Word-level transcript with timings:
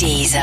Dieser 0.00 0.40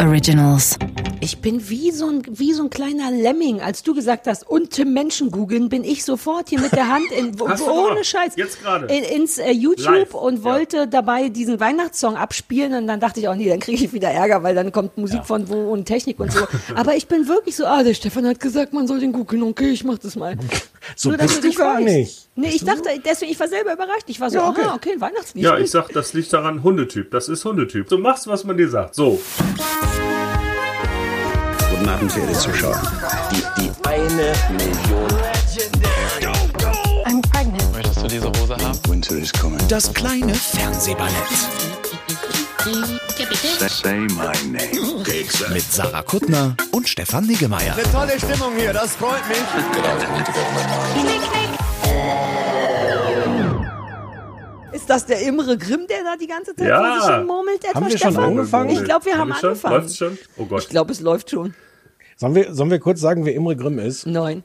Originals. 0.00 0.76
Ich 1.22 1.38
bin 1.38 1.68
wie 1.68 1.92
so, 1.92 2.08
ein, 2.08 2.22
wie 2.26 2.52
so 2.52 2.64
ein 2.64 2.70
kleiner 2.70 3.12
Lemming. 3.12 3.60
Als 3.60 3.84
du 3.84 3.94
gesagt 3.94 4.26
hast, 4.26 4.42
und 4.48 4.70
Tim 4.70 4.92
Menschen 4.92 5.30
googeln, 5.30 5.68
bin 5.68 5.84
ich 5.84 6.04
sofort 6.04 6.48
hier 6.48 6.58
mit 6.58 6.72
der 6.72 6.88
Hand 6.88 7.12
in, 7.12 7.40
ohne? 7.40 8.02
Scheiß 8.02 8.34
Jetzt 8.34 8.58
in, 8.88 9.04
ins 9.04 9.38
äh, 9.38 9.52
YouTube 9.52 9.86
Live, 9.86 10.14
und 10.14 10.38
ja. 10.38 10.44
wollte 10.44 10.88
dabei 10.88 11.28
diesen 11.28 11.60
Weihnachtssong 11.60 12.16
abspielen. 12.16 12.74
Und 12.74 12.88
dann 12.88 12.98
dachte 12.98 13.20
ich 13.20 13.28
auch, 13.28 13.36
nee, 13.36 13.48
dann 13.48 13.60
kriege 13.60 13.84
ich 13.84 13.92
wieder 13.92 14.10
Ärger, 14.10 14.42
weil 14.42 14.56
dann 14.56 14.72
kommt 14.72 14.98
Musik 14.98 15.24
von 15.24 15.48
wo 15.48 15.70
und 15.70 15.84
Technik 15.84 16.18
und 16.18 16.32
so. 16.32 16.40
Aber 16.74 16.96
ich 16.96 17.06
bin 17.06 17.28
wirklich 17.28 17.54
so, 17.54 17.66
ah, 17.66 17.84
der 17.84 17.94
Stefan 17.94 18.26
hat 18.26 18.40
gesagt, 18.40 18.72
man 18.72 18.88
soll 18.88 18.98
den 18.98 19.12
googeln. 19.12 19.44
Okay, 19.44 19.70
ich 19.70 19.84
mach 19.84 19.98
das 19.98 20.16
mal. 20.16 20.36
So 20.96 21.10
Nur, 21.10 21.18
bist 21.18 21.44
du 21.44 21.48
du 21.48 21.56
gar 21.56 21.76
weißt. 21.76 21.86
nicht. 21.86 22.28
Nee, 22.34 22.48
ich 22.48 22.64
dachte, 22.64 22.88
deswegen, 23.04 23.30
ich 23.30 23.38
war 23.38 23.46
selber 23.46 23.72
überrascht. 23.72 24.06
Ich 24.08 24.18
war 24.18 24.30
so, 24.30 24.38
Ja, 24.38 24.48
okay. 24.48 24.62
ah, 24.66 24.74
okay, 24.74 24.90
ein 24.94 25.00
Weihnachtslied. 25.00 25.44
Ja, 25.44 25.56
ich 25.56 25.70
sag, 25.70 25.90
das 25.90 26.12
liegt 26.12 26.32
daran, 26.32 26.64
Hundetyp. 26.64 27.12
Das 27.12 27.28
ist 27.28 27.44
Hundetyp. 27.44 27.88
Du 27.88 27.98
machst, 27.98 28.26
was 28.26 28.42
man 28.42 28.56
dir 28.56 28.68
sagt. 28.68 28.96
So. 28.96 29.20
Guten 31.82 31.94
Abend, 31.94 32.12
verehrte 32.12 32.38
Zuschauer. 32.38 32.80
Die, 33.32 33.42
die 33.60 33.72
eine 33.88 34.32
Million. 34.52 35.10
I'm 37.06 37.20
pregnant. 37.32 37.72
Möchtest 37.72 38.02
du 38.04 38.06
diese 38.06 38.28
Hose 38.28 38.56
haben? 38.56 38.78
Winter 38.86 39.16
is 39.16 39.32
coming. 39.32 39.58
Das 39.66 39.92
kleine 39.92 40.32
Fernsehballett 40.32 41.12
Say 43.68 43.98
my 43.98 44.30
name. 44.46 45.02
mit 45.52 45.62
Sarah 45.72 46.02
Kuttner 46.02 46.56
und 46.70 46.88
Stefan 46.88 47.26
Niggemeier. 47.26 47.74
Tolle 47.90 48.16
Stimmung 48.16 48.52
hier, 48.56 48.72
das 48.72 48.92
freut 48.94 49.26
mich. 49.28 49.38
Ist 54.72 54.88
das 54.88 55.04
der 55.04 55.20
Imre 55.22 55.58
Grimm, 55.58 55.88
der 55.88 56.04
da 56.04 56.16
die 56.16 56.28
ganze 56.28 56.54
Zeit 56.54 56.68
Ja. 56.68 56.78
vor 56.78 57.00
sich 57.02 57.14
hin 57.16 57.26
murmelt? 57.26 57.64
Etwa, 57.64 57.74
Haben 57.74 57.86
wir 57.90 57.98
schon 57.98 58.12
Stefan? 58.12 58.24
angefangen? 58.24 58.70
Ich 58.70 58.84
glaube, 58.84 59.04
wir 59.04 59.18
haben, 59.18 59.28
wir 59.30 59.34
schon? 59.34 59.48
angefangen. 59.50 59.74
Läuft's 59.74 59.96
schon? 59.96 60.18
Oh 60.38 60.44
Gott. 60.44 60.62
Ich 60.62 60.68
glaube, 60.68 60.92
es 60.92 61.00
läuft 61.00 61.30
schon. 61.30 61.54
Sollen 62.22 62.36
wir, 62.36 62.54
sollen 62.54 62.70
wir 62.70 62.78
kurz 62.78 63.00
sagen, 63.00 63.24
wer 63.26 63.34
Imre 63.34 63.56
Grimm 63.56 63.80
ist? 63.80 64.04
Kennt, 64.04 64.44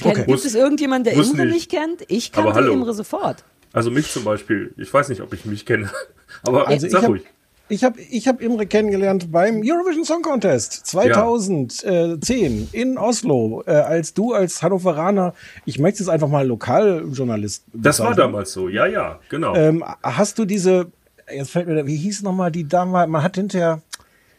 Okay. 0.00 0.14
Gibt 0.14 0.28
Muss- 0.28 0.44
es 0.44 0.54
irgendjemand, 0.54 1.06
der 1.06 1.14
Imre 1.14 1.24
nicht. 1.46 1.52
nicht 1.54 1.70
kennt? 1.72 2.04
Ich 2.06 2.30
kannte 2.30 2.54
hallo. 2.54 2.72
Imre 2.72 2.94
sofort. 2.94 3.42
Also 3.72 3.90
mich 3.90 4.12
zum 4.12 4.22
Beispiel. 4.22 4.72
Ich 4.76 4.94
weiß 4.94 5.08
nicht, 5.08 5.20
ob 5.20 5.32
ich 5.32 5.44
mich 5.44 5.66
kenne. 5.66 5.90
Aber 6.46 6.68
Also 6.68 6.86
ich 6.86 6.92
sag 6.92 7.02
habe 7.02 7.14
ruhig. 7.14 7.24
ich 7.68 7.82
hab, 7.82 7.98
ich 7.98 8.28
hab 8.28 8.40
Imre 8.40 8.66
kennengelernt 8.68 9.32
beim 9.32 9.60
Eurovision 9.64 10.04
Song 10.04 10.22
Contest 10.22 10.86
2010 10.86 12.68
in 12.70 12.96
Oslo, 12.96 13.64
äh, 13.66 13.72
als 13.72 14.14
du 14.14 14.34
als 14.34 14.62
Hannoveraner, 14.62 15.34
ich 15.64 15.80
möchte 15.80 16.00
es 16.04 16.08
einfach 16.08 16.28
mal 16.28 16.46
Lokaljournalist 16.46 17.64
Das 17.72 17.98
war 17.98 18.14
damals 18.14 18.52
so. 18.52 18.68
Ja, 18.68 18.86
ja, 18.86 19.18
genau. 19.28 19.56
Ähm, 19.56 19.82
hast 20.04 20.38
du 20.38 20.44
diese, 20.44 20.92
jetzt 21.28 21.50
fällt 21.50 21.66
mir, 21.66 21.74
da- 21.74 21.86
wie 21.88 21.96
hieß 21.96 22.22
nochmal 22.22 22.52
die 22.52 22.68
Dame, 22.68 23.04
man 23.08 23.22
hat 23.24 23.34
hinterher 23.34 23.82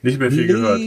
nicht 0.02 0.20
mehr 0.20 0.32
viel 0.32 0.48
gehört. 0.48 0.80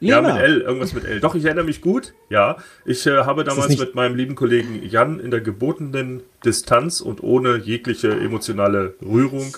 Le- 0.00 0.08
Ja, 0.08 0.20
mit 0.20 0.36
L, 0.36 0.60
irgendwas 0.60 0.92
mit 0.92 1.04
L. 1.04 1.20
Doch, 1.20 1.34
ich 1.34 1.44
erinnere 1.44 1.64
mich 1.64 1.80
gut. 1.80 2.12
Ja, 2.28 2.56
ich 2.84 3.06
äh, 3.06 3.18
habe 3.24 3.44
damals 3.44 3.78
mit 3.78 3.94
meinem 3.94 4.14
lieben 4.14 4.34
Kollegen 4.34 4.82
Jan 4.82 5.20
in 5.20 5.30
der 5.30 5.40
gebotenen 5.40 6.22
Distanz 6.44 7.00
und 7.00 7.22
ohne 7.22 7.56
jegliche 7.56 8.10
emotionale 8.10 8.94
Rührung 9.02 9.56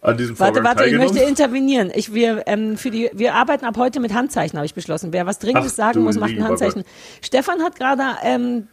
an 0.00 0.16
diesem 0.16 0.38
Warte, 0.38 0.54
Vorgang 0.54 0.64
warte, 0.64 0.84
ich 0.84 0.90
teilgenommen. 0.92 1.14
möchte 1.14 1.28
intervenieren. 1.28 1.92
Ich, 1.94 2.12
wir, 2.12 2.42
ähm, 2.46 2.76
für 2.76 2.90
die, 2.90 3.10
wir 3.12 3.34
arbeiten 3.34 3.64
ab 3.64 3.76
heute 3.76 4.00
mit 4.00 4.12
Handzeichen, 4.12 4.56
habe 4.58 4.66
ich 4.66 4.74
beschlossen. 4.74 5.12
Wer 5.12 5.26
was 5.26 5.38
Dringendes 5.38 5.72
Ach, 5.74 5.76
sagen 5.76 6.02
muss, 6.02 6.16
macht 6.18 6.32
ein 6.32 6.44
Handzeichen. 6.44 6.84
Stefan 7.20 7.62
hat 7.62 7.76
gerade, 7.76 8.02
ähm, 8.24 8.66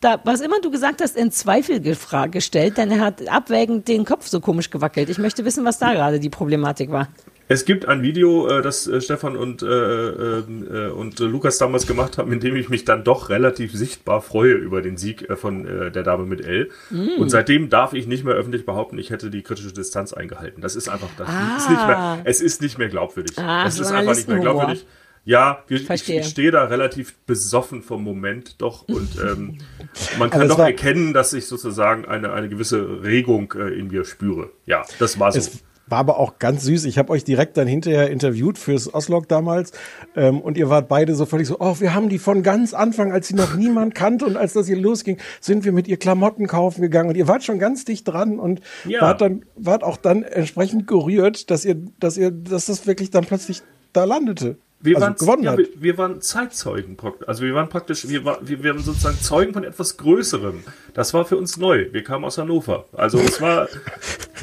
da, 0.00 0.20
was 0.24 0.40
immer 0.40 0.60
du 0.60 0.70
gesagt 0.70 1.00
hast, 1.00 1.16
in 1.16 1.30
Zweifel 1.30 1.80
gestellt, 1.80 2.76
denn 2.76 2.90
er 2.90 3.00
hat 3.00 3.28
abwägend 3.28 3.86
den 3.86 4.04
Kopf 4.04 4.26
so 4.26 4.40
komisch 4.40 4.68
gewackelt. 4.70 5.08
Ich 5.08 5.18
möchte 5.18 5.44
wissen, 5.44 5.64
was 5.64 5.78
da 5.78 5.92
gerade 5.92 6.18
die 6.20 6.28
Problematik 6.30 6.90
war. 6.90 7.08
Es 7.52 7.66
gibt 7.66 7.86
ein 7.86 8.00
Video, 8.00 8.48
äh, 8.48 8.62
das 8.62 8.86
äh, 8.86 8.98
Stefan 9.02 9.36
und, 9.36 9.62
äh, 9.62 9.66
äh, 9.66 10.38
äh, 10.38 10.88
und 10.90 11.18
Lukas 11.18 11.58
damals 11.58 11.86
gemacht 11.86 12.16
haben, 12.16 12.32
in 12.32 12.40
dem 12.40 12.56
ich 12.56 12.70
mich 12.70 12.86
dann 12.86 13.04
doch 13.04 13.28
relativ 13.28 13.74
sichtbar 13.74 14.22
freue 14.22 14.54
über 14.54 14.80
den 14.80 14.96
Sieg 14.96 15.28
von 15.36 15.64
der 15.64 16.02
Dame 16.02 16.24
mit 16.24 16.40
L. 16.40 16.70
Mm. 16.88 17.20
Und 17.20 17.28
seitdem 17.28 17.68
darf 17.68 17.92
ich 17.92 18.06
nicht 18.06 18.24
mehr 18.24 18.34
öffentlich 18.34 18.64
behaupten, 18.64 18.96
ich 18.96 19.10
hätte 19.10 19.28
die 19.28 19.42
kritische 19.42 19.70
Distanz 19.70 20.14
eingehalten. 20.14 20.62
Das 20.62 20.76
ist 20.76 20.88
einfach, 20.88 21.10
das 21.18 21.28
Ah. 21.28 21.56
ist 21.58 21.68
nicht 21.68 21.86
mehr, 21.86 22.20
es 22.24 22.40
ist 22.40 22.62
nicht 22.62 22.78
mehr 22.78 22.88
glaubwürdig. 22.88 23.38
Ah, 23.38 23.66
es 23.66 23.78
ist 23.78 23.92
einfach 23.92 24.14
nicht 24.14 24.28
mehr 24.28 24.38
glaubwürdig. 24.38 24.86
Ja, 25.26 25.62
wir, 25.68 25.78
ich, 25.78 26.08
ich 26.08 26.26
stehe 26.26 26.50
da 26.50 26.64
relativ 26.64 27.18
besoffen 27.26 27.82
vom 27.82 28.02
Moment 28.02 28.62
doch 28.62 28.88
und 28.88 29.10
ähm, 29.20 29.58
man 30.18 30.30
kann 30.30 30.48
doch 30.48 30.58
erkennen, 30.58 31.12
dass 31.12 31.34
ich 31.34 31.46
sozusagen 31.46 32.06
eine, 32.06 32.32
eine 32.32 32.48
gewisse 32.48 33.02
Regung 33.02 33.52
äh, 33.56 33.78
in 33.78 33.88
mir 33.88 34.06
spüre. 34.06 34.50
Ja, 34.64 34.84
das 34.98 35.20
war 35.20 35.32
so. 35.32 35.38
Es 35.38 35.62
war 35.92 35.98
aber 35.98 36.18
auch 36.18 36.38
ganz 36.38 36.64
süß. 36.64 36.86
Ich 36.86 36.96
habe 36.96 37.12
euch 37.12 37.22
direkt 37.22 37.58
dann 37.58 37.68
hinterher 37.68 38.10
interviewt 38.10 38.56
fürs 38.56 38.92
Oslog 38.94 39.28
damals. 39.28 39.72
Ähm, 40.16 40.40
und 40.40 40.56
ihr 40.56 40.70
wart 40.70 40.88
beide 40.88 41.14
so 41.14 41.26
völlig 41.26 41.46
so, 41.46 41.56
oh, 41.60 41.76
wir 41.80 41.92
haben 41.94 42.08
die 42.08 42.18
von 42.18 42.42
ganz 42.42 42.72
Anfang, 42.72 43.12
als 43.12 43.28
sie 43.28 43.34
noch 43.34 43.54
niemand 43.54 43.94
kannte 43.94 44.24
und 44.24 44.38
als 44.38 44.54
das 44.54 44.66
hier 44.66 44.78
losging, 44.78 45.18
sind 45.42 45.66
wir 45.66 45.72
mit 45.72 45.88
ihr 45.88 45.98
Klamotten 45.98 46.46
kaufen 46.46 46.80
gegangen. 46.80 47.10
Und 47.10 47.16
ihr 47.18 47.28
wart 47.28 47.44
schon 47.44 47.58
ganz 47.58 47.84
dicht 47.84 48.08
dran 48.08 48.38
und 48.38 48.62
Ja. 48.86 49.02
wart 49.02 49.20
dann, 49.20 49.44
wart 49.54 49.84
auch 49.84 49.98
dann 49.98 50.22
entsprechend 50.22 50.86
gerührt, 50.86 51.50
dass 51.50 51.66
ihr, 51.66 51.76
dass 52.00 52.16
ihr, 52.16 52.30
dass 52.30 52.66
das 52.66 52.86
wirklich 52.86 53.10
dann 53.10 53.26
plötzlich 53.26 53.60
da 53.92 54.04
landete. 54.04 54.56
Wir, 54.82 54.96
also 54.96 55.06
waren, 55.06 55.14
gewonnen 55.16 55.42
ja, 55.44 55.52
hat. 55.52 55.58
wir, 55.58 55.68
wir 55.76 55.98
waren 55.98 56.20
Zeitzeugen. 56.20 56.96
Also 57.26 57.44
wir 57.44 57.54
waren 57.54 57.68
praktisch, 57.68 58.08
wir, 58.08 58.24
war, 58.24 58.38
wir, 58.42 58.62
wir 58.62 58.74
waren 58.74 58.82
sozusagen 58.82 59.18
Zeugen 59.20 59.52
von 59.52 59.62
etwas 59.64 59.96
Größerem. 59.96 60.64
Das 60.92 61.14
war 61.14 61.24
für 61.24 61.36
uns 61.36 61.56
neu. 61.56 61.86
Wir 61.92 62.02
kamen 62.02 62.24
aus 62.24 62.36
Hannover. 62.38 62.86
Also 62.92 63.18
es 63.18 63.40
war, 63.40 63.68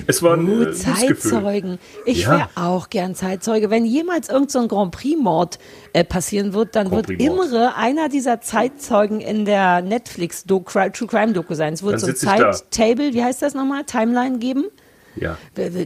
es 0.08 0.24
war 0.24 0.38
ein 0.38 0.48
Uh. 0.48 0.72
Zeitzeugen. 0.72 1.78
Ich 2.06 2.24
Ja. 2.24 2.32
wäre 2.32 2.50
auch 2.56 2.90
gern 2.90 3.16
Zeitzeuge. 3.16 3.70
Wenn 3.70 3.86
jemals 3.86 4.30
irgend 4.30 4.52
so 4.52 4.60
ein 4.60 4.68
Grand 4.70 4.92
Prix-Mord 4.92 5.60
äh, 5.94 6.04
passieren 6.06 6.54
wird, 6.54 6.76
dann 6.76 6.90
Grand 6.90 7.10
wird. 7.10 7.22
Imre 7.22 7.76
einer 7.76 8.08
dieser 8.08 8.40
Zeitzeugen 8.40 9.20
in 9.20 9.44
der 9.46 9.82
Netflix 9.82 10.46
True 10.46 10.64
Crime 10.64 11.34
Doku 11.34 11.54
sein. 11.54 11.74
Es 11.74 11.84
wird 11.84 11.94
Dann 11.94 12.00
so 12.00 12.08
ein. 12.08 12.16
Zeittable, 12.16 13.14
wie 13.14 13.24
heißt 13.24 13.42
das 13.42 13.54
nochmal? 13.54 13.84
Timeline 13.84 14.40
geben. 14.40 14.66
Ja. 15.16 15.38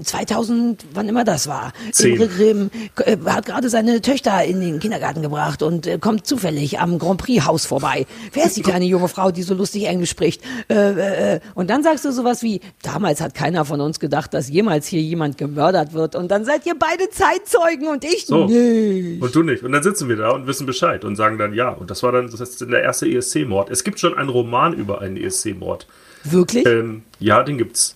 2000, 0.04 0.86
wann 0.94 1.08
immer 1.08 1.24
das 1.24 1.48
war. 1.48 1.74
Zehn. 1.92 2.16
Imre 2.16 2.28
Grimm 2.28 2.70
äh, 3.06 3.18
hat 3.26 3.46
gerade 3.46 3.70
seine 3.70 4.02
Töchter 4.02 4.44
in 4.44 4.62
den 4.62 4.80
Kindergarten 4.80 5.22
gebracht 5.22 5.62
und 5.64 5.88
äh, 5.88 5.98
kommt 5.98 6.28
zufällig 6.28 6.80
am 6.80 7.00
Grand 7.00 7.20
Prix 7.22 7.46
Haus 7.46 7.66
vorbei. 7.66 8.06
Wer 8.34 8.46
ist 8.46 8.58
die 8.58 8.62
kleine 8.62 8.86
junge 8.86 9.08
Frau, 9.08 9.32
die 9.32 9.44
so 9.44 9.54
lustig 9.54 9.86
Englisch 9.86 10.10
spricht? 10.12 10.42
Äh, 10.70 10.74
äh, 10.76 11.36
äh. 11.36 11.40
Und 11.56 11.70
dann 11.70 11.84
sagst 11.84 12.06
du 12.06 12.12
sowas 12.12 12.44
wie, 12.44 12.62
damals 12.82 13.22
hat 13.22 13.34
keiner 13.34 13.66
von 13.66 13.82
uns 13.82 14.00
gedacht, 14.00 14.34
dass 14.34 14.50
jemals 14.50 14.88
hier 14.88 15.02
jemand 15.02 15.38
gemördert 15.38 15.94
wird. 15.94 16.16
Und 16.16 16.30
dann 16.30 16.46
seid 16.46 16.66
ihr 16.66 16.76
beide 16.78 17.10
Zeitzeugen 17.10 17.88
und 17.88 18.04
ich 18.04 18.26
So. 18.26 18.46
nicht. 18.46 19.22
Und 19.22 19.36
du 19.36 19.44
nicht. 19.44 19.64
Und 19.64 19.72
dann 19.72 19.84
sitzen 19.84 20.10
wir 20.10 20.16
da 20.18 20.32
und 20.32 20.48
wissen 20.48 20.66
Bescheid 20.66 21.04
und 21.06 21.16
sagen 21.16 21.38
dann 21.38 21.54
ja. 21.54 21.70
Und 21.70 21.90
das 21.90 22.04
war 22.04 22.12
dann, 22.12 22.30
das 22.30 22.40
ist 22.40 22.62
der 22.62 22.82
erste 22.84 23.08
ESC-Mord. 23.08 23.70
Es 23.70 23.84
gibt 23.84 24.00
schon 24.00 24.16
einen 24.18 24.30
Roman 24.30 24.74
über 24.74 25.02
einen 25.02 25.18
ESC-Mord. 25.18 25.88
Wirklich? 26.24 26.66
Ähm, 26.66 27.04
ja, 27.20 27.44
den 27.44 27.58
gibt's. 27.58 27.96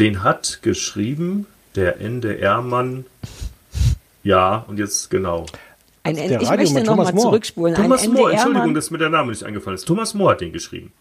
Den 0.00 0.22
hat 0.22 0.60
geschrieben 0.62 1.46
der 1.76 2.00
NDR-Mann. 2.00 3.04
Ja, 4.22 4.64
und 4.66 4.78
jetzt 4.78 5.10
genau. 5.10 5.46
Ein, 6.02 6.16
der 6.16 6.40
ich 6.40 6.48
Radio 6.48 6.70
möchte 6.70 6.88
nochmal 6.90 7.14
zurückspulen. 7.14 7.74
Thomas 7.74 8.02
ein 8.04 8.12
Moore, 8.12 8.32
Entschuldigung, 8.32 8.74
dass 8.74 8.90
mir 8.90 8.98
der 8.98 9.10
Name 9.10 9.30
nicht 9.30 9.44
eingefallen 9.44 9.76
ist. 9.76 9.84
Thomas 9.86 10.14
Moore 10.14 10.32
hat 10.32 10.40
den 10.40 10.52
geschrieben. 10.52 10.92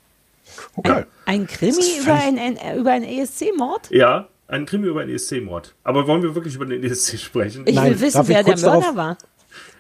Geil. 0.84 1.08
ein 1.26 1.48
Krimi 1.48 1.72
ist 1.80 2.02
über 2.02 2.14
einen, 2.14 2.58
über 2.78 2.92
einen 2.92 3.06
ESC-Mord? 3.06 3.90
Ja, 3.92 4.28
ein 4.50 4.66
Krimi 4.66 4.88
über 4.88 5.02
einen 5.02 5.12
ESC-Mord. 5.16 5.74
Aber 5.84 6.06
wollen 6.08 6.22
wir 6.22 6.36
wirklich 6.36 6.56
über 6.56 6.66
den 6.66 6.84
ESC 6.84 7.18
sprechen? 7.20 7.64
Ich 7.66 7.76
Nein, 7.76 7.92
will 7.94 8.02
wissen, 8.02 8.28
wer 8.28 8.44
der 8.44 8.58
Mörder 8.58 8.82
darauf- 8.82 8.96
war. 8.96 9.18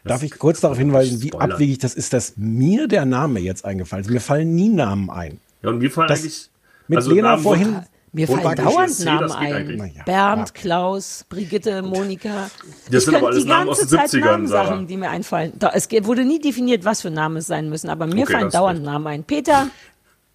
Darf 0.05 0.23
ich 0.23 0.31
kurz 0.39 0.61
darauf 0.61 0.77
hinweisen, 0.77 1.21
wie 1.21 1.27
Spoiler. 1.27 1.53
abwegig 1.55 1.79
das 1.79 1.93
ist, 1.95 2.13
dass 2.13 2.33
mir 2.37 2.87
der 2.87 3.03
Name 3.05 3.41
jetzt 3.41 3.65
eingefallen 3.65 4.05
ist. 4.05 4.09
Mir 4.11 4.21
fallen 4.21 4.55
nie 4.55 4.69
Namen 4.69 5.09
ein. 5.09 5.39
Ja, 5.61 5.69
und 5.71 5.79
mir 5.79 5.91
fallen 5.91 6.07
Das- 6.07 6.19
eigentlich. 6.21 6.49
mit 6.87 6.97
also 6.97 7.11
Lena 7.11 7.31
Namen- 7.31 7.43
vorhin- 7.43 7.79
Mir 8.11 8.27
Und 8.29 8.41
fallen 8.41 8.55
dauernd 8.55 8.89
ESC, 8.89 9.05
Namen 9.05 9.31
ein. 9.31 9.75
Naja, 9.77 10.03
Bernd, 10.03 10.47
ja. 10.47 10.53
Klaus, 10.53 11.25
Brigitte, 11.29 11.81
Monika. 11.83 12.49
Das 12.89 13.03
ich 13.03 13.05
sind 13.05 13.15
aber 13.15 13.27
alles 13.27 13.43
die 13.43 13.49
Namen 13.49 13.69
aus 13.69 13.79
ganze 13.79 13.97
den 13.97 13.99
Zeit 13.99 14.09
70ern, 14.09 14.25
Namen 14.25 14.47
Sarah. 14.47 14.67
sagen, 14.67 14.87
die 14.87 14.97
mir 14.97 15.09
einfallen. 15.09 15.53
Es 15.73 15.87
wurde 15.91 16.25
nie 16.25 16.39
definiert, 16.39 16.85
was 16.85 17.01
für 17.01 17.11
Namen 17.11 17.37
es 17.37 17.47
sein 17.47 17.69
müssen, 17.69 17.89
aber 17.89 18.07
mir 18.07 18.23
Okay, 18.23 18.33
fallen 18.33 18.47
ist 18.47 18.83
Namen 18.83 19.07
ein. 19.07 19.23
Peter, 19.23 19.67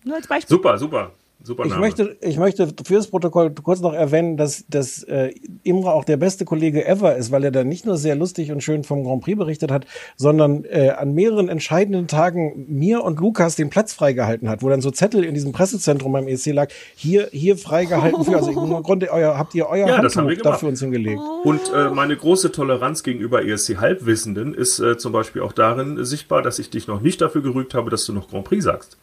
nur 0.05 0.17
als 0.17 0.27
Beispiel. 0.29 0.57
Super, 0.57 0.79
super. 0.79 1.13
Super 1.45 1.67
Ich 1.67 1.77
möchte, 1.77 2.17
ich 2.23 2.39
möchte 2.39 2.73
fürs 2.87 3.09
Protokoll 3.09 3.51
kurz 3.51 3.81
noch 3.81 3.93
erwähnen, 3.93 4.39
dass, 4.39 4.65
dass 4.67 5.03
äh, 5.03 5.35
Imre 5.63 5.93
auch 5.93 6.05
der 6.05 6.17
beste 6.17 6.47
Kollege 6.47 6.87
ever 6.87 7.17
ist, 7.17 7.31
weil 7.33 7.45
er 7.45 7.51
da 7.51 7.65
nicht 7.65 7.85
nur 7.85 7.99
sehr 7.99 8.17
lustig 8.17 8.51
und 8.51 8.63
schön 8.63 8.83
vom 8.83 9.05
Grand 9.05 9.23
Prix 9.23 9.37
berichtet 9.37 9.71
hat, 9.71 9.85
sondern 10.17 10.65
äh, 10.65 10.95
an 10.97 11.13
mehreren 11.13 11.51
entscheidenden 11.51 12.07
Tagen 12.07 12.65
mir 12.69 13.05
und 13.05 13.21
Lukas 13.21 13.57
den 13.57 13.69
Platz 13.69 13.93
freigehalten 13.93 14.49
hat, 14.49 14.63
wo 14.63 14.71
dann 14.71 14.81
so 14.81 14.91
Zettel 14.91 15.23
in 15.23 15.35
diesem 15.35 15.53
Pressezentrum 15.53 16.13
beim 16.13 16.29
ESC 16.29 16.47
lag, 16.47 16.71
hier, 16.95 17.29
hier 17.31 17.59
freigehalten 17.59 18.25
für, 18.25 18.37
also 18.37 18.51
im 18.51 18.57
Grunde 18.83 19.13
euer, 19.13 19.37
habt 19.37 19.55
ihr 19.55 19.69
euer 19.69 19.87
Ja, 19.87 20.01
das 20.01 20.17
haben 20.17 20.25
wir 20.25 20.31
Handtuch 20.31 20.45
da 20.45 20.51
gemacht. 20.51 20.61
für 20.61 20.67
uns 20.69 20.81
hingelegt. 20.81 21.21
Und 21.45 21.61
äh, 21.75 21.91
meine 21.91 22.17
große 22.17 22.53
Toleranz 22.53 23.03
gegenüber 23.03 23.45
ESC-Halbwissenden 23.45 24.55
ist 24.55 24.79
äh, 24.79 24.97
zum 24.97 25.13
Beispiel 25.13 25.43
auch 25.43 25.53
darin 25.53 26.03
sichtbar, 26.07 26.41
dass 26.41 26.59
ich 26.59 26.71
dich 26.71 26.89
noch 26.89 27.03
nicht 27.03 27.21
dafür 27.21 27.43
gerügt 27.43 27.75
habe, 27.75 27.91
dass 27.91 28.07
du 28.07 28.15
noch 28.15 28.31
Grand 28.31 28.45
Prix 28.45 28.65
sagst. 28.65 28.97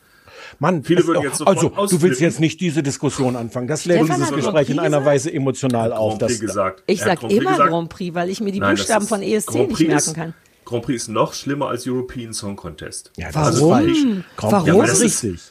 Mann, 0.62 0.84
Viele 0.84 1.02
es- 1.02 1.08
würden 1.08 1.24
jetzt 1.24 1.42
also 1.46 1.70
du 1.70 2.02
willst 2.04 2.22
jetzt 2.22 2.40
nicht 2.40 2.62
diese 2.62 2.84
Diskussion 2.84 3.36
anfangen. 3.36 3.68
Das 3.68 3.86
lädt 3.86 4.08
dieses 4.08 4.32
Gespräch 4.32 4.70
in 4.70 4.78
einer 4.78 5.04
Weise 5.04 5.34
emotional 5.34 5.92
auf. 5.92 6.20
Das, 6.20 6.40
gesagt. 6.40 6.84
Ich 6.86 7.02
sag 7.02 7.24
immer 7.24 7.52
gesagt. 7.52 7.70
Grand 7.72 7.90
Prix, 7.90 8.14
weil 8.14 8.30
ich 8.30 8.42
mir 8.42 8.52
die 8.52 8.60
Buchstaben 8.60 9.08
von 9.08 9.24
ESC 9.24 9.48
Grand 9.48 9.70
nicht 9.70 9.80
merken 9.80 9.98
ist, 9.98 10.14
kann. 10.14 10.34
Grand 10.64 10.84
Prix 10.86 11.02
ist 11.04 11.08
noch 11.08 11.34
schlimmer 11.34 11.70
als 11.70 11.88
European 11.88 12.32
Song 12.32 12.56
Contest. 12.56 13.12
ja, 13.18 13.32
das 13.32 13.60
Warum? 13.60 13.88
ist 13.90 13.98
falsch. 13.98 14.24
Grand 14.38 14.54
Warum? 14.54 14.68
Ja, 14.68 14.84
ist 14.84 14.92
das 14.92 15.02
ist- 15.02 15.24
richtig. 15.24 15.42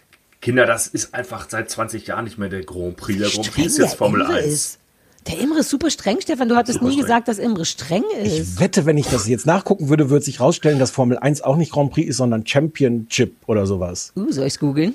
Kinder, 0.41 0.65
das 0.65 0.87
ist 0.87 1.13
einfach 1.13 1.47
seit 1.51 1.69
20 1.69 2.07
Jahren 2.07 2.25
nicht 2.25 2.39
mehr 2.39 2.49
der 2.49 2.63
Grand 2.63 2.97
Prix. 2.97 3.19
Der 3.19 3.31
Grand 3.31 3.53
Prix 3.53 3.67
ist 3.67 3.79
jetzt 3.79 3.95
Formel 3.97 4.21
Imre 4.21 4.35
1. 4.35 4.47
Ist. 4.47 4.79
Der 5.27 5.39
Imre 5.39 5.61
ist 5.61 5.71
super 5.71 5.91
streng, 5.91 6.21
Stefan. 6.21 6.49
Du 6.49 6.57
hattest 6.57 6.75
Super 6.79 6.87
nie 6.87 6.93
streng. 6.95 7.05
gesagt, 7.05 7.29
dass 7.29 7.39
Imre 7.39 7.65
streng 7.65 8.03
ist. 8.23 8.55
Ich 8.57 8.61
wette, 8.61 8.87
wenn 8.87 8.97
ich 8.97 9.07
das 9.07 9.29
jetzt 9.29 9.47
nachgucken 9.47 9.89
würde, 9.89 10.11
würde 10.11 10.25
sich 10.25 10.41
rausstellen, 10.41 10.79
dass 10.79 10.91
Formel 10.91 11.19
1 11.19 11.43
auch 11.43 11.57
nicht 11.57 11.73
Grand 11.73 11.93
Prix 11.93 12.09
ist, 12.09 12.17
sondern 12.17 12.47
Championship 12.47 13.35
oder 13.47 13.67
sowas. 13.67 14.13
Uh, 14.17 14.31
soll 14.33 14.47
ich's 14.47 14.59
googeln? 14.59 14.95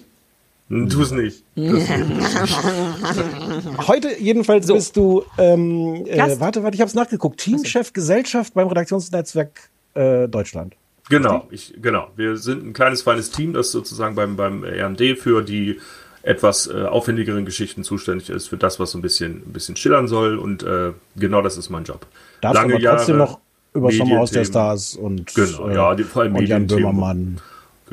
Hm, 0.69 0.89
Tu 0.89 1.01
es 1.03 1.11
nicht. 1.11 1.43
Heute 3.87 4.09
jedenfalls 4.19 4.65
bist 4.67 4.97
du, 4.97 5.23
ähm, 5.37 6.05
äh, 6.07 6.39
warte, 6.39 6.63
warte, 6.63 6.75
ich 6.75 6.81
habe 6.81 6.89
es 6.89 6.95
nachgeguckt, 6.95 7.39
Teamchef 7.39 7.93
Gesellschaft 7.93 8.53
beim 8.55 8.67
Redaktionsnetzwerk 8.67 9.69
äh, 9.93 10.27
Deutschland. 10.27 10.73
Genau, 11.09 11.47
ich, 11.51 11.75
genau. 11.79 12.07
Wir 12.15 12.35
sind 12.37 12.65
ein 12.65 12.73
kleines, 12.73 13.03
feines 13.03 13.29
Team, 13.29 13.53
das 13.53 13.71
sozusagen 13.71 14.15
beim, 14.15 14.35
beim 14.35 14.63
RD 14.63 15.19
für 15.19 15.43
die 15.43 15.79
etwas 16.25 16.67
äh, 16.67 16.83
aufwendigeren 16.83 17.45
Geschichten 17.45 17.83
zuständig 17.83 18.29
ist, 18.31 18.47
für 18.47 18.57
das, 18.57 18.79
was 18.79 18.91
so 18.91 18.97
ein 18.97 19.01
bisschen, 19.01 19.43
ein 19.47 19.53
bisschen 19.53 19.75
schillern 19.75 20.07
soll. 20.07 20.37
Und 20.37 20.63
äh, 20.63 20.91
genau 21.15 21.41
das 21.43 21.55
ist 21.55 21.69
mein 21.69 21.83
Job. 21.83 22.07
Darfst 22.41 22.63
aber 22.63 22.79
trotzdem 22.79 23.17
noch 23.17 23.39
über 23.73 23.91
Sommerhaus 23.91 24.31
der. 24.31 24.43
Stars 24.43 24.95
und, 24.95 25.33
Genau, 25.35 25.69
äh, 25.69 25.75
ja, 25.75 25.95
die, 25.95 26.03
vor 26.03 26.23
allem 26.23 26.35
und 26.35 26.47
Jan. 26.47 26.65
Böhmermann. 26.65 27.39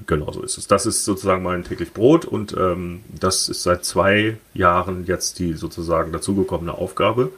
Genau 0.06 0.32
so 0.32 0.40
ist 0.42 0.56
es. 0.56 0.66
Das 0.66 0.86
ist 0.86 1.04
sozusagen 1.04 1.42
mein 1.42 1.64
täglich 1.64 1.92
Brot 1.92 2.24
und 2.24 2.56
ähm, 2.56 3.02
das 3.10 3.50
ist 3.50 3.62
seit 3.62 3.84
zwei 3.84 4.38
Jahren 4.54 5.04
jetzt 5.04 5.38
die 5.38 5.52
sozusagen 5.52 6.12
dazugekommene 6.12 6.72
Aufgabe. 6.72 7.30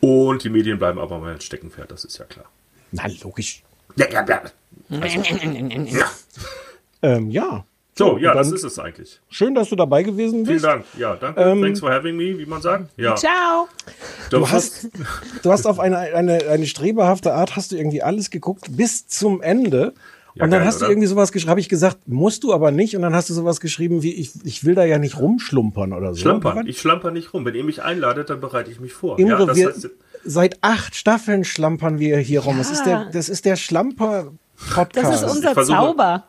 Und 0.00 0.42
die 0.42 0.48
Medien 0.48 0.78
bleiben 0.78 0.98
aber 0.98 1.18
mein 1.18 1.42
Steckenpferd, 1.42 1.90
das 1.90 2.04
ist 2.04 2.16
ja 2.16 2.24
klar. 2.24 2.46
Na, 2.92 3.02
logisch. 3.22 3.62
Ja, 3.96 4.06
ja, 4.10 4.24
ja. 4.26 4.42
ja. 4.88 6.06
Ähm, 7.00 7.30
ja. 7.30 7.64
So, 7.98 8.16
ja, 8.18 8.28
dann 8.34 8.38
das 8.38 8.52
ist 8.52 8.64
es 8.64 8.78
eigentlich. 8.78 9.20
Schön, 9.28 9.54
dass 9.54 9.68
du 9.68 9.76
dabei 9.76 10.02
gewesen 10.02 10.44
Vielen 10.44 10.56
bist. 10.56 10.64
Dank. 10.64 10.84
Ja, 10.96 11.16
danke. 11.16 11.40
Ähm, 11.40 11.62
Thanks 11.62 11.80
for 11.80 11.90
having 11.92 12.16
me, 12.16 12.38
wie 12.38 12.46
man 12.46 12.62
sagt. 12.62 12.90
Ja. 12.96 13.14
Ciao. 13.16 13.68
Du 14.30 14.48
hast, 14.48 14.88
du 15.42 15.50
hast 15.52 15.66
auf 15.66 15.78
eine, 15.80 15.98
eine, 15.98 16.38
eine 16.48 16.66
strebehafte 16.66 17.34
Art 17.34 17.56
hast 17.56 17.72
du 17.72 17.76
irgendwie 17.76 18.02
alles 18.02 18.30
geguckt 18.30 18.66
bis 18.76 19.06
zum 19.08 19.42
Ende. 19.42 19.94
Ja, 20.34 20.44
und 20.44 20.50
dann 20.52 20.60
geil, 20.60 20.68
hast 20.68 20.80
du 20.80 20.84
oder? 20.84 20.92
irgendwie 20.92 21.08
sowas 21.08 21.32
geschrieben, 21.32 21.50
habe 21.50 21.60
ich 21.60 21.68
gesagt, 21.68 22.06
musst 22.06 22.44
du 22.44 22.52
aber 22.54 22.70
nicht. 22.70 22.94
Und 22.94 23.02
dann 23.02 23.14
hast 23.14 23.28
du 23.28 23.34
sowas 23.34 23.58
geschrieben 23.60 24.02
wie, 24.02 24.14
ich, 24.14 24.30
ich 24.44 24.64
will 24.64 24.74
da 24.76 24.84
ja 24.84 24.98
nicht 24.98 25.18
rumschlumpern 25.18 25.92
oder 25.92 26.14
so. 26.14 26.20
Schlampern. 26.20 26.66
Ich 26.68 26.80
schlamper 26.80 27.10
nicht 27.10 27.34
rum. 27.34 27.44
Wenn 27.44 27.54
ihr 27.54 27.64
mich 27.64 27.82
einladet, 27.82 28.30
dann 28.30 28.40
bereite 28.40 28.70
ich 28.70 28.78
mich 28.78 28.92
vor. 28.92 29.18
Imre, 29.18 29.40
ja, 29.40 29.46
das 29.46 29.56
wir, 29.56 29.68
heißt, 29.68 29.90
seit 30.24 30.58
acht 30.60 30.94
Staffeln 30.94 31.42
schlampern 31.44 31.98
wir 31.98 32.18
hier 32.18 32.40
rum. 32.40 32.58
Das 32.58 32.70
ist 32.70 32.84
der, 32.84 33.08
das 33.12 33.28
ist 33.28 33.44
der 33.46 33.56
Schlamper-Podcast. 33.56 34.94
Das 35.12 35.22
ist 35.22 35.30
unser 35.36 35.54
versuche- 35.54 35.76
Zauber. 35.76 36.24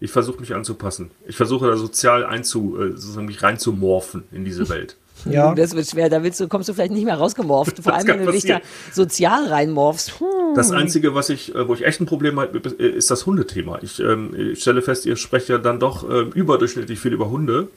Ich 0.00 0.10
versuche 0.10 0.40
mich 0.40 0.54
anzupassen. 0.54 1.10
Ich 1.26 1.36
versuche 1.36 1.68
da 1.68 1.76
sozial 1.76 2.24
einzu, 2.24 2.76
äh, 2.80 2.90
sozusagen 2.92 3.26
mich 3.26 3.42
reinzumorphen 3.42 4.24
in 4.32 4.44
diese 4.44 4.68
Welt. 4.68 4.96
Ja. 5.30 5.54
Das 5.54 5.74
wird 5.76 5.86
schwer. 5.86 6.08
Da 6.08 6.22
willst 6.22 6.40
du, 6.40 6.48
kommst 6.48 6.70
du 6.70 6.72
vielleicht 6.72 6.92
nicht 6.92 7.04
mehr 7.04 7.16
rausgemorft. 7.16 7.76
Vor 7.82 7.92
Das 7.92 8.06
allem, 8.06 8.20
wenn 8.20 8.26
du 8.26 8.32
dich 8.32 8.46
da 8.46 8.60
passieren. 8.60 8.94
sozial 8.94 9.48
reinmorfst. 9.48 10.18
Hm. 10.18 10.26
Das 10.54 10.70
Einzige, 10.70 11.14
was 11.14 11.28
ich, 11.28 11.54
äh, 11.54 11.68
wo 11.68 11.74
ich 11.74 11.84
echt 11.84 12.00
ein 12.00 12.06
Problem 12.06 12.40
habe, 12.40 12.58
äh, 12.78 12.86
ist 12.88 13.10
das 13.10 13.26
Hundethema. 13.26 13.78
Ich, 13.82 14.00
ähm, 14.00 14.34
ich 14.34 14.62
stelle 14.62 14.80
fest, 14.80 15.04
ihr 15.04 15.16
sprecht 15.16 15.50
ja 15.50 15.58
dann 15.58 15.78
doch 15.78 16.08
ähm, 16.08 16.30
überdurchschnittlich 16.32 16.98
viel 16.98 17.12
über 17.12 17.28
Hunde. 17.28 17.68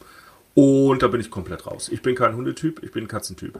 Und 0.53 1.03
da 1.03 1.07
bin 1.09 1.19
ich 1.19 1.31
komplett 1.31 1.67
raus. 1.67 1.89
Ich 1.91 2.01
bin 2.01 2.15
kein 2.15 2.33
Hundetyp, 2.37 2.81
ich 2.81 2.93
bin 2.93 3.03
ein 3.03 3.07
Katzentyp. 3.09 3.59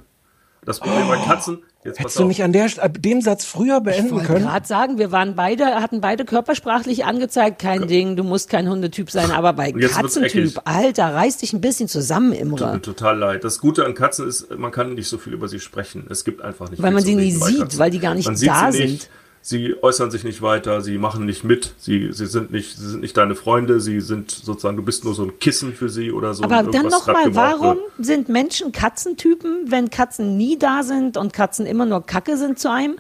Das 0.66 0.80
Problem 0.80 1.08
bei 1.08 1.18
Katzen, 1.18 1.64
jetzt 1.84 2.00
Hättest 2.00 2.20
du 2.20 2.26
nicht 2.26 2.42
an 2.44 2.54
der, 2.54 2.70
St- 2.70 2.88
den 3.00 3.22
Satz 3.22 3.44
früher 3.46 3.78
Ich 3.78 3.84
beenden 3.84 4.12
wollte 4.12 4.26
können? 4.28 4.46
gerade 4.46 4.66
sagen, 4.66 4.98
wir 4.98 5.12
waren 5.12 5.36
beide, 5.36 5.66
hatten 5.66 6.00
beide 6.02 6.24
körpersprachlich 6.26 7.04
angezeigt, 7.06 7.60
kein 7.60 7.88
Ding, 7.88 8.16
du 8.16 8.24
musst 8.24 8.50
kein 8.50 8.70
Hundetyp 8.70 9.12
sein, 9.12 9.32
aber 9.32 9.54
bei. 9.54 9.72
Katzentyp, 9.74 10.62
Alter, 10.66 11.14
reiß 11.16 11.38
dich 11.38 11.54
ein 11.54 11.62
bisschen 11.62 11.88
zusammen, 11.88 12.32
Imre. 12.34 12.58
Tut 12.66 12.74
mir 12.74 12.82
total 12.82 13.18
leid. 13.18 13.44
Das 13.44 13.60
Gute 13.60 13.86
an 13.86 13.94
Katzen 13.94 14.28
ist, 14.28 14.50
man 14.58 14.72
kann 14.72 14.94
nicht 14.94 15.10
so 15.10 15.18
viel 15.18 15.34
über 15.34 15.48
sie 15.48 15.60
sprechen. 15.60 16.08
Es 16.10 16.24
gibt 16.24 16.42
einfach 16.42 16.70
nicht 16.70 16.82
Weil 16.82 16.90
viel 16.90 16.94
man 16.96 17.04
sie 17.04 17.16
nie 17.16 17.32
sieht, 17.32 17.60
Katzen. 17.60 17.80
weil 17.80 17.92
die 17.92 18.00
gar 18.00 18.16
nicht 18.16 18.26
man 18.26 18.40
da 18.40 18.72
sind. 18.72 18.84
Nicht, 18.90 19.10
sie 19.46 19.76
äußern 19.84 20.10
sich 20.10 20.24
nicht 20.24 20.42
weiter, 20.42 20.82
sie 20.82 20.98
machen 20.98 21.26
nicht 21.26 21.44
mit, 21.44 21.74
sie, 21.78 22.12
sie 22.14 22.26
sind 22.26 22.52
nicht, 22.52 22.78
sie 22.78 22.88
sind 22.90 23.02
nicht 23.02 23.16
deine 23.18 23.36
Freunde, 23.36 23.80
sie 23.82 24.00
sind 24.00 24.32
sozusagen, 24.32 24.78
du 24.78 24.84
bist 24.84 25.04
nur 25.04 25.14
so 25.14 25.24
ein 25.26 25.38
Kissen 25.40 25.74
für 25.76 25.90
sie 25.90 26.12
oder 26.12 26.34
so. 26.34 26.44
Aber 26.46 26.64
dann 26.64 26.88
nochmal, 26.88 27.36
warum 27.36 27.78
wird. 27.78 28.06
sind 28.06 28.30
Menschen 28.30 28.72
Katzentypen, 28.72 29.66
wenn 29.70 29.90
Katzen 29.90 30.38
nie 30.38 30.58
da 30.58 30.82
sind 30.84 31.18
und 31.18 31.34
Katzen 31.34 31.66
immer 31.66 31.86
nur 31.86 32.06
Kacke 32.06 32.38
sind 32.38 32.58
zu 32.58 32.72
einem? 32.72 32.96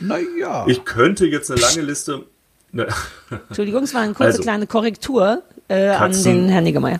Naja. 0.00 0.64
Ich 0.66 0.84
könnte 0.84 1.26
jetzt 1.26 1.50
eine 1.50 1.60
lange 1.60 1.82
Liste. 1.82 2.24
Ne, 2.72 2.88
Entschuldigung, 3.48 3.84
es 3.84 3.94
war 3.94 4.00
eine 4.00 4.14
kurze 4.14 4.28
Also, 4.30 4.42
kleine 4.42 4.66
Korrektur 4.66 5.42
äh, 5.68 5.88
an 5.90 6.10
Katzen- 6.12 6.24
den 6.24 6.48
Herrn 6.48 6.64
Niggemeier. 6.64 6.98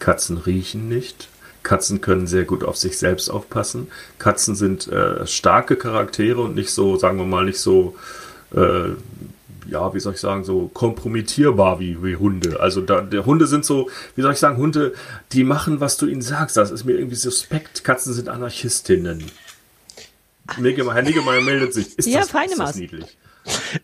Katzen 0.00 0.36
riechen 0.36 0.88
nicht. 0.88 1.28
Katzen 1.62 2.00
können 2.00 2.26
sehr 2.26 2.44
gut 2.44 2.64
auf 2.64 2.76
sich 2.76 2.98
selbst 2.98 3.28
aufpassen. 3.28 3.88
Katzen 4.18 4.54
sind 4.54 4.88
äh, 4.88 5.26
starke 5.26 5.76
Charaktere 5.76 6.40
und 6.40 6.54
nicht 6.54 6.70
so, 6.70 6.96
sagen 6.96 7.18
wir 7.18 7.26
mal, 7.26 7.44
nicht 7.44 7.58
so, 7.58 7.96
äh, 8.54 8.90
ja, 9.68 9.94
wie 9.94 10.00
soll 10.00 10.14
ich 10.14 10.20
sagen, 10.20 10.44
so 10.44 10.68
kompromittierbar 10.72 11.78
wie, 11.80 12.02
wie 12.02 12.16
Hunde. 12.16 12.60
Also 12.60 12.80
da, 12.80 13.02
der 13.02 13.26
Hunde 13.26 13.46
sind 13.46 13.64
so, 13.64 13.90
wie 14.16 14.22
soll 14.22 14.32
ich 14.32 14.38
sagen, 14.38 14.56
Hunde, 14.56 14.94
die 15.32 15.44
machen, 15.44 15.80
was 15.80 15.96
du 15.96 16.06
ihnen 16.06 16.22
sagst. 16.22 16.56
Das 16.56 16.70
ist 16.70 16.84
mir 16.84 16.92
irgendwie 16.92 17.16
suspekt. 17.16 17.84
Katzen 17.84 18.12
sind 18.12 18.28
Anarchistinnen. 18.28 19.24
Herr 20.94 21.02
Niggemeier 21.02 21.42
meldet 21.42 21.74
sich. 21.74 21.96
Ist 21.98 22.08
Ja, 22.08 22.20
das, 22.20 22.30
feine 22.30 22.52
ist 22.52 22.58
das 22.58 22.76
niedlich? 22.76 23.16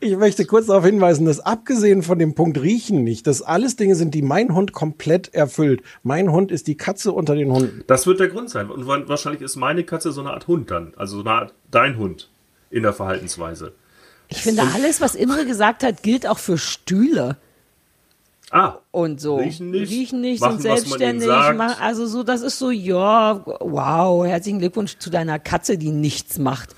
Ich 0.00 0.16
möchte 0.16 0.44
kurz 0.44 0.66
darauf 0.66 0.84
hinweisen, 0.84 1.24
dass 1.26 1.40
abgesehen 1.40 2.02
von 2.02 2.18
dem 2.18 2.34
Punkt 2.34 2.60
Riechen 2.60 3.04
nicht, 3.04 3.26
dass 3.26 3.40
alles 3.42 3.76
Dinge 3.76 3.94
sind, 3.94 4.14
die 4.14 4.22
mein 4.22 4.54
Hund 4.54 4.72
komplett 4.72 5.32
erfüllt. 5.34 5.82
Mein 6.02 6.30
Hund 6.30 6.50
ist 6.52 6.66
die 6.66 6.76
Katze 6.76 7.12
unter 7.12 7.34
den 7.34 7.50
Hunden. 7.50 7.82
Das 7.86 8.06
wird 8.06 8.20
der 8.20 8.28
Grund 8.28 8.50
sein. 8.50 8.70
Und 8.70 8.86
wa- 8.86 9.02
wahrscheinlich 9.06 9.42
ist 9.42 9.56
meine 9.56 9.84
Katze 9.84 10.12
so 10.12 10.20
eine 10.20 10.30
Art 10.30 10.46
Hund 10.48 10.70
dann. 10.70 10.92
Also 10.96 11.16
so 11.16 11.22
eine 11.22 11.30
Art 11.30 11.54
dein 11.70 11.96
Hund 11.98 12.30
in 12.70 12.82
der 12.82 12.92
Verhaltensweise. 12.92 13.72
Ich 14.28 14.42
finde, 14.42 14.62
alles, 14.74 15.00
was 15.00 15.14
Imre 15.14 15.46
gesagt 15.46 15.82
hat, 15.84 16.02
gilt 16.02 16.26
auch 16.26 16.38
für 16.38 16.58
Stühle. 16.58 17.36
Ah, 18.50 18.78
Und 18.92 19.20
so. 19.20 19.36
Riechen 19.36 19.70
nicht, 19.70 19.90
Riechen 19.90 20.20
nicht, 20.20 20.40
machen, 20.40 20.60
sind 20.60 20.70
was 20.70 20.86
man 20.88 21.00
ihnen 21.00 21.20
selbstständig. 21.20 21.28
sagt. 21.28 21.58
Machen, 21.58 21.82
also 21.82 22.06
so, 22.06 22.22
das 22.22 22.42
ist 22.42 22.58
so, 22.58 22.70
ja, 22.70 23.40
wow, 23.60 24.24
herzlichen 24.26 24.58
Glückwunsch 24.60 24.98
zu 24.98 25.10
deiner 25.10 25.38
Katze, 25.38 25.78
die 25.78 25.90
nichts 25.90 26.38
macht. 26.38 26.74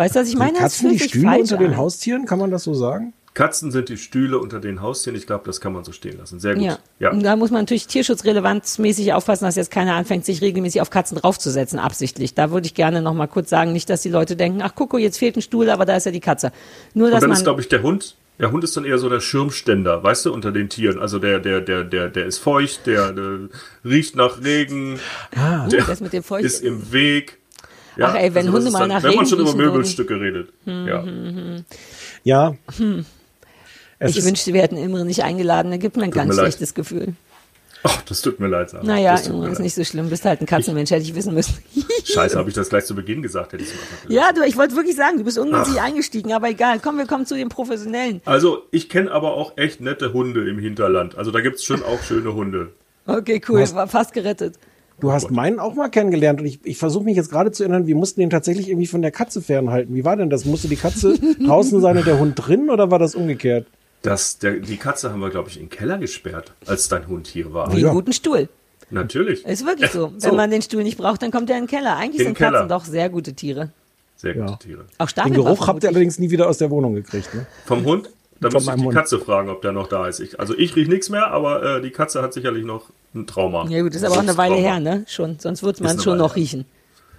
Weißt 0.00 0.16
du, 0.16 0.20
was 0.20 0.28
ich 0.28 0.36
meine? 0.36 0.54
Das 0.54 0.78
Katzen 0.78 0.92
die 0.92 0.98
Stühle 0.98 1.38
unter 1.38 1.58
den 1.58 1.72
an. 1.72 1.76
Haustieren, 1.76 2.24
kann 2.24 2.38
man 2.38 2.50
das 2.50 2.64
so 2.64 2.72
sagen? 2.72 3.12
Katzen 3.34 3.70
sind 3.70 3.90
die 3.90 3.98
Stühle 3.98 4.38
unter 4.38 4.58
den 4.58 4.80
Haustieren. 4.80 5.14
Ich 5.14 5.26
glaube, 5.26 5.44
das 5.44 5.60
kann 5.60 5.74
man 5.74 5.84
so 5.84 5.92
stehen 5.92 6.16
lassen. 6.16 6.40
Sehr 6.40 6.54
gut. 6.54 6.64
Ja. 6.64 6.78
Ja. 7.00 7.10
Und 7.10 7.22
da 7.22 7.36
muss 7.36 7.50
man 7.50 7.60
natürlich 7.60 7.86
tierschutzrelevanzmäßig 7.86 9.12
aufpassen, 9.12 9.44
dass 9.44 9.56
jetzt 9.56 9.70
keiner 9.70 9.96
anfängt, 9.96 10.24
sich 10.24 10.40
regelmäßig 10.40 10.80
auf 10.80 10.88
Katzen 10.88 11.18
draufzusetzen, 11.18 11.78
absichtlich. 11.78 12.32
Da 12.32 12.50
würde 12.50 12.66
ich 12.66 12.72
gerne 12.72 13.02
noch 13.02 13.12
mal 13.12 13.26
kurz 13.26 13.50
sagen, 13.50 13.74
nicht, 13.74 13.90
dass 13.90 14.00
die 14.00 14.08
Leute 14.08 14.36
denken, 14.36 14.62
ach 14.62 14.72
guck, 14.74 14.98
jetzt 14.98 15.18
fehlt 15.18 15.36
ein 15.36 15.42
Stuhl, 15.42 15.68
aber 15.68 15.84
da 15.84 15.96
ist 15.96 16.06
ja 16.06 16.12
die 16.12 16.20
Katze. 16.20 16.50
Nur, 16.94 17.08
Und 17.08 17.12
dass 17.12 17.20
dann 17.20 17.28
man, 17.28 17.36
ist, 17.36 17.44
glaube 17.44 17.60
ich, 17.60 17.68
der 17.68 17.82
Hund. 17.82 18.16
Der 18.38 18.52
Hund 18.52 18.64
ist 18.64 18.74
dann 18.78 18.86
eher 18.86 18.96
so 18.96 19.10
der 19.10 19.20
Schirmständer, 19.20 20.02
weißt 20.02 20.24
du, 20.24 20.32
unter 20.32 20.50
den 20.50 20.70
Tieren. 20.70 20.98
Also 20.98 21.18
der, 21.18 21.40
der, 21.40 21.60
der, 21.60 21.84
der, 21.84 22.08
der 22.08 22.24
ist 22.24 22.38
feucht, 22.38 22.86
der, 22.86 23.12
der 23.12 23.50
riecht 23.84 24.16
nach 24.16 24.42
Regen, 24.42 24.98
uh, 25.36 25.68
der 25.68 25.84
das 25.84 26.00
mit 26.00 26.14
dem 26.14 26.22
Feucht. 26.22 26.46
ist 26.46 26.64
im 26.64 26.90
Weg. 26.90 27.39
Ja, 28.00 28.06
Ach 28.08 28.14
ey, 28.14 28.34
wenn 28.34 28.46
das 28.46 28.54
Hunde 28.54 28.70
mal 28.70 28.88
nach 28.88 29.02
Wenn 29.02 29.14
man 29.14 29.26
schon 29.26 29.40
über 29.40 29.48
riechen 29.48 29.58
würden. 29.58 29.72
Möbelstücke 29.72 30.18
redet. 30.18 30.48
Ja. 30.64 31.04
Ja. 32.24 32.54
Es 33.98 34.12
ich 34.12 34.16
ist, 34.16 34.24
wünschte, 34.26 34.54
wir 34.54 34.62
hätten 34.62 34.78
Imre 34.78 35.04
nicht 35.04 35.22
eingeladen, 35.22 35.70
da 35.70 35.76
gibt 35.76 35.98
mir 35.98 36.04
ein 36.04 36.10
ganz 36.10 36.30
mir 36.30 36.36
leid. 36.36 36.46
schlechtes 36.46 36.72
Gefühl. 36.72 37.12
Ach, 37.82 38.00
das 38.02 38.22
tut 38.22 38.40
mir 38.40 38.48
leid. 38.48 38.70
Sarah. 38.70 38.84
Naja, 38.84 39.16
Imre 39.16 39.48
ist 39.48 39.58
leid. 39.58 39.60
nicht 39.60 39.74
so 39.74 39.84
schlimm, 39.84 40.08
bist 40.08 40.24
halt 40.24 40.40
ein 40.40 40.46
Katzenmensch, 40.46 40.90
hätte 40.90 41.02
ich 41.02 41.14
wissen 41.14 41.34
müssen. 41.34 41.58
Scheiße, 42.04 42.38
habe 42.38 42.48
ich 42.48 42.54
das 42.54 42.70
gleich 42.70 42.86
zu 42.86 42.94
Beginn 42.94 43.20
gesagt, 43.20 43.52
hätte 43.52 43.64
ich 43.64 43.68
es 43.68 43.76
ja, 44.08 44.32
du, 44.32 44.42
ich 44.46 44.56
wollte 44.56 44.76
wirklich 44.76 44.96
sagen, 44.96 45.18
du 45.18 45.24
bist 45.24 45.38
ungünstig 45.38 45.78
eingestiegen, 45.78 46.32
aber 46.32 46.48
egal. 46.48 46.80
Komm, 46.80 46.96
wir 46.96 47.06
kommen 47.06 47.26
zu 47.26 47.34
den 47.34 47.50
Professionellen. 47.50 48.22
Also, 48.24 48.62
ich 48.70 48.88
kenne 48.88 49.10
aber 49.12 49.34
auch 49.34 49.58
echt 49.58 49.82
nette 49.82 50.14
Hunde 50.14 50.48
im 50.48 50.58
Hinterland. 50.58 51.18
Also, 51.18 51.30
da 51.30 51.42
gibt's 51.42 51.64
schon 51.64 51.82
auch 51.82 52.02
schöne 52.02 52.32
Hunde. 52.32 52.72
Okay, 53.06 53.42
cool, 53.48 53.70
war 53.74 53.88
fast 53.88 54.14
gerettet. 54.14 54.58
Du 55.00 55.12
hast 55.12 55.30
meinen 55.30 55.58
auch 55.58 55.74
mal 55.74 55.88
kennengelernt 55.88 56.40
und 56.40 56.46
ich, 56.46 56.60
ich 56.64 56.78
versuche 56.78 57.04
mich 57.04 57.16
jetzt 57.16 57.30
gerade 57.30 57.50
zu 57.52 57.62
erinnern, 57.62 57.86
wir 57.86 57.96
mussten 57.96 58.20
den 58.20 58.30
tatsächlich 58.30 58.68
irgendwie 58.68 58.86
von 58.86 59.02
der 59.02 59.10
Katze 59.10 59.42
fernhalten. 59.42 59.94
Wie 59.94 60.04
war 60.04 60.16
denn 60.16 60.30
das? 60.30 60.44
Musste 60.44 60.68
die 60.68 60.76
Katze 60.76 61.18
draußen 61.44 61.80
sein 61.80 61.98
und 61.98 62.06
der 62.06 62.18
Hund 62.18 62.34
drin 62.36 62.70
oder 62.70 62.90
war 62.90 62.98
das 62.98 63.14
umgekehrt? 63.14 63.66
Das, 64.02 64.38
der, 64.38 64.52
die 64.54 64.76
Katze 64.76 65.10
haben 65.12 65.20
wir, 65.20 65.30
glaube 65.30 65.48
ich, 65.50 65.56
in 65.56 65.64
den 65.64 65.70
Keller 65.70 65.98
gesperrt, 65.98 66.54
als 66.66 66.88
dein 66.88 67.06
Hund 67.06 67.26
hier 67.26 67.52
war. 67.52 67.72
Wie 67.72 67.80
ja. 67.80 67.88
einen 67.88 67.96
guten 67.96 68.12
Stuhl. 68.12 68.48
Natürlich. 68.90 69.44
Ist 69.44 69.66
wirklich 69.66 69.90
so. 69.90 70.12
So. 70.16 70.28
Wenn 70.28 70.36
man 70.36 70.50
den 70.50 70.62
Stuhl 70.62 70.82
nicht 70.82 70.98
braucht, 70.98 71.22
dann 71.22 71.30
kommt 71.30 71.50
er 71.50 71.58
in 71.58 71.64
den 71.64 71.68
Keller. 71.68 71.96
Eigentlich 71.96 72.20
In 72.20 72.26
sind 72.26 72.38
den 72.38 72.44
Keller. 72.44 72.52
Katzen 72.52 72.68
doch 72.68 72.84
sehr 72.84 73.08
gute 73.08 73.34
Tiere. 73.34 73.70
Sehr 74.16 74.34
gute 74.34 74.52
Ja. 74.52 74.56
Tiere. 74.56 74.84
Auch 74.98 75.06
Den 75.06 75.08
Stacheln. 75.10 75.34
Geruch 75.34 75.66
habt 75.68 75.82
ihr 75.82 75.90
allerdings 75.90 76.18
nie 76.18 76.30
wieder 76.30 76.48
aus 76.48 76.58
der 76.58 76.70
Wohnung 76.70 76.94
gekriegt. 76.94 77.32
Ne? 77.34 77.46
Vom 77.66 77.84
Hund? 77.84 78.10
Da 78.40 78.50
muss 78.50 78.66
ich 78.66 78.74
die 78.74 78.82
Mund. 78.82 78.94
Katze 78.94 79.18
fragen, 79.18 79.48
ob 79.50 79.62
der 79.62 79.72
noch 79.72 79.86
da 79.88 80.06
ist. 80.08 80.20
Ich, 80.20 80.40
also 80.40 80.56
ich 80.56 80.74
riech 80.76 80.88
nichts 80.88 81.08
mehr, 81.10 81.28
aber 81.28 81.76
äh, 81.76 81.80
die 81.82 81.90
Katze 81.90 82.22
hat 82.22 82.32
sicherlich 82.32 82.64
noch 82.64 82.90
ein 83.14 83.26
Trauma. 83.26 83.66
Ja 83.68 83.82
gut, 83.82 83.94
das 83.94 84.02
ist 84.02 84.06
aber 84.06 84.16
auch 84.16 84.20
eine 84.20 84.36
Weile 84.36 84.54
Trauma. 84.54 84.68
her, 84.68 84.80
ne? 84.80 85.04
Schon, 85.08 85.38
sonst 85.38 85.62
würde 85.62 85.82
man 85.82 85.98
schon 85.98 86.12
Weile 86.12 86.22
noch 86.22 86.36
riechen. 86.36 86.64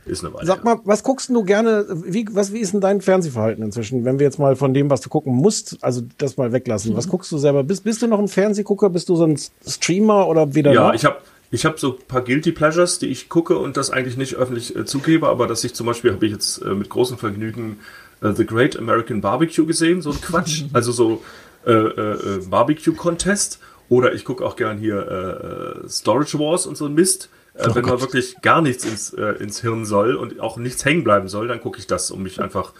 Ist 0.06 0.24
eine 0.26 0.34
Weile. 0.34 0.48
Sag 0.48 0.64
mal, 0.64 0.80
was 0.84 1.04
guckst 1.04 1.30
du 1.30 1.44
gerne, 1.44 1.86
wie, 1.90 2.26
was, 2.32 2.52
wie 2.54 2.60
ist 2.60 2.74
denn 2.74 2.82
dein 2.82 3.02
Fernsehverhalten 3.02 3.64
inzwischen, 3.64 4.04
wenn 4.04 4.18
wir 4.18 4.26
jetzt 4.26 4.40
mal 4.40 4.56
von 4.56 4.74
dem, 4.74 4.90
was 4.90 5.02
du 5.02 5.10
gucken 5.10 5.36
musst, 5.36 5.78
also 5.82 6.02
das 6.18 6.38
mal 6.38 6.52
weglassen. 6.52 6.98
Was 6.98 7.08
guckst 7.08 7.32
du 7.32 7.38
selber? 7.38 7.64
Bist, 7.64 7.84
bist 7.84 8.02
du 8.02 8.08
noch 8.08 8.18
ein 8.20 8.28
Fernsehgucker? 8.28 8.90
Bist 8.90 9.10
du 9.10 9.16
so 9.16 9.26
ein 9.26 9.38
Streamer 9.68 10.28
oder 10.28 10.56
weder 10.56 10.74
Ja, 10.74 10.88
noch? 10.88 10.94
ich 10.96 11.06
habe 11.06 11.18
ich 11.52 11.66
hab 11.66 11.80
so 11.80 11.92
ein 12.00 12.08
paar 12.08 12.22
Guilty 12.24 12.52
Pleasures, 12.52 12.98
die 12.98 13.08
ich 13.08 13.30
gucke 13.30 13.58
und 13.60 13.78
das 13.78 13.92
eigentlich 13.92 14.18
nicht 14.18 14.36
öffentlich 14.36 14.76
äh, 14.76 14.86
zugebe, 14.86 15.28
aber 15.28 15.46
dass 15.46 15.64
ich 15.64 15.76
zum 15.76 15.86
Beispiel 15.86 16.14
habe 16.14 16.26
ich 16.26 16.32
jetzt 16.32 16.64
äh, 16.64 16.70
mit 16.74 16.90
großem 16.90 17.18
Vergnügen 17.20 17.78
äh, 18.22 18.32
The 18.32 18.46
Great 18.46 18.78
American 18.78 19.22
Barbecue 19.22 19.66
gesehen, 19.66 20.02
so 20.02 20.12
ein 20.12 20.22
Quatsch, 20.22 20.64
also 20.74 20.92
so 20.92 21.24
äh, 21.66 21.72
äh, 21.72 22.38
äh, 22.38 22.46
Barbecue 22.50 22.94
Contest 22.94 23.60
oder 23.90 24.14
ich 24.14 24.26
gucke 24.26 24.46
auch 24.46 24.56
gern 24.56 24.78
hier 24.78 25.84
äh, 25.86 25.90
Storage 25.90 26.40
Wars 26.40 26.66
und 26.66 26.78
so 26.78 26.86
ein 26.86 26.94
Mist. 26.94 27.30
Äh, 27.54 27.68
wenn 27.76 27.86
mal 27.86 28.00
wirklich 28.00 28.42
gar 28.42 28.62
nichts 28.62 28.86
ins, 28.86 29.10
ins 29.10 29.60
Hirn 29.60 29.86
soll 29.86 30.16
und 30.16 30.40
auch 30.40 30.56
nichts 30.56 30.86
hängen 30.86 31.04
bleiben 31.04 31.28
soll, 31.28 31.50
dann 31.50 31.60
gucke 31.60 31.80
ich 31.80 31.88
das, 31.88 32.10
um 32.10 32.24
mich 32.24 32.40
einfach 32.40 32.74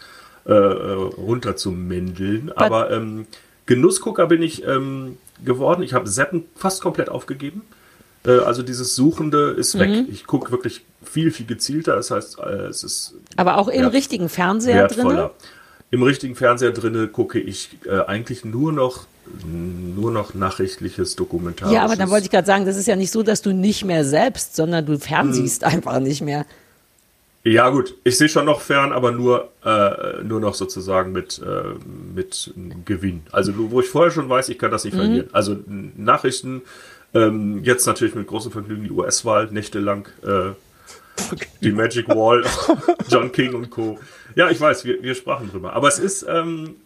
äh, 0.44 0.52
runter 0.52 1.56
zu 1.56 1.70
mändeln. 1.70 2.50
Aber 2.52 2.90
ähm, 2.90 3.26
Genussgucker 3.66 4.26
bin 4.26 4.42
ich 4.42 4.66
ähm, 4.66 5.18
geworden. 5.44 5.82
Ich 5.82 5.94
habe 5.94 6.08
Seppen 6.08 6.44
fast 6.56 6.82
komplett 6.82 7.08
aufgegeben. 7.08 7.62
Äh, 8.26 8.38
also 8.40 8.62
dieses 8.62 8.94
Suchende 8.94 9.50
ist 9.50 9.78
weg. 9.78 9.90
Mhm. 9.90 10.06
Ich 10.10 10.26
gucke 10.26 10.50
wirklich 10.52 10.84
viel, 11.04 11.30
viel 11.30 11.46
gezielter. 11.46 11.96
Das 11.96 12.10
heißt, 12.10 12.38
äh, 12.38 12.66
es 12.66 12.84
ist 12.84 13.14
Aber 13.36 13.58
auch 13.58 13.68
im 13.68 13.82
Wert- 13.82 13.92
richtigen 13.92 14.28
Fernseher 14.28 14.88
wertvoller. 14.90 15.32
Im 15.90 16.02
richtigen 16.02 16.34
Fernseher 16.36 16.70
drinne 16.72 17.08
gucke 17.08 17.38
ich 17.38 17.70
äh, 17.84 18.00
eigentlich 18.06 18.44
nur 18.44 18.72
noch 18.72 19.06
nur 19.46 20.10
noch 20.10 20.34
nachrichtliches 20.34 21.14
Dokumentarisches. 21.16 21.74
Ja, 21.76 21.84
aber 21.84 21.94
dann 21.96 22.10
wollte 22.10 22.24
ich 22.24 22.30
gerade 22.30 22.46
sagen, 22.46 22.66
das 22.66 22.76
ist 22.76 22.86
ja 22.86 22.96
nicht 22.96 23.12
so, 23.12 23.22
dass 23.22 23.40
du 23.40 23.52
nicht 23.52 23.84
mehr 23.84 24.04
selbst, 24.04 24.56
sondern 24.56 24.84
du 24.84 24.92
Mhm. 24.92 25.00
fernsiehst 25.00 25.64
einfach 25.64 26.00
nicht 26.00 26.22
mehr. 26.22 26.44
Ja 27.44 27.70
gut, 27.70 27.94
ich 28.04 28.18
sehe 28.18 28.28
schon 28.28 28.46
noch 28.46 28.60
fern, 28.60 28.92
aber 28.92 29.10
nur 29.12 29.50
äh, 29.64 30.22
nur 30.22 30.38
noch 30.40 30.54
sozusagen 30.54 31.12
mit 31.12 31.40
äh, 31.44 31.74
mit 32.14 32.52
Gewinn. 32.84 33.22
Also 33.32 33.52
wo 33.56 33.80
ich 33.80 33.88
vorher 33.88 34.10
schon 34.12 34.28
weiß, 34.28 34.48
ich 34.48 34.58
kann 34.58 34.70
das 34.70 34.84
nicht 34.84 34.94
verlieren. 34.94 35.28
Also 35.32 35.56
Nachrichten 35.96 36.62
ähm, 37.14 37.62
jetzt 37.64 37.86
natürlich 37.86 38.14
mit 38.14 38.26
großem 38.26 38.52
Vergnügen 38.52 38.84
die 38.84 38.90
US-Wahl 38.90 39.48
nächtelang. 39.50 40.08
Äh, 40.24 40.52
die 41.60 41.72
Magic 41.72 42.08
Wall, 42.08 42.44
John 43.08 43.30
King 43.32 43.54
und 43.54 43.70
Co. 43.70 43.98
Ja, 44.34 44.50
ich 44.50 44.60
weiß, 44.60 44.84
wir, 44.84 45.02
wir 45.02 45.14
sprachen 45.14 45.50
drüber. 45.50 45.74
Aber 45.74 45.88
es 45.88 45.98
ist, 45.98 46.26
ähm, 46.28 46.76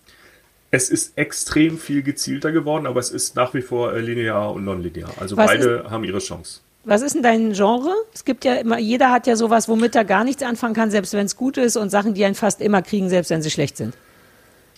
es 0.71 0.91
ist 0.91 1.17
extrem 1.17 1.79
viel 1.79 2.03
gezielter 2.03 2.53
geworden, 2.53 2.87
aber 2.87 3.01
es 3.01 3.11
ist 3.11 3.37
nach 3.37 3.55
wie 3.55 3.63
vor 3.63 3.95
äh, 3.95 4.01
linear 4.01 4.53
und 4.53 4.65
nonlinear. 4.65 5.11
Also 5.21 5.37
Was 5.37 5.47
beide 5.47 5.85
haben 5.91 6.05
ihre 6.05 6.19
Chance. 6.19 6.61
Was 6.85 7.03
ist 7.03 7.15
denn 7.15 7.23
dein 7.23 7.53
Genre? 7.53 7.93
Es 8.15 8.25
gibt 8.25 8.45
ja 8.45 8.55
immer, 8.55 8.79
jeder 8.79 9.11
hat 9.11 9.27
ja 9.27 9.37
sowas, 9.37 9.69
womit 9.69 9.97
er 9.97 10.05
gar 10.05 10.23
nichts 10.23 10.43
anfangen 10.43 10.75
kann, 10.75 10.91
selbst 10.91 11.15
wenn 11.15 11.27
es 11.27 11.37
gut 11.37 11.57
ist 11.57 11.77
und 11.77 11.91
Sachen, 11.91 12.15
die 12.15 12.25
einen 12.25 12.37
fast 12.37 12.61
immer 12.61 12.83
kriegen, 12.83 13.09
selbst 13.09 13.31
wenn 13.31 13.43
sie 13.43 13.51
schlecht 13.51 13.77
sind. 13.77 13.95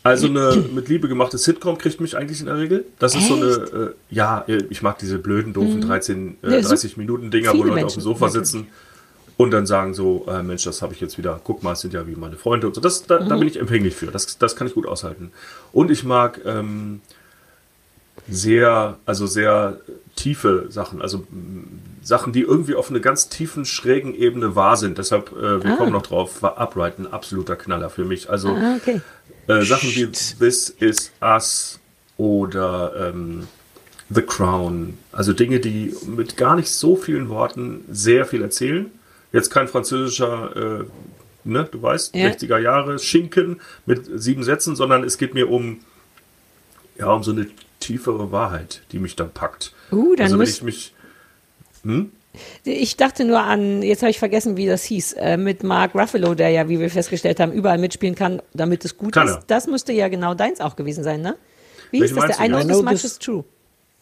Also 0.09 0.27
eine 0.27 0.65
mit 0.75 0.89
Liebe 0.89 1.09
gemachte 1.09 1.39
Sitcom 1.39 1.79
kriegt 1.79 2.01
mich 2.01 2.17
eigentlich 2.17 2.41
in 2.41 2.47
der 2.47 2.57
Regel. 2.59 2.85
Das 2.99 3.15
ist 3.15 3.29
so 3.29 3.35
eine, 3.37 3.47
äh, 3.47 3.95
ja, 4.11 4.45
äh, 4.49 4.65
ich 4.71 4.83
mag 4.83 4.99
diese 4.99 5.19
blöden, 5.19 5.53
doofen 5.53 5.81
13, 5.81 6.37
äh, 6.43 6.47
Mhm. 6.59 6.63
So 6.63 6.69
30 6.71 6.97
Minuten 6.97 7.31
Dinger, 7.31 7.53
wo 7.53 7.59
Leute 7.59 7.71
auf 7.71 7.75
Menschen. 7.77 8.01
dem 8.01 8.03
Sofa 8.05 8.29
sitzen 8.29 8.67
und 9.37 9.51
dann 9.53 9.67
sagen 9.67 9.95
so, 9.95 10.27
äh, 10.29 10.43
Mensch, 10.43 10.65
das 10.65 10.83
habe 10.83 10.93
ich 10.95 11.01
jetzt 11.01 11.17
wieder, 11.19 11.41
guck 11.45 11.63
mal, 11.63 11.73
es 11.73 11.81
sind 11.81 11.95
ja 11.95 12.07
wie 12.07 12.17
meine 12.17 12.37
Freunde 12.37 12.67
und 12.67 12.75
so. 12.75 12.81
Das, 12.81 13.05
da, 13.07 13.21
Mhm. 13.21 13.29
da 13.29 13.37
bin 13.37 13.47
ich 13.49 13.59
empfänglich 13.59 13.95
für. 13.95 14.07
Das, 14.07 14.39
das 14.39 14.57
kann 14.57 14.67
ich 14.67 14.75
gut 14.75 14.87
aushalten. 14.87 15.31
Und 15.73 15.91
ich 15.91 16.03
mag 16.05 16.41
ähm, 16.45 17.01
sehr, 18.29 18.97
also 19.07 19.27
sehr 19.27 19.79
tiefe 20.17 20.67
Sachen, 20.71 21.01
also 21.01 21.25
m, 21.33 21.81
Sachen, 22.03 22.33
die 22.33 22.41
irgendwie 22.41 22.75
auf 22.75 22.91
einer 22.91 23.01
ganz 23.01 23.29
tiefen, 23.29 23.65
schrägen 23.65 24.15
Ebene 24.15 24.55
wahr 24.57 24.77
sind. 24.77 24.99
Deshalb, 24.99 25.31
äh, 25.37 25.63
wir 25.63 25.77
kommen 25.77 25.93
noch 25.93 26.03
drauf, 26.03 26.43
war 26.43 26.57
Upright 26.59 26.99
ein 26.99 27.07
absoluter 27.07 27.55
Knaller 27.55 27.91
für 27.91 28.05
mich. 28.05 28.31
Also 28.31 28.49
Ah, 28.57 28.77
okay. 28.77 29.01
Äh, 29.49 29.63
Sachen 29.65 29.91
wie 29.91 30.07
This 30.07 30.71
Is 30.79 31.11
Us 31.21 31.81
oder 32.17 33.11
ähm, 33.13 33.49
The 34.11 34.23
Crown. 34.23 34.99
Also 35.13 35.33
Dinge, 35.33 35.61
die 35.61 35.95
mit 36.07 36.37
gar 36.37 36.57
nicht 36.57 36.71
so 36.71 36.97
vielen 36.97 37.29
Worten 37.29 37.85
sehr 37.91 38.25
viel 38.25 38.43
erzählen. 38.43 38.91
Jetzt 39.33 39.51
kein 39.51 39.69
französischer, 39.69 40.81
äh, 40.81 40.85
ne, 41.45 41.69
du 41.71 41.83
weißt, 41.83 42.15
Ja. 42.15 42.29
60er 42.29 42.59
Jahre 42.59 42.99
Schinken 42.99 43.61
mit 43.85 44.09
sieben 44.21 44.45
Sätzen, 44.45 44.77
sondern 44.77 45.05
es 45.05 45.19
geht 45.19 45.35
mir 45.35 45.51
um, 45.51 45.81
ja, 46.99 47.13
um 47.13 47.23
so 47.23 47.33
eine 47.33 47.49
tiefere 47.81 48.33
Wahrheit, 48.33 48.83
die 48.93 48.99
mich 48.99 49.17
dann 49.17 49.31
packt. 49.31 49.75
Uh, 49.93 50.15
dann 50.15 50.25
also 50.25 50.39
wenn 50.39 50.49
ich 50.49 50.63
mich, 50.63 50.95
Ich 52.65 52.97
dachte 52.97 53.25
nur 53.25 53.41
an, 53.41 53.83
jetzt 53.83 54.03
habe 54.03 54.11
ich 54.11 54.19
vergessen, 54.19 54.57
wie 54.57 54.67
das 54.67 54.85
hieß, 54.85 55.15
äh, 55.15 55.37
mit 55.37 55.63
Mark 55.63 55.95
Ruffalo, 55.95 56.35
der 56.35 56.51
ja, 56.51 56.69
wie 56.69 56.79
wir 56.79 56.91
festgestellt 56.91 57.41
haben, 57.41 57.53
überall 57.53 57.79
mitspielen 57.79 58.15
kann, 58.15 58.43
damit 58.55 58.85
es 58.85 58.97
gut 58.97 59.13
Kann 59.13 59.27
ist. 59.27 59.35
er. 59.35 59.43
Das 59.47 59.67
müsste 59.67 59.93
ja 59.93 60.09
genau 60.09 60.35
deins 60.35 60.61
auch 60.61 60.77
gewesen 60.77 61.03
sein, 61.05 61.21
ne? 61.23 61.37
Wie 61.91 62.01
Welchen 62.01 62.17
hieß 62.17 62.27
das? 62.29 62.37
Der 62.37 62.47
I 62.47 62.49
du? 62.51 62.57
know 62.59 62.67
this 62.69 62.83
much 62.83 63.05
is 63.05 63.19
true. 63.19 63.45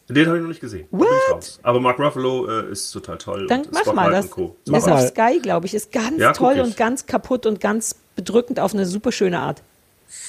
den 0.09 0.25
habe 0.27 0.37
ich 0.37 0.41
noch 0.41 0.49
nicht 0.49 0.59
gesehen. 0.61 0.87
What? 0.91 1.59
Aber 1.63 1.79
Mark 1.79 1.97
Ruffalo 1.99 2.47
äh, 2.47 2.71
ist 2.71 2.91
total 2.91 3.17
toll. 3.17 3.47
Dann 3.47 3.61
und 3.61 3.71
mach 3.73 3.93
mal 3.93 4.11
das. 4.11 4.25
ist 4.25 4.87
auf 4.89 5.01
Sky, 5.07 5.39
glaube 5.41 5.65
ich. 5.65 5.73
Ist 5.73 5.91
ganz 5.91 6.19
Ja, 6.19 6.33
toll 6.33 6.59
und 6.59 6.75
ganz 6.77 7.05
kaputt 7.05 7.45
und 7.45 7.59
ganz 7.61 7.95
bedrückend 8.15 8.59
auf 8.59 8.73
eine 8.73 8.85
super 8.85 9.11
schöne 9.11 9.39
Art. 9.39 9.63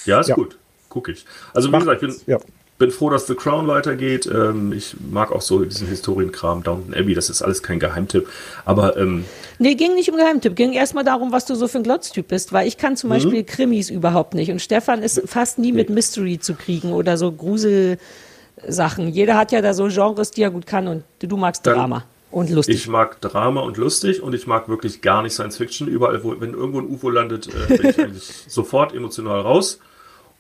Ja, 0.05 0.21
ist 0.21 0.29
Ja. 0.29 0.35
gut. 0.37 0.57
Guck 0.89 1.09
ich. 1.09 1.27
Also 1.53 1.71
wie 1.71 1.79
gesagt, 1.79 2.03
ich 2.03 2.09
bin, 2.09 2.21
ja. 2.27 2.39
Bin 2.79 2.91
froh, 2.93 3.11
dass 3.11 3.27
The 3.27 3.35
Crown 3.35 3.67
weitergeht. 3.67 4.27
Ähm, 4.27 4.73
ich 4.73 4.95
mag 5.11 5.33
auch 5.33 5.43
so 5.43 5.65
diesen 5.65 5.89
Historienkram, 5.89 6.63
Downton 6.63 6.95
Abbey, 6.95 7.13
das 7.15 7.29
ist 7.29 7.43
alles 7.43 7.63
kein 7.63 7.81
Geheimtipp. 7.81 8.29
Aber 8.65 8.97
ähm, 8.97 9.25
Nee, 9.59 9.75
ging 9.75 9.95
nicht 9.95 10.09
um 10.11 10.17
Geheimtipp. 10.17 10.55
Ging 10.55 10.73
erstmal 10.73 11.03
darum, 11.05 11.33
was 11.33 11.45
du 11.45 11.55
so 11.57 11.67
für 11.67 11.79
ein 11.79 11.85
Glotztyp 11.85 12.29
bist, 12.29 12.53
weil 12.53 12.69
ich 12.69 12.77
kann 12.79 12.93
Mhm. 12.93 12.97
zum 12.97 13.11
Beispiel 13.11 13.43
Krimis 13.45 13.91
überhaupt 13.91 14.35
nicht. 14.35 14.51
Und 14.53 14.63
Stefan 14.63 15.03
ist 15.03 15.21
fast 15.27 15.59
nie 15.59 15.73
mit 15.73 15.91
Mystery 15.91 16.39
zu 16.39 16.55
kriegen 16.55 16.93
oder 16.93 17.17
so 17.17 17.33
Gruselsachen. 17.33 19.09
Jeder 19.09 19.37
hat 19.37 19.53
ja 19.53 19.61
da 19.61 19.75
so 19.75 19.89
Genres, 19.89 20.31
die 20.31 20.43
er 20.43 20.51
gut 20.51 20.67
kann 20.67 20.89
und 20.89 21.05
du 21.21 21.37
magst 21.37 21.67
Dann- 21.67 21.75
Drama 21.75 22.05
und 22.31 22.51
lustig. 22.51 22.77
ich 22.77 22.89
mag 22.89 23.21
Drama 23.21 23.63
und 23.63 23.77
lustig 23.77 24.23
und 24.23 24.35
ich 24.35 24.47
mag 24.47 24.69
wirklich 24.69 25.01
gar 25.03 25.23
nicht 25.23 25.33
Science 25.33 25.57
Fiction. 25.57 25.89
Überall, 25.89 26.23
wo, 26.23 26.35
wenn 26.41 26.53
irgendwo 26.55 26.79
ein 26.81 26.87
UFO 26.89 27.11
landet, 27.11 27.49
äh, 27.49 27.77
bin 27.77 27.91
ich 27.91 27.99
eigentlich 27.99 28.45
sofort 28.49 28.95
emotional 28.95 29.41
raus. 29.41 29.79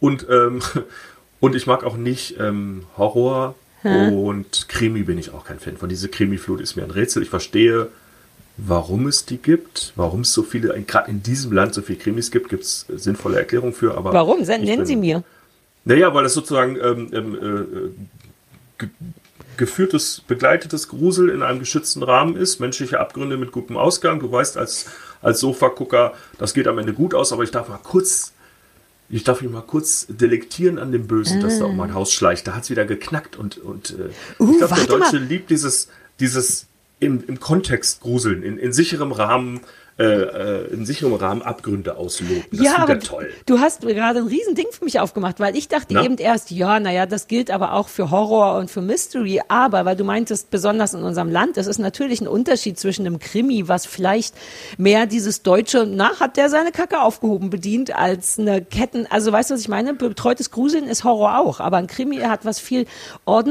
Und, 0.00 0.26
ähm, 0.30 0.60
und 1.40 1.54
ich 1.54 1.66
mag 1.66 1.84
auch 1.84 1.96
nicht 1.96 2.36
ähm, 2.38 2.84
Horror 2.96 3.54
und 3.84 4.68
Krimi 4.68 5.02
bin 5.04 5.18
ich 5.18 5.32
auch 5.32 5.44
kein 5.44 5.60
Fan 5.60 5.76
von. 5.76 5.88
Diese 5.88 6.08
Krimi-Flut 6.08 6.60
ist 6.60 6.74
mir 6.74 6.82
ein 6.82 6.90
Rätsel. 6.90 7.22
Ich 7.22 7.30
verstehe, 7.30 7.88
warum 8.56 9.06
es 9.06 9.24
die 9.24 9.38
gibt, 9.38 9.92
warum 9.94 10.22
es 10.22 10.32
so 10.32 10.42
viele, 10.42 10.78
gerade 10.82 11.08
in 11.10 11.22
diesem 11.22 11.52
Land 11.52 11.74
so 11.74 11.82
viele 11.82 11.98
Krimis 12.00 12.32
gibt, 12.32 12.48
gibt 12.48 12.64
es 12.64 12.86
sinnvolle 12.88 13.38
Erklärungen 13.38 13.72
für. 13.72 13.96
Aber 13.96 14.12
Warum? 14.12 14.40
Nennen 14.40 14.64
bin- 14.66 14.84
Sie 14.86 14.96
mir. 14.96 15.22
Naja, 15.84 16.12
weil 16.12 16.24
das 16.24 16.34
sozusagen 16.34 16.76
ähm, 16.76 17.10
ähm, 17.12 17.34
äh, 17.36 18.78
ge 18.78 18.88
geführtes, 19.56 20.22
begleitetes 20.26 20.88
Grusel 20.88 21.30
in 21.30 21.42
einem 21.42 21.58
geschützten 21.60 22.02
Rahmen 22.04 22.36
ist, 22.36 22.60
menschliche 22.60 23.00
Abgründe 23.00 23.36
mit 23.36 23.50
gutem 23.52 23.76
Ausgang. 23.76 24.20
Du 24.20 24.30
weißt 24.30 24.56
als, 24.56 24.86
als 25.22 25.40
Sofagucker, 25.40 26.14
das 26.38 26.52
geht 26.54 26.68
am 26.68 26.78
Ende 26.78 26.92
gut 26.92 27.12
aus, 27.14 27.32
aber 27.32 27.42
ich 27.42 27.50
darf 27.50 27.68
mal 27.68 27.78
kurz, 27.82 28.32
ich 29.10 29.24
darf 29.24 29.40
mich 29.40 29.50
mal 29.50 29.62
kurz 29.62 30.06
delektieren 30.08 30.78
an 30.78 30.92
dem 30.92 31.06
Bösen, 31.06 31.40
das 31.40 31.58
da 31.58 31.64
um 31.64 31.76
mein 31.76 31.94
Haus 31.94 32.12
schleicht. 32.12 32.46
Da 32.46 32.54
hat 32.54 32.64
es 32.64 32.70
wieder 32.70 32.84
geknackt 32.84 33.36
und, 33.36 33.58
und 33.58 33.90
äh, 33.90 34.10
Uh, 34.38 34.52
ich 34.52 34.58
glaube, 34.58 34.74
der 34.74 34.86
Deutsche 34.86 35.16
mal. 35.16 35.24
liebt 35.24 35.50
dieses, 35.50 35.88
dieses 36.20 36.66
im, 37.00 37.24
im 37.26 37.40
Kontext 37.40 38.00
gruseln, 38.00 38.42
in, 38.42 38.58
in 38.58 38.72
sicherem 38.72 39.12
Rahmen, 39.12 39.60
äh, 39.98 40.04
äh, 40.04 40.72
in 40.72 40.86
sicherem 40.86 41.14
Rahmen 41.14 41.42
Abgründe 41.42 41.96
ausloten. 41.96 42.44
Das 42.52 42.60
ja, 42.60 42.78
aber 42.78 42.94
er 42.94 43.00
toll. 43.00 43.28
du 43.46 43.58
hast 43.58 43.80
gerade 43.82 44.20
ein 44.20 44.26
Riesending 44.26 44.66
für 44.70 44.84
mich 44.84 45.00
aufgemacht, 45.00 45.40
weil 45.40 45.56
ich 45.56 45.68
dachte 45.68 45.94
Na? 45.94 46.04
eben 46.04 46.16
erst, 46.18 46.50
ja, 46.50 46.78
naja, 46.78 47.06
das 47.06 47.26
gilt 47.26 47.50
aber 47.50 47.72
auch 47.72 47.88
für 47.88 48.10
Horror 48.10 48.56
und 48.58 48.70
für 48.70 48.80
Mystery, 48.80 49.40
aber 49.48 49.84
weil 49.84 49.96
du 49.96 50.04
meintest, 50.04 50.50
besonders 50.50 50.94
in 50.94 51.02
unserem 51.02 51.30
Land, 51.30 51.56
das 51.56 51.66
ist 51.66 51.78
natürlich 51.78 52.20
ein 52.20 52.28
Unterschied 52.28 52.78
zwischen 52.78 53.06
einem 53.06 53.18
Krimi, 53.18 53.66
was 53.68 53.86
vielleicht 53.86 54.34
mehr 54.76 55.06
dieses 55.06 55.42
deutsche, 55.42 55.86
na, 55.88 56.18
hat 56.20 56.36
der 56.36 56.48
seine 56.48 56.70
Kacke 56.72 57.00
aufgehoben 57.00 57.50
bedient, 57.50 57.94
als 57.96 58.38
eine 58.38 58.62
Ketten, 58.62 59.06
also 59.10 59.32
weißt 59.32 59.50
du, 59.50 59.54
was 59.54 59.60
ich 59.62 59.68
meine? 59.68 59.94
Betreutes 59.94 60.50
Gruseln 60.50 60.86
ist 60.86 61.04
Horror 61.04 61.38
auch, 61.38 61.60
aber 61.60 61.76
ein 61.78 61.86
Krimi 61.88 62.18
hat 62.18 62.44
was 62.44 62.60
viel 62.60 62.86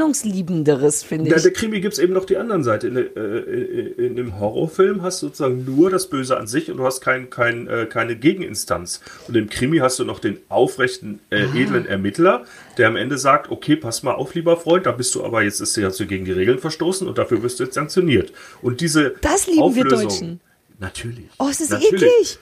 ordnungsliebenderes, 0.02 1.04
finde 1.04 1.30
Ja, 1.30 1.38
ich. 1.38 1.44
der 1.44 1.54
Krimi 1.54 1.82
gibt 1.82 1.94
es 1.94 2.00
eben 2.00 2.14
noch 2.14 2.26
die 2.26 2.38
anderen 2.38 2.64
Seite. 2.64 2.88
In, 2.88 2.96
der- 2.96 3.18
äh, 3.18 3.40
in, 3.40 4.06
in 4.06 4.16
dem 4.16 4.40
Horrorfilm 4.40 5.02
hast 5.02 5.22
du 5.22 5.28
sozusagen 5.28 5.66
nur 5.66 5.90
das 5.90 6.08
Böse 6.08 6.37
an 6.38 6.48
sich 6.48 6.72
und 6.72 6.78
du 6.78 6.86
hast 6.86 7.02
kein, 7.02 7.30
kein, 7.30 7.68
äh, 7.68 7.86
keine 7.86 8.16
Gegeninstanz. 8.16 9.02
Und 9.28 9.36
im 9.36 9.50
Krimi 9.50 9.78
hast 9.78 10.00
du 10.00 10.06
noch 10.06 10.20
den 10.20 10.38
aufrechten, 10.50 11.20
äh, 11.30 11.44
Ah. 11.44 11.56
edlen 11.56 11.86
Ermittler, 11.86 12.46
der 12.78 12.88
am 12.88 12.96
Ende 12.96 13.18
sagt, 13.18 13.52
okay, 13.52 13.76
pass 13.76 14.04
mal 14.04 14.14
auf, 14.14 14.36
lieber 14.36 14.58
Freund, 14.58 14.86
da 14.86 14.92
bist 14.92 15.16
du 15.16 15.24
aber 15.24 15.44
jetzt 15.44 15.60
ist 15.62 15.78
hast 15.78 16.00
du 16.00 16.06
gegen 16.06 16.26
die 16.26 16.32
Regeln 16.32 16.60
verstoßen 16.60 17.08
und 17.08 17.18
dafür 17.18 17.44
wirst 17.44 17.60
du 17.60 17.64
jetzt 17.64 17.76
sanktioniert. 17.76 18.34
Und 18.62 18.82
diese 18.82 19.16
Das 19.22 19.48
lieben 19.48 19.58
wir 19.58 19.64
Auflösung, 19.86 20.02
Deutschen. 20.04 20.40
Natürlich. 20.80 21.26
Oh, 21.40 21.48
es 21.50 21.60
ist 21.60 21.72
natürlich. 21.72 22.04
eklig. 22.04 22.40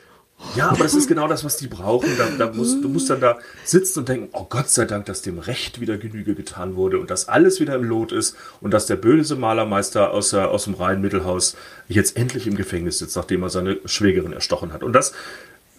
Ja, 0.55 0.69
aber 0.69 0.83
das 0.83 0.93
ist 0.93 1.07
genau 1.07 1.27
das, 1.27 1.43
was 1.43 1.57
die 1.57 1.67
brauchen. 1.67 2.09
Da, 2.17 2.45
da 2.45 2.53
musst, 2.53 2.83
du 2.83 2.89
musst 2.89 3.09
dann 3.09 3.19
da 3.19 3.37
sitzen 3.63 3.99
und 3.99 4.09
denken, 4.09 4.29
oh 4.31 4.45
Gott 4.49 4.69
sei 4.69 4.85
Dank, 4.85 5.05
dass 5.05 5.21
dem 5.21 5.39
Recht 5.39 5.81
wieder 5.81 5.97
Genüge 5.97 6.35
getan 6.35 6.75
wurde 6.75 6.99
und 6.99 7.09
dass 7.09 7.27
alles 7.27 7.59
wieder 7.59 7.75
im 7.75 7.83
Lot 7.83 8.11
ist 8.11 8.35
und 8.61 8.71
dass 8.71 8.85
der 8.85 8.95
böse 8.95 9.35
Malermeister 9.35 10.11
aus, 10.11 10.29
der, 10.29 10.51
aus 10.51 10.65
dem 10.65 10.75
Rhein-Mittelhaus 10.75 11.55
jetzt 11.87 12.15
endlich 12.17 12.47
im 12.47 12.55
Gefängnis 12.55 12.99
sitzt, 12.99 13.15
nachdem 13.15 13.43
er 13.43 13.49
seine 13.49 13.79
Schwägerin 13.85 14.33
erstochen 14.33 14.71
hat. 14.71 14.83
Und 14.83 14.93
das, 14.93 15.13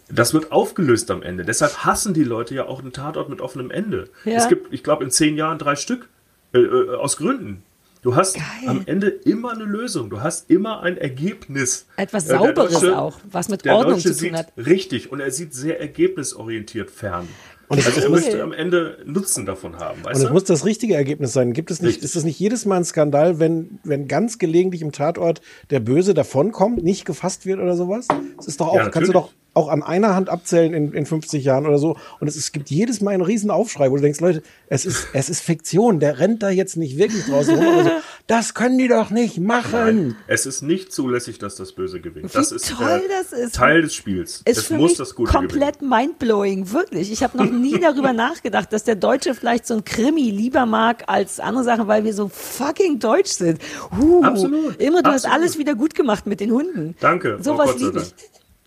das 0.09 0.35
wird 0.35 0.53
aufgelöst 0.53 1.11
am 1.11 1.23
Ende. 1.23 1.45
Deshalb 1.45 1.85
hassen 1.85 2.15
die 2.15 2.25
Leute 2.25 2.55
ja 2.55 2.67
auch 2.67 2.81
einen 2.81 2.93
Tatort 2.93 3.29
mit 3.29 3.41
offenem 3.41 3.71
Ende. 3.71 4.11
Ja. 4.25 4.35
Es 4.35 4.49
gibt, 4.49 4.73
ich 4.73 4.83
glaube, 4.83 5.05
in 5.05 5.11
zehn 5.11 5.37
Jahren 5.37 5.59
drei 5.59 5.77
Stück. 5.77 6.09
Äh, 6.53 6.59
äh, 6.59 6.95
aus 6.97 7.17
Gründen. 7.17 7.63
Du 8.03 8.15
hast 8.15 8.35
Geil. 8.35 8.45
am 8.69 8.83
Ende 8.87 9.09
immer 9.09 9.53
eine 9.53 9.65
Lösung. 9.65 10.11
Du 10.11 10.21
hast 10.21 10.51
immer 10.51 10.83
ein 10.83 10.97
Ergebnis. 10.97 11.87
Etwas 11.97 12.29
Sauberes 12.29 12.85
auch, 12.85 13.19
was 13.31 13.49
mit 13.49 13.67
Ordnung 13.67 13.95
Deutsche 13.95 14.13
zu 14.15 14.27
tun 14.27 14.37
hat. 14.37 14.53
Richtig. 14.57 15.11
Und 15.11 15.21
er 15.21 15.31
sieht 15.31 15.55
sehr 15.55 15.81
ergebnisorientiert 15.81 16.91
fern. 16.91 17.29
Und 17.69 17.85
also 17.85 18.01
er 18.01 18.11
müsste 18.11 18.43
am 18.43 18.53
Ende 18.53 18.99
Nutzen 19.05 19.45
davon 19.45 19.77
haben. 19.79 20.05
Weißt 20.05 20.17
Und 20.17 20.23
es 20.23 20.29
du? 20.29 20.33
muss 20.33 20.45
das 20.45 20.65
richtige 20.65 20.95
Ergebnis 20.95 21.33
sein. 21.33 21.53
Gibt 21.53 21.73
es 21.73 21.81
nicht, 21.83 21.89
Richtig. 21.89 22.05
ist 22.05 22.17
es 22.17 22.23
nicht 22.25 22.39
jedes 22.39 22.65
Mal 22.65 22.77
ein 22.77 22.85
Skandal, 22.85 23.41
wenn, 23.41 23.81
wenn 23.83 24.07
ganz 24.07 24.39
gelegentlich 24.39 24.83
im 24.83 24.93
Tatort 24.93 25.41
der 25.71 25.81
Böse 25.81 26.15
davonkommt, 26.15 26.85
nicht 26.85 27.05
gefasst 27.07 27.45
wird 27.45 27.59
oder 27.59 27.75
sowas? 27.77 28.07
Das 28.37 28.47
ist 28.47 28.61
doch 28.61 28.69
auch, 28.69 28.77
Ja, 28.77 28.89
kannst 28.89 29.09
du 29.09 29.13
doch 29.13 29.33
auch 29.57 29.69
an 29.69 29.83
einer 29.83 30.15
Hand 30.15 30.29
abzählen 30.29 30.75
in, 30.75 30.93
in 30.93 31.07
50 31.07 31.43
Jahren 31.45 31.67
oder 31.67 31.79
so. 31.79 31.97
Und 32.21 32.29
es, 32.29 32.37
es 32.37 32.53
gibt 32.53 32.71
jedes 32.71 33.01
Mal 33.01 33.13
einen 33.13 33.23
riesen 33.23 33.51
Aufschrei, 33.51 33.91
wo 33.91 33.97
du 33.97 34.03
denkst, 34.03 34.21
Leute, 34.21 34.43
es 34.69 34.85
ist, 34.85 35.09
es 35.13 35.29
ist 35.29 35.41
Fiktion, 35.41 35.99
der 36.01 36.19
rennt 36.19 36.43
da 36.43 36.51
jetzt 36.51 36.77
nicht 36.77 36.99
wirklich 36.99 37.25
draußen 37.25 37.55
rum 37.55 37.67
oder 37.67 37.85
so. 37.85 37.91
Das 38.27 38.55
können 38.55 38.77
die 38.77 38.89
doch 38.89 39.11
nicht 39.11 39.39
machen. 39.39 39.71
Nein, 39.73 40.17
es 40.27 40.47
ist 40.47 40.63
nicht 40.63 40.93
zulässig, 40.93 41.39
dass 41.39 41.57
das 41.57 41.73
Böse 41.73 42.01
gewinnt. 42.01 42.33
Wie 42.35 42.37
das 42.37 42.53
ist 42.53 42.71
toll 42.71 43.03
das 43.09 43.33
ist. 43.33 43.55
Teil 43.55 43.83
des 43.83 43.95
Spiels. 43.95 44.43
Ist 44.45 44.59
es 44.59 44.67
für 44.67 44.75
muss 44.75 44.91
mich 44.91 44.99
das 44.99 45.15
Gute 45.15 45.33
komplett 45.33 45.79
gewinnen. 45.79 45.91
mindblowing, 45.91 46.73
wirklich. 46.73 47.11
Ich 47.13 47.23
habe 47.23 47.39
noch 47.39 47.51
nie 47.51 47.79
darüber 47.81 48.13
nachgedacht, 48.13 48.73
dass 48.73 48.85
der 48.85 48.97
Deutsche 48.97 49.35
vielleicht 49.35 49.67
so 49.67 49.75
ein 49.75 49.85
Krimi 49.85 50.31
lieber 50.31 50.67
mag 50.67 51.05
als 51.07 51.41
andere 51.41 51.65
Sachen, 51.65 51.87
weil 51.89 52.05
wir 52.05 52.13
so 52.13 52.29
fucking 52.29 52.99
deutsch 52.99 53.31
sind. 53.31 53.61
Huh. 53.99 54.23
Absolut, 54.23 54.77
Immer, 54.81 55.03
du 55.03 55.11
hast 55.11 55.25
absolut. 55.25 55.43
alles 55.43 55.59
wieder 55.59 55.75
gut 55.75 55.95
gemacht 55.95 56.27
mit 56.27 56.41
den 56.41 56.51
Hunden. 56.51 56.97
Danke, 57.01 57.37
oh 57.39 57.43
Sowas 57.43 57.71
sei 57.73 57.87
liebe 57.87 58.01
ich. 58.01 58.15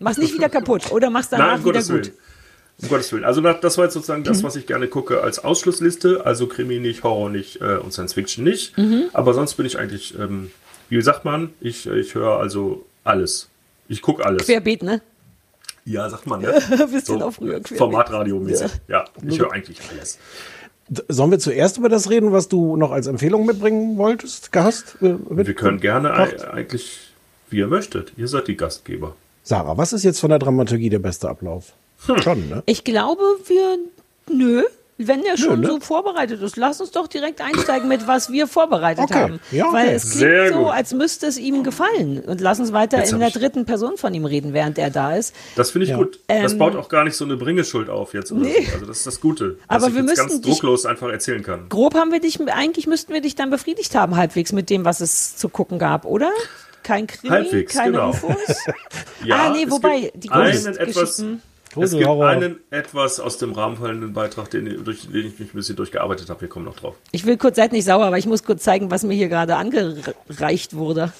Mach's 0.00 0.18
nicht 0.18 0.34
wieder 0.34 0.48
kaputt 0.48 0.90
oder 0.90 1.10
mach's 1.10 1.28
danach 1.28 1.46
Nein, 1.46 1.58
um 1.58 1.64
wieder 1.64 1.72
Gottes 1.74 1.88
gut. 1.88 1.96
Willen. 2.06 2.12
Um 2.82 2.88
Gottes 2.88 3.12
Willen. 3.12 3.24
Also 3.24 3.40
das 3.42 3.76
war 3.78 3.84
jetzt 3.84 3.94
sozusagen 3.94 4.20
Mhm. 4.22 4.24
das, 4.24 4.42
was 4.42 4.56
ich 4.56 4.66
gerne 4.66 4.88
gucke 4.88 5.22
als 5.22 5.38
Ausschlussliste. 5.44 6.24
Also 6.24 6.46
Krimi 6.46 6.78
nicht, 6.80 7.02
Horror 7.04 7.28
nicht 7.30 7.60
äh, 7.60 7.76
und 7.76 7.92
Science 7.92 8.14
Fiction 8.14 8.42
nicht. 8.44 8.76
Mhm. 8.78 9.04
Aber 9.12 9.34
sonst 9.34 9.54
bin 9.54 9.66
ich 9.66 9.78
eigentlich, 9.78 10.18
ähm, 10.18 10.50
wie 10.88 11.00
sagt 11.02 11.24
man, 11.24 11.52
ich, 11.60 11.86
ich 11.86 12.14
höre 12.14 12.38
also 12.40 12.84
alles. 13.04 13.48
Ich 13.88 14.00
gucke 14.02 14.24
alles. 14.24 14.46
Querbeet, 14.46 14.82
ne? 14.82 15.02
Ja, 15.84 16.08
sagt 16.08 16.26
man, 16.26 16.40
ne? 16.40 16.52
Bisschen 16.92 17.20
auch 17.22 17.32
früher 17.32 17.60
querbeet. 17.60 17.78
Formatradio-mäßig. 17.78 18.70
Ja. 18.88 19.04
ich 19.26 19.38
höre 19.38 19.52
eigentlich 19.52 19.78
alles. 19.90 20.18
Sollen 21.08 21.30
wir 21.30 21.38
zuerst 21.38 21.78
über 21.78 21.88
das 21.88 22.10
reden, 22.10 22.32
was 22.32 22.48
du 22.48 22.76
noch 22.76 22.90
als 22.90 23.06
Empfehlung 23.06 23.46
mitbringen 23.46 23.96
wolltest, 23.96 24.50
gehast? 24.52 24.96
äh, 25.02 25.14
mit- 25.28 25.46
Wir 25.46 25.54
können 25.54 25.80
gerne 25.80 26.12
eigentlich, 26.14 27.12
wie 27.48 27.58
ihr 27.58 27.68
möchtet. 27.68 28.12
Ihr 28.16 28.26
seid 28.26 28.48
die 28.48 28.56
Gastgeber. 28.56 29.14
Sarah, 29.42 29.76
was 29.76 29.92
ist 29.92 30.04
jetzt 30.04 30.20
von 30.20 30.30
der 30.30 30.38
Dramaturgie 30.38 30.90
der 30.90 30.98
beste 30.98 31.28
Ablauf? 31.28 31.72
Hm. 32.06 32.22
Schon, 32.22 32.48
ne? 32.48 32.62
Ich 32.66 32.84
glaube, 32.84 33.22
wir, 33.46 33.78
nö, 34.30 34.62
wenn 35.02 35.22
der 35.22 35.38
schon 35.38 35.60
ne? 35.60 35.66
so 35.66 35.80
vorbereitet 35.80 36.42
ist, 36.42 36.56
lass 36.56 36.78
uns 36.80 36.90
doch 36.90 37.06
direkt 37.06 37.40
einsteigen 37.40 37.88
mit, 37.88 38.06
was 38.06 38.30
wir 38.30 38.46
vorbereitet 38.46 39.04
Okay. 39.04 39.14
haben. 39.14 39.40
Ja, 39.50 39.64
okay. 39.66 39.74
Weil 39.74 39.88
es 39.94 40.02
klingt 40.02 40.18
Sehr 40.18 40.52
so, 40.52 40.58
gut. 40.64 40.72
als 40.72 40.92
müsste 40.92 41.26
es 41.26 41.38
ihm 41.38 41.62
gefallen. 41.64 42.20
Und 42.20 42.42
lass 42.42 42.60
uns 42.60 42.72
weiter 42.74 42.98
Jetzt 42.98 43.12
in 43.12 43.18
der 43.18 43.28
ich- 43.28 43.34
dritten 43.34 43.64
Person 43.64 43.96
von 43.96 44.12
ihm 44.12 44.26
reden, 44.26 44.52
während 44.52 44.76
er 44.78 44.90
da 44.90 45.16
ist. 45.16 45.34
Das 45.56 45.70
finde 45.70 45.84
ich 45.84 45.90
Ja. 45.92 45.96
gut. 45.96 46.20
das 46.28 46.52
Ähm, 46.52 46.58
baut 46.58 46.76
auch 46.76 46.90
gar 46.90 47.04
nicht 47.04 47.16
so 47.16 47.24
eine 47.24 47.36
Bringeschuld 47.38 47.88
auf 47.88 48.12
jetzt. 48.12 48.30
Oder 48.30 48.42
Nee. 48.42 48.66
so. 48.66 48.74
Also 48.74 48.86
das 48.86 48.98
ist 48.98 49.06
das 49.06 49.20
Gute. 49.22 49.56
Aber 49.68 49.78
dass 49.80 49.88
ich 49.88 49.94
wir 49.94 50.00
jetzt 50.02 50.10
müssten 50.10 50.28
ganz 50.28 50.40
drucklos 50.42 50.84
einfach 50.86 51.08
erzählen 51.08 51.42
kann. 51.42 51.70
Grob 51.70 51.94
haben 51.94 52.12
wir 52.12 52.20
dich, 52.20 52.38
eigentlich 52.50 52.86
müssten 52.86 53.14
wir 53.14 53.22
dich 53.22 53.34
dann 53.34 53.48
befriedigt 53.48 53.94
haben, 53.94 54.16
halbwegs 54.16 54.52
mit 54.52 54.68
dem, 54.68 54.84
was 54.84 55.00
es 55.00 55.34
zu 55.36 55.48
gucken 55.48 55.78
gab, 55.78 56.04
oder? 56.04 56.30
Kein 56.90 57.06
Krimi, 57.06 57.32
Halbwegs, 57.32 57.72
keine 57.72 57.92
genau. 57.92 58.10
UFOs. 58.10 58.34
Ja, 59.24 59.36
ah, 59.36 59.50
nee, 59.50 59.62
es 59.62 59.70
wobei, 59.70 60.00
gibt 60.00 60.24
die 60.24 60.30
einen 60.30 60.76
etwas, 60.76 61.18
es 61.18 61.24
gibt 61.24 61.40
Gruselhorror. 61.72 62.26
einen 62.26 62.58
etwas 62.70 63.20
aus 63.20 63.38
dem 63.38 63.52
Rahmen 63.52 63.76
fallenden 63.76 64.12
Beitrag, 64.12 64.50
den, 64.50 64.82
durch 64.82 65.02
den 65.02 65.14
ich 65.26 65.38
mich 65.38 65.54
ein 65.54 65.56
bisschen 65.56 65.76
durchgearbeitet 65.76 66.28
habe. 66.30 66.40
Wir 66.40 66.48
kommen 66.48 66.64
noch 66.64 66.74
drauf. 66.74 66.96
Ich 67.12 67.26
will 67.26 67.36
kurz, 67.36 67.56
seid 67.56 67.70
nicht 67.70 67.84
sauer, 67.84 68.06
aber 68.06 68.18
ich 68.18 68.26
muss 68.26 68.42
kurz 68.42 68.64
zeigen, 68.64 68.90
was 68.90 69.04
mir 69.04 69.14
hier 69.14 69.28
gerade 69.28 69.54
angereicht 69.54 70.74
wurde. 70.74 71.12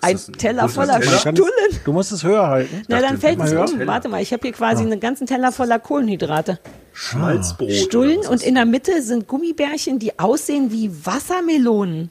Ein 0.00 0.16
ein 0.16 0.32
Teller 0.38 0.70
voller 0.70 1.00
Teller? 1.00 1.18
Stullen. 1.18 1.80
Du 1.84 1.92
musst 1.92 2.12
es 2.12 2.24
höher 2.24 2.46
halten. 2.46 2.82
Na, 2.88 3.02
dann 3.02 3.18
fällt 3.18 3.40
es 3.42 3.52
um. 3.52 3.86
Warte 3.86 4.08
mal, 4.08 4.22
ich 4.22 4.32
habe 4.32 4.40
hier 4.40 4.52
quasi 4.52 4.84
einen 4.84 5.00
ganzen 5.00 5.26
Teller 5.26 5.52
voller 5.52 5.78
Kohlenhydrate. 5.78 6.60
Schmalzbrot. 6.94 7.72
Stullen 7.72 8.20
und 8.20 8.42
in 8.42 8.54
der 8.54 8.64
Mitte 8.64 9.02
sind 9.02 9.28
Gummibärchen, 9.28 9.98
die 9.98 10.18
aussehen 10.18 10.72
wie 10.72 10.90
Wassermelonen. 11.04 12.08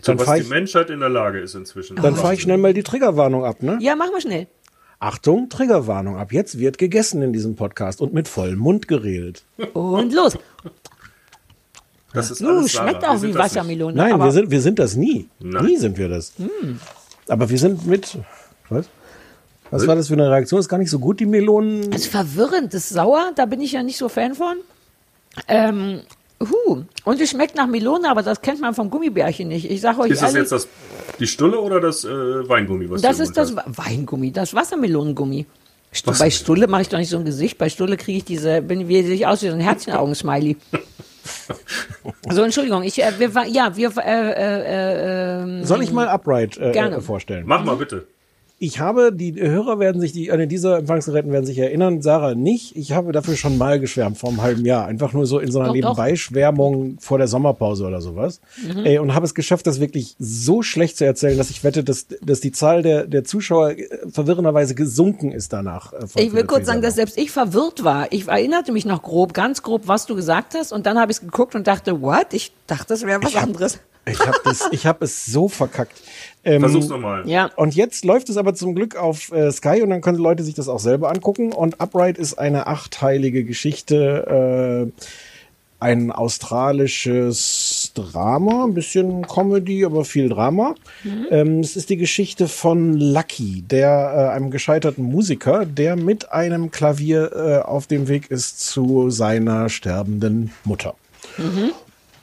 So, 0.00 0.12
Dann 0.14 0.26
was 0.26 0.34
die 0.36 0.42
ich- 0.42 0.48
Menschheit 0.48 0.90
in 0.90 1.00
der 1.00 1.08
Lage 1.08 1.40
ist 1.40 1.54
inzwischen. 1.54 1.96
Dann 1.96 2.14
fahre 2.16 2.34
ich 2.34 2.42
schnell 2.42 2.58
mal 2.58 2.72
die 2.72 2.82
Triggerwarnung 2.82 3.44
ab, 3.44 3.62
ne? 3.62 3.78
Ja, 3.80 3.96
mach 3.96 4.10
mal 4.12 4.20
schnell. 4.20 4.46
Achtung, 5.00 5.48
Triggerwarnung. 5.48 6.16
Ab 6.16 6.32
jetzt 6.32 6.58
wird 6.58 6.78
gegessen 6.78 7.22
in 7.22 7.32
diesem 7.32 7.54
Podcast 7.56 8.00
und 8.00 8.12
mit 8.14 8.26
vollem 8.28 8.58
Mund 8.58 8.88
geredet. 8.88 9.44
Und 9.72 10.12
los. 10.12 10.36
Das 12.12 12.30
ist 12.30 12.42
alles 12.42 12.72
Sarah. 12.72 12.88
schmeckt 12.88 13.02
Wir 13.02 13.10
auch 13.10 13.22
wie. 13.22 13.34
Wassermelone. 13.34 13.94
Nein, 13.96 14.12
aber 14.12 14.24
wir 14.26 14.32
sind, 14.32 14.50
wir 14.50 14.60
sind 14.60 14.78
das 14.78 14.96
nie. 14.96 15.28
Nein. 15.40 15.64
Nie 15.66 15.76
sind 15.76 15.98
wir 15.98 16.08
das. 16.08 16.32
Aber 17.28 17.50
wir 17.50 17.58
sind 17.58 17.86
mit. 17.86 18.18
Was? 18.70 18.86
Was 19.70 19.82
Was? 19.82 19.86
war 19.86 19.96
das 19.96 20.08
für 20.08 20.14
eine 20.14 20.30
Reaktion? 20.30 20.58
Ist 20.60 20.68
gar 20.68 20.78
nicht 20.78 20.90
so 20.90 20.98
gut, 20.98 21.20
die 21.20 21.26
Melonen. 21.26 21.90
Das 21.90 22.02
ist 22.02 22.10
verwirrend, 22.10 22.72
das 22.72 22.84
ist 22.84 22.88
sauer, 22.90 23.32
da 23.36 23.44
bin 23.46 23.60
ich 23.60 23.72
ja 23.72 23.82
nicht 23.82 23.98
so 23.98 24.08
Fan 24.08 24.34
von. 24.34 24.56
Ähm, 25.46 26.00
huh. 26.40 26.82
Und 27.04 27.20
es 27.20 27.30
schmeckt 27.30 27.56
nach 27.56 27.66
Melone, 27.66 28.10
aber 28.10 28.22
das 28.22 28.40
kennt 28.40 28.60
man 28.60 28.74
vom 28.74 28.90
Gummibärchen 28.90 29.48
nicht. 29.48 29.70
Ich 29.70 29.80
sage 29.80 30.00
euch 30.00 30.10
Ist 30.10 30.22
das 30.22 30.34
ehrlich, 30.34 30.50
jetzt 30.50 30.52
das, 30.52 30.68
die 31.18 31.26
Stulle 31.26 31.60
oder 31.60 31.80
das 31.80 32.04
äh, 32.04 32.08
Weingummi? 32.48 32.90
Was 32.90 33.02
das 33.02 33.18
ist 33.20 33.36
das 33.36 33.54
hast? 33.56 33.78
Weingummi, 33.78 34.32
das 34.32 34.54
Wassermelonengummi. 34.54 35.46
Stu- 35.90 36.12
Bei. 36.18 36.30
Stulle 36.30 36.66
mache 36.66 36.82
ich 36.82 36.88
doch 36.88 36.98
nicht 36.98 37.08
so 37.08 37.16
ein 37.16 37.24
Gesicht. 37.24 37.56
Bei 37.58 37.68
Stulle 37.68 37.96
kriege 37.96 38.18
ich 38.18 38.24
diese, 38.24 38.60
bin 38.62 38.88
wie 38.88 39.02
sehe 39.02 39.14
ich 39.14 39.26
aus 39.26 39.42
wie 39.42 39.48
so 39.48 39.54
ein 39.54 39.60
Herzchenaugen-Smiley. 39.60 40.56
so, 42.30 42.42
Entschuldigung, 42.42 42.82
ich, 42.82 43.02
äh, 43.02 43.12
wir, 43.18 43.30
ja, 43.46 43.76
wir, 43.76 43.92
äh, 43.96 44.30
äh, 44.30 45.60
äh, 45.60 45.64
Soll 45.64 45.82
ich 45.82 45.92
mal 45.92 46.08
Upright 46.08 46.58
äh, 46.58 46.72
Gerne. 46.72 46.96
äh, 46.96 47.00
vorstellen? 47.00 47.44
Mach 47.46 47.64
mal 47.64 47.76
bitte. 47.76 48.06
Ich 48.60 48.80
habe, 48.80 49.12
die 49.12 49.40
Hörer 49.40 49.78
werden 49.78 50.00
sich, 50.00 50.12
die, 50.12 50.28
äh, 50.28 50.46
diese 50.48 50.78
Empfangsgeräten 50.78 51.30
werden 51.30 51.46
sich 51.46 51.58
erinnern, 51.58 52.02
Sarah 52.02 52.34
nicht. 52.34 52.74
Ich 52.76 52.90
habe 52.90 53.12
dafür 53.12 53.36
schon 53.36 53.56
mal 53.56 53.78
geschwärmt, 53.78 54.18
vor 54.18 54.30
einem 54.30 54.42
halben 54.42 54.64
Jahr. 54.66 54.84
Einfach 54.86 55.12
nur 55.12 55.26
so 55.26 55.38
in 55.38 55.52
so 55.52 55.60
einer 55.60 55.68
Doch, 55.68 55.74
doch. 55.74 55.90
Nebenbeischwärmung 55.90 56.96
vor 57.00 57.18
der 57.18 57.28
Sommerpause 57.28 57.86
oder 57.86 58.00
sowas. 58.00 58.40
Mhm. 58.62 58.84
Ey, 58.84 58.98
und 58.98 59.14
habe 59.14 59.26
es 59.26 59.34
geschafft, 59.34 59.66
das 59.68 59.78
wirklich 59.78 60.16
so 60.18 60.62
schlecht 60.62 60.96
zu 60.96 61.04
erzählen, 61.04 61.38
dass 61.38 61.50
ich 61.50 61.62
wette, 61.62 61.84
dass, 61.84 62.06
dass 62.20 62.40
die 62.40 62.50
Zahl 62.50 62.82
der, 62.82 63.06
der 63.06 63.22
Zuschauer 63.24 63.70
äh, 63.70 63.86
verwirrenderweise 64.10 64.74
gesunken 64.74 65.30
ist 65.30 65.52
danach. 65.52 65.92
äh, 65.92 66.06
Ich 66.16 66.32
will 66.32 66.44
kurz 66.44 66.66
sagen, 66.66 66.82
dass 66.82 66.96
selbst 66.96 67.16
ich 67.16 67.30
verwirrt 67.30 67.84
war. 67.84 68.12
Ich 68.12 68.26
erinnerte 68.26 68.72
mich 68.72 68.84
noch 68.84 69.02
grob, 69.02 69.34
ganz 69.34 69.62
grob, 69.62 69.82
was 69.86 70.06
du 70.06 70.16
gesagt 70.16 70.54
hast. 70.54 70.72
Und 70.72 70.86
dann 70.86 70.98
habe 70.98 71.12
ich 71.12 71.18
es 71.18 71.20
geguckt 71.20 71.54
und 71.54 71.66
dachte, 71.68 72.02
what? 72.02 72.32
Ich 72.32 72.52
dachte, 72.66 72.86
das 72.88 73.02
wäre 73.06 73.22
was 73.22 73.34
anderes. 73.34 73.34
Ich 73.34 73.40
habe 73.40 73.52
das, 73.58 73.78
ich 74.72 74.86
habe 74.86 75.04
es 75.04 75.26
so 75.26 75.48
verkackt. 75.48 76.00
Ähm, 76.44 76.60
Versuch's 76.60 76.88
nochmal. 76.88 77.28
Ja. 77.28 77.50
Und 77.56 77.74
jetzt 77.74 78.04
läuft 78.04 78.28
es 78.28 78.36
aber 78.36 78.54
zum 78.54 78.74
Glück 78.74 78.96
auf 78.96 79.32
äh, 79.32 79.50
Sky 79.52 79.82
und 79.82 79.90
dann 79.90 80.00
können 80.00 80.18
Leute 80.18 80.42
sich 80.42 80.54
das 80.54 80.68
auch 80.68 80.78
selber 80.78 81.10
angucken. 81.10 81.52
Und 81.52 81.80
Upright 81.80 82.18
ist 82.18 82.38
eine 82.38 82.66
achteilige 82.66 83.44
Geschichte, 83.44 84.90
äh, 84.96 85.02
ein 85.80 86.10
australisches 86.10 87.92
Drama, 87.94 88.64
ein 88.64 88.74
bisschen 88.74 89.26
Comedy, 89.26 89.84
aber 89.84 90.04
viel 90.04 90.28
Drama. 90.28 90.74
Ähm, 91.30 91.60
es 91.60 91.76
ist 91.76 91.88
die 91.90 91.96
Geschichte 91.96 92.48
von 92.48 92.94
Lucky, 92.94 93.62
der 93.62 93.88
äh, 93.88 94.34
einem 94.34 94.50
gescheiterten 94.50 95.04
Musiker, 95.04 95.66
der 95.66 95.94
mit 95.94 96.32
einem 96.32 96.70
Klavier 96.72 97.30
äh, 97.32 97.58
auf 97.66 97.86
dem 97.86 98.08
Weg 98.08 98.30
ist 98.30 98.60
zu 98.60 99.10
seiner 99.10 99.68
sterbenden 99.68 100.50
Mutter. 100.64 100.94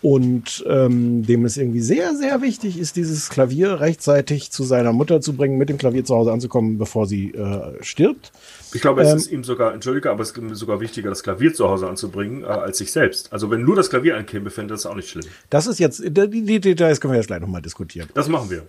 Und 0.06 0.64
ähm, 0.68 1.26
dem 1.26 1.46
es 1.46 1.58
irgendwie 1.58 1.82
sehr, 1.82 2.14
sehr 2.14 2.44
wichtig 2.44 2.78
ist, 2.78 2.96
dieses 2.96 3.30
Klavier 3.30 3.80
rechtzeitig 3.80 4.52
zu 4.52 4.64
seiner 4.64 4.94
Mutter 4.94 5.20
zu 5.20 5.36
bringen, 5.36 5.58
mit 5.58 5.68
dem 5.68 5.80
Klavier 5.80 6.06
zu 6.06 6.14
Hause 6.14 6.32
anzukommen, 6.32 6.78
bevor 6.78 7.08
sie 7.08 7.32
äh, 7.32 7.82
stirbt. 7.82 8.32
Ich 8.76 8.82
glaube, 8.82 9.02
es 9.02 9.12
Ähm, 9.12 9.18
ist 9.18 9.32
ihm 9.32 9.44
sogar, 9.44 9.74
entschuldige, 9.74 10.12
aber 10.12 10.22
es 10.22 10.30
ist 10.30 10.38
ihm 10.38 10.54
sogar 10.54 10.80
wichtiger, 10.80 11.10
das 11.10 11.24
Klavier 11.24 11.56
zu 11.56 11.68
Hause 11.68 11.88
anzubringen, 11.88 12.44
äh, 12.44 12.48
als 12.48 12.78
sich 12.78 12.92
selbst. 12.92 13.34
Also 13.34 13.50
wenn 13.50 13.64
nur 13.64 13.76
das 13.76 13.90
Klavier 13.90 14.16
ankäme, 14.16 14.52
fände 14.52 14.76
das 14.76 14.86
auch 14.86 14.94
nicht 14.94 15.10
schlimm. 15.10 15.26
Das 15.50 15.66
ist 15.66 15.80
jetzt, 15.80 16.04
die, 16.04 16.12
die 16.12 16.60
Details 16.60 17.02
können 17.02 17.14
wir 17.14 17.18
jetzt 17.18 17.28
gleich 17.28 17.42
nochmal 17.42 17.64
diskutieren. 17.64 18.08
Das 18.14 18.28
machen 18.28 18.52
wir. 18.52 18.68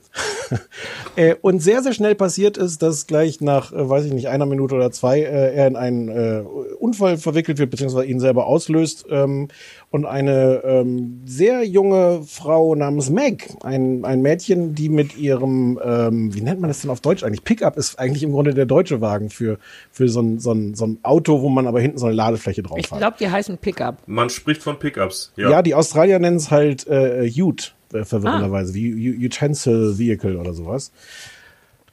äh, 1.16 1.34
und 1.42 1.60
sehr, 1.60 1.82
sehr 1.82 1.92
schnell 1.92 2.14
passiert 2.14 2.56
ist, 2.56 2.80
dass 2.80 3.06
gleich 3.06 3.42
nach, 3.42 3.72
äh, 3.72 3.88
weiß 3.88 4.06
ich 4.06 4.12
nicht, 4.14 4.28
einer 4.28 4.46
Minute 4.46 4.74
oder 4.74 4.90
zwei 4.90 5.20
äh, 5.20 5.54
er 5.54 5.66
in 5.66 5.76
einen 5.76 6.08
äh, 6.08 6.44
Unfall 6.78 7.18
verwickelt 7.18 7.58
wird, 7.58 7.70
beziehungsweise 7.70 8.06
ihn 8.06 8.20
selber 8.20 8.46
auslöst. 8.46 9.04
Ähm, 9.10 9.48
und 9.90 10.04
eine 10.04 10.62
ähm, 10.64 11.22
sehr 11.24 11.64
junge 11.64 12.22
Frau 12.26 12.74
namens 12.74 13.08
Meg, 13.08 13.48
ein, 13.62 14.04
ein 14.04 14.20
Mädchen, 14.20 14.74
die 14.74 14.88
mit 14.88 15.16
ihrem, 15.16 15.78
ähm, 15.82 16.34
wie 16.34 16.40
nennt 16.42 16.60
man 16.60 16.68
das 16.68 16.80
denn 16.82 16.90
auf 16.90 17.00
Deutsch 17.00 17.22
eigentlich? 17.22 17.44
Pickup 17.44 17.76
ist 17.76 17.98
eigentlich 17.98 18.22
im 18.24 18.32
Grunde 18.32 18.52
der 18.52 18.66
deutsche 18.66 19.00
Wagen 19.00 19.30
für, 19.30 19.58
für 19.90 20.08
so, 20.08 20.20
ein, 20.20 20.38
so, 20.38 20.52
ein, 20.52 20.74
so 20.74 20.86
ein 20.86 20.98
Auto, 21.02 21.40
wo 21.40 21.48
man 21.48 21.66
aber 21.66 21.80
hinten 21.80 21.98
so 21.98 22.06
eine 22.06 22.14
Ladefläche 22.16 22.62
drauf 22.62 22.78
Ich 22.78 22.90
hat. 22.90 22.98
glaube, 22.98 23.16
die 23.18 23.30
heißen 23.30 23.56
Pickup. 23.58 23.96
Man 24.06 24.28
spricht 24.28 24.62
von 24.62 24.78
Pickups. 24.78 25.32
Ja. 25.36 25.50
Ja. 25.50 25.62
die 25.62 25.74
Australier 25.74 26.18
nennen 26.18 26.36
es 26.36 26.50
halt 26.50 26.86
äh, 26.88 27.30
Ute, 27.38 27.68
äh, 27.94 28.04
verwirrenderweise, 28.04 28.74
wie 28.74 28.92
U- 29.10 29.24
Utensil 29.26 29.98
Vehicle 29.98 30.36
oder 30.36 30.52
sowas. 30.52 30.90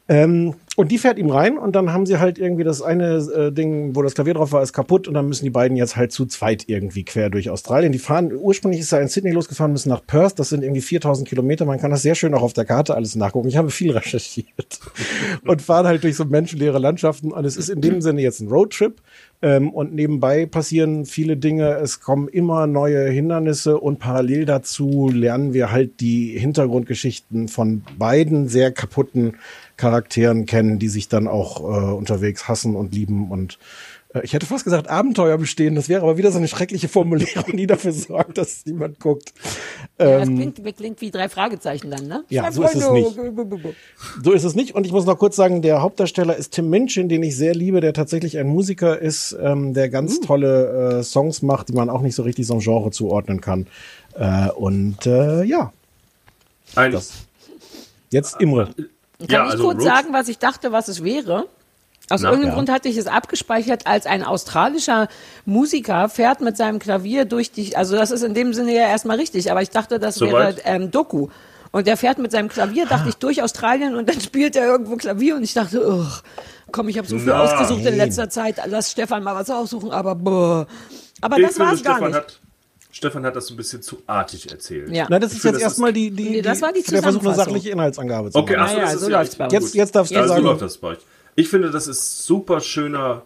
Ähm, 0.09 0.55
und 0.75 0.91
die 0.91 0.97
fährt 0.97 1.19
ihm 1.19 1.29
rein 1.29 1.59
und 1.59 1.75
dann 1.75 1.93
haben 1.93 2.07
sie 2.07 2.17
halt 2.17 2.39
irgendwie 2.39 2.63
das 2.63 2.81
eine 2.81 3.17
äh, 3.17 3.51
Ding, 3.51 3.95
wo 3.95 4.01
das 4.01 4.15
Klavier 4.15 4.33
drauf 4.33 4.51
war, 4.51 4.63
ist 4.63 4.73
kaputt 4.73 5.07
und 5.07 5.13
dann 5.13 5.27
müssen 5.27 5.43
die 5.43 5.51
beiden 5.51 5.77
jetzt 5.77 5.95
halt 5.95 6.11
zu 6.11 6.25
zweit 6.25 6.63
irgendwie 6.67 7.03
quer 7.03 7.29
durch 7.29 7.51
Australien. 7.51 7.91
Die 7.91 7.99
fahren, 7.99 8.31
ursprünglich 8.33 8.81
ist 8.81 8.91
er 8.91 9.01
in 9.01 9.07
Sydney 9.07 9.31
losgefahren, 9.31 9.71
müssen 9.71 9.89
nach 9.89 10.03
Perth, 10.05 10.39
das 10.39 10.49
sind 10.49 10.63
irgendwie 10.63 10.81
4000 10.81 11.29
Kilometer, 11.29 11.65
man 11.65 11.79
kann 11.79 11.91
das 11.91 12.01
sehr 12.01 12.15
schön 12.15 12.33
auch 12.33 12.41
auf 12.41 12.53
der 12.53 12.65
Karte 12.65 12.95
alles 12.95 13.15
nachgucken. 13.15 13.47
Ich 13.47 13.57
habe 13.57 13.69
viel 13.69 13.91
recherchiert 13.97 14.79
und 15.45 15.61
fahren 15.61 15.85
halt 15.85 16.03
durch 16.03 16.15
so 16.15 16.25
menschenleere 16.25 16.79
Landschaften 16.79 17.31
und 17.31 17.45
es 17.45 17.55
ist 17.55 17.69
in 17.69 17.81
dem 17.81 18.01
Sinne 18.01 18.21
jetzt 18.21 18.39
ein 18.39 18.47
Roadtrip 18.47 18.99
ähm, 19.43 19.69
und 19.69 19.93
nebenbei 19.93 20.47
passieren 20.47 21.05
viele 21.05 21.37
Dinge, 21.37 21.75
es 21.75 21.99
kommen 21.99 22.27
immer 22.27 22.65
neue 22.65 23.09
Hindernisse 23.09 23.79
und 23.79 23.99
parallel 23.99 24.45
dazu 24.45 25.09
lernen 25.13 25.53
wir 25.53 25.71
halt 25.71 25.99
die 25.99 26.35
Hintergrundgeschichten 26.39 27.47
von 27.47 27.83
beiden 27.99 28.47
sehr 28.47 28.71
kaputten 28.71 29.35
Charakteren 29.83 30.45
kennen, 30.45 30.79
die 30.79 30.87
sich 30.87 31.09
dann 31.09 31.27
auch 31.27 31.59
äh, 31.59 31.93
unterwegs 31.93 32.47
hassen 32.47 32.77
und 32.77 32.93
lieben 32.95 33.29
und 33.29 33.59
äh, 34.13 34.21
ich 34.23 34.31
hätte 34.31 34.45
fast 34.45 34.63
gesagt 34.63 34.89
Abenteuer 34.89 35.37
bestehen, 35.37 35.75
das 35.75 35.89
wäre 35.89 36.03
aber 36.03 36.17
wieder 36.17 36.31
so 36.31 36.37
eine 36.37 36.47
schreckliche 36.47 36.87
Formulierung, 36.87 37.57
die 37.57 37.67
dafür 37.67 37.91
sorgt, 37.91 38.37
dass 38.37 38.65
niemand 38.65 39.01
guckt. 39.01 39.33
Ja, 39.99 40.19
das 40.19 40.29
Ähm, 40.29 40.37
klingt, 40.37 40.77
klingt 40.77 41.01
wie 41.01 41.11
drei 41.11 41.27
Fragezeichen 41.27 41.91
dann, 41.91 42.07
ne? 42.07 42.23
Ja, 42.29 42.49
so 42.49 42.63
ist 42.63 42.75
es 42.75 42.89
nicht. 42.91 43.19
So 44.23 44.31
ist 44.31 44.45
es 44.45 44.55
nicht. 44.55 44.73
Und 44.73 44.85
ich 44.85 44.93
muss 44.93 45.05
noch 45.05 45.17
kurz 45.19 45.35
sagen, 45.35 45.61
der 45.61 45.81
Hauptdarsteller 45.81 46.35
ist 46.37 46.53
Tim 46.53 46.69
Minchin, 46.69 47.09
den 47.09 47.21
ich 47.23 47.35
sehr 47.35 47.53
liebe, 47.53 47.81
der 47.81 47.91
tatsächlich 47.91 48.37
ein 48.37 48.47
Musiker 48.47 48.97
ist, 48.97 49.35
ähm, 49.41 49.73
der 49.73 49.89
ganz 49.89 50.21
tolle 50.21 50.99
äh, 50.99 51.03
Songs 51.03 51.41
macht, 51.41 51.67
die 51.69 51.73
man 51.73 51.89
auch 51.89 52.01
nicht 52.01 52.15
so 52.15 52.23
richtig 52.23 52.47
so 52.47 52.53
einem 52.53 52.61
Genre 52.61 52.91
zuordnen 52.91 53.41
kann. 53.41 53.67
Äh, 54.15 54.49
und 54.51 55.05
äh, 55.05 55.43
ja, 55.43 55.73
Ein, 56.75 56.93
das. 56.93 57.11
jetzt 58.11 58.39
Imre. 58.39 58.69
Kann 59.27 59.35
ja, 59.35 59.45
ich 59.45 59.51
also 59.51 59.63
kurz 59.65 59.77
Road- 59.77 59.83
sagen, 59.83 60.07
was 60.11 60.27
ich 60.27 60.37
dachte, 60.37 60.71
was 60.71 60.87
es 60.87 61.03
wäre? 61.03 61.47
Aus 62.09 62.21
Na, 62.21 62.29
irgendeinem 62.29 62.49
ja. 62.49 62.55
Grund 62.55 62.69
hatte 62.69 62.89
ich 62.89 62.97
es 62.97 63.07
abgespeichert, 63.07 63.87
als 63.87 64.05
ein 64.05 64.23
australischer 64.23 65.07
Musiker 65.45 66.09
fährt 66.09 66.41
mit 66.41 66.57
seinem 66.57 66.79
Klavier 66.79 67.23
durch 67.25 67.51
die, 67.51 67.75
also 67.77 67.95
das 67.95 68.11
ist 68.11 68.23
in 68.23 68.33
dem 68.33 68.53
Sinne 68.53 68.73
ja 68.75 68.87
erstmal 68.87 69.17
richtig, 69.17 69.49
aber 69.51 69.61
ich 69.61 69.69
dachte, 69.69 69.99
das 69.99 70.15
Soweit. 70.15 70.57
wäre 70.57 70.65
ähm, 70.65 70.91
Doku. 70.91 71.29
Und 71.71 71.87
der 71.87 71.97
fährt 71.97 72.19
mit 72.19 72.31
seinem 72.31 72.49
Klavier, 72.49 72.85
dachte 72.85 73.09
ich, 73.09 73.15
durch 73.15 73.41
Australien 73.41 73.95
und 73.95 74.07
dann 74.09 74.19
spielt 74.21 74.55
er 74.55 74.65
irgendwo 74.67 74.95
Klavier 74.97 75.35
und 75.37 75.43
ich 75.43 75.53
dachte, 75.53 75.87
ugh, 75.87 76.21
komm, 76.71 76.89
ich 76.89 76.97
habe 76.97 77.07
so 77.07 77.17
viel 77.17 77.27
Nein. 77.27 77.39
ausgesucht 77.39 77.85
in 77.85 77.95
letzter 77.95 78.29
Zeit, 78.29 78.57
lass 78.67 78.91
Stefan 78.91 79.23
mal 79.23 79.33
was 79.35 79.49
aussuchen, 79.49 79.91
aber 79.91 80.13
boah. 80.13 80.67
Aber 81.21 81.37
ich 81.37 81.45
das 81.45 81.53
finde, 81.55 81.67
war 81.67 81.73
es 81.73 81.83
gar 81.83 82.01
nicht. 82.05 82.15
hat, 82.15 82.39
Stefan 82.95 83.25
hat 83.25 83.35
das 83.35 83.49
ein 83.49 83.57
bisschen 83.57 83.81
zu 83.81 84.03
artig 84.07 84.49
erzählt. 84.51 84.89
Ja. 84.91 85.07
Na, 85.09 85.17
das 85.19 85.33
ist 85.33 85.41
finde, 85.41 85.57
jetzt 85.57 85.65
das 85.65 85.71
erstmal 85.73 85.91
die, 85.91 86.11
die, 86.11 86.29
Nee, 86.29 86.41
das 86.43 86.61
war 86.61 86.71
die 86.71 86.83
der 86.83 87.01
Versuch, 87.01 87.25
eine 87.25 87.33
sachliche 87.35 87.71
Inhaltsangabe 87.71 88.29
zu 88.29 88.37
Okay, 88.37 88.55
machen. 88.55 88.63
ach 88.65 88.69
so, 88.69 88.75
Naja, 88.75 88.85
das 88.85 88.93
ist 88.95 89.01
so 89.01 89.09
ja 89.09 89.17
läuft's 89.19 89.35
bei 89.35 89.43
uns. 89.45 89.53
Jetzt, 89.53 89.73
jetzt 89.75 89.95
darfst 89.95 90.11
du 90.11 90.15
Ja, 90.15 90.21
so 90.23 90.27
sagen, 90.29 90.43
läuft 90.43 90.61
das 90.61 90.77
bei 90.77 90.87
euch. 90.89 90.99
Ich 91.35 91.49
finde, 91.49 91.71
das 91.71 91.87
ist 91.87 92.23
super 92.25 92.61
schöner, 92.61 93.23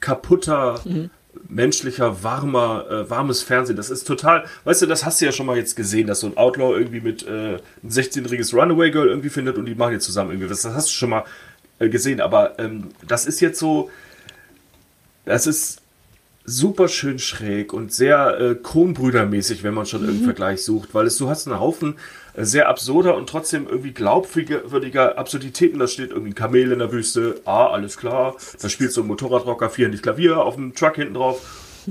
kaputter, 0.00 0.80
Mhm. 0.84 1.08
menschlicher, 1.48 2.22
warmer, 2.22 2.84
äh, 2.90 3.08
warmes 3.10 3.42
Fernsehen. 3.42 3.76
Das 3.76 3.88
ist 3.88 4.06
total, 4.06 4.44
weißt 4.64 4.82
du, 4.82 4.86
das 4.86 5.06
hast 5.06 5.20
du 5.20 5.24
ja 5.24 5.32
schon 5.32 5.46
mal 5.46 5.56
jetzt 5.56 5.76
gesehen, 5.76 6.06
dass 6.06 6.20
so 6.20 6.26
ein 6.26 6.36
Outlaw 6.36 6.76
irgendwie 6.76 7.00
mit 7.00 7.26
äh, 7.26 7.54
ein 7.82 7.88
16-jähriges 7.90 8.54
Runaway 8.54 8.90
Girl 8.90 9.08
irgendwie 9.08 9.30
findet 9.30 9.56
und 9.56 9.64
die 9.64 9.74
machen 9.74 9.92
jetzt 9.94 10.04
zusammen 10.04 10.30
irgendwie. 10.32 10.48
Das, 10.50 10.60
das 10.62 10.74
hast 10.74 10.88
du 10.88 10.92
schon 10.92 11.08
mal 11.10 11.24
äh, 11.78 11.88
gesehen. 11.88 12.20
Aber 12.20 12.58
ähm, 12.58 12.88
das 13.08 13.24
ist 13.24 13.40
jetzt 13.40 13.58
so, 13.58 13.90
das 15.24 15.46
ist 15.46 15.78
super 16.46 16.86
schön 16.88 17.18
schräg 17.18 17.72
und 17.72 17.92
sehr 17.92 18.38
äh, 18.40 18.54
Kronbrüdermäßig, 18.54 19.62
wenn 19.64 19.74
man 19.74 19.84
schon 19.86 20.00
Mhm. 20.02 20.06
irgendeinen 20.06 20.26
Vergleich 20.26 20.62
sucht, 20.64 20.94
weil 20.94 21.06
es, 21.06 21.18
du 21.18 21.28
hast 21.28 21.46
einen 21.48 21.58
Haufen 21.60 21.96
äh, 22.34 22.44
sehr 22.44 22.68
absurder 22.68 23.16
und 23.16 23.28
trotzdem 23.28 23.66
irgendwie 23.68 23.92
glaubwürdiger 23.92 25.18
Absurditäten. 25.18 25.78
Da 25.78 25.86
steht 25.88 26.10
irgendwie 26.10 26.30
ein 26.30 26.34
Kamel 26.36 26.70
in 26.72 26.78
der 26.78 26.92
Wüste, 26.92 27.40
ah, 27.44 27.66
alles 27.68 27.96
klar. 27.96 28.36
Da 28.62 28.68
spielt 28.68 28.92
so 28.92 29.00
ein 29.02 29.06
Motorradrocker 29.08 29.70
vierendig 29.70 30.02
Klavier 30.02 30.38
auf 30.38 30.54
dem 30.54 30.74
Truck 30.74 30.96
hinten 30.96 31.14
drauf. 31.14 31.40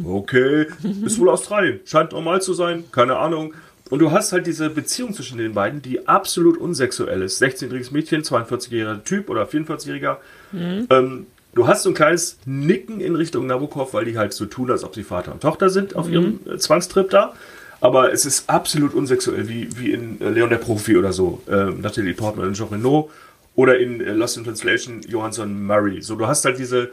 Okay, 0.03 0.67
ist 1.05 1.19
wohl 1.19 1.29
Australien. 1.29 1.79
Scheint 1.85 2.11
normal 2.13 2.41
zu 2.41 2.53
sein, 2.53 2.85
keine 2.91 3.17
Ahnung. 3.17 3.53
Und 3.91 3.99
du 3.99 4.09
hast 4.11 4.31
halt 4.31 4.47
diese 4.47 4.69
Beziehung 4.71 5.13
zwischen 5.13 5.37
den 5.37 5.53
beiden, 5.53 5.81
die 5.81 6.07
absolut 6.07 6.57
unsexuell 6.57 7.21
ist. 7.21 7.41
16-jähriges 7.41 7.93
Mädchen, 7.93 8.23
42-jähriger 8.23 9.03
Typ 9.03 9.29
oder 9.29 9.43
44-jähriger. 9.45 10.17
Ähm, 10.53 11.27
du 11.55 11.67
hast 11.67 11.83
so 11.83 11.89
ein 11.89 11.95
kleines 11.95 12.37
Nicken 12.45 13.01
in 13.01 13.15
Richtung 13.15 13.47
Nabokov, 13.47 13.93
weil 13.93 14.05
die 14.05 14.17
halt 14.17 14.33
so 14.33 14.45
tun, 14.45 14.69
als 14.69 14.83
ob 14.83 14.93
sie 14.93 15.03
Vater 15.03 15.31
und 15.33 15.41
Tochter 15.41 15.69
sind 15.71 15.95
auf 15.95 16.07
ihrem 16.09 16.39
äh, 16.45 16.57
Zwangstrip 16.57 17.09
da. 17.09 17.33
Aber 17.81 18.13
es 18.13 18.25
ist 18.25 18.49
absolut 18.49 18.93
unsexuell, 18.93 19.47
wie, 19.49 19.67
wie 19.77 19.91
in 19.91 20.21
äh, 20.21 20.29
Leon 20.29 20.49
der 20.49 20.57
Profi 20.57 20.95
oder 20.97 21.11
so. 21.13 21.41
Ähm, 21.49 21.81
Natalie 21.81 22.13
Portman 22.13 22.47
und 22.47 22.53
Jean 22.55 22.67
Reno. 22.69 23.09
Oder 23.55 23.79
in 23.79 24.01
äh, 24.01 24.11
Lost 24.13 24.37
in 24.37 24.43
Translation 24.43 25.01
Johansson 25.07 25.65
Murray. 25.65 26.01
So, 26.01 26.15
du 26.15 26.27
hast 26.27 26.45
halt 26.45 26.57
diese 26.59 26.89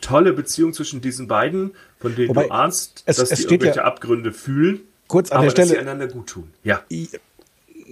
tolle 0.00 0.32
Beziehung 0.32 0.72
zwischen 0.72 1.00
diesen 1.00 1.26
beiden, 1.28 1.72
von 2.00 2.14
denen 2.16 2.28
Wobei, 2.30 2.44
du 2.44 2.50
ahnst, 2.50 3.02
es- 3.06 3.16
dass 3.16 3.30
es 3.30 3.38
die 3.38 3.42
steht 3.44 3.52
irgendwelche 3.52 3.78
ja- 3.80 3.84
Abgründe 3.84 4.32
fühlen. 4.32 4.80
Kurz 5.06 5.30
an 5.30 5.38
aber 5.38 5.46
der 5.48 5.54
dass 5.54 5.68
sie 5.68 5.74
Stelle- 5.74 5.90
einander 5.90 6.08
gut 6.08 6.26
tun. 6.28 6.50
Ja. 6.64 6.82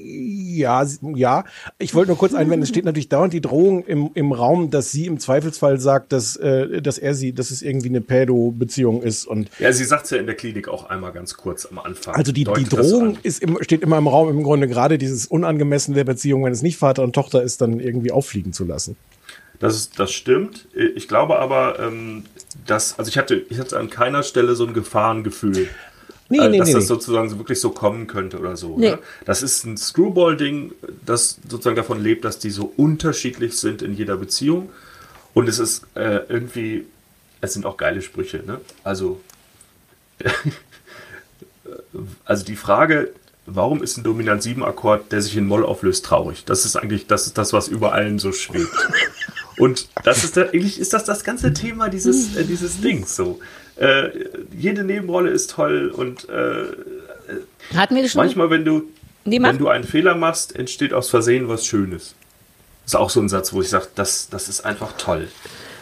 Ja, 0.03 0.85
ja. 1.15 1.45
Ich 1.79 1.95
wollte 1.95 2.11
nur 2.11 2.19
kurz 2.19 2.35
einwenden, 2.35 2.63
es 2.63 2.69
steht 2.69 2.85
natürlich 2.85 3.09
dauernd 3.09 3.33
die 3.33 3.41
Drohung 3.41 3.85
im, 3.85 4.11
im 4.15 4.33
Raum, 4.33 4.71
dass 4.71 4.91
sie 4.91 5.07
im 5.07 5.19
Zweifelsfall 5.19 5.79
sagt, 5.79 6.13
dass, 6.13 6.37
äh, 6.37 6.81
dass 6.81 6.99
er 6.99 7.15
sie, 7.15 7.33
dass 7.33 7.51
es 7.51 7.63
irgendwie 7.63 7.89
eine 7.89 8.01
Pädo-Beziehung 8.01 9.03
ist. 9.03 9.27
Und 9.27 9.51
Ja, 9.59 9.73
sie 9.73 9.85
sagt 9.85 10.05
es 10.05 10.11
ja 10.11 10.19
in 10.19 10.27
der 10.27 10.35
Klinik 10.35 10.69
auch 10.69 10.89
einmal 10.89 11.13
ganz 11.13 11.37
kurz 11.37 11.67
am 11.67 11.79
Anfang. 11.79 12.15
also 12.15 12.33
die, 12.33 12.45
die 12.45 12.65
Drohung 12.65 13.19
ist 13.23 13.43
im, 13.43 13.59
steht 13.63 13.83
immer 13.83 13.99
im 13.99 14.07
Raum, 14.07 14.31
im 14.31 14.43
Grunde 14.43 14.69
gerade 14.69 14.99
dieses 14.99 15.27
Unangemessen 15.27 15.95
der 15.95 16.05
Beziehung, 16.05 16.45
wenn 16.45 16.53
es 16.53 16.63
nicht 16.63 16.77
Vater 16.77 17.03
und 17.03 17.15
Tochter 17.15 17.43
ist, 17.43 17.61
dann 17.61 17.81
irgendwie 17.81 18.13
auffliegen 18.13 18.53
zu 18.53 18.65
lassen. 18.65 18.97
Das, 19.61 19.77
ist, 19.77 19.99
das 19.99 20.11
stimmt. 20.11 20.69
Ich 20.75 21.07
glaube 21.07 21.39
aber, 21.39 21.79
ähm, 21.79 22.25
dass, 22.67 22.99
also 22.99 23.11
ich 23.11 23.19
hatte, 23.19 23.45
ich 23.51 23.59
hatte 23.59 23.79
an 23.79 23.91
keiner 23.91 24.23
Stelle 24.23 24.55
so 24.55 24.67
ein 24.67 24.73
Gefahrengefühl. 24.73 25.69
Nee, 26.31 26.39
äh, 26.39 26.49
nee, 26.49 26.59
dass 26.59 26.69
nee. 26.69 26.75
das 26.75 26.87
sozusagen 26.87 27.29
so 27.29 27.39
wirklich 27.39 27.61
so 27.61 27.71
kommen 27.71 28.07
könnte 28.07 28.39
oder 28.39 28.57
so. 28.57 28.79
Nee. 28.79 28.93
Ne? 28.93 28.99
Das 29.25 29.43
ist 29.43 29.65
ein 29.65 29.77
Screwball-Ding, 29.77 30.73
das 31.05 31.39
sozusagen 31.47 31.77
davon 31.77 32.01
lebt, 32.01 32.25
dass 32.25 32.39
die 32.39 32.51
so 32.51 32.73
unterschiedlich 32.77 33.59
sind 33.59 33.83
in 33.83 33.95
jeder 33.95 34.17
Beziehung. 34.17 34.71
Und 35.35 35.49
es 35.49 35.59
ist 35.59 35.85
äh, 35.95 36.21
irgendwie, 36.29 36.87
es 37.41 37.53
sind 37.53 37.67
auch 37.67 37.77
geile 37.77 38.01
Sprüche. 38.01 38.45
Ne? 38.47 38.61
Also, 38.85 39.21
also 42.25 42.45
die 42.45 42.57
Frage, 42.57 43.13
warum 43.47 43.83
ist 43.83 43.97
ein 43.97 44.05
Dominant 44.05 44.41
7 44.41 44.65
Akkord, 44.65 45.11
der 45.11 45.23
sich 45.23 45.37
in 45.37 45.47
Moll 45.49 45.65
auflöst, 45.65 46.05
traurig? 46.05 46.45
Das 46.45 46.65
ist 46.65 46.77
eigentlich, 46.77 47.09
das 47.09 47.27
ist 47.27 47.39
das, 47.39 47.53
was 47.53 47.67
über 47.67 47.93
allen 47.93 48.21
so 48.21 48.31
schwebt. 48.31 48.71
Und 49.59 49.89
das 50.05 50.23
ist 50.23 50.37
da, 50.37 50.43
eigentlich 50.43 50.79
ist 50.79 50.93
das 50.93 51.05
das 51.05 51.25
ganze 51.25 51.53
Thema 51.53 51.89
dieses, 51.89 52.37
äh, 52.37 52.45
dieses 52.45 52.81
Dings 52.81 53.17
so. 53.17 53.41
Äh, 53.81 54.11
jede 54.57 54.85
Nebenrolle 54.85 55.31
ist 55.31 55.51
toll 55.51 55.89
und 55.95 56.29
äh, 56.29 56.67
Hatten 57.77 57.95
wir 57.97 58.03
das 58.03 58.13
schon? 58.13 58.21
manchmal, 58.23 58.51
wenn 58.51 58.65
du, 58.65 58.85
Nee, 59.25 59.41
wenn 59.43 59.59
du 59.59 59.69
einen 59.69 59.85
Fehler 59.85 60.15
machst, 60.15 60.55
entsteht 60.57 60.93
aus 60.93 61.11
Versehen 61.11 61.49
was 61.49 61.67
Schönes. 61.67 62.15
Das 62.85 62.95
ist 62.95 62.97
auch 62.97 63.11
so 63.11 63.21
ein 63.21 63.29
Satz, 63.29 63.53
wo 63.53 63.61
ich 63.63 63.69
sage, 63.69 63.87
das, 63.95 64.29
das 64.31 64.49
ist 64.49 64.65
einfach 64.65 64.93
toll. 64.97 65.29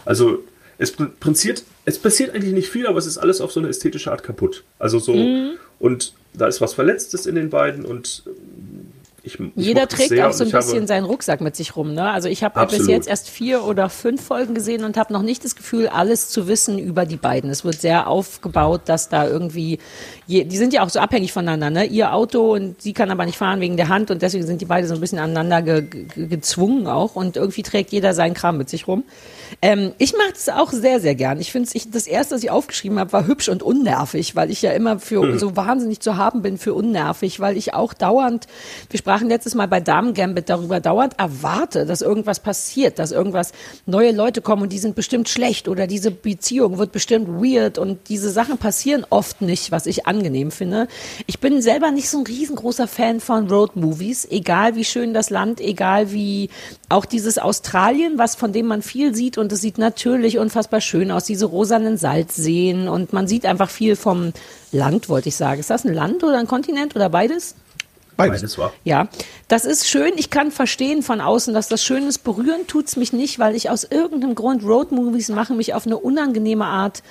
Also 0.04 0.44
es 0.78 0.92
passiert, 1.20 1.64
es 1.84 1.98
passiert 1.98 2.34
eigentlich 2.34 2.52
nicht 2.54 2.68
viel, 2.68 2.86
aber 2.86 2.98
es 2.98 3.06
ist 3.06 3.18
alles 3.18 3.40
auf 3.40 3.50
so 3.52 3.60
eine 3.60 3.68
ästhetische 3.68 4.10
Art 4.12 4.22
kaputt. 4.22 4.64
Also 4.78 4.98
so, 4.98 5.14
Mhm. 5.14 5.52
und 5.80 6.12
da 6.34 6.46
ist 6.46 6.60
was 6.60 6.74
Verletztes 6.74 7.26
in 7.26 7.34
den 7.34 7.50
beiden 7.50 7.84
und 7.84 8.22
ich, 9.34 9.40
ich 9.40 9.50
Jeder 9.66 9.86
trägt 9.88 10.18
auch 10.20 10.32
so 10.32 10.44
ein 10.44 10.48
ich 10.48 10.54
habe- 10.54 10.64
bisschen 10.64 10.86
seinen 10.86 11.04
Rucksack 11.04 11.40
mit 11.40 11.54
sich 11.56 11.76
rum. 11.76 11.94
Ne? 11.94 12.10
Also 12.10 12.28
ich 12.28 12.42
habe 12.42 12.66
bis 12.66 12.86
jetzt 12.88 13.06
erst 13.08 13.28
vier 13.28 13.64
oder 13.64 13.88
fünf 13.88 14.22
Folgen 14.24 14.54
gesehen 14.54 14.84
und 14.84 14.96
habe 14.96 15.12
noch 15.12 15.22
nicht 15.22 15.44
das 15.44 15.54
Gefühl, 15.56 15.88
alles 15.88 16.28
zu 16.30 16.48
wissen 16.48 16.78
über 16.78 17.06
die 17.06 17.16
beiden. 17.16 17.50
Es 17.50 17.64
wird 17.64 17.80
sehr 17.80 18.08
aufgebaut, 18.08 18.82
dass 18.86 19.08
da 19.08 19.28
irgendwie, 19.28 19.78
je, 20.26 20.44
die 20.44 20.56
sind 20.56 20.72
ja 20.72 20.82
auch 20.82 20.90
so 20.90 20.98
abhängig 21.00 21.32
voneinander. 21.32 21.70
Ne? 21.70 21.84
Ihr 21.86 22.12
Auto 22.14 22.54
und 22.54 22.82
sie 22.82 22.92
kann 22.92 23.10
aber 23.10 23.26
nicht 23.26 23.38
fahren 23.38 23.60
wegen 23.60 23.76
der 23.76 23.88
Hand 23.88 24.10
und 24.10 24.22
deswegen 24.22 24.46
sind 24.46 24.60
die 24.60 24.66
beide 24.66 24.86
so 24.88 24.94
ein 24.94 25.00
bisschen 25.00 25.18
aneinander 25.18 25.62
ge, 25.62 25.82
ge, 25.82 26.26
gezwungen 26.26 26.86
auch 26.86 27.14
und 27.16 27.36
irgendwie 27.36 27.62
trägt 27.62 27.92
jeder 27.92 28.14
seinen 28.14 28.34
Kram 28.34 28.58
mit 28.58 28.68
sich 28.68 28.88
rum. 28.88 29.04
Ähm, 29.62 29.92
ich 29.98 30.12
mache 30.12 30.32
das 30.32 30.48
auch 30.48 30.72
sehr, 30.72 31.00
sehr 31.00 31.14
gern. 31.14 31.40
Ich 31.40 31.52
finde 31.52 31.70
ich, 31.72 31.90
das 31.90 32.06
erste, 32.06 32.34
was 32.34 32.42
ich 32.42 32.50
aufgeschrieben 32.50 32.98
habe, 32.98 33.12
war 33.12 33.26
hübsch 33.26 33.48
und 33.48 33.62
unnervig, 33.62 34.36
weil 34.36 34.50
ich 34.50 34.62
ja 34.62 34.72
immer 34.72 34.98
für 34.98 35.38
so 35.38 35.56
wahnsinnig 35.56 36.00
zu 36.00 36.16
haben 36.16 36.42
bin 36.42 36.58
für 36.58 36.74
unnervig, 36.74 37.40
weil 37.40 37.56
ich 37.56 37.74
auch 37.74 37.92
dauernd, 37.92 38.46
wir 38.90 38.98
sprachen 38.98 39.28
letztes 39.28 39.54
Mal 39.54 39.68
bei 39.68 39.80
Damen 39.80 40.14
Gambit 40.14 40.48
darüber, 40.48 40.80
dauernd 40.80 41.18
erwarte, 41.18 41.86
dass 41.86 42.02
irgendwas 42.02 42.40
passiert, 42.40 42.98
dass 42.98 43.12
irgendwas, 43.12 43.52
neue 43.86 44.12
Leute 44.12 44.40
kommen 44.40 44.62
und 44.62 44.72
die 44.72 44.78
sind 44.78 44.94
bestimmt 44.94 45.28
schlecht 45.28 45.68
oder 45.68 45.86
diese 45.86 46.10
Beziehung 46.10 46.78
wird 46.78 46.92
bestimmt 46.92 47.28
weird 47.28 47.78
und 47.78 48.08
diese 48.08 48.30
Sachen 48.30 48.58
passieren 48.58 49.04
oft 49.10 49.40
nicht, 49.40 49.72
was 49.72 49.86
ich 49.86 50.06
angenehm 50.06 50.50
finde. 50.50 50.88
Ich 51.26 51.40
bin 51.40 51.62
selber 51.62 51.90
nicht 51.90 52.08
so 52.08 52.18
ein 52.18 52.26
riesengroßer 52.26 52.86
Fan 52.86 53.20
von 53.20 53.48
Road-Movies, 53.48 54.28
egal 54.30 54.76
wie 54.76 54.84
schön 54.84 55.14
das 55.14 55.30
Land, 55.30 55.60
egal 55.60 56.12
wie 56.12 56.50
auch 56.88 57.04
dieses 57.04 57.38
Australien, 57.38 58.16
was 58.16 58.34
von 58.34 58.52
dem 58.52 58.66
man 58.66 58.82
viel 58.82 59.14
sieht 59.14 59.36
und 59.36 59.52
es 59.52 59.60
sieht 59.60 59.78
natürlich 59.78 60.38
unfassbar 60.38 60.80
schön 60.80 61.10
aus, 61.10 61.24
diese 61.24 61.46
rosanen 61.46 61.98
Salzseen 61.98 62.88
und 62.88 63.12
man 63.12 63.28
sieht 63.28 63.44
einfach 63.44 63.68
viel 63.68 63.94
vom 63.94 64.32
Land, 64.72 65.08
wollte 65.08 65.28
ich 65.28 65.36
sagen. 65.36 65.60
Ist 65.60 65.70
das 65.70 65.84
ein 65.84 65.92
Land 65.92 66.24
oder 66.24 66.38
ein 66.38 66.46
Kontinent 66.46 66.96
oder 66.96 67.10
beides? 67.10 67.54
Beides. 68.16 68.40
Beides 68.40 68.58
war. 68.58 68.72
Ja, 68.84 69.08
das 69.46 69.64
ist 69.64 69.86
schön. 69.88 70.12
Ich 70.16 70.30
kann 70.30 70.50
verstehen 70.50 71.02
von 71.02 71.20
außen, 71.20 71.54
dass 71.54 71.68
das 71.68 71.84
schön 71.84 72.08
ist. 72.08 72.24
Berühren 72.24 72.66
tut's 72.66 72.96
mich 72.96 73.12
nicht, 73.12 73.38
weil 73.38 73.54
ich 73.54 73.70
aus 73.70 73.84
irgendeinem 73.84 74.34
Grund 74.34 74.64
Roadmovies 74.64 75.28
machen 75.28 75.56
mich 75.56 75.74
auf 75.74 75.86
eine 75.86 75.98
unangenehme 75.98 76.64
Art 76.64 77.02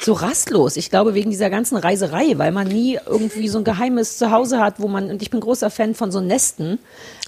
so 0.00 0.12
rastlos. 0.12 0.76
Ich 0.76 0.90
glaube 0.90 1.14
wegen 1.14 1.30
dieser 1.30 1.50
ganzen 1.50 1.76
Reiserei, 1.76 2.36
weil 2.36 2.52
man 2.52 2.68
nie 2.68 2.98
irgendwie 3.06 3.48
so 3.48 3.58
ein 3.58 3.64
geheimes 3.64 4.18
Zuhause 4.18 4.60
hat, 4.60 4.80
wo 4.80 4.88
man 4.88 5.08
und 5.08 5.22
ich 5.22 5.30
bin 5.30 5.40
großer 5.40 5.70
Fan 5.70 5.94
von 5.94 6.10
so 6.10 6.20
Nesten. 6.20 6.78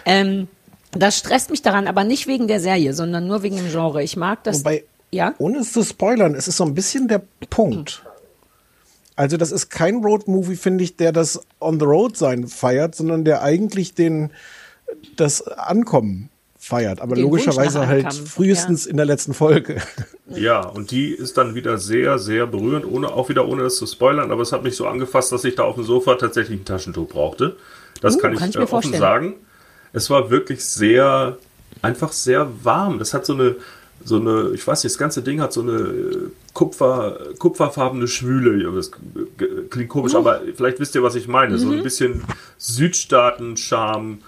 Ähm, 0.04 0.48
das 0.96 1.16
stresst 1.16 1.50
mich 1.50 1.62
daran, 1.62 1.86
aber 1.86 2.04
nicht 2.04 2.26
wegen 2.26 2.48
der 2.48 2.60
Serie, 2.60 2.92
sondern 2.94 3.26
nur 3.26 3.42
wegen 3.42 3.56
dem 3.56 3.70
Genre. 3.70 4.02
Ich 4.02 4.16
mag 4.16 4.42
das. 4.44 4.60
Wobei, 4.60 4.84
ja. 5.10 5.34
ohne 5.38 5.58
es 5.58 5.72
zu 5.72 5.82
spoilern, 5.82 6.34
es 6.34 6.48
ist 6.48 6.56
so 6.56 6.64
ein 6.64 6.74
bisschen 6.74 7.08
der 7.08 7.22
Punkt. 7.50 8.02
Also 9.16 9.38
das 9.38 9.50
ist 9.50 9.70
kein 9.70 10.04
Road-Movie, 10.04 10.56
finde 10.56 10.84
ich, 10.84 10.96
der 10.96 11.12
das 11.12 11.40
On 11.60 11.80
the 11.80 11.86
Road 11.86 12.16
sein 12.16 12.48
feiert, 12.48 12.94
sondern 12.94 13.24
der 13.24 13.42
eigentlich 13.42 13.94
den 13.94 14.30
das 15.16 15.46
Ankommen 15.48 16.28
feiert. 16.58 17.00
Aber 17.00 17.14
Den 17.14 17.24
logischerweise 17.24 17.86
halt 17.86 18.12
frühestens 18.12 18.86
in 18.86 18.96
der 18.96 19.06
letzten 19.06 19.34
Folge. 19.34 19.80
Ja, 20.28 20.66
und 20.66 20.90
die 20.90 21.12
ist 21.12 21.36
dann 21.38 21.54
wieder 21.54 21.78
sehr, 21.78 22.18
sehr 22.18 22.48
berührend, 22.48 22.84
ohne, 22.84 23.12
auch 23.12 23.28
wieder 23.28 23.46
ohne 23.46 23.62
das 23.62 23.76
zu 23.76 23.86
spoilern, 23.86 24.32
aber 24.32 24.42
es 24.42 24.50
hat 24.50 24.64
mich 24.64 24.74
so 24.74 24.88
angefasst, 24.88 25.30
dass 25.30 25.44
ich 25.44 25.54
da 25.54 25.62
auf 25.62 25.76
dem 25.76 25.84
Sofa 25.84 26.16
tatsächlich 26.16 26.60
ein 26.60 26.64
Taschentuch 26.64 27.08
brauchte. 27.08 27.56
Das 28.00 28.16
Uh, 28.16 28.18
kann 28.18 28.32
ich, 28.32 28.40
kann 28.40 28.48
ich 28.48 28.56
äh, 28.56 28.58
mir 28.58 28.64
offen 28.64 28.70
vorstellen. 28.70 29.00
sagen. 29.00 29.34
Es 29.96 30.10
war 30.10 30.30
wirklich 30.30 30.64
sehr, 30.64 31.36
einfach 31.82 32.12
sehr 32.12 32.48
warm. 32.62 32.98
Das 32.98 33.14
hat 33.14 33.24
so 33.26 33.32
eine, 33.34 33.56
so 34.04 34.16
eine, 34.20 34.50
ich 34.54 34.64
weiß 34.66 34.84
nicht, 34.84 34.92
das 34.94 34.98
ganze 34.98 35.22
Ding 35.22 35.40
hat 35.40 35.52
so 35.52 35.62
eine 35.62 35.72
äh, 35.72 36.18
Kupfer, 36.52 37.18
kupferfarbene 37.38 38.06
Schwüle. 38.06 38.70
Das 38.72 38.90
g- 38.92 39.46
klingt 39.70 39.88
komisch, 39.88 40.14
Uh. 40.14 40.18
aber 40.18 40.42
vielleicht 40.54 40.78
wisst 40.80 40.94
ihr, 40.94 41.02
was 41.02 41.14
ich 41.14 41.28
meine. 41.28 41.54
Mhm. 41.54 41.58
So 41.58 41.70
ein 41.70 41.82
bisschen 41.82 42.22
Südstaaten-Charme, 42.58 44.18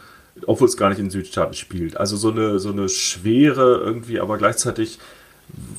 obwohl 0.47 0.69
es 0.69 0.77
gar 0.77 0.89
nicht 0.91 0.99
in 0.99 1.11
Südstaaten 1.11 1.55
spielt. 1.55 1.97
Also 1.97 2.17
so 2.17 2.31
eine, 2.31 2.59
so 2.59 2.71
eine 2.71 2.89
Schwere 2.89 3.81
irgendwie, 3.85 4.21
aber 4.21 4.39
gleichzeitig, 4.39 4.99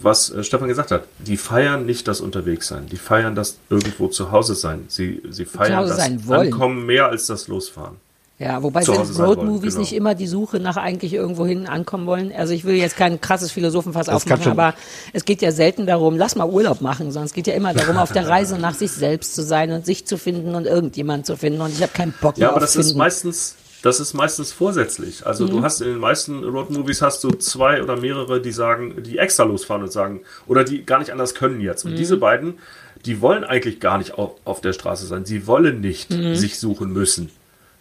was 0.02 0.30
äh, 0.32 0.44
Stefan 0.44 0.68
gesagt 0.68 0.92
hat, 0.92 1.06
die 1.20 1.38
feiern 1.38 1.86
nicht 1.86 2.08
das 2.08 2.22
Unterwegssein. 2.22 2.88
Die 2.88 2.98
feiern 2.98 3.36
das 3.36 3.58
irgendwo 3.70 4.08
zu 4.08 4.32
Hause 4.32 4.56
sein. 4.56 4.86
Sie, 4.88 5.22
sie 5.30 5.46
feiern 5.46 5.88
das 5.88 6.28
wollen. 6.28 6.54
Ankommen 6.54 6.86
mehr 6.86 7.08
als 7.08 7.28
das 7.28 7.48
Losfahren. 7.48 7.96
Ja, 8.42 8.64
wobei 8.64 8.84
sind 8.84 8.96
Road-Movies 9.20 9.74
genau. 9.74 9.82
nicht 9.82 9.94
immer 9.94 10.16
die 10.16 10.26
Suche 10.28 10.62
nach 10.62 10.78
eigentlich 10.78 11.14
irgendwohin 11.14 11.68
ankommen 11.68 12.06
wollen. 12.08 12.32
Also 12.32 12.54
ich 12.54 12.64
will 12.64 12.76
jetzt 12.76 12.96
kein 12.96 13.20
krasses 13.20 13.52
Philosophenfass 13.52 14.06
Das 14.06 14.16
aufmachen, 14.16 14.50
aber 14.54 14.76
es 15.12 15.26
geht 15.26 15.42
ja 15.42 15.52
selten 15.52 15.86
darum, 15.86 16.16
lass 16.18 16.38
mal 16.38 16.48
Urlaub 16.50 16.80
machen, 16.80 17.12
sondern 17.12 17.26
es 17.26 17.34
geht 17.34 17.48
ja 17.48 17.54
immer 17.54 17.74
darum, 17.74 17.98
auf 17.98 18.14
der 18.14 18.28
Reise 18.30 18.58
nach 18.58 18.76
sich 18.76 18.92
selbst 18.92 19.36
zu 19.36 19.44
sein 19.44 19.72
und 19.74 19.86
sich 19.86 20.08
zu 20.08 20.18
finden 20.18 20.56
und 20.56 20.66
irgendjemand 20.66 21.26
zu 21.26 21.36
finden. 21.36 21.60
Und 21.60 21.72
ich 21.74 21.82
habe 21.82 21.92
keinen 21.92 22.14
Bock 22.22 22.38
mehr 22.38 22.46
Ja, 22.48 22.52
aber 22.52 22.62
das 22.62 22.78
ist 22.78 22.86
finden. 22.88 23.00
meistens, 23.00 23.56
das 23.84 24.00
ist 24.00 24.14
meistens 24.14 24.54
vorsätzlich. 24.54 25.26
Also 25.28 25.44
Mhm. 25.44 25.50
du 25.50 25.62
hast 25.62 25.82
in 25.82 25.90
den 25.90 26.00
meisten 26.00 26.42
Roadmovies 26.46 27.02
hast 27.02 27.22
du 27.26 27.32
zwei 27.32 27.84
oder 27.84 27.98
mehrere, 27.98 28.42
die 28.42 28.54
sagen, 28.54 29.04
die 29.04 29.18
extra 29.18 29.44
losfahren 29.44 29.84
und 29.84 29.92
sagen, 29.92 30.22
oder 30.48 30.64
die 30.64 30.86
gar 30.86 31.00
nicht 31.00 31.12
anders 31.12 31.36
können 31.36 31.60
jetzt. 31.60 31.84
Mhm. 31.84 31.92
Und 31.92 31.98
diese 31.98 32.16
beiden, 32.16 32.60
die 33.06 33.20
wollen 33.20 33.44
eigentlich 33.44 33.82
gar 33.82 33.98
nicht 33.98 34.14
auf, 34.18 34.36
auf 34.46 34.62
der 34.62 34.72
Straße 34.72 35.06
sein. 35.08 35.26
Sie 35.26 35.46
wollen 35.46 35.82
nicht 35.82 36.10
Mhm. 36.12 36.36
sich 36.36 36.58
suchen 36.58 36.94
müssen. 36.94 37.32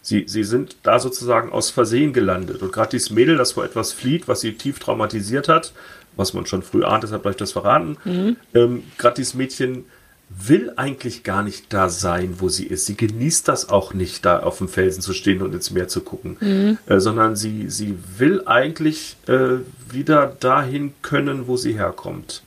Sie, 0.09 0.25
sie 0.27 0.45
sind 0.45 0.77
da 0.83 0.99
sozusagen 0.99 1.53
aus 1.53 1.71
Versehen 1.71 2.13
gelandet. 2.13 2.63
Und 2.63 2.73
gerade 2.73 2.91
dieses 2.91 3.11
Mädel, 3.11 3.37
das 3.37 3.53
vor 3.53 3.65
etwas 3.65 3.93
flieht, 3.93 4.27
was 4.29 4.41
sie 4.41 4.53
tief 4.55 4.79
traumatisiert 4.79 5.49
hat, 5.49 5.73
was 6.17 6.33
man 6.35 6.47
schon 6.47 6.63
früh 6.63 6.83
ahnt, 6.85 7.03
deshalb 7.05 7.27
ich 7.27 7.37
das 7.37 7.53
verraten, 7.53 7.97
Mhm. 8.05 8.37
ähm, 8.55 8.83
gerade 8.97 9.17
dieses 9.17 9.35
Mädchen 9.35 9.85
will 10.31 10.73
eigentlich 10.77 11.23
gar 11.25 11.43
nicht 11.43 11.73
da 11.73 11.89
sein, 11.89 12.37
wo 12.39 12.49
sie 12.51 12.67
ist. 12.67 12.85
Sie 12.87 12.97
genießt 12.97 13.49
das 13.49 13.69
auch 13.71 13.95
nicht, 13.95 14.25
da 14.27 14.41
auf 14.41 14.59
dem 14.59 14.69
Felsen 14.69 15.01
zu 15.03 15.15
stehen 15.15 15.41
und 15.43 15.55
ins 15.55 15.71
Meer 15.71 15.89
zu 15.89 16.01
gucken, 16.03 16.79
äh, 16.87 17.01
sondern 17.01 17.35
sie, 17.37 17.71
sie 17.71 17.97
will 18.19 18.43
eigentlich 18.47 19.17
äh, 19.27 19.59
wieder 19.91 20.27
dahin 20.41 20.93
können, 21.03 21.47
wo 21.47 21.57
sie 21.57 21.73
herkommt. 21.75 22.43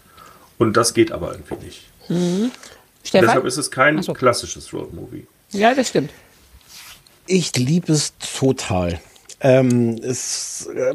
Und 0.59 0.77
das 0.77 0.93
geht 0.93 1.11
aber 1.11 1.31
irgendwie 1.31 1.65
nicht. 1.65 1.81
Stefan? 3.03 3.25
Deshalb 3.27 3.45
ist 3.45 3.57
es 3.57 3.71
kein 3.71 4.01
so. 4.03 4.13
klassisches 4.13 4.71
Roadmovie. 4.73 5.25
ja, 5.51 5.73
das 5.73 5.87
stimmt. 5.89 6.11
Ich 7.33 7.55
liebe 7.55 7.93
es 7.93 8.11
total. 8.37 8.99
Ähm, 9.39 9.95
es 10.03 10.67
äh, 10.75 10.93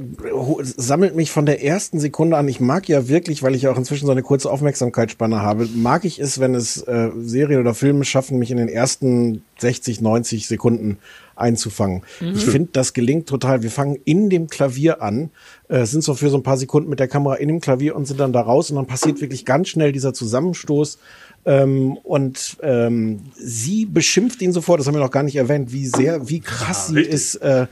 es 0.61 0.75
sammelt 0.77 1.17
mich 1.17 1.31
von 1.31 1.47
der 1.47 1.65
ersten 1.65 1.99
Sekunde 1.99 2.37
an. 2.37 2.47
Ich 2.47 2.61
mag 2.61 2.87
ja 2.91 3.09
wirklich, 3.09 3.43
weil 3.43 3.55
ich 3.55 3.67
auch 3.69 3.79
inzwischen 3.79 4.05
so 4.05 4.13
eine 4.13 4.23
kurze 4.23 4.51
Aufmerksamkeitsspanne 4.51 5.41
habe, 5.41 5.67
mag 5.75 6.05
ich 6.05 6.19
es, 6.19 6.39
wenn 6.39 6.55
es 6.55 6.83
äh, 6.83 7.09
Serien 7.23 7.59
oder 7.59 7.73
Filme 7.73 8.05
schaffen, 8.05 8.39
mich 8.39 8.51
in 8.51 8.59
den 8.59 8.69
ersten 8.69 9.45
60, 9.61 10.03
90 10.03 10.47
Sekunden 10.47 10.99
einzufangen. 11.37 12.03
Ich 12.21 12.45
finde, 12.45 12.71
das 12.73 12.93
gelingt 12.95 13.29
total. 13.29 13.63
Wir 13.63 13.71
fangen 13.71 13.97
in 14.05 14.31
dem 14.31 14.49
Klavier 14.49 15.03
an, 15.03 15.31
äh, 15.69 15.85
sind 15.85 16.03
so 16.03 16.15
für 16.15 16.31
so 16.31 16.37
ein 16.37 16.43
paar 16.43 16.57
Sekunden 16.57 16.89
mit 16.91 16.99
der 16.99 17.09
Kamera 17.09 17.35
in 17.37 17.49
dem 17.49 17.61
Klavier 17.61 17.95
und 17.95 18.07
sind 18.07 18.19
dann 18.19 18.33
da 18.33 18.41
raus 18.41 18.71
und 18.71 18.77
dann 18.77 18.87
passiert 18.87 19.21
wirklich 19.21 19.45
ganz 19.45 19.69
schnell 19.69 19.93
dieser 19.93 20.13
Zusammenstoß. 20.15 20.99
Ähm, 21.45 21.97
und 22.03 22.57
ähm, 22.63 23.21
sie 23.37 23.87
beschimpft 23.87 24.43
ihn 24.43 24.53
sofort, 24.53 24.81
das 24.81 24.89
haben 24.89 24.95
wir 24.95 25.01
noch 25.01 25.13
gar 25.13 25.23
nicht 25.23 25.37
erwähnt, 25.37 25.73
wie 25.73 25.87
sehr, 25.87 26.29
wie 26.29 26.41
krass 26.41 26.89
Ja, 26.89 26.95
sie 26.95 26.97
richtig. 26.97 27.15
ist, 27.15 27.35
äh, 27.37 27.67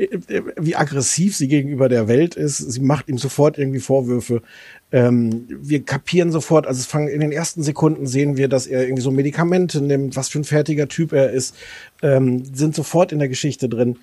wie 0.56 0.76
aggressiv 0.76 1.36
sie 1.36 1.48
gegenüber 1.48 1.88
der 1.88 2.08
Welt 2.08 2.34
ist. 2.34 2.58
Sie 2.58 2.80
macht 2.80 3.08
ihm 3.08 3.18
sofort 3.18 3.58
irgendwie 3.58 3.80
Vorwürfe. 3.80 4.42
Ähm, 4.90 5.46
wir 5.48 5.82
kapieren 5.84 6.32
sofort, 6.32 6.66
also 6.66 6.80
es 6.80 6.86
fangen 6.86 7.08
in 7.08 7.20
den 7.20 7.32
ersten 7.32 7.62
Sekunden 7.62 8.06
sehen 8.06 8.36
wir, 8.36 8.48
dass 8.48 8.66
er 8.66 8.82
irgendwie 8.82 9.02
so 9.02 9.10
Medikamente 9.10 9.80
nimmt, 9.80 10.16
was 10.16 10.28
für 10.28 10.40
ein 10.40 10.44
fertiger 10.44 10.88
Typ 10.88 11.12
er 11.12 11.30
ist, 11.30 11.54
ähm, 12.02 12.44
sind 12.54 12.74
sofort 12.74 13.12
in 13.12 13.18
der 13.18 13.28
Geschichte 13.28 13.68
drin. 13.68 13.98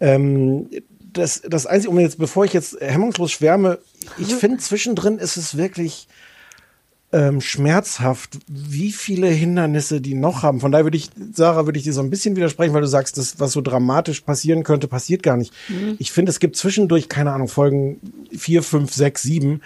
Ähm, 0.00 0.68
das, 1.12 1.42
das 1.42 1.66
Einzige, 1.66 1.90
um 1.90 2.00
jetzt, 2.00 2.18
bevor 2.18 2.44
ich 2.44 2.52
jetzt 2.52 2.78
hemmungslos 2.80 3.30
schwärme, 3.30 3.78
ich 4.18 4.34
finde 4.34 4.58
zwischendrin 4.58 5.18
ist 5.18 5.36
es 5.36 5.56
wirklich 5.56 6.08
ähm, 7.12 7.40
schmerzhaft, 7.40 8.38
wie 8.48 8.90
viele 8.90 9.28
Hindernisse 9.28 10.00
die 10.00 10.14
noch 10.14 10.42
haben. 10.42 10.60
Von 10.60 10.72
daher 10.72 10.86
würde 10.86 10.96
ich, 10.96 11.10
Sarah, 11.32 11.66
würde 11.66 11.78
ich 11.78 11.84
dir 11.84 11.92
so 11.92 12.00
ein 12.00 12.10
bisschen 12.10 12.36
widersprechen, 12.36 12.72
weil 12.72 12.80
du 12.80 12.88
sagst, 12.88 13.18
das, 13.18 13.38
was 13.38 13.52
so 13.52 13.60
dramatisch 13.60 14.22
passieren 14.22 14.64
könnte, 14.64 14.88
passiert 14.88 15.22
gar 15.22 15.36
nicht. 15.36 15.52
Ich 15.98 16.10
finde, 16.12 16.30
es 16.30 16.40
gibt 16.40 16.56
zwischendurch, 16.56 17.08
keine 17.08 17.32
Ahnung, 17.32 17.48
Folgen 17.48 18.00
vier, 18.36 18.62
fünf, 18.62 18.92
sechs, 18.94 19.22
sieben, 19.22 19.60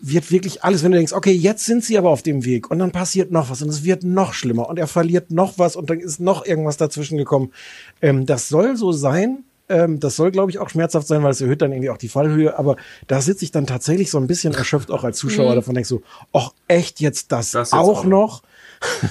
wird 0.00 0.30
wirklich 0.30 0.62
alles, 0.62 0.82
wenn 0.82 0.92
du 0.92 0.98
denkst, 0.98 1.12
okay, 1.12 1.32
jetzt 1.32 1.64
sind 1.64 1.84
sie 1.84 1.98
aber 1.98 2.10
auf 2.10 2.22
dem 2.22 2.44
Weg 2.44 2.70
und 2.70 2.78
dann 2.78 2.92
passiert 2.92 3.30
noch 3.32 3.50
was 3.50 3.62
und 3.62 3.68
es 3.68 3.84
wird 3.84 4.04
noch 4.04 4.32
schlimmer 4.32 4.68
und 4.68 4.78
er 4.78 4.86
verliert 4.86 5.30
noch 5.30 5.58
was 5.58 5.76
und 5.76 5.90
dann 5.90 5.98
ist 5.98 6.20
noch 6.20 6.46
irgendwas 6.46 6.76
dazwischen 6.76 7.18
gekommen. 7.18 7.52
Ähm, 8.00 8.26
das 8.26 8.48
soll 8.48 8.76
so 8.76 8.92
sein. 8.92 9.44
Ähm, 9.68 10.00
das 10.00 10.16
soll, 10.16 10.30
glaube 10.30 10.50
ich, 10.50 10.58
auch 10.58 10.68
schmerzhaft 10.70 11.06
sein, 11.06 11.22
weil 11.22 11.30
es 11.32 11.40
erhöht 11.40 11.60
dann 11.62 11.72
irgendwie 11.72 11.90
auch 11.90 11.98
die 11.98 12.08
Fallhöhe. 12.08 12.58
Aber 12.58 12.76
da 13.06 13.20
sitze 13.20 13.44
ich 13.44 13.50
dann 13.52 13.66
tatsächlich 13.66 14.10
so 14.10 14.18
ein 14.18 14.26
bisschen 14.26 14.54
erschöpft 14.54 14.90
auch 14.90 15.04
als 15.04 15.18
Zuschauer 15.18 15.54
davon, 15.54 15.74
denkst 15.74 15.88
so, 15.90 16.02
ach, 16.32 16.50
echt 16.68 17.00
jetzt 17.00 17.32
das, 17.32 17.50
Das 17.52 17.70
jetzt 17.70 17.78
auch 17.78 17.98
auch 18.00 18.04
noch? 18.04 18.42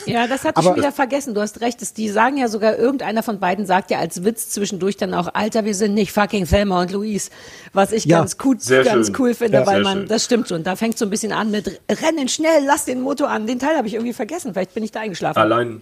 Ja, 0.05 0.27
das 0.27 0.45
hatte 0.45 0.61
ich 0.61 0.65
schon 0.65 0.77
wieder 0.77 0.93
vergessen. 0.93 1.33
Du 1.33 1.41
hast 1.41 1.59
recht. 1.59 1.97
Die 1.97 2.07
sagen 2.09 2.37
ja 2.37 2.47
sogar, 2.47 2.77
irgendeiner 2.77 3.21
von 3.21 3.39
beiden 3.41 3.65
sagt 3.65 3.91
ja 3.91 3.99
als 3.99 4.23
Witz 4.23 4.49
zwischendurch 4.49 4.95
dann 4.95 5.13
auch, 5.13 5.27
Alter, 5.33 5.65
wir 5.65 5.75
sind 5.75 5.93
nicht 5.93 6.13
fucking 6.13 6.45
Thelma 6.45 6.81
und 6.83 6.91
Louise. 6.93 7.29
Was 7.73 7.91
ich 7.91 8.05
Ja, 8.05 8.19
ganz, 8.19 8.37
cool, 8.45 8.55
sehr 8.59 8.85
ganz 8.85 9.07
schön. 9.07 9.15
cool 9.19 9.33
finde, 9.33 9.57
Ja, 9.57 9.65
weil 9.67 9.83
man, 9.83 9.97
schön. 9.99 10.07
das 10.07 10.23
stimmt 10.23 10.47
schon. 10.47 10.63
Da 10.63 10.77
fängt 10.77 10.97
so 10.97 11.03
ein 11.05 11.09
bisschen 11.09 11.33
an 11.33 11.51
mit 11.51 11.81
Rennen 11.89 12.29
schnell, 12.29 12.63
lass 12.65 12.85
den 12.85 13.01
Motor 13.01 13.29
an. 13.29 13.45
Den 13.45 13.59
Teil 13.59 13.75
habe 13.75 13.87
ich 13.89 13.95
irgendwie 13.95 14.13
vergessen. 14.13 14.53
Vielleicht 14.53 14.73
bin 14.73 14.83
ich 14.83 14.91
da 14.91 15.01
eingeschlafen. 15.01 15.37
Allein, 15.37 15.81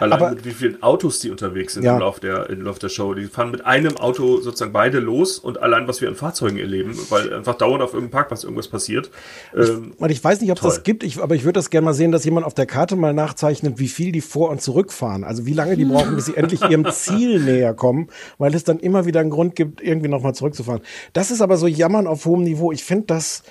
allein 0.00 0.12
Aber- 0.20 0.30
mit 0.30 0.44
wie 0.44 0.50
vielen 0.52 0.82
Autos 0.82 1.20
die 1.20 1.30
unterwegs 1.30 1.74
sind 1.74 1.82
Ja. 1.84 1.94
im, 1.94 2.00
Lauf 2.00 2.20
der, 2.20 2.48
im 2.50 2.62
Lauf 2.62 2.78
der 2.78 2.88
Show. 2.88 3.14
Die 3.14 3.26
fahren 3.26 3.50
mit 3.50 3.64
einem 3.64 3.96
Auto 3.96 4.40
sozusagen 4.40 4.72
beide 4.72 4.98
los 5.00 5.38
und 5.38 5.60
allein, 5.60 5.86
was 5.88 6.00
wir 6.00 6.08
an 6.08 6.14
Fahrzeugen 6.16 6.58
erleben, 6.58 6.96
weil 7.10 7.32
einfach 7.32 7.54
dauernd 7.54 7.82
auf 7.82 7.94
irgendeinem 7.94 8.10
Parkplatz 8.12 8.44
irgendwas 8.44 8.68
passiert. 8.68 9.10
Ähm, 9.56 9.92
Und 9.98 10.10
ich 10.10 10.22
weiß 10.22 10.40
nicht, 10.40 10.50
ob 10.50 10.58
es 10.58 10.62
das 10.62 10.82
gibt, 10.82 11.02
ich, 11.02 11.18
aber 11.22 11.34
ich 11.34 11.44
würde 11.44 11.54
das 11.58 11.70
gerne 11.70 11.84
mal 11.84 11.94
sehen, 11.94 12.12
dass 12.12 12.24
jemand 12.24 12.46
auf 12.46 12.54
der 12.54 12.66
Karte 12.66 12.96
mal 12.96 13.12
nachzeichnet, 13.14 13.78
wie 13.78 13.88
viel 13.88 14.12
die 14.12 14.20
vor- 14.20 14.50
und 14.50 14.60
zurückfahren. 14.62 15.24
Also 15.24 15.46
wie 15.46 15.52
lange 15.54 15.76
die 15.76 15.84
brauchen, 15.84 16.14
bis 16.16 16.26
sie 16.26 16.34
endlich 16.36 16.62
ihrem 16.62 16.90
Ziel 16.90 17.40
näher 17.40 17.74
kommen, 17.74 18.08
weil 18.38 18.54
es 18.54 18.64
dann 18.64 18.78
immer 18.78 19.06
wieder 19.06 19.20
einen 19.20 19.30
Grund 19.30 19.54
gibt, 19.56 19.82
irgendwie 19.82 20.08
nochmal 20.08 20.34
zurückzufahren. 20.34 20.82
Das 21.12 21.30
ist 21.30 21.40
aber 21.40 21.56
so 21.56 21.66
Jammern 21.66 22.06
auf 22.06 22.24
hohem 22.24 22.42
Niveau. 22.42 22.72
Ich 22.72 22.84
finde 22.84 23.06
das 23.06 23.42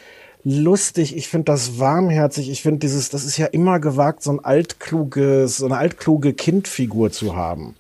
lustig, 0.46 1.18
ich 1.18 1.28
finde 1.28 1.46
das 1.46 1.80
warmherzig, 1.80 2.50
ich 2.50 2.62
finde 2.62 2.80
dieses, 2.80 3.10
das 3.10 3.26
ist 3.26 3.38
ja 3.38 3.48
immer 3.48 3.80
gewagt, 3.80 4.24
so 4.24 4.32
ein 4.32 4.40
altkluges, 4.40 5.58
so 5.58 5.66
eine 5.66 5.78
altkluge 5.78 6.34
Kindfigur 6.34 7.12
zu 7.12 7.36
haben. 7.36 7.76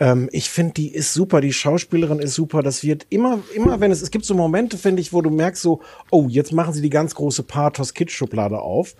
Ähm, 0.00 0.28
ich 0.32 0.48
finde, 0.48 0.72
die 0.72 0.88
ist 0.88 1.12
super, 1.12 1.40
die 1.42 1.52
Schauspielerin 1.52 2.18
ist 2.18 2.34
super. 2.34 2.62
Das 2.62 2.82
wird 2.82 3.06
immer, 3.10 3.40
immer, 3.54 3.80
wenn 3.80 3.92
es, 3.92 4.00
es 4.00 4.10
gibt 4.10 4.24
so 4.24 4.34
Momente, 4.34 4.78
finde 4.78 5.02
ich, 5.02 5.12
wo 5.12 5.20
du 5.20 5.30
merkst 5.30 5.62
so, 5.62 5.80
oh, 6.10 6.26
jetzt 6.28 6.52
machen 6.52 6.72
sie 6.72 6.80
die 6.80 6.90
ganz 6.90 7.14
große 7.14 7.42
Pathos-Kitsch-Schublade 7.42 8.58
auf. 8.58 8.94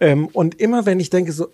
Ähm, 0.00 0.28
und 0.32 0.58
immer, 0.58 0.86
wenn 0.86 1.00
ich 1.00 1.10
denke 1.10 1.32
so, 1.32 1.48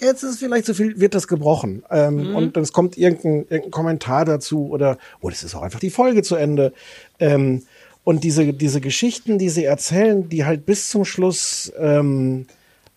jetzt 0.00 0.24
ist 0.24 0.40
vielleicht 0.40 0.66
zu 0.66 0.74
viel, 0.74 0.98
wird 0.98 1.14
das 1.14 1.28
gebrochen. 1.28 1.84
Ähm, 1.90 2.34
Und 2.34 2.56
es 2.56 2.72
kommt 2.72 2.98
irgendein, 2.98 3.46
irgendein 3.48 3.70
Kommentar 3.70 4.24
dazu 4.24 4.68
oder, 4.68 4.98
oh, 5.20 5.30
das 5.30 5.44
ist 5.44 5.54
auch 5.54 5.62
einfach 5.62 5.80
die 5.80 5.90
Folge 5.90 6.22
zu 6.22 6.34
Ende. 6.34 6.72
Ähm, 7.20 7.62
und 8.04 8.24
diese, 8.24 8.52
diese 8.52 8.80
Geschichten, 8.80 9.38
die 9.38 9.48
sie 9.48 9.64
erzählen, 9.64 10.28
die 10.28 10.44
halt 10.44 10.66
bis 10.66 10.88
zum 10.88 11.04
Schluss, 11.04 11.72
ähm, 11.78 12.46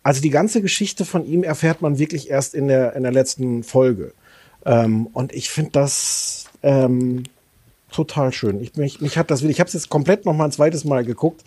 also 0.02 0.20
die 0.20 0.30
ganze 0.30 0.62
Geschichte 0.62 1.04
von 1.04 1.26
ihm 1.26 1.44
erfährt 1.44 1.82
man 1.82 1.98
wirklich 1.98 2.30
erst 2.30 2.54
in 2.54 2.68
der, 2.68 2.94
in 2.94 3.02
der 3.02 3.12
letzten 3.12 3.62
Folge. 3.62 4.12
Ähm, 4.64 5.06
und 5.12 5.32
ich 5.34 5.50
finde 5.50 5.72
das 5.72 6.46
ähm, 6.62 7.24
total 7.92 8.32
schön. 8.32 8.60
Ich, 8.60 8.76
mich, 8.76 9.00
mich 9.00 9.16
hat 9.18 9.30
das, 9.30 9.42
ich 9.42 9.60
habe 9.60 9.68
es 9.68 9.74
jetzt 9.74 9.88
komplett 9.88 10.24
noch 10.24 10.34
mal 10.34 10.46
ein 10.46 10.52
zweites 10.52 10.84
Mal 10.84 11.04
geguckt. 11.04 11.42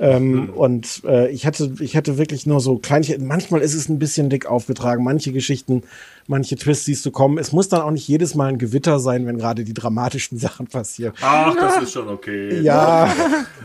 Ähm, 0.00 0.50
Und 0.50 1.02
äh, 1.04 1.28
ich 1.30 1.44
hatte, 1.46 1.72
ich 1.80 1.96
hatte 1.96 2.18
wirklich 2.18 2.46
nur 2.46 2.60
so 2.60 2.78
kleinche, 2.78 3.18
manchmal 3.18 3.62
ist 3.62 3.74
es 3.74 3.88
ein 3.88 3.98
bisschen 3.98 4.30
dick 4.30 4.46
aufgetragen, 4.46 5.02
manche 5.02 5.32
Geschichten, 5.32 5.82
manche 6.26 6.56
Twists 6.56 6.84
siehst 6.84 7.04
du 7.04 7.10
kommen. 7.10 7.38
Es 7.38 7.52
muss 7.52 7.68
dann 7.68 7.80
auch 7.80 7.90
nicht 7.90 8.06
jedes 8.06 8.34
Mal 8.34 8.46
ein 8.46 8.58
Gewitter 8.58 9.00
sein, 9.00 9.26
wenn 9.26 9.38
gerade 9.38 9.64
die 9.64 9.74
dramatischen 9.74 10.38
Sachen 10.38 10.66
passieren. 10.68 11.14
Ach, 11.20 11.54
das 11.56 11.82
ist 11.82 11.92
schon 11.92 12.08
okay. 12.08 12.60
Ja. 12.60 13.12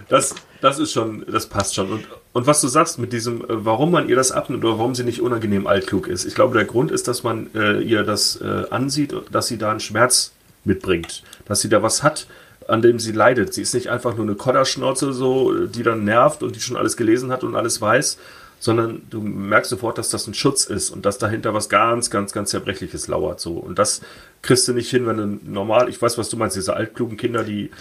Das, 0.09 0.33
das 0.61 0.79
ist 0.79 0.91
schon, 0.91 1.23
das 1.31 1.47
passt 1.47 1.75
schon. 1.75 1.91
Und, 1.91 2.07
und 2.33 2.47
was 2.47 2.61
du 2.61 2.67
sagst 2.67 2.97
mit 2.99 3.13
diesem, 3.13 3.41
äh, 3.41 3.65
warum 3.65 3.91
man 3.91 4.09
ihr 4.09 4.15
das 4.15 4.31
abnimmt 4.31 4.63
oder 4.65 4.79
warum 4.79 4.95
sie 4.95 5.03
nicht 5.03 5.21
unangenehm 5.21 5.67
altklug 5.67 6.07
ist. 6.07 6.25
Ich 6.25 6.35
glaube, 6.35 6.57
der 6.57 6.65
Grund 6.65 6.89
ist, 6.89 7.07
dass 7.07 7.23
man 7.23 7.47
äh, 7.53 7.79
ihr 7.81 8.03
das 8.03 8.37
äh, 8.41 8.63
ansieht, 8.71 9.13
dass 9.31 9.47
sie 9.47 9.57
da 9.57 9.71
einen 9.71 9.79
Schmerz 9.79 10.31
mitbringt, 10.65 11.23
dass 11.45 11.61
sie 11.61 11.69
da 11.69 11.83
was 11.83 12.03
hat, 12.03 12.27
an 12.67 12.81
dem 12.81 12.99
sie 12.99 13.11
leidet. 13.11 13.53
Sie 13.53 13.61
ist 13.61 13.73
nicht 13.73 13.89
einfach 13.89 14.15
nur 14.15 14.25
eine 14.25 14.35
Kodderschnauze, 14.35 15.13
so, 15.13 15.65
die 15.67 15.83
dann 15.83 16.03
nervt 16.03 16.43
und 16.43 16.55
die 16.55 16.59
schon 16.59 16.77
alles 16.77 16.97
gelesen 16.97 17.31
hat 17.31 17.43
und 17.43 17.55
alles 17.55 17.81
weiß, 17.81 18.17
sondern 18.59 19.01
du 19.09 19.21
merkst 19.21 19.69
sofort, 19.69 19.97
dass 19.97 20.09
das 20.09 20.27
ein 20.27 20.33
Schutz 20.33 20.65
ist 20.65 20.89
und 20.89 21.05
dass 21.05 21.17
dahinter 21.17 21.53
was 21.53 21.69
ganz, 21.69 22.09
ganz, 22.09 22.31
ganz 22.31 22.51
Zerbrechliches 22.51 23.07
lauert. 23.07 23.39
So. 23.39 23.53
Und 23.53 23.79
das 23.79 24.01
kriegst 24.41 24.67
du 24.67 24.73
nicht 24.73 24.89
hin, 24.89 25.05
wenn 25.05 25.17
du 25.17 25.39
normal, 25.51 25.89
ich 25.89 26.01
weiß, 26.01 26.17
was 26.17 26.29
du 26.29 26.37
meinst, 26.37 26.55
diese 26.55 26.75
altklugen 26.75 27.17
Kinder, 27.17 27.43
die 27.43 27.71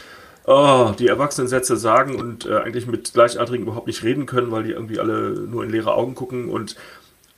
oh, 0.46 0.92
die 0.98 1.08
Erwachsenensätze 1.08 1.76
sagen 1.76 2.16
und 2.16 2.46
äh, 2.46 2.56
eigentlich 2.56 2.86
mit 2.86 3.12
Gleichaltrigen 3.12 3.64
überhaupt 3.64 3.86
nicht 3.86 4.02
reden 4.02 4.26
können, 4.26 4.50
weil 4.50 4.64
die 4.64 4.72
irgendwie 4.72 4.98
alle 4.98 5.30
nur 5.30 5.64
in 5.64 5.70
leere 5.70 5.94
Augen 5.94 6.14
gucken 6.14 6.48
und 6.48 6.76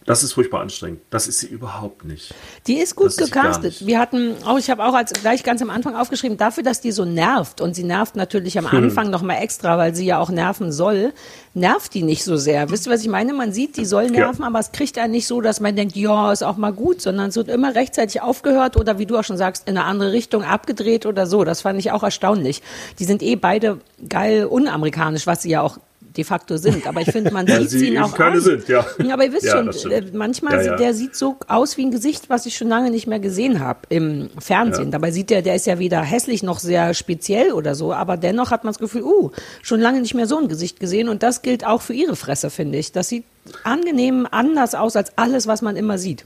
das 0.07 0.23
ist 0.23 0.35
furchtbar 0.35 0.61
anstrengend. 0.61 1.01
Das 1.11 1.27
ist 1.27 1.40
sie 1.40 1.47
überhaupt 1.47 2.05
nicht. 2.05 2.35
Die 2.67 2.75
ist 2.79 2.95
gut 2.95 3.07
Das 3.07 3.17
gecastet. 3.17 3.87
Wir 3.87 3.99
hatten 3.99 4.35
auch, 4.45 4.59
ich 4.59 4.69
habe 4.69 4.85
auch 4.85 4.95
als 4.95 5.12
gleich 5.14 5.43
ganz 5.43 5.62
am 5.62 5.71
Anfang 5.71 5.97
aufgeschrieben, 5.97 6.37
dafür, 6.37 6.62
dass 6.62 6.81
die 6.81 6.93
so 6.93 7.05
nervt 7.05 7.61
und 7.61 7.75
sie 7.75 7.85
nervt 7.85 8.14
natürlich 8.17 8.59
am 8.59 8.71
Hm. 8.71 8.79
Anfang 8.85 9.11
noch 9.11 9.23
mal 9.23 9.37
extra, 9.37 9.79
weil 9.79 9.95
sie 9.95 10.05
ja 10.05 10.19
auch 10.19 10.31
nerven 10.31 10.73
soll, 10.73 11.12
nervt 11.55 11.95
die 11.95 12.03
nicht 12.03 12.25
so 12.25 12.37
sehr. 12.37 12.71
Wisst 12.71 12.87
ihr, 12.87 12.93
was 12.93 13.01
ich 13.03 13.09
meine? 13.09 13.33
Man 13.33 13.53
sieht, 13.53 13.77
die 13.77 13.85
soll 13.85 14.11
nerven, 14.11 14.45
aber 14.45 14.59
es 14.59 14.73
kriegt 14.73 14.99
einen 14.99 15.12
nicht 15.12 15.27
so, 15.27 15.40
dass 15.40 15.61
man 15.61 15.75
denkt, 15.77 15.97
ja, 15.97 16.33
ist 16.33 16.43
auch 16.43 16.57
mal 16.57 16.73
gut, 16.73 17.01
sondern 17.01 17.29
es 17.29 17.37
wird 17.37 17.49
immer 17.49 17.75
rechtzeitig 17.75 18.21
aufgehört 18.21 18.77
oder 18.77 18.99
wie 18.99 19.07
du 19.07 19.17
auch 19.17 19.25
schon 19.25 19.38
sagst, 19.38 19.69
in 19.69 19.77
eine 19.77 19.87
andere 19.87 20.12
Richtung 20.12 20.43
abgedreht 20.45 21.07
oder 21.07 21.27
so. 21.27 21.45
Das 21.45 21.62
fand 21.62 21.79
ich 21.79 21.93
auch 21.93 22.03
erstaunlich. 22.03 22.62
Die 22.99 23.05
sind 23.05 23.23
eh 23.23 23.37
beide 23.37 23.79
geil 24.09 24.45
unamerikanisch, 24.45 25.27
was 25.27 25.43
sie 25.43 25.51
ja 25.51 25.62
auch 25.62 25.79
de 26.16 26.24
facto 26.24 26.57
sind. 26.57 26.87
Aber 26.87 27.00
ich 27.00 27.11
finde, 27.11 27.31
man 27.31 27.46
sieht 27.68 27.70
sie 27.70 27.88
eben 27.88 28.03
auch 28.03 28.14
keine 28.14 28.37
an. 28.37 28.40
sind, 28.40 28.68
ja. 28.68 28.87
Aber 29.12 29.24
ihr 29.24 29.33
wisst 29.33 29.44
Ja, 29.44 29.72
schon, 29.72 29.90
äh, 29.90 30.03
manchmal 30.12 30.64
Ja, 30.64 30.77
der 30.77 30.94
sieht 30.94 31.16
so 31.16 31.37
aus 31.48 31.77
wie 31.77 31.85
ein 31.85 31.90
Gesicht, 31.90 32.31
was 32.31 32.46
ich 32.46 32.57
schon 32.57 32.68
lange 32.68 32.90
nicht 32.90 33.07
mehr 33.07 33.20
gesehen 33.20 33.61
habe 33.61 33.81
im 33.88 34.31
Fernsehen. 34.38 34.90
Dabei 34.90 35.11
sieht 35.11 35.31
der, 35.31 35.42
der 35.42 35.57
ist 35.57 35.66
ja 35.66 35.79
weder 35.79 36.03
hässlich 36.03 36.42
noch 36.42 36.59
sehr 36.59 36.94
speziell 36.94 37.53
oder 37.53 37.74
so, 37.74 37.92
aber 37.92 38.16
dennoch 38.16 38.50
hat 38.50 38.64
man 38.64 38.72
das 38.72 38.79
Gefühl, 38.79 39.03
uh, 39.03 39.31
schon 39.62 39.81
lange 39.81 40.00
nicht 40.00 40.14
mehr 40.14 40.27
so 40.27 40.38
ein 40.38 40.48
Gesicht 40.48 40.81
gesehen 40.81 41.09
und 41.09 41.22
das 41.22 41.42
gilt 41.42 41.66
auch 41.66 41.83
für 41.83 41.94
ihre 41.94 42.16
Fresse, 42.16 42.50
finde 42.50 42.79
ich. 42.79 42.92
Das 42.92 43.09
sieht 43.09 43.24
angenehm 43.62 44.27
anders 44.31 44.74
aus 44.74 44.96
als 44.96 45.16
alles, 45.16 45.46
was 45.46 45.62
man 45.62 45.77
immer 45.77 45.98
sieht. 45.98 46.24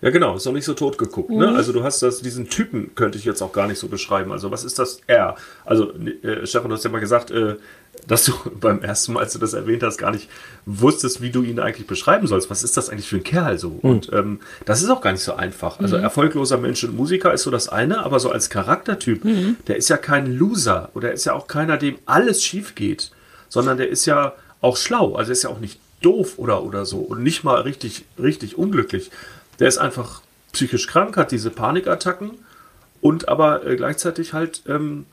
Ja, 0.00 0.10
genau, 0.10 0.36
ist 0.36 0.46
noch 0.46 0.52
nicht 0.52 0.64
so 0.64 0.74
tot 0.74 0.96
geguckt. 0.96 1.30
Mhm. 1.30 1.38
Ne? 1.38 1.48
Also 1.48 1.72
du 1.72 1.82
hast 1.82 2.02
das, 2.02 2.22
diesen 2.22 2.48
Typen 2.48 2.94
könnte 2.94 3.18
ich 3.18 3.24
jetzt 3.24 3.42
auch 3.42 3.52
gar 3.52 3.66
nicht 3.66 3.80
so 3.80 3.88
beschreiben. 3.88 4.30
Also 4.30 4.50
was 4.52 4.62
ist 4.62 4.78
das 4.78 5.00
R? 5.08 5.36
Also 5.64 5.92
äh, 5.92 6.46
Stefan, 6.46 6.70
du 6.70 6.76
hast 6.76 6.84
ja 6.84 6.90
mal 6.90 7.00
gesagt, 7.00 7.32
äh, 7.32 7.56
dass 8.08 8.24
du 8.24 8.32
beim 8.60 8.82
ersten 8.82 9.12
Mal, 9.12 9.20
als 9.20 9.32
du 9.32 9.38
das 9.38 9.52
erwähnt 9.52 9.82
hast, 9.84 9.98
gar 9.98 10.10
nicht 10.10 10.28
wusstest, 10.66 11.20
wie 11.20 11.30
du 11.30 11.42
ihn 11.42 11.60
eigentlich 11.60 11.86
beschreiben 11.86 12.26
sollst. 12.26 12.50
Was 12.50 12.64
ist 12.64 12.76
das 12.76 12.90
eigentlich 12.90 13.08
für 13.08 13.16
ein 13.16 13.22
Kerl 13.22 13.58
so? 13.58 13.78
Und 13.80 14.12
ähm, 14.12 14.40
das 14.64 14.82
ist 14.82 14.90
auch 14.90 15.00
gar 15.00 15.12
nicht 15.12 15.22
so 15.22 15.34
einfach. 15.34 15.78
Also 15.78 15.96
erfolgloser 15.96 16.58
Mensch 16.58 16.82
und 16.84 16.96
Musiker 16.96 17.32
ist 17.32 17.42
so 17.42 17.50
das 17.50 17.68
eine, 17.68 18.04
aber 18.04 18.18
so 18.18 18.30
als 18.30 18.50
Charaktertyp, 18.50 19.22
der 19.66 19.76
ist 19.76 19.88
ja 19.88 19.96
kein 19.96 20.26
Loser 20.36 20.90
oder 20.94 21.12
ist 21.12 21.24
ja 21.24 21.34
auch 21.34 21.46
keiner, 21.46 21.76
dem 21.76 21.98
alles 22.06 22.42
schief 22.42 22.74
geht, 22.74 23.12
sondern 23.48 23.76
der 23.76 23.88
ist 23.88 24.06
ja 24.06 24.34
auch 24.60 24.76
schlau. 24.76 25.14
Also 25.14 25.30
er 25.30 25.32
ist 25.32 25.42
ja 25.44 25.50
auch 25.50 25.60
nicht 25.60 25.78
doof 26.00 26.34
oder, 26.38 26.62
oder 26.62 26.84
so 26.84 26.98
und 26.98 27.22
nicht 27.22 27.44
mal 27.44 27.60
richtig, 27.60 28.04
richtig 28.18 28.56
unglücklich. 28.56 29.10
Der 29.58 29.68
ist 29.68 29.78
einfach 29.78 30.22
psychisch 30.52 30.86
krank, 30.86 31.16
hat 31.16 31.32
diese 31.32 31.50
Panikattacken 31.50 32.32
und 33.00 33.28
aber 33.28 33.66
äh, 33.66 33.76
gleichzeitig 33.76 34.32
halt 34.32 34.62
ähm, 34.66 35.06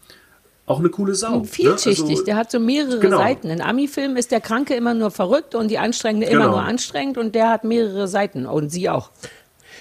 auch 0.67 0.80
eine 0.80 0.89
coole 0.89 1.13
Sau. 1.15 1.34
Und 1.36 1.45
vielschichtig, 1.47 2.06
Ne? 2.06 2.12
Also, 2.12 2.23
der 2.25 2.36
hat 2.38 2.51
so 2.51 2.60
mehrere 2.60 2.99
Genau. 2.99 3.17
Seiten. 3.17 3.49
In 3.49 3.62
Ami-Filmen 3.62 4.17
ist 4.17 4.32
der 4.32 4.41
Kranke 4.41 4.73
immer 4.75 4.93
nur 4.93 5.12
verrückt 5.12 5.54
und 5.56 5.69
die 5.69 5.78
Anstrengende 5.78 6.28
immer 6.28 6.45
Genau. 6.45 6.56
nur 6.58 6.63
anstrengend 6.63 7.17
und 7.17 7.36
der 7.36 7.49
hat 7.51 7.63
mehrere 7.63 8.08
Seiten 8.08 8.45
und 8.47 8.69
sie 8.69 8.89
auch. 8.89 9.12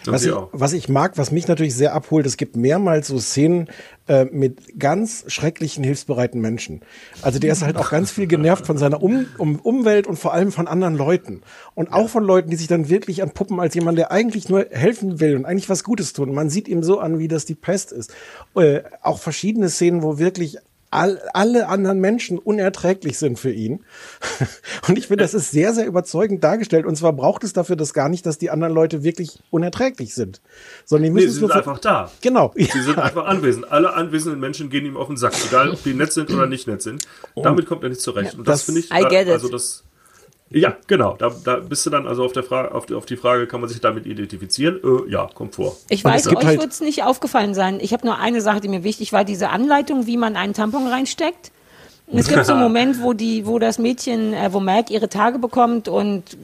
und 0.06 0.12
Was 0.12 0.22
sie 0.22 0.28
ich, 0.28 0.34
auch. 0.34 0.48
was 0.52 0.74
ich 0.74 0.90
mag, 0.90 1.16
was 1.16 1.30
mich 1.30 1.48
natürlich 1.48 1.74
sehr 1.74 1.94
abholt, 1.94 2.26
es 2.26 2.36
gibt 2.36 2.56
mehrmals 2.56 3.06
so 3.06 3.18
Szenen 3.18 3.68
äh, 4.06 4.26
mit 4.26 4.78
ganz 4.78 5.24
schrecklichen, 5.28 5.82
hilfsbereiten 5.82 6.38
Menschen. 6.42 6.82
Also 7.22 7.38
der 7.38 7.52
ist 7.52 7.62
halt 7.62 7.78
auch 7.78 7.88
ganz 7.88 8.10
viel 8.10 8.26
genervt 8.26 8.66
von 8.66 8.76
seiner 8.76 9.02
um, 9.02 9.24
um, 9.38 9.58
Umwelt 9.60 10.06
und 10.06 10.18
vor 10.18 10.34
allem 10.34 10.52
von 10.52 10.68
anderen 10.68 10.96
Leuten. 10.96 11.40
Und 11.74 11.90
auch 11.90 12.10
von 12.10 12.22
Leuten, 12.24 12.50
die 12.50 12.56
sich 12.56 12.66
dann 12.66 12.90
wirklich 12.90 13.22
anpuppen 13.22 13.58
als 13.60 13.74
jemand, 13.74 13.96
der 13.96 14.10
eigentlich 14.12 14.50
nur 14.50 14.66
helfen 14.70 15.20
will 15.20 15.36
und 15.36 15.46
eigentlich 15.46 15.70
was 15.70 15.84
Gutes 15.84 16.12
tun. 16.12 16.34
Man 16.34 16.50
sieht 16.50 16.68
ihm 16.68 16.82
so 16.82 16.98
an, 16.98 17.18
wie 17.18 17.28
das 17.28 17.46
die 17.46 17.54
Pest 17.54 17.90
ist. 17.90 18.12
Äh, 18.56 18.82
auch 19.00 19.18
verschiedene 19.18 19.70
Szenen, 19.70 20.02
wo 20.02 20.18
wirklich 20.18 20.58
all, 20.94 21.20
alle 21.34 21.68
anderen 21.68 21.98
Menschen 22.00 22.38
unerträglich 22.38 23.18
sind 23.18 23.38
für 23.38 23.52
ihn. 23.52 23.84
Und 24.88 24.98
ich 24.98 25.08
finde, 25.08 25.24
das 25.24 25.34
ist 25.34 25.50
sehr, 25.50 25.74
sehr 25.74 25.86
überzeugend 25.86 26.42
dargestellt. 26.44 26.86
Und 26.86 26.96
zwar 26.96 27.12
braucht 27.12 27.44
es 27.44 27.52
dafür 27.52 27.76
das 27.76 27.92
gar 27.94 28.08
nicht, 28.08 28.24
dass 28.26 28.38
die 28.38 28.50
anderen 28.50 28.72
Leute 28.72 29.02
wirklich 29.02 29.40
unerträglich 29.50 30.14
sind. 30.14 30.40
Sondern 30.84 31.04
die 31.04 31.10
Nee, 31.10 31.14
müssen 31.14 31.30
sie 31.30 31.34
es 31.36 31.40
nur 31.40 31.50
sind 31.50 31.58
einfach 31.58 31.78
da. 31.78 32.10
Genau. 32.20 32.52
Sie 32.56 32.82
sind 32.82 32.98
einfach 32.98 33.26
anwesend. 33.26 33.70
Alle 33.70 33.94
anwesenden 33.94 34.40
Menschen 34.40 34.70
gehen 34.70 34.86
ihm 34.86 34.96
auf 34.96 35.08
den 35.08 35.16
Sack, 35.16 35.34
egal 35.46 35.70
ob 35.70 35.82
die 35.82 35.94
nett 35.94 36.12
sind 36.12 36.30
oder 36.30 36.46
nicht 36.46 36.66
nett 36.66 36.82
sind. 36.82 37.06
Damit 37.36 37.66
kommt 37.66 37.82
er 37.82 37.88
nicht 37.90 38.00
zurecht. 38.00 38.34
Und 38.38 38.48
das, 38.48 38.60
Das- 38.60 38.62
finde 38.64 38.80
ich, 38.80 38.90
it. 38.90 39.28
also 39.28 39.48
das, 39.48 39.84
ja, 40.54 40.76
genau. 40.86 41.16
Da, 41.16 41.30
da 41.44 41.56
bist 41.56 41.84
du 41.84 41.90
dann 41.90 42.06
also 42.06 42.24
auf 42.24 42.32
der 42.32 42.44
Frage, 42.44 42.74
auf 42.74 42.86
die, 42.86 42.94
auf 42.94 43.06
die 43.06 43.16
Frage, 43.16 43.46
kann 43.46 43.60
man 43.60 43.68
sich 43.68 43.80
damit 43.80 44.06
identifizieren? 44.06 44.80
Äh, 44.82 45.10
ja, 45.10 45.28
kommt 45.34 45.56
vor. 45.56 45.76
Ich 45.88 46.04
weiß, 46.04 46.28
euch 46.28 46.44
halt- 46.44 46.60
wird 46.60 46.72
es 46.72 46.80
nicht 46.80 47.02
aufgefallen 47.02 47.54
sein. 47.54 47.78
Ich 47.80 47.92
habe 47.92 48.06
nur 48.06 48.18
eine 48.18 48.40
Sache, 48.40 48.60
die 48.60 48.68
mir 48.68 48.84
wichtig 48.84 49.12
war, 49.12 49.24
diese 49.24 49.50
Anleitung, 49.50 50.06
wie 50.06 50.16
man 50.16 50.36
einen 50.36 50.54
Tampon 50.54 50.86
reinsteckt. 50.86 51.50
Es 52.16 52.28
gibt 52.28 52.46
so 52.46 52.52
einen 52.52 52.62
Moment, 52.64 53.02
wo 53.02 53.12
die, 53.12 53.46
wo 53.46 53.58
das 53.58 53.78
Mädchen, 53.78 54.32
äh, 54.32 54.52
wo 54.52 54.60
Mac 54.60 54.90
ihre 54.90 55.08
Tage 55.08 55.38
bekommt 55.38 55.88
und 55.88 56.36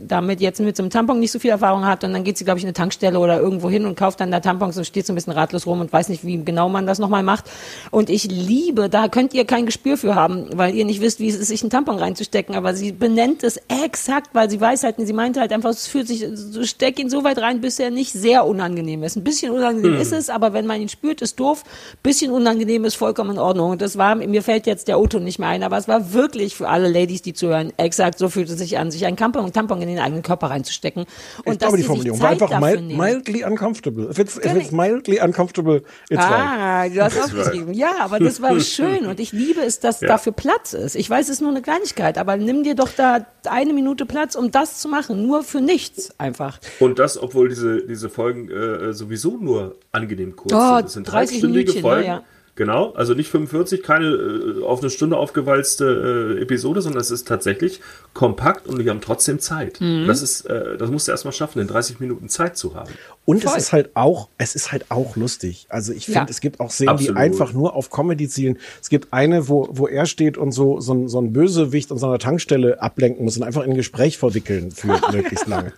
damit 0.00 0.40
jetzt 0.40 0.60
mit 0.60 0.76
so 0.76 0.82
einem 0.82 0.90
Tampon 0.90 1.20
nicht 1.20 1.30
so 1.30 1.38
viel 1.38 1.50
Erfahrung 1.50 1.86
hat 1.86 2.04
und 2.04 2.12
dann 2.12 2.24
geht 2.24 2.38
sie, 2.38 2.44
glaube 2.44 2.58
ich, 2.58 2.64
in 2.64 2.68
eine 2.68 2.74
Tankstelle 2.74 3.18
oder 3.18 3.40
irgendwo 3.40 3.70
hin 3.70 3.86
und 3.86 3.96
kauft 3.96 4.20
dann 4.20 4.30
da 4.30 4.40
Tampons 4.40 4.76
und 4.76 4.84
steht 4.84 5.06
so 5.06 5.12
ein 5.12 5.16
bisschen 5.16 5.32
ratlos 5.32 5.66
rum 5.66 5.80
und 5.80 5.92
weiß 5.92 6.08
nicht, 6.08 6.24
wie 6.24 6.42
genau 6.44 6.68
man 6.68 6.86
das 6.86 6.98
nochmal 6.98 7.22
macht. 7.22 7.44
Und 7.90 8.10
ich 8.10 8.24
liebe, 8.24 8.88
da 8.88 9.08
könnt 9.08 9.34
ihr 9.34 9.44
kein 9.44 9.66
Gespür 9.66 9.96
für 9.96 10.14
haben, 10.14 10.46
weil 10.54 10.74
ihr 10.74 10.84
nicht 10.84 11.00
wisst, 11.00 11.20
wie 11.20 11.28
es 11.28 11.36
ist, 11.36 11.48
sich 11.48 11.62
einen 11.62 11.70
Tampon 11.70 11.98
reinzustecken, 11.98 12.54
aber 12.54 12.74
sie 12.74 12.92
benennt 12.92 13.42
es 13.42 13.60
exakt, 13.84 14.30
weil 14.32 14.50
sie 14.50 14.60
weiß 14.60 14.82
halt, 14.82 14.96
sie 14.98 15.12
meinte 15.12 15.40
halt 15.40 15.52
einfach, 15.52 15.70
es 15.70 15.86
fühlt 15.86 16.08
sich, 16.08 16.26
so 16.34 16.64
steck 16.64 16.98
ihn 16.98 17.08
so 17.08 17.24
weit 17.24 17.38
rein, 17.38 17.60
bis 17.60 17.78
er 17.78 17.90
nicht 17.90 18.12
sehr 18.12 18.46
unangenehm 18.46 19.02
ist. 19.02 19.16
Ein 19.16 19.24
bisschen 19.24 19.52
unangenehm 19.52 20.00
ist 20.00 20.12
es, 20.12 20.30
aber 20.30 20.52
wenn 20.52 20.66
man 20.66 20.80
ihn 20.80 20.88
spürt, 20.88 21.22
ist 21.22 21.38
doof. 21.38 21.62
Bisschen 22.02 22.32
unangenehm 22.32 22.84
ist 22.84 22.96
vollkommen 22.96 23.32
in 23.32 23.38
Ordnung. 23.38 23.70
Und 23.72 23.82
das 23.82 23.96
war, 23.96 24.16
mir 24.16 24.42
fällt 24.42 24.66
jetzt 24.66 24.88
der 24.88 24.98
Otto 25.16 25.24
nicht 25.24 25.38
mehr 25.38 25.48
ein, 25.48 25.62
aber 25.62 25.78
es 25.78 25.88
war 25.88 26.12
wirklich 26.12 26.54
für 26.56 26.68
alle 26.68 26.88
Ladies, 26.88 27.22
die 27.22 27.32
zuhören, 27.32 27.72
exakt 27.76 28.18
so 28.18 28.28
fühlt 28.28 28.48
es 28.50 28.58
sich 28.58 28.78
an, 28.78 28.90
sich 28.90 29.06
einen 29.06 29.16
Tampon, 29.16 29.52
Tampon 29.52 29.80
in 29.82 29.88
den 29.88 29.98
eigenen 29.98 30.22
Körper 30.22 30.50
reinzustecken. 30.50 31.06
Und 31.44 31.52
ich 31.54 31.58
glaube, 31.58 31.76
die 31.76 31.82
Formulierung 31.82 32.20
war 32.20 32.30
einfach 32.30 32.60
mild, 32.60 32.96
mildly 32.96 33.44
uncomfortable. 33.44 34.10
If 34.10 34.18
it's, 34.18 34.36
if 34.36 34.54
it's 34.54 34.70
mildly 34.72 35.20
uncomfortable, 35.20 35.82
it's 36.10 36.22
right. 36.22 36.32
Ah, 36.32 36.88
du 36.88 37.02
hast 37.02 37.18
aufgeschrieben. 37.18 37.74
Ja, 37.74 37.92
aber 38.00 38.18
das 38.18 38.40
war 38.42 38.58
schön 38.60 39.06
und 39.06 39.20
ich 39.20 39.32
liebe 39.32 39.60
es, 39.62 39.80
dass 39.80 40.00
Ja. 40.00 40.08
dafür 40.08 40.32
Platz 40.32 40.72
ist. 40.72 40.94
Ich 40.96 41.08
weiß, 41.08 41.26
es 41.26 41.36
ist 41.36 41.40
nur 41.40 41.50
eine 41.50 41.62
Kleinigkeit, 41.62 42.18
aber 42.18 42.36
nimm 42.36 42.62
dir 42.62 42.74
doch 42.74 42.90
da 42.96 43.26
eine 43.48 43.72
Minute 43.72 44.06
Platz, 44.06 44.34
um 44.34 44.50
das 44.50 44.78
zu 44.78 44.88
machen. 44.88 45.26
Nur 45.26 45.42
für 45.42 45.60
nichts 45.60 46.10
einfach. 46.18 46.58
Und 46.80 46.98
das, 46.98 47.20
obwohl 47.20 47.48
diese, 47.48 47.86
diese 47.86 48.08
Folgen 48.08 48.50
äh, 48.50 48.92
sowieso 48.92 49.36
nur 49.36 49.76
angenehm 49.92 50.36
kurz 50.36 50.52
Oh, 50.52 50.76
sind. 50.76 50.84
Das 50.84 50.92
sind 50.92 51.04
30 51.08 51.14
halbstündige 51.14 51.48
Minütchen, 51.72 51.82
Folgen. 51.82 52.06
ja. 52.06 52.22
Genau, 52.56 52.92
also 52.92 53.12
nicht 53.12 53.28
45, 53.28 53.82
keine 53.82 54.06
äh, 54.06 54.62
auf 54.64 54.80
eine 54.80 54.88
Stunde 54.88 55.18
aufgewalzte 55.18 56.36
äh, 56.38 56.42
Episode, 56.42 56.80
sondern 56.80 57.02
es 57.02 57.10
ist 57.10 57.28
tatsächlich 57.28 57.80
kompakt 58.14 58.66
und 58.66 58.78
die 58.78 58.88
haben 58.88 59.02
trotzdem 59.02 59.40
Zeit. 59.40 59.78
Mhm. 59.78 60.06
Das 60.06 60.22
ist, 60.22 60.46
äh, 60.46 60.78
das 60.78 60.90
musst 60.90 61.06
du 61.06 61.12
erstmal 61.12 61.34
schaffen, 61.34 61.60
in 61.60 61.68
30 61.68 62.00
Minuten 62.00 62.30
Zeit 62.30 62.56
zu 62.56 62.74
haben. 62.74 62.90
Und 63.26 63.42
Voll. 63.42 63.52
es 63.52 63.64
ist 63.64 63.72
halt 63.72 63.90
auch, 63.94 64.28
es 64.38 64.54
ist 64.54 64.72
halt 64.72 64.86
auch 64.90 65.16
lustig. 65.16 65.66
Also 65.68 65.92
ich 65.92 66.06
finde, 66.06 66.20
Ja. 66.20 66.26
es 66.30 66.40
gibt 66.40 66.58
auch 66.60 66.70
Szenen, 66.70 66.96
die 66.96 67.10
Absolut. 67.10 67.16
einfach 67.18 67.52
nur 67.52 67.74
auf 67.74 67.90
Comedy 67.90 68.26
zielen. 68.26 68.56
Es 68.80 68.88
gibt 68.88 69.12
eine, 69.12 69.48
wo, 69.48 69.68
wo 69.72 69.86
er 69.86 70.06
steht 70.06 70.38
und 70.38 70.52
so, 70.52 70.80
so, 70.80 70.94
ein, 70.94 71.08
so 71.08 71.20
ein 71.20 71.34
Bösewicht 71.34 71.92
an 71.92 71.98
so 71.98 72.06
einer 72.06 72.18
Tankstelle 72.18 72.80
ablenken 72.80 73.24
muss 73.24 73.36
und 73.36 73.42
einfach 73.42 73.64
in 73.64 73.72
ein 73.72 73.76
Gespräch 73.76 74.16
verwickeln 74.16 74.70
für 74.70 74.98
möglichst 75.12 75.46
lange. 75.46 75.74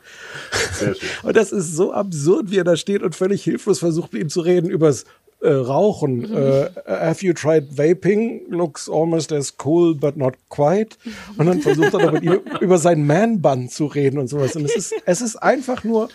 Sehr 0.75 0.95
schön. 0.95 1.09
Und 1.25 1.37
das 1.37 1.51
ist 1.51 1.75
so 1.75 1.93
absurd, 1.93 2.53
wie 2.53 2.59
er 2.59 2.65
da 2.65 2.77
steht 2.77 3.03
und 3.03 3.17
völlig 3.17 3.43
hilflos 3.43 3.81
versucht, 3.81 4.13
mit 4.13 4.23
ihm 4.23 4.29
zu 4.29 4.43
reden 4.43 4.71
übers 4.71 5.07
äh, 5.41 5.51
Rauchen. 5.51 6.35
Äh, 6.35 6.71
have 6.87 7.25
you 7.25 7.33
tried 7.33 7.77
vaping? 7.77 8.43
Looks 8.49 8.89
almost 8.89 9.33
as 9.33 9.55
cool, 9.65 9.95
but 9.95 10.17
not 10.17 10.35
quite. 10.49 10.97
Und 11.37 11.47
dann 11.47 11.61
versucht 11.61 11.95
er 11.95 12.07
noch 12.07 12.13
mit 12.13 12.23
ihm 12.23 12.41
über 12.61 12.79
sein 12.79 13.07
Man-Bun 13.07 13.69
zu 13.69 13.87
reden 13.87 14.19
und 14.19 14.29
sowas. 14.29 14.57
Und 14.57 14.65
es 14.65 14.77
ist, 14.77 14.95
es 15.05 15.21
ist 15.21 15.37
einfach 15.37 15.85
nur 15.85 16.09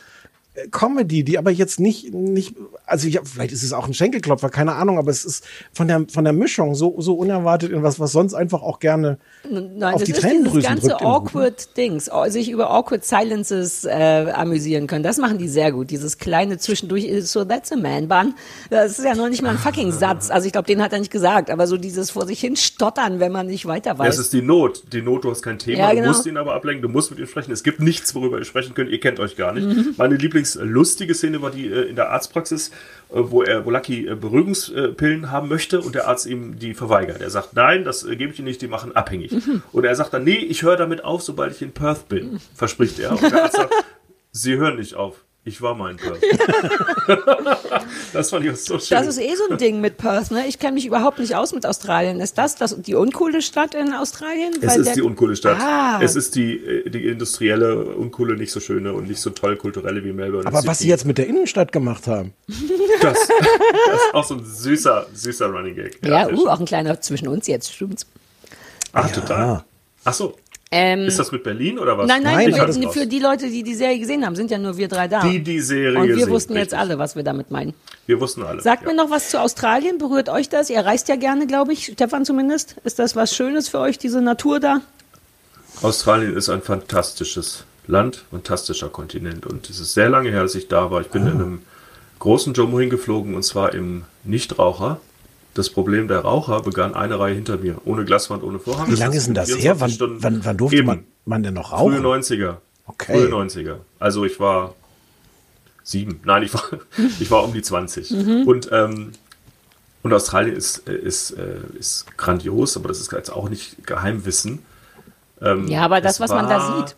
Comedy, 0.70 1.24
die 1.24 1.39
aber 1.39 1.49
jetzt 1.49 1.80
nicht, 1.80 2.14
nicht, 2.14 2.56
also 2.86 3.08
ja, 3.08 3.22
vielleicht 3.24 3.51
ist 3.51 3.64
es 3.64 3.74
auch 3.74 3.88
ein 3.88 3.93
Schenkelklopfer, 3.95 4.49
keine 4.49 4.74
Ahnung, 4.76 4.99
aber 4.99 5.10
es 5.10 5.26
ist 5.26 5.43
von 5.74 5.88
der, 5.88 6.06
von 6.12 6.24
der 6.24 6.34
Mischung 6.34 6.76
so, 6.76 6.93
so 6.99 7.16
unerwartet 7.16 7.72
in 7.72 7.82
was, 7.82 7.99
was 7.99 8.12
sonst 8.12 8.36
einfach 8.36 8.62
auch 8.62 8.80
gerne 8.80 9.18
Nein, 9.49 9.95
auf 9.95 10.04
das 10.04 10.04
die 10.04 10.12
ganze 10.14 10.43
drückt. 10.51 10.68
im 10.70 10.80
Guten. 10.80 10.93
awkward 11.06 11.76
Dings, 11.76 12.08
oh, 12.12 12.30
sich 12.30 12.51
über 12.51 12.70
awkward 12.70 13.04
silences 13.04 13.84
äh, 13.86 14.32
amüsieren 14.34 14.86
können. 14.86 15.04
Das 15.04 15.18
machen 15.18 15.39
die 15.39 15.47
sehr 15.47 15.72
gut. 15.72 15.89
Dieses 15.89 16.20
kleine 16.20 16.60
zwischendurch, 16.60 17.06
ist 17.06 17.32
so 17.32 17.43
that's 17.45 17.72
a 17.72 17.76
man 17.76 18.08
bun. 18.08 18.36
Das 18.70 18.99
ist 18.99 19.06
ja 19.06 19.16
noch 19.16 19.30
nicht 19.30 19.41
mal 19.41 19.49
ein 19.51 19.58
fucking 19.58 19.91
Satz. 19.91 20.30
Also 20.30 20.45
ich 20.45 20.54
glaube, 20.54 20.68
den 20.68 20.84
hat 20.84 20.93
er 20.93 20.99
nicht 20.99 21.12
gesagt, 21.12 21.49
aber 21.49 21.66
so 21.66 21.78
dieses 21.78 22.12
vor 22.12 22.28
sich 22.28 22.39
hin 22.39 22.56
stottern, 22.56 23.20
wenn 23.20 23.32
man 23.32 23.47
nicht 23.47 23.66
weiter 23.66 23.97
weiß. 23.97 24.20
ist 24.20 24.34
die 24.34 24.41
Not. 24.43 24.84
Die 24.93 25.01
Not, 25.01 25.24
du 25.24 25.32
hast 25.32 25.41
kein 25.41 25.58
Thema, 25.58 25.80
Ja, 25.80 25.89
genau. 25.91 26.04
du 26.04 26.08
musst 26.10 26.26
ihn 26.28 26.38
aber 26.38 26.54
ablenken, 26.54 26.84
du 26.84 26.89
musst 26.89 27.10
mit 27.10 27.20
ihm 27.20 27.26
sprechen. 27.28 27.51
Es 27.51 27.64
gibt 27.64 27.80
nichts, 27.80 28.14
worüber 28.14 28.38
ihr 28.38 28.45
sprechen 28.45 28.76
könnt, 28.76 28.91
ihr 28.91 28.99
kennt 28.99 29.20
euch 29.20 29.36
gar 29.36 29.51
nicht. 29.54 29.66
Mhm. 29.66 29.95
Meine 29.97 30.16
lieblingslustige 30.44 31.14
Szene 31.14 31.41
war 31.41 31.52
die 31.52 31.68
äh, 31.68 31.89
in 31.89 31.96
der 31.96 32.10
Arztpraxis, 32.12 32.70
äh, 32.70 32.74
wo 33.16 33.44
er, 33.44 33.66
wo 33.66 33.72
Lucky 33.72 34.08
äh, 34.08 34.16
Beruhigungspillen 34.16 35.32
haben 35.32 35.50
möchte 35.50 35.82
und 35.82 35.96
der 35.96 36.08
Arzt 36.08 36.26
ihm 36.26 36.60
die 36.60 36.74
verweigert. 36.74 37.22
Er 37.22 37.30
sagt, 37.30 37.56
nein, 37.56 37.84
das 37.84 38.06
gebe 38.06 38.26
ich 38.26 38.36
dir 38.36 38.44
nicht, 38.44 38.62
die 38.62 38.68
machen 38.68 38.96
abhängig. 38.96 39.32
Mhm. 39.32 39.64
Und 39.72 39.86
er 39.86 39.96
sagt 39.96 40.14
dann, 40.14 40.24
nee, 40.24 40.38
ich 40.38 40.64
höre 40.64 40.78
damit 40.78 41.04
auf, 41.04 41.22
sobald 41.22 41.54
ich 41.54 41.62
in 41.62 41.72
Perth 41.72 42.08
bin, 42.10 42.39
verspricht 42.56 43.00
er. 43.00 43.12
Und 43.12 43.22
der 43.22 43.44
Arzt 43.44 43.56
sagt, 43.56 43.74
sie 44.32 44.58
hören 44.58 44.78
nicht 44.78 44.96
auf. 44.96 45.24
Ich 45.46 45.62
war 45.62 45.76
mal 45.76 45.91
in 45.91 45.98
Perth. 45.98 46.22
das 48.14 48.30
fand 48.30 48.46
ich 48.46 48.52
auch 48.52 48.56
so 48.56 48.80
schön. 48.80 48.98
Das 48.98 49.08
ist 49.08 49.20
eh 49.20 49.36
so 49.36 49.50
ein 49.50 49.58
Ding 49.58 49.82
mit 49.82 49.98
Perth, 49.98 50.32
ne? 50.32 50.48
Ich 50.48 50.58
kenne 50.58 50.76
mich 50.76 50.86
überhaupt 50.86 51.20
nicht 51.20 51.36
aus 51.36 51.54
mit 51.54 51.66
Australien. 51.66 52.22
Ist 52.22 52.38
das, 52.38 52.56
das 52.56 52.82
die 52.82 52.96
uncoole 52.96 53.41
Stadt 53.41 53.76
in 53.76 53.94
Australien? 53.94 54.54
Es 54.62 54.70
Weil 54.70 54.82
ist 54.82 54.96
die 54.96 55.02
uncoole 55.02 55.36
Stadt. 55.36 55.60
Ah. 55.60 56.00
Es 56.02 56.16
ist 56.16 56.36
die, 56.36 56.56
äh, 56.56 56.89
die 56.89 57.08
industrielle, 57.08 57.84
uncoole, 57.84 58.38
nicht 58.38 58.54
so 58.54 58.62
schöne 58.62 58.94
und 58.94 59.10
nicht 59.10 59.20
so 59.20 59.32
toll 59.32 59.58
kulturelle 59.58 60.06
wie 60.06 60.14
Melbourne. 60.14 60.48
Aber 60.48 60.66
was 60.66 60.80
sie 60.80 60.88
jetzt 60.88 61.06
mit 61.06 61.18
der 61.18 61.28
Innenstadt 61.28 61.74
gemacht 61.74 62.08
haben. 62.08 62.34
Das, 63.02 63.28
das 63.28 63.28
ist 63.28 64.14
auch 64.14 64.24
so 64.24 64.36
ein 64.36 64.46
süßer, 64.46 65.08
süßer 65.14 65.48
Running 65.48 65.76
Gag. 65.76 66.00
Ja, 66.06 66.26
sehr 66.26 66.38
uh, 66.38 66.48
auch 66.48 66.60
ein 66.62 66.66
kleiner 66.66 67.02
zwischen 67.02 67.28
uns 67.28 67.48
jetzt, 67.48 67.74
stimmt's. 67.74 68.06
Ah, 68.94 69.10
total. 69.10 69.66
Ach 70.06 70.14
so. 70.14 70.38
Ähm, 70.76 71.05
Ist 71.05 71.19
das 71.19 71.32
mit 71.32 71.43
Berlin 71.43 71.78
oder 71.78 71.95
was? 71.97 72.07
nein, 72.07 72.24
nein, 72.24 72.49
Nein, 72.49 72.74
für, 72.74 72.89
für 72.89 73.05
die 73.05 73.19
Leute, 73.19 73.47
die 73.47 73.61
die 73.61 73.76
Serie 73.76 73.99
gesehen 73.99 74.26
haben, 74.26 74.36
sind 74.36 74.49
ja 74.49 74.57
nur 74.57 74.76
wir 74.76 74.88
drei 74.88 75.07
da. 75.07 75.21
Die 75.21 75.39
die 75.39 75.59
Serie 75.59 75.99
Und 75.99 76.07
wir 76.07 76.15
gesehen, 76.15 76.32
wussten 76.32 76.53
jetzt 76.53 76.74
richtig. 76.74 76.80
alle, 76.80 76.97
was 76.97 77.15
wir 77.15 77.21
damit 77.21 77.51
meinen. 77.51 77.76
Wir 78.07 78.19
wussten 78.19 78.41
alle. 78.41 78.59
Sagt 78.61 78.82
ja. 78.82 78.89
mir 78.89 78.95
noch 78.95 79.11
was 79.11 79.30
zu 79.30 79.39
Australien. 79.39 79.99
Berührt 79.99 80.30
euch 80.30 80.49
das? 80.49 80.71
Ihr 80.71 80.80
reist 80.80 81.09
ja 81.09 81.15
gerne, 81.15 81.45
glaube 81.45 81.74
ich. 81.74 81.91
Stefan 81.93 82.26
zumindest. 82.26 82.76
Ist 82.84 82.97
das 82.97 83.15
was 83.15 83.36
Schönes 83.36 83.69
für 83.69 83.80
euch, 83.80 83.99
diese 83.99 84.19
Natur 84.19 84.59
da? 84.59 84.82
Australien 85.84 86.36
ist 86.36 86.49
ein 86.49 86.63
fantastisches 86.63 87.65
Land, 87.86 88.24
fantastischer 88.32 88.89
Kontinent. 88.89 89.45
Und 89.45 89.69
es 89.69 89.80
ist 89.80 89.93
sehr 89.93 90.09
lange 90.09 90.32
her, 90.32 90.41
dass 90.41 90.55
ich 90.55 90.67
da 90.69 90.89
war. 90.89 91.01
Ich 91.01 91.09
bin 91.09 91.28
in 91.28 91.34
einem 91.34 91.61
großen 92.17 92.53
Jomo 92.53 92.80
hingeflogen 92.80 93.36
und 93.36 93.43
zwar 93.43 93.74
im 93.74 94.05
Nichtraucher. 94.24 94.99
Das 95.54 95.70
Problem 95.70 96.08
der 96.08 96.20
Raucher 96.22 96.62
begann 96.62 96.95
eine 96.95 97.20
Reihe 97.20 97.36
hinter 97.36 97.58
mir. 97.58 97.78
Ohne 97.86 98.06
Glaswand, 98.06 98.43
ohne 98.43 98.60
Vorhang. 98.60 98.89
Wie 98.91 98.95
lange 98.95 99.16
ist 99.16 99.28
denn 99.28 99.36
das 99.36 99.49
her? 99.49 99.58
24 99.76 99.80
Wann, 99.82 99.89
Stunden. 99.91 100.24
wann, 100.24 100.45
wann 100.45 100.58
durfte 100.58 100.84
man, 100.84 101.04
man 101.26 101.43
denn 101.43 101.54
noch 101.54 101.70
Frühe 101.70 101.97
rauchen? 102.01 102.06
90er. 102.24 102.56
Okay. 102.88 103.14
Frühe 103.14 103.28
90er. 103.30 103.78
Also 103.99 104.26
ich 104.26 104.39
war 104.39 104.74
sieben. 105.84 106.20
Nein, 106.26 106.43
ich 106.43 106.54
war, 106.54 106.64
ich 107.20 107.30
war 107.30 107.43
um 107.43 107.54
die 107.54 107.62
20. 107.62 108.12
Mhm. 108.12 108.47
Und, 108.47 108.70
ähm, 108.72 109.12
und 110.01 110.12
Australien 110.14 110.56
ist, 110.56 110.80
ist, 110.89 111.32
äh, 111.32 111.58
ist 111.78 112.06
grandios, 112.18 112.76
aber 112.76 112.88
das 112.88 112.99
ist 112.99 113.12
jetzt 113.12 113.30
auch 113.32 113.47
nicht 113.47 113.86
Geheimwissen. 113.86 114.60
Ähm, 115.41 115.68
Ja, 115.68 115.82
aber 115.84 116.01
das, 116.01 116.20
was 116.20 116.32
man 116.32 116.49
da 116.49 116.58
war- 116.58 116.88
sieht. 116.88 116.95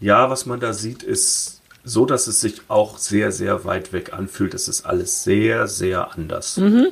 Ja, 0.00 0.28
was 0.28 0.44
man 0.44 0.60
da 0.60 0.72
sieht, 0.74 1.02
ist 1.02 1.62
so, 1.82 2.04
dass 2.04 2.26
es 2.26 2.40
sich 2.40 2.60
auch 2.68 2.98
sehr, 2.98 3.32
sehr 3.32 3.64
weit 3.64 3.92
weg 3.92 4.12
anfühlt. 4.12 4.52
Es 4.54 4.68
ist 4.68 4.84
alles 4.84 5.24
sehr, 5.24 5.66
sehr 5.66 6.12
anders. 6.14 6.56
Mhm. 6.58 6.88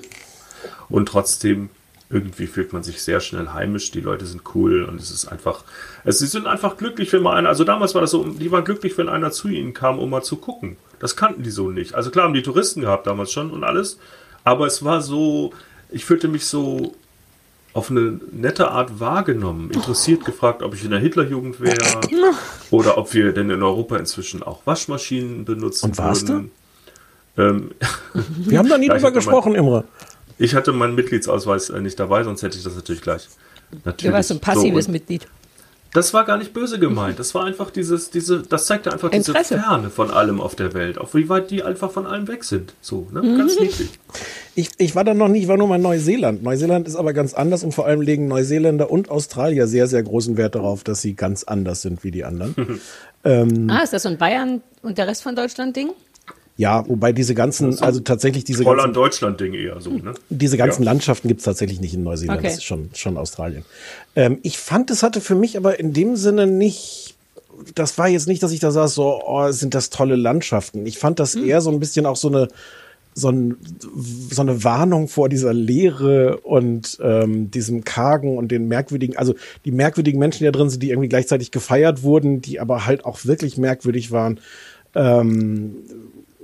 Und 0.93 1.07
trotzdem, 1.07 1.71
irgendwie 2.11 2.47
fühlt 2.47 2.75
man 2.75 2.83
sich 2.83 3.03
sehr 3.03 3.21
schnell 3.21 3.49
heimisch. 3.49 3.91
Die 3.93 4.03
Leute 4.03 4.27
sind 4.27 4.43
cool 4.55 4.85
und 4.85 5.01
es 5.01 5.11
ist 5.11 5.27
einfach, 5.27 5.65
es, 6.05 6.19
sie 6.19 6.27
sind 6.27 6.47
einfach 6.47 6.77
glücklich, 6.77 7.11
wenn 7.15 7.23
mal 7.23 7.35
einer, 7.35 7.49
also 7.49 7.65
damals 7.65 7.95
war 7.95 8.03
das 8.03 8.11
so, 8.11 8.23
die 8.25 8.53
waren 8.53 8.65
glücklich, 8.65 8.99
wenn 8.99 9.09
einer 9.09 9.33
zu 9.33 9.49
ihnen 9.49 9.73
kam, 9.73 9.99
um 9.99 10.11
mal 10.11 10.23
zu 10.23 10.37
gucken. 10.37 10.77
Das 11.01 11.17
kannten 11.17 11.43
die 11.43 11.51
so 11.51 11.71
nicht. 11.71 11.95
Also 11.95 12.11
klar 12.11 12.27
haben 12.27 12.35
die 12.35 12.43
Touristen 12.43 12.83
gehabt 12.83 13.07
damals 13.07 13.33
schon 13.33 13.51
und 13.51 13.65
alles, 13.65 13.99
aber 14.45 14.67
es 14.67 14.85
war 14.85 15.01
so, 15.01 15.55
ich 15.91 16.05
fühlte 16.05 16.29
mich 16.29 16.45
so 16.45 16.95
auf 17.73 17.91
eine 17.91 18.21
nette 18.31 18.71
Art 18.71 19.01
wahrgenommen, 19.01 19.71
interessiert 19.71 20.27
gefragt, 20.27 20.63
ob 20.63 20.75
ich 20.75 20.85
in 20.85 20.91
der 20.91 21.01
Hitlerjugend 21.01 21.59
wäre 21.59 22.01
oder 22.71 22.99
ob 22.99 23.15
wir 23.15 23.33
denn 23.33 23.49
in 23.49 23.63
Europa 23.63 23.97
inzwischen 23.97 24.43
auch 24.43 24.61
Waschmaschinen 24.67 25.47
benutzen 25.47 25.87
Und 25.87 25.97
warst 25.97 26.29
würden. 26.29 26.51
Ähm, 27.39 27.71
Wir 28.37 28.59
haben 28.59 28.69
da 28.69 28.77
nie 28.77 28.89
drüber 28.91 29.11
gesprochen, 29.11 29.55
Imre. 29.55 29.85
Ich 30.43 30.55
hatte 30.55 30.73
meinen 30.73 30.95
Mitgliedsausweis 30.95 31.71
äh, 31.71 31.81
nicht 31.81 31.99
dabei, 32.01 32.25
sonst 32.25 32.43
hätte 32.43 32.59
ich 32.59 32.65
das 32.65 32.75
natürlich 32.75 33.03
gleich. 33.03 33.29
Natürlich. 33.85 34.11
Du 34.11 34.13
warst 34.13 34.33
ein 34.33 34.41
passives 34.41 34.87
so, 34.87 34.93
Mitglied. 34.93 35.27
Das 35.95 36.15
war 36.15 36.25
gar 36.25 36.39
nicht 36.39 36.55
böse 36.55 36.79
gemeint. 36.79 37.19
Das 37.19 37.35
war 37.35 37.45
einfach 37.45 37.71
dieses, 37.71 38.11
diese, 38.11 38.43
das 38.43 38.65
zeigte 38.65 38.93
einfach 38.93 39.11
diese 39.11 39.31
Interesse. 39.31 39.59
Ferne 39.59 39.91
von 39.91 40.11
allem 40.11 40.41
auf 40.41 40.55
der 40.55 40.73
Welt, 40.73 40.97
auf 40.97 41.15
wie 41.15 41.29
weit 41.29 41.51
die 41.51 41.63
einfach 41.63 41.91
von 41.91 42.07
allem 42.07 42.29
weg 42.29 42.45
sind. 42.45 42.73
So, 42.81 43.09
ne? 43.13 43.23
Mhm. 43.23 43.39
Ganz 43.39 43.61
niedlich. 43.61 43.91
Ich, 44.55 44.71
ich 44.79 44.97
war 44.97 45.05
da 45.05 45.13
noch 45.13 45.29
nie, 45.29 45.41
ich 45.41 45.49
war 45.49 45.59
nur 45.59 45.69
mal 45.69 45.77
in 45.77 45.83
Neuseeland. 45.83 46.43
Neuseeland 46.43 46.89
ist 46.89 46.97
aber 46.97 47.13
ganz 47.13 47.35
anders 47.35 47.63
und 47.63 47.73
vor 47.73 47.87
allem 47.87 48.01
legen 48.01 48.27
Neuseeländer 48.27 48.91
und 48.91 49.11
Australier 49.11 49.67
sehr, 49.67 49.87
sehr 49.87 50.03
großen 50.03 50.39
Wert 50.39 50.55
darauf, 50.55 50.83
dass 50.83 51.03
sie 51.03 51.15
ganz 51.15 51.45
anders 51.45 51.83
sind 51.83 52.05
wie 52.05 52.11
die 52.11 52.25
anderen. 52.25 52.81
Ah, 53.25 53.85
ist 53.85 53.93
das 53.93 54.03
so 54.03 54.09
ein 54.09 54.19
Bayern 54.19 54.63
und 54.83 54.99
der 54.99 55.07
Rest 55.07 55.23
von 55.23 55.37
Deutschland 55.37 55.77
Ding? 55.77 55.91
Ja, 56.59 56.87
wobei 56.89 57.13
diese 57.13 57.35
ganzen, 57.35 57.79
also 57.81 58.01
tatsächlich 58.01 58.45
diese 58.45 58.65
ganzen, 58.65 58.79
Holland-Deutschland-Ding 58.79 59.55
eher 59.55 59.81
so, 59.81 59.91
ne? 59.91 60.13
diese 60.29 60.57
ganzen 60.59 60.83
Ja. 60.83 60.91
Landschaften 60.93 61.29
gibt's 61.29 61.45
tatsächlich 61.45 61.81
nicht 61.81 61.95
in 61.95 62.03
Neuseeland, 62.03 62.41
Okay. 62.41 62.49
das 62.49 62.59
ist 62.59 62.65
schon, 62.65 62.91
schon 62.95 63.17
Australien. 63.17 63.65
Ähm, 64.17 64.39
ich 64.43 64.59
fand, 64.59 64.91
es 64.91 65.03
hatte 65.03 65.21
für 65.21 65.35
mich 65.35 65.57
aber 65.57 65.81
in 65.81 65.93
dem 65.95 66.15
Sinne 66.17 66.47
nicht, 66.47 67.15
das 67.75 67.97
war 67.97 68.09
jetzt 68.09 68.29
nicht, 68.29 68.43
dass 68.43 68.53
ich 68.53 68.61
da 68.61 68.71
saß, 68.71 68.95
so, 68.95 69.23
oh, 69.27 69.51
sind 69.51 69.75
das 69.75 69.89
tolle 69.91 70.17
Landschaften. 70.17 70.85
Ich 70.87 70.99
fand 70.99 71.19
das 71.21 71.35
eher 71.35 71.61
so 71.63 71.71
ein 71.71 71.81
bisschen 71.81 72.05
auch 72.07 72.17
so 72.17 72.29
eine, 72.29 72.49
so, 73.15 73.31
ein, 73.31 73.57
so 74.31 74.41
eine 74.43 74.65
Warnung 74.65 75.09
vor 75.09 75.29
dieser 75.29 75.53
Leere 75.55 76.39
und 76.39 76.99
ähm, 77.03 77.51
diesem 77.51 77.85
Kargen 77.85 78.37
und 78.39 78.49
den 78.51 78.69
merkwürdigen, 78.69 79.17
also 79.17 79.35
die 79.65 79.71
merkwürdigen 79.71 80.19
Menschen, 80.19 80.39
die 80.41 80.45
da 80.45 80.51
drin 80.51 80.71
sind, 80.71 80.83
die 80.83 80.91
irgendwie 80.91 81.09
gleichzeitig 81.09 81.51
gefeiert 81.51 82.03
wurden, 82.03 82.41
die 82.43 82.59
aber 82.61 82.85
halt 82.87 83.05
auch 83.05 83.25
wirklich 83.25 83.57
merkwürdig 83.59 84.13
waren. 84.13 84.39
Ähm, 84.95 85.77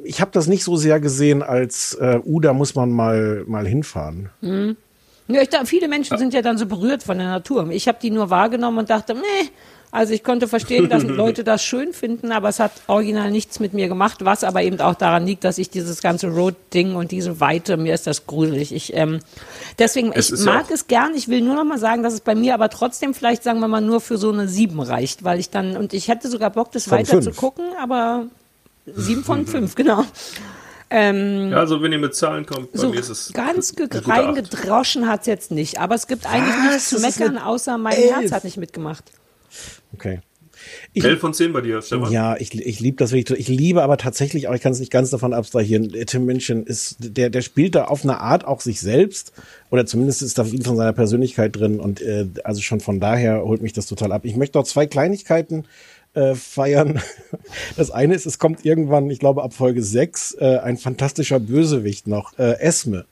ich 0.08 0.20
habe 0.22 0.30
das 0.32 0.46
nicht 0.46 0.64
so 0.64 0.76
sehr 0.76 1.00
gesehen 1.00 1.42
als, 1.42 1.94
äh, 2.00 2.18
uh, 2.24 2.40
da 2.40 2.52
muss 2.54 2.74
man 2.74 2.90
mal, 2.90 3.44
mal 3.46 3.66
hinfahren. 3.66 4.30
Ja, 4.40 5.42
ich, 5.42 5.50
da, 5.50 5.64
viele 5.66 5.86
Menschen 5.88 6.16
sind 6.16 6.32
ja 6.32 6.40
dann 6.40 6.56
so 6.56 6.64
berührt 6.66 7.02
von 7.02 7.18
der 7.18 7.26
Natur. 7.28 7.68
Ich 7.70 7.86
habe 7.88 7.98
die 8.00 8.10
nur 8.10 8.30
wahrgenommen 8.30 8.78
und 8.78 8.90
dachte, 8.90 9.14
nee. 9.14 9.48
Also 9.90 10.12
ich 10.12 10.22
konnte 10.22 10.48
verstehen, 10.48 10.88
dass 10.90 11.02
Leute 11.22 11.44
das 11.44 11.62
schön 11.62 11.92
finden, 11.94 12.30
aber 12.32 12.48
es 12.50 12.58
hat 12.60 12.72
original 12.88 13.30
nichts 13.30 13.58
mit 13.60 13.72
mir 13.72 13.88
gemacht, 13.88 14.22
was 14.22 14.44
aber 14.44 14.62
eben 14.62 14.80
auch 14.80 14.94
daran 14.94 15.26
liegt, 15.26 15.44
dass 15.44 15.56
ich 15.58 15.70
dieses 15.70 16.02
ganze 16.02 16.28
Road-Ding 16.28 16.94
und 16.94 17.10
diese 17.10 17.40
Weite, 17.40 17.76
mir 17.78 17.94
ist 17.94 18.06
das 18.06 18.26
gruselig. 18.26 18.74
Ich, 18.74 18.94
ähm, 18.94 19.20
deswegen, 19.78 20.12
Es 20.12 20.30
ich 20.30 20.40
ja 20.40 20.52
mag 20.52 20.66
auch- 20.66 20.70
es 20.70 20.86
gern. 20.88 21.12
Ich 21.14 21.28
will 21.28 21.40
nur 21.42 21.54
noch 21.54 21.64
mal 21.64 21.78
sagen, 21.78 22.02
dass 22.02 22.12
es 22.14 22.20
bei 22.20 22.34
mir 22.34 22.52
aber 22.54 22.68
trotzdem 22.70 23.12
vielleicht, 23.14 23.42
sagen 23.42 23.60
wir 23.60 23.68
mal, 23.68 23.80
nur 23.80 24.00
für 24.02 24.16
so 24.18 24.30
eine 24.30 24.46
sieben 24.48 24.80
reicht, 24.80 25.24
weil 25.24 25.38
ich 25.38 25.48
dann, 25.50 25.76
und 25.76 25.92
ich 25.94 26.08
hätte 26.08 26.28
sogar 26.28 26.50
Bock, 26.50 26.70
das 26.72 26.84
Von 26.84 26.98
weiter 26.98 27.12
fünf. 27.12 27.24
zu 27.24 27.32
gucken, 27.32 27.64
aber 27.82 28.26
sieben 28.96 29.24
von 29.24 29.46
fünf, 29.46 29.74
genau. 29.74 30.04
Ähm, 30.90 31.50
Ja, 31.50 31.58
also 31.58 31.82
wenn 31.82 31.92
ihr 31.92 31.98
mit 31.98 32.14
Zahlen 32.14 32.46
kommt, 32.46 32.72
bei 32.72 32.78
so 32.78 32.88
mir 32.90 32.98
ist 33.00 33.10
es 33.10 33.32
ganz 33.32 33.74
reingedroschen 34.06 35.06
hat's 35.08 35.26
jetzt 35.26 35.50
nicht. 35.50 35.78
Aber 35.78 35.94
es 35.94 36.06
gibt 36.06 36.26
eigentlich 36.26 36.54
Was? 36.54 36.72
nichts 36.72 36.88
zu 36.90 37.00
meckern, 37.00 37.38
außer 37.38 37.76
mein 37.78 37.94
Elf. 37.94 38.12
Herz 38.16 38.32
hat 38.32 38.44
nicht 38.44 38.56
mitgemacht. 38.56 39.04
Okay. 39.92 40.20
Ich- 40.92 41.04
11 41.04 41.20
von 41.20 41.32
10 41.34 41.52
bei 41.52 41.60
dir, 41.60 41.80
Stefan? 41.82 42.10
Ja, 42.12 42.36
ich, 42.36 42.52
ich 42.54 42.80
liebe 42.80 42.96
das 42.96 43.12
wirklich. 43.12 43.38
Ich 43.38 43.48
liebe 43.48 43.82
aber 43.82 43.96
tatsächlich 43.96 44.48
auch, 44.48 44.54
ich 44.54 44.60
kann 44.60 44.72
es 44.72 44.80
nicht 44.80 44.90
ganz 44.90 45.10
davon 45.10 45.32
abstrahieren, 45.32 45.92
Tim 46.06 46.24
Minchin 46.24 46.64
ist, 46.64 46.96
der, 46.98 47.30
der 47.30 47.42
spielt 47.42 47.74
da 47.74 47.84
auf 47.84 48.02
eine 48.02 48.18
Art 48.20 48.44
auch 48.44 48.60
sich 48.60 48.80
selbst 48.80 49.32
oder 49.70 49.86
zumindest 49.86 50.20
ist 50.22 50.36
da 50.38 50.44
viel 50.44 50.62
von 50.64 50.76
seiner 50.76 50.92
Persönlichkeit 50.92 51.54
drin 51.54 51.78
und 51.80 52.00
äh, 52.00 52.26
also 52.44 52.60
schon 52.60 52.80
von 52.80 52.98
daher 52.98 53.42
holt 53.44 53.62
mich 53.62 53.72
das 53.72 53.86
total 53.86 54.10
ab. 54.12 54.22
Ich 54.24 54.36
möchte 54.36 54.58
noch 54.58 54.64
zwei 54.64 54.86
Kleinigkeiten 54.86 55.64
äh, 56.14 56.34
feiern. 56.34 57.00
Das 57.76 57.90
eine 57.90 58.14
ist, 58.14 58.26
es 58.26 58.38
kommt 58.38 58.64
irgendwann, 58.64 59.10
ich 59.10 59.18
glaube 59.20 59.42
ab 59.42 59.54
Folge 59.54 59.82
6, 59.82 60.36
äh, 60.40 60.58
ein 60.58 60.76
fantastischer 60.76 61.38
Bösewicht 61.38 62.06
noch, 62.06 62.38
äh, 62.38 62.58
Esme 62.60 63.06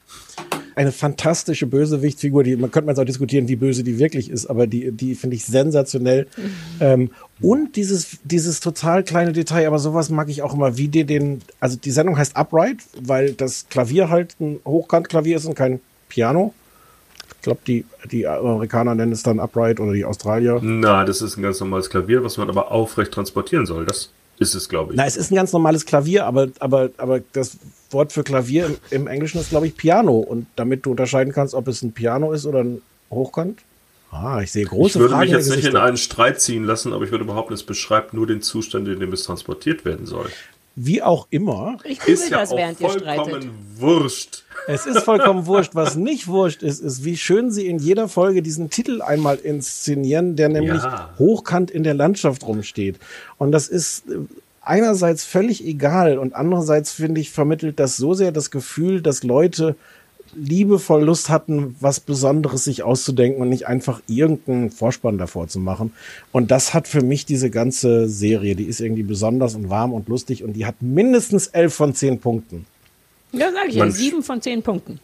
eine 0.77 0.93
fantastische 0.93 1.67
Bösewichtfigur, 1.67 2.45
die 2.45 2.55
man 2.55 2.71
könnte 2.71 2.87
man 2.87 2.95
jetzt 2.95 3.01
auch 3.01 3.07
diskutieren, 3.07 3.49
wie 3.49 3.57
böse 3.57 3.83
die 3.83 3.99
wirklich 3.99 4.31
ist, 4.31 4.47
aber 4.47 4.67
die 4.67 4.93
die 4.93 5.15
finde 5.15 5.35
ich 5.37 5.45
sensationell. 5.47 6.27
Ähm, 6.81 7.11
und 7.41 7.77
dieses 7.77 8.19
dieses 8.25 8.61
total 8.61 9.03
kleine 9.03 9.33
Detail, 9.33 9.67
aber 9.67 9.79
sowas 9.79 10.11
mag 10.11 10.29
ich 10.29 10.43
auch 10.43 10.53
immer, 10.53 10.77
wie 10.77 10.89
die 10.89 11.05
den, 11.05 11.41
also 11.61 11.79
die 11.79 11.91
Sendung 11.91 12.19
heißt 12.19 12.37
Upright, 12.37 12.77
weil 13.01 13.33
das 13.33 13.69
Klavier 13.71 14.11
halt 14.11 14.37
ein 14.39 14.61
Hochkantklavier 14.67 15.39
ist 15.39 15.47
und 15.47 15.55
kein 15.55 15.81
Piano. 16.11 16.53
Ich 17.47 17.49
glaube, 17.49 17.61
die 17.65 17.85
die 18.11 18.27
Amerikaner 18.27 18.97
nennen 18.97 19.13
es 19.13 19.23
dann 19.23 19.39
Upright 19.39 19.79
oder 19.79 19.93
die 19.93 20.05
Australier. 20.05 20.59
Na, 20.61 21.05
das 21.05 21.23
ist 21.23 21.37
ein 21.37 21.43
ganz 21.43 21.61
normales 21.61 21.89
Klavier, 21.89 22.25
was 22.25 22.39
man 22.39 22.49
aber 22.49 22.73
aufrecht 22.73 23.13
transportieren 23.13 23.67
soll. 23.67 23.87
Das 23.87 24.11
ist 24.41 24.57
es, 24.57 24.69
glaube 24.69 24.93
ich. 24.93 24.97
Na, 24.97 25.07
es 25.07 25.17
ist 25.17 25.31
ein 25.31 25.37
ganz 25.37 25.53
normales 25.53 25.87
Klavier, 25.87 26.27
aber, 26.27 26.49
aber, 26.59 26.91
aber 26.97 27.21
das 27.35 27.59
Wort 27.91 28.13
für 28.13 28.25
Klavier 28.25 28.67
im, 28.67 28.77
im 28.91 29.07
Englischen 29.07 29.41
ist, 29.41 29.51
glaube 29.51 29.69
ich, 29.69 29.77
Piano. 29.77 30.17
Und 30.19 30.49
damit 30.57 30.87
du 30.87 30.91
unterscheiden 30.91 31.33
kannst, 31.33 31.55
ob 31.55 31.69
es 31.69 31.83
ein 31.83 31.93
Piano 31.93 32.33
ist 32.33 32.47
oder 32.47 32.65
ein 32.65 32.83
Hochkant. 33.11 33.61
Ah, 34.11 34.41
ich 34.43 34.51
sehe 34.51 34.65
große 34.65 34.99
ich 34.99 35.01
würde 35.03 35.15
Fragen 35.15 35.31
mich 35.31 35.39
jetzt 35.39 35.55
nicht 35.55 35.69
in 35.69 35.77
einen 35.77 35.99
Streit 35.99 36.41
ziehen 36.41 36.65
lassen, 36.65 36.93
aber 36.93 37.05
ich 37.05 37.13
würde 37.13 37.25
behaupten, 37.25 37.55
es 37.55 37.63
beschreibt 37.63 38.13
nur 38.13 38.27
den 38.27 38.43
Zustand, 38.43 38.89
in 38.89 38.99
dem 38.99 39.13
es 39.13 39.23
transportiert 39.23 39.85
werden 39.85 40.07
soll. 40.07 40.31
Wie 40.79 41.03
auch 41.03 41.27
immer, 41.31 41.79
Ich 41.85 41.99
google 42.01 42.15
Ist 42.15 42.29
ja 42.31 42.39
das, 42.41 42.53
auch 42.53 42.57
während 42.59 42.81
ihr 42.81 42.91
streitet. 42.91 43.25
vollkommen 43.27 43.51
wurscht. 43.79 44.45
es 44.69 44.85
ist 44.87 44.99
vollkommen 45.01 45.47
wurscht. 45.47 45.75
Was 45.75 45.97
nicht 45.97 46.29
wurscht 46.29 46.63
ist, 46.63 46.81
ist, 46.81 47.03
wie 47.05 47.17
schön 47.17 47.51
sie 47.51 47.67
in 47.67 47.79
jeder 47.79 48.09
Folge 48.09 48.43
diesen 48.43 48.69
Titel 48.69 49.01
einmal 49.01 49.37
inszenieren, 49.37 50.37
der 50.37 50.51
nämlich 50.51 50.83
Ja. 50.83 51.15
hochkant 51.19 51.71
in 51.71 51.83
der 51.83 51.95
Landschaft 51.95 52.47
rumsteht. 52.47 52.99
Und 53.39 53.53
das 53.53 53.69
ist 53.69 54.07
äh, 54.11 54.19
einerseits 54.61 55.25
völlig 55.25 55.65
egal 55.65 56.19
und 56.19 56.35
andererseits 56.35 56.93
finde 56.93 57.21
ich 57.23 57.31
vermittelt 57.31 57.81
das 57.81 57.97
so 57.97 58.13
sehr 58.13 58.33
das 58.33 58.51
Gefühl, 58.51 59.01
dass 59.01 59.23
Leute 59.23 59.77
liebevoll 60.35 61.05
Lust 61.05 61.29
hatten, 61.31 61.77
was 61.81 62.01
Besonderes 62.01 62.65
sich 62.65 62.83
auszudenken 62.83 63.41
und 63.43 63.49
nicht 63.49 63.67
einfach 63.67 64.01
irgendeinen 64.07 64.71
Vorspann 64.71 65.19
davor 65.19 65.49
zu 65.49 65.59
machen. 65.61 65.93
Und 66.33 66.51
das 66.51 66.75
hat 66.75 66.89
für 66.89 67.03
mich 67.03 67.27
diese 67.27 67.51
ganze 67.51 68.09
Serie, 68.09 68.55
die 68.57 68.65
ist 68.65 68.81
irgendwie 68.81 69.03
besonders 69.03 69.55
und 69.55 69.71
warm 69.71 69.93
und 69.93 70.09
lustig 70.09 70.43
und 70.45 70.55
die 70.55 70.67
hat 70.67 70.77
mindestens 70.81 71.47
elf 71.49 71.75
von 71.75 71.95
zehn 71.95 72.19
Punkten. 72.21 72.67
Ja, 73.33 73.51
sag 73.53 73.69
ich 73.69 73.75
ja, 73.75 73.91
sieben 73.91 74.23
von 74.23 74.41
zehn 74.43 74.63
Punkten. 74.63 75.01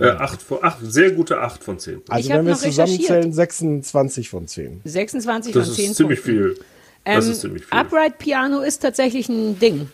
Äh, 0.00 0.10
acht, 0.10 0.40
von- 0.40 0.58
acht, 0.62 0.78
sehr 0.82 1.10
gute 1.10 1.40
8 1.40 1.64
von 1.64 1.78
10. 1.78 2.02
Also 2.08 2.28
Ich 2.28 2.34
wenn 2.34 2.46
wir 2.46 2.54
zusammenzählen, 2.54 3.32
26 3.32 4.28
von 4.28 4.46
10. 4.46 4.80
26 4.84 5.52
Das 5.52 5.66
von 5.66 5.74
10 5.76 5.90
ist 5.90 5.96
ziemlich 5.96 6.22
Punkten. 6.22 6.54
viel. 6.54 6.64
Das 7.04 7.24
Ähm, 7.26 7.32
ist 7.32 7.40
ziemlich 7.40 7.64
viel. 7.64 7.76
Upright 7.78 8.18
Piano 8.18 8.60
ist 8.60 8.78
tatsächlich 8.78 9.28
ein 9.28 9.58
Ding. 9.58 9.88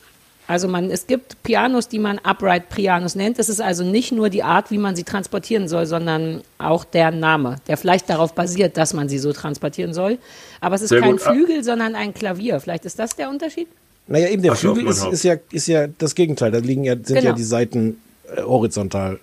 Also 0.46 0.68
man, 0.68 0.90
es 0.90 1.06
gibt 1.06 1.42
Pianos, 1.42 1.88
die 1.88 1.98
man 1.98 2.18
Upright 2.18 2.68
Pianos 2.68 3.14
nennt. 3.14 3.38
Das 3.38 3.48
ist 3.48 3.60
also 3.62 3.82
nicht 3.82 4.12
nur 4.12 4.28
die 4.28 4.42
Art, 4.42 4.70
wie 4.70 4.76
man 4.78 4.94
sie 4.94 5.04
transportieren 5.04 5.68
soll, 5.68 5.86
sondern 5.86 6.42
auch 6.58 6.84
der 6.84 7.10
Name, 7.10 7.56
der 7.66 7.78
vielleicht 7.78 8.10
darauf 8.10 8.34
basiert, 8.34 8.76
dass 8.76 8.92
man 8.92 9.08
sie 9.08 9.18
so 9.18 9.32
transportieren 9.32 9.94
soll. 9.94 10.18
Aber 10.60 10.74
es 10.74 10.82
ist 10.82 10.90
Sehr 10.90 11.00
kein 11.00 11.12
gut. 11.12 11.22
Flügel, 11.22 11.64
sondern 11.64 11.94
ein 11.94 12.12
Klavier. 12.12 12.60
Vielleicht 12.60 12.84
ist 12.84 12.98
das 12.98 13.16
der 13.16 13.30
Unterschied? 13.30 13.68
Naja, 14.06 14.28
eben 14.28 14.42
der 14.42 14.52
auf 14.52 14.58
Flügel 14.58 14.86
ist, 14.86 15.04
ist, 15.06 15.24
ja, 15.24 15.36
ist 15.50 15.66
ja 15.66 15.86
das 15.86 16.14
Gegenteil. 16.14 16.50
Da 16.50 16.58
liegen 16.58 16.84
ja, 16.84 16.94
sind 16.94 17.16
ja 17.16 17.20
Genau. 17.22 17.34
die 17.36 17.42
Seiten 17.44 17.96
äh, 18.36 18.42
horizontal. 18.42 19.18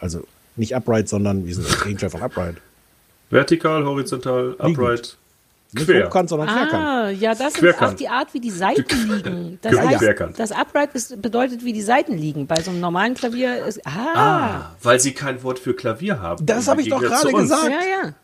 Also 0.00 0.22
nicht 0.56 0.74
upright, 0.74 1.08
sondern 1.08 1.46
wie 1.46 1.52
sind 1.52 1.68
das 1.68 1.82
Gegenteil 1.82 2.08
von 2.08 2.22
upright? 2.22 2.56
Vertikal, 3.30 3.84
horizontal, 3.84 4.54
upright, 4.58 5.16
Nicht 5.74 5.86
quer. 5.86 6.06
hochkant, 6.06 6.28
sondern 6.28 6.48
querkant. 6.48 6.74
Ah, 6.84 7.10
ja, 7.10 7.34
das 7.34 7.48
ist 7.48 7.58
Querkant. 7.58 7.92
auch 7.92 7.96
die 7.96 8.08
Art, 8.08 8.32
wie 8.32 8.40
die 8.40 8.50
Seiten 8.50 9.08
liegen. 9.08 9.58
Das 9.62 9.76
heißt, 9.78 9.98
Querkant. 9.98 10.38
das 10.38 10.52
Upright 10.52 10.94
ist, 10.94 11.20
bedeutet, 11.20 11.64
wie 11.64 11.72
die 11.72 11.82
Seiten 11.82 12.16
liegen. 12.16 12.46
Bei 12.46 12.60
so 12.60 12.70
einem 12.70 12.80
normalen 12.80 13.14
Klavier 13.14 13.64
ist, 13.64 13.80
ah, 13.86 14.14
Ah, 14.14 14.70
weil 14.82 15.00
sie 15.00 15.12
kein 15.12 15.42
Wort 15.42 15.58
für 15.58 15.74
Klavier 15.74 16.20
haben. 16.20 16.44
Das 16.46 16.66
Im 16.66 16.72
hab 16.72 16.78
ich 16.80 16.88
doch 16.88 17.00
gerade 17.00 17.32
gesagt. 17.32 17.64
ja, 17.70 18.04
ja. 18.06 18.14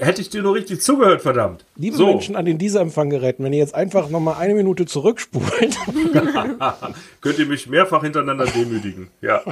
Hätte 0.00 0.20
ich 0.20 0.28
dir 0.28 0.42
nur 0.42 0.54
richtig 0.54 0.80
zugehört, 0.80 1.22
verdammt. 1.22 1.64
Liebe 1.76 1.96
so. 1.96 2.06
Menschen 2.06 2.34
an 2.34 2.44
den 2.44 2.58
Dieselempfanggeräten, 2.58 3.44
wenn 3.44 3.52
ihr 3.52 3.60
jetzt 3.60 3.76
einfach 3.76 4.08
nochmal 4.10 4.34
eine 4.38 4.54
Minute 4.54 4.86
zurückspult, 4.86 5.76
Könnt 7.20 7.38
ihr 7.38 7.46
mich 7.46 7.68
mehrfach 7.68 8.02
hintereinander 8.02 8.46
demütigen. 8.46 9.08
Ja. 9.20 9.42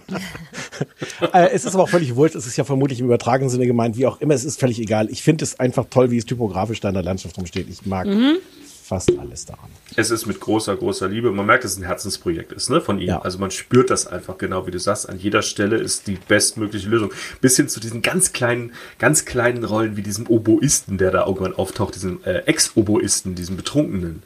äh, 1.32 1.50
es 1.52 1.64
ist 1.64 1.74
aber 1.74 1.84
auch 1.84 1.88
völlig 1.88 2.16
wurscht, 2.16 2.34
es 2.34 2.46
ist 2.46 2.56
ja 2.56 2.64
vermutlich 2.64 2.98
im 2.98 3.06
übertragenen 3.06 3.50
Sinne 3.50 3.66
gemeint, 3.66 3.96
wie 3.96 4.06
auch 4.06 4.20
immer, 4.20 4.34
es 4.34 4.44
ist 4.44 4.58
völlig 4.58 4.80
egal. 4.80 5.08
Ich 5.10 5.22
finde 5.22 5.44
es 5.44 5.60
einfach 5.60 5.86
toll, 5.90 6.10
wie 6.10 6.18
es 6.18 6.26
typografisch 6.26 6.80
da 6.80 6.88
in 6.88 6.94
der 6.94 7.04
Landschaft 7.04 7.38
rumsteht. 7.38 7.68
Ich 7.70 7.86
mag 7.86 8.06
Mhm. 8.06 8.38
Fast 8.86 9.10
alles 9.18 9.44
daran. 9.44 9.70
Es 9.96 10.10
ist 10.10 10.26
mit 10.26 10.40
großer, 10.40 10.76
großer 10.76 11.08
Liebe. 11.08 11.32
Man 11.32 11.46
merkt, 11.46 11.64
dass 11.64 11.72
es 11.72 11.78
ein 11.78 11.84
Herzensprojekt 11.84 12.52
ist, 12.52 12.70
ne, 12.70 12.80
von 12.80 12.98
ihm. 12.98 13.08
Ja. 13.08 13.20
Also 13.20 13.38
man 13.38 13.50
spürt 13.50 13.90
das 13.90 14.06
einfach 14.06 14.38
genau, 14.38 14.66
wie 14.66 14.70
du 14.70 14.78
sagst. 14.78 15.08
An 15.08 15.18
jeder 15.18 15.42
Stelle 15.42 15.76
ist 15.76 16.06
die 16.06 16.18
bestmögliche 16.28 16.88
Lösung. 16.88 17.12
Bis 17.40 17.56
hin 17.56 17.68
zu 17.68 17.80
diesen 17.80 18.02
ganz 18.02 18.32
kleinen, 18.32 18.72
ganz 18.98 19.24
kleinen 19.24 19.64
Rollen 19.64 19.96
wie 19.96 20.02
diesem 20.02 20.26
Oboisten, 20.28 20.98
der 20.98 21.10
da 21.10 21.26
irgendwann 21.26 21.54
auftaucht, 21.54 21.94
diesem 21.94 22.20
äh, 22.24 22.38
Ex-Oboisten, 22.46 23.34
diesem 23.34 23.56
Betrunkenen. 23.56 24.22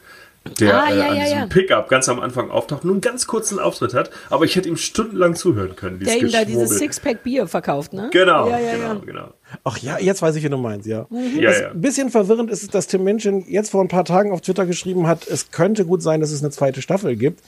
Der 0.58 0.82
Ah, 0.82 0.90
äh, 0.90 0.98
ja, 0.98 1.08
an 1.08 1.16
ja, 1.16 1.22
diesem 1.24 1.38
ja. 1.38 1.46
Pickup 1.46 1.88
ganz 1.90 2.08
am 2.08 2.18
Anfang 2.18 2.50
auftaucht, 2.50 2.84
nur 2.84 2.94
einen 2.94 3.02
ganz 3.02 3.26
kurzen 3.26 3.58
Auftritt 3.58 3.92
hat, 3.92 4.10
aber 4.30 4.46
ich 4.46 4.56
hätte 4.56 4.70
ihm 4.70 4.78
stundenlang 4.78 5.34
zuhören 5.36 5.76
können. 5.76 6.00
Der 6.00 6.16
ihm 6.16 6.32
da 6.32 6.44
dieses. 6.46 6.78
Sixpack 6.78 7.22
Bier 7.22 7.46
verkauft, 7.46 7.92
ne? 7.92 8.08
Genau, 8.10 8.48
Ja, 8.48 8.58
ja, 8.58 8.72
genau, 8.72 8.94
ja. 8.94 9.00
genau. 9.04 9.34
Ach 9.64 9.78
ja, 9.78 9.98
jetzt 9.98 10.22
weiß 10.22 10.36
ich, 10.36 10.44
wie 10.44 10.48
du 10.48 10.56
meinst, 10.56 10.86
ja. 10.86 11.06
Ja, 11.10 11.50
Das 11.50 11.60
ja. 11.60 11.70
Ein 11.70 11.80
bisschen 11.80 12.10
verwirrend 12.10 12.50
ist 12.50 12.62
es, 12.62 12.68
dass 12.68 12.86
Tim 12.86 13.04
Minchin 13.04 13.44
jetzt 13.48 13.70
vor 13.70 13.82
ein 13.82 13.88
paar 13.88 14.04
Tagen 14.04 14.32
auf 14.32 14.40
Twitter 14.40 14.66
geschrieben 14.66 15.06
hat, 15.06 15.26
es 15.26 15.50
könnte 15.50 15.84
gut 15.84 16.02
sein, 16.02 16.20
dass 16.20 16.30
es 16.30 16.42
eine 16.42 16.50
zweite 16.50 16.82
Staffel 16.82 17.16
gibt. 17.16 17.42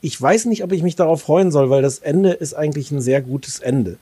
Ich 0.00 0.20
weiß 0.20 0.44
nicht, 0.46 0.62
ob 0.62 0.72
ich 0.72 0.82
mich 0.82 0.96
darauf 0.96 1.22
freuen 1.22 1.50
soll, 1.50 1.70
weil 1.70 1.82
das 1.82 1.98
Ende 1.98 2.32
ist 2.32 2.54
eigentlich 2.54 2.90
ein 2.90 3.00
sehr 3.00 3.20
gutes 3.20 3.58
Ende. 3.58 3.96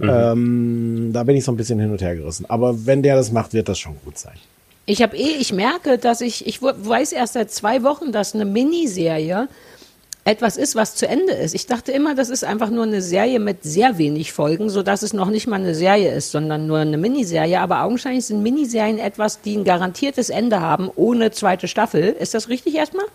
Ähm, 0.00 1.10
da 1.12 1.24
bin 1.24 1.36
ich 1.36 1.44
so 1.44 1.52
ein 1.52 1.56
bisschen 1.56 1.78
hin 1.78 1.90
und 1.90 2.00
her 2.00 2.16
gerissen. 2.16 2.46
Aber 2.48 2.86
wenn 2.86 3.02
der 3.02 3.16
das 3.16 3.32
macht, 3.32 3.52
wird 3.52 3.68
das 3.68 3.78
schon 3.78 3.96
gut 4.04 4.18
sein. 4.18 4.34
Ich 4.86 5.02
habe 5.02 5.16
eh, 5.16 5.36
ich 5.38 5.52
merke, 5.52 5.98
dass 5.98 6.20
ich, 6.20 6.46
ich 6.46 6.62
weiß 6.62 7.12
erst 7.12 7.34
seit 7.34 7.50
zwei 7.50 7.82
Wochen, 7.82 8.12
dass 8.12 8.34
eine 8.34 8.44
Miniserie 8.44 9.48
etwas 10.24 10.56
ist, 10.56 10.74
was 10.74 10.94
zu 10.94 11.08
Ende 11.08 11.32
ist. 11.32 11.54
Ich 11.54 11.66
dachte 11.66 11.92
immer, 11.92 12.14
das 12.14 12.28
ist 12.28 12.44
einfach 12.44 12.70
nur 12.70 12.84
eine 12.84 13.00
Serie 13.00 13.40
mit 13.40 13.62
sehr 13.62 13.98
wenig 13.98 14.32
Folgen, 14.32 14.68
so 14.68 14.82
dass 14.82 15.02
es 15.02 15.12
noch 15.12 15.30
nicht 15.30 15.46
mal 15.46 15.56
eine 15.56 15.74
Serie 15.74 16.14
ist, 16.14 16.30
sondern 16.30 16.66
nur 16.66 16.78
eine 16.78 16.98
Miniserie. 16.98 17.60
Aber 17.60 17.82
augenscheinlich 17.82 18.26
sind 18.26 18.42
Miniserien 18.42 18.98
etwas, 18.98 19.40
die 19.40 19.56
ein 19.56 19.64
garantiertes 19.64 20.28
Ende 20.28 20.60
haben, 20.60 20.90
ohne 20.94 21.30
zweite 21.30 21.68
Staffel. 21.68 22.02
Ist 22.02 22.34
das 22.34 22.48
richtig 22.48 22.74
erstmal? 22.74 23.06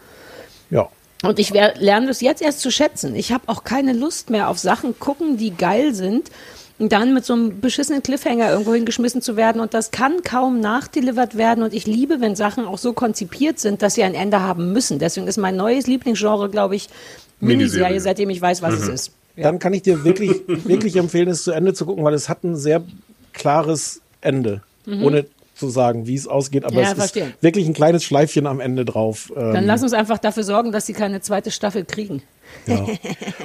Ja. 0.70 0.90
Und 1.24 1.40
ich 1.40 1.52
lerne 1.52 2.08
das 2.08 2.22
jetzt 2.22 2.42
erst 2.42 2.60
zu 2.60 2.72
schätzen. 2.72 3.16
Ich 3.16 3.32
habe 3.32 3.48
auch 3.48 3.64
keine 3.64 3.94
Lust 3.94 4.30
mehr 4.30 4.50
auf 4.50 4.60
Sachen 4.60 5.00
gucken, 5.00 5.38
die 5.38 5.52
geil 5.52 5.94
sind. 5.94 6.30
Und 6.78 6.92
dann 6.92 7.14
mit 7.14 7.24
so 7.24 7.34
einem 7.34 7.62
beschissenen 7.62 8.04
Cliffhanger 8.04 8.52
irgendwo 8.52 8.74
hingeschmissen 8.74 9.22
zu 9.22 9.38
werden. 9.38 9.62
Und 9.62 9.74
das 9.74 9.92
kann 9.92 10.24
kaum 10.24 10.60
nachdelivert 10.60 11.38
werden. 11.38 11.64
Und 11.64 11.74
ich 11.74 11.88
liebe, 11.88 12.20
wenn 12.20 12.36
Sachen 12.36 12.66
auch 12.66 12.78
so 12.78 12.92
konzipiert 12.92 13.60
sind, 13.60 13.82
dass 13.82 13.96
sie 13.96 14.04
ein 14.04 14.14
Ende 14.14 14.42
haben 14.42 14.74
müssen. 14.74 15.00
Deswegen 15.00 15.26
ist 15.28 15.38
mein 15.38 15.56
neues 15.56 15.88
Lieblingsgenre, 15.88 16.50
glaube 16.50 16.76
ich, 16.76 16.90
Miniserie, 17.40 17.84
Miniserie. 17.84 18.02
seitdem 18.02 18.30
ich 18.30 18.42
weiß, 18.42 18.62
was 18.62 18.74
es 18.74 18.88
ist. 18.90 19.12
Dann 19.38 19.60
kann 19.60 19.74
ich 19.74 19.84
dir 19.84 20.04
wirklich, 20.04 20.32
wirklich 20.48 20.96
empfehlen, 20.98 21.30
es 21.30 21.44
zu 21.44 21.52
Ende 21.52 21.74
zu 21.74 21.86
gucken, 21.86 22.04
weil 22.04 22.14
es 22.14 22.28
hat 22.28 22.44
ein 22.44 22.56
sehr 22.58 22.84
klares 23.34 24.02
Ende. 24.22 24.62
Ohne 24.88 25.26
zu 25.56 25.70
sagen, 25.70 26.06
wie 26.06 26.16
es 26.16 26.28
ausgeht. 26.28 26.64
Aber 26.66 26.74
Mhm. 26.74 26.80
Ja, 26.80 26.84
es 26.84 26.90
ist 26.92 26.98
verstehe. 26.98 27.34
wirklich 27.42 27.66
ein 27.68 27.74
kleines 27.74 28.04
Schleifchen 28.04 28.46
am 28.46 28.60
Ende 28.60 28.84
drauf. 28.86 29.32
Dann 29.34 29.56
Ähm, 29.56 29.66
lass 29.66 29.82
uns 29.82 29.94
einfach 29.94 30.18
dafür 30.18 30.44
sorgen, 30.44 30.72
dass 30.74 30.86
sie 30.86 30.94
keine 30.94 31.22
zweite 31.22 31.50
Staffel 31.50 31.86
kriegen. 31.86 32.22
Ja. 32.66 32.86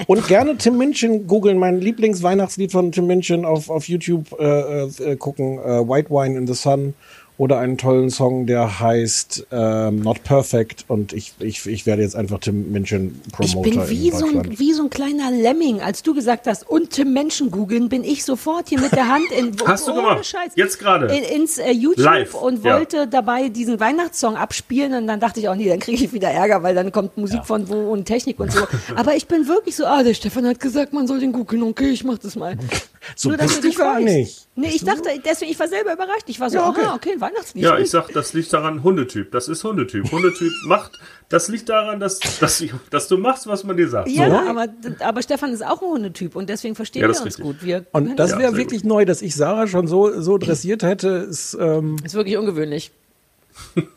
Und 0.06 0.26
gerne 0.28 0.56
Tim 0.56 0.78
Minchin 0.78 1.26
googeln, 1.26 1.58
mein 1.58 1.80
Lieblingsweihnachtslied 1.80 2.72
von 2.72 2.92
Tim 2.92 3.06
Minchin 3.06 3.44
auf, 3.44 3.70
auf 3.70 3.88
YouTube 3.88 4.34
äh, 4.38 4.84
äh, 4.84 5.16
gucken, 5.16 5.58
äh, 5.58 5.88
White 5.88 6.10
Wine 6.10 6.38
in 6.38 6.46
the 6.46 6.54
Sun 6.54 6.94
oder 7.40 7.58
einen 7.58 7.78
tollen 7.78 8.10
Song, 8.10 8.44
der 8.44 8.80
heißt 8.80 9.46
ähm, 9.50 10.00
Not 10.00 10.22
Perfect 10.24 10.84
und 10.88 11.14
ich, 11.14 11.32
ich, 11.38 11.64
ich 11.64 11.86
werde 11.86 12.02
jetzt 12.02 12.14
einfach 12.14 12.38
Tim 12.38 12.70
Minchin 12.70 13.18
Ich 13.40 13.54
Promoter 13.54 13.86
bin 13.86 13.88
wie 13.88 14.10
so, 14.10 14.26
ein, 14.26 14.58
wie 14.58 14.74
so 14.74 14.82
ein 14.82 14.90
kleiner 14.90 15.30
Lemming. 15.30 15.80
Als 15.80 16.02
du 16.02 16.12
gesagt 16.12 16.46
hast, 16.46 16.68
und 16.68 16.90
Tim 16.90 17.14
Menschen 17.14 17.50
googeln, 17.50 17.88
bin 17.88 18.04
ich 18.04 18.26
sofort 18.26 18.68
hier 18.68 18.78
mit 18.78 18.92
der 18.92 19.08
Hand 19.08 19.24
in 19.30 19.56
Hast 19.66 19.88
du 19.88 19.92
ohne 19.92 20.02
gemacht? 20.02 20.26
Scheiß, 20.26 20.52
Jetzt 20.54 20.78
gerade? 20.78 21.06
in, 21.06 21.40
ins 21.40 21.56
äh, 21.56 21.70
YouTube 21.70 22.04
Live, 22.04 22.34
und 22.34 22.62
ja. 22.62 22.74
wollte 22.74 23.08
dabei 23.08 23.48
diesen 23.48 23.80
Weihnachtssong 23.80 24.36
abspielen 24.36 24.92
und 24.92 25.06
dann 25.06 25.18
dachte 25.18 25.40
ich 25.40 25.48
auch, 25.48 25.54
nee, 25.54 25.70
dann 25.70 25.80
kriege 25.80 26.04
ich 26.04 26.12
wieder 26.12 26.28
Ärger, 26.28 26.62
weil 26.62 26.74
dann 26.74 26.92
kommt 26.92 27.16
Musik 27.16 27.46
von 27.46 27.70
wo 27.70 27.90
und 27.90 28.04
Technik 28.04 28.38
und 28.38 28.52
so. 28.52 28.66
Aber 28.96 29.16
ich 29.16 29.26
bin 29.28 29.48
wirklich 29.48 29.76
so, 29.76 29.86
ah, 29.86 30.02
der 30.02 30.12
Stefan 30.12 30.46
hat 30.46 30.60
gesagt, 30.60 30.92
man 30.92 31.06
soll 31.06 31.20
den 31.20 31.32
googeln, 31.32 31.62
okay, 31.62 31.88
ich 31.88 32.04
mach 32.04 32.18
das 32.18 32.36
mal. 32.36 32.58
So 33.16 33.30
Nur, 33.30 33.38
bist 33.38 33.64
du 33.64 33.72
gar 33.72 33.98
nicht. 33.98 34.46
Nee, 34.56 34.68
ich 34.74 34.84
dachte, 34.84 35.08
deswegen, 35.24 35.50
ich 35.50 35.58
war 35.58 35.68
selber 35.68 35.94
überrascht. 35.94 36.24
Ich 36.26 36.38
war 36.38 36.50
so, 36.50 36.56
Ja, 36.58 36.68
okay. 36.68 36.82
aha, 36.84 36.94
okay, 36.96 37.12
ein 37.14 37.20
Weihnachtslied. 37.20 37.64
Ja, 37.64 37.78
ich 37.78 37.88
sag, 37.90 38.08
das 38.12 38.34
liegt 38.34 38.52
daran, 38.52 38.82
Hundetyp. 38.82 39.32
Das 39.32 39.48
ist 39.48 39.64
Hundetyp. 39.64 40.10
Hundetyp 40.12 40.52
macht, 40.66 40.98
das 41.30 41.48
liegt 41.48 41.68
daran, 41.70 41.98
dass, 41.98 42.18
dass, 42.40 42.60
ich, 42.60 42.72
dass 42.90 43.08
du 43.08 43.16
machst, 43.16 43.46
was 43.46 43.64
man 43.64 43.76
dir 43.78 43.88
sagt. 43.88 44.08
Ja, 44.10 44.28
So. 44.28 44.36
aber, 44.50 44.66
aber 45.00 45.22
Stefan 45.22 45.52
ist 45.52 45.64
auch 45.64 45.80
ein 45.80 45.88
Hundetyp 45.88 46.36
und 46.36 46.50
deswegen 46.50 46.74
verstehen 46.74 47.02
Ja, 47.02 47.08
wir 47.08 47.14
das 47.14 47.22
uns 47.22 47.38
gut. 47.40 47.62
Wir 47.62 47.86
Und 47.92 48.16
das 48.18 48.32
Ja, 48.32 48.38
wäre 48.38 48.56
wirklich 48.56 48.84
neu, 48.84 49.06
dass 49.06 49.22
ich 49.22 49.34
Sarah 49.34 49.66
schon 49.66 49.86
so, 49.86 50.20
so 50.20 50.36
dressiert 50.36 50.82
hätte, 50.82 51.08
ist 51.08 51.56
ähm, 51.58 51.96
ist 52.04 52.14
wirklich 52.14 52.36
ungewöhnlich. 52.36 52.90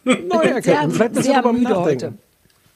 neu 0.05 0.43
erkennen. 0.43 0.91
Vielleicht 0.91 1.15
müssen 1.15 1.15
wir 1.15 1.23
sehr 1.23 1.33
darüber 1.41 1.53
müde 1.53 1.69
nachdenken. 1.73 2.19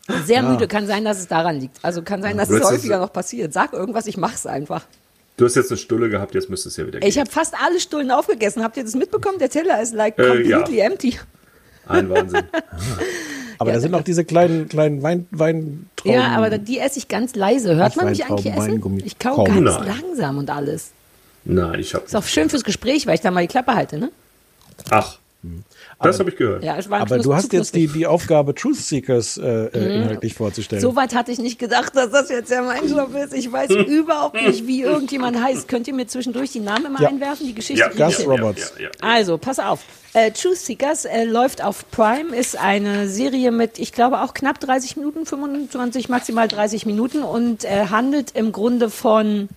heute. 0.09 0.25
Sehr 0.25 0.41
müde. 0.43 0.67
Kann 0.67 0.88
sein, 0.88 1.03
dass 1.05 1.19
es 1.19 1.28
daran 1.28 1.59
liegt. 1.59 1.78
Also 1.84 2.01
kann 2.01 2.21
sein, 2.21 2.38
dass 2.38 2.47
Du 2.49 2.55
es 2.55 2.63
häufiger 2.63 2.99
noch 2.99 3.11
passiert. 3.11 3.51
Sag 3.53 3.73
irgendwas, 3.73 4.07
ich 4.07 4.17
mach's 4.17 4.45
einfach. 4.45 4.86
Du 5.38 5.46
hast 5.46 5.56
jetzt 5.56 5.70
eine 5.72 5.78
Stulle 5.78 6.10
gehabt, 6.10 6.34
jetzt 6.34 6.50
müsste 6.50 6.68
es 6.70 6.78
ja 6.78 6.88
wieder 6.88 7.00
gehen. 7.00 7.08
Ich 7.08 7.18
habe 7.20 7.30
fast 7.30 7.54
alle 7.64 7.80
Stullen 7.80 8.10
aufgegessen. 8.12 8.64
Habt 8.64 8.76
ihr 8.78 8.84
das 8.84 8.96
mitbekommen? 8.96 9.38
Der 9.38 9.50
Teller 9.50 9.82
ist 9.82 9.94
like 9.94 10.18
Äh, 10.18 10.42
ja. 10.42 10.58
completely 10.58 10.80
empty. 10.82 11.20
Ein 11.88 12.10
Wahnsinn. 12.10 12.44
Aber 13.60 13.70
Ja, 13.70 13.76
da 13.76 13.82
sind 13.82 13.94
auch 13.96 14.02
diese 14.02 14.26
kleinen, 14.26 14.68
kleinen 14.68 15.02
Wein, 15.04 15.28
Weintrauben. 15.32 16.12
Ja, 16.12 16.28
aber 16.36 16.58
die 16.60 16.78
esse 16.78 17.00
ich 17.00 17.08
ganz 17.08 17.34
leise. 17.36 17.76
Hört 17.76 17.96
man 17.96 18.10
mich 18.10 18.24
eigentlich 18.26 18.46
essen? 18.54 18.74
Weingummi. 18.74 19.02
Ich 19.04 19.18
kau 19.18 19.36
Kaum. 19.36 19.46
ganz 19.46 19.80
Nein. 19.80 19.88
langsam 20.04 20.38
und 20.38 20.50
alles. 20.52 20.92
Nein, 21.44 21.80
ich 21.80 21.96
habe. 21.96 22.06
Ist 22.06 22.16
auch 22.16 22.24
schön 22.24 22.50
fürs 22.52 22.64
Gespräch, 22.64 23.08
weil 23.08 23.16
ich 23.16 23.22
da 23.22 23.32
mal 23.32 23.42
die 23.42 23.48
Klappe 23.48 23.74
halte, 23.74 23.98
ne? 23.98 24.12
Ach, 24.92 25.18
das 26.00 26.20
habe 26.20 26.30
ich 26.30 26.36
gehört. 26.36 26.64
Ja, 26.64 26.78
es 26.78 26.89
war 26.89 27.02
aber 27.02 27.18
du 27.20 27.34
hast 27.34 27.54
jetzt 27.54 27.74
die, 27.76 27.88
die 27.88 28.06
Aufgabe, 28.06 28.54
Truth 28.54 28.76
Seekers 28.76 29.38
äh, 29.38 29.66
äh, 29.66 29.95
inhaltlich 30.02 30.34
vorzustellen. 30.36 30.82
So 30.82 30.95
weit 30.95 31.16
hatte 31.16 31.32
ich 31.32 31.39
nicht 31.39 31.58
gedacht, 31.60 31.95
dass 31.95 32.12
das 32.12 32.30
jetzt 32.30 32.52
ja 32.52 32.62
mein 32.62 32.88
Job 32.88 33.16
ist. 33.16 33.34
Ich 33.34 33.52
weiß 33.52 33.70
überhaupt 33.88 34.36
nicht, 34.36 34.68
wie 34.68 34.82
irgendjemand 34.82 35.41
heißt. 35.41 35.68
Könnt 35.68 35.88
ihr 35.88 35.93
mir 35.93 36.08
zwischendurch 36.08 36.52
die 36.52 36.60
Namen 36.60 36.86
immer 36.88 37.02
Ja. 37.02 37.10
einwerfen? 37.10 37.48
Die 37.48 37.56
Geschichte. 37.56 37.89
Ja, 37.95 38.06
Gus 38.08 38.26
Roberts. 38.28 38.74
Ja, 38.78 38.84
ja, 38.84 38.89
ja. 38.89 38.91
Also, 39.02 39.38
pass 39.38 39.60
auf. 39.60 39.80
Äh, 40.14 40.32
Truth 40.32 40.58
Seekers 40.58 41.06
äh, 41.06 41.26
läuft 41.26 41.64
auf 41.64 41.89
Prime, 41.91 42.36
ist 42.36 42.58
eine 42.58 43.08
Serie 43.08 43.52
mit, 43.52 43.78
ich 43.78 43.91
glaube, 43.91 44.22
auch 44.22 44.34
knapp 44.34 44.60
30 44.60 44.98
Minuten, 44.98 45.26
25, 45.26 46.10
maximal 46.10 46.48
30 46.48 46.86
Minuten 46.86 47.24
und 47.24 47.66
äh, 47.66 47.88
handelt 47.89 48.32
im 48.32 48.52
Grunde 48.52 48.89
von 48.89 49.50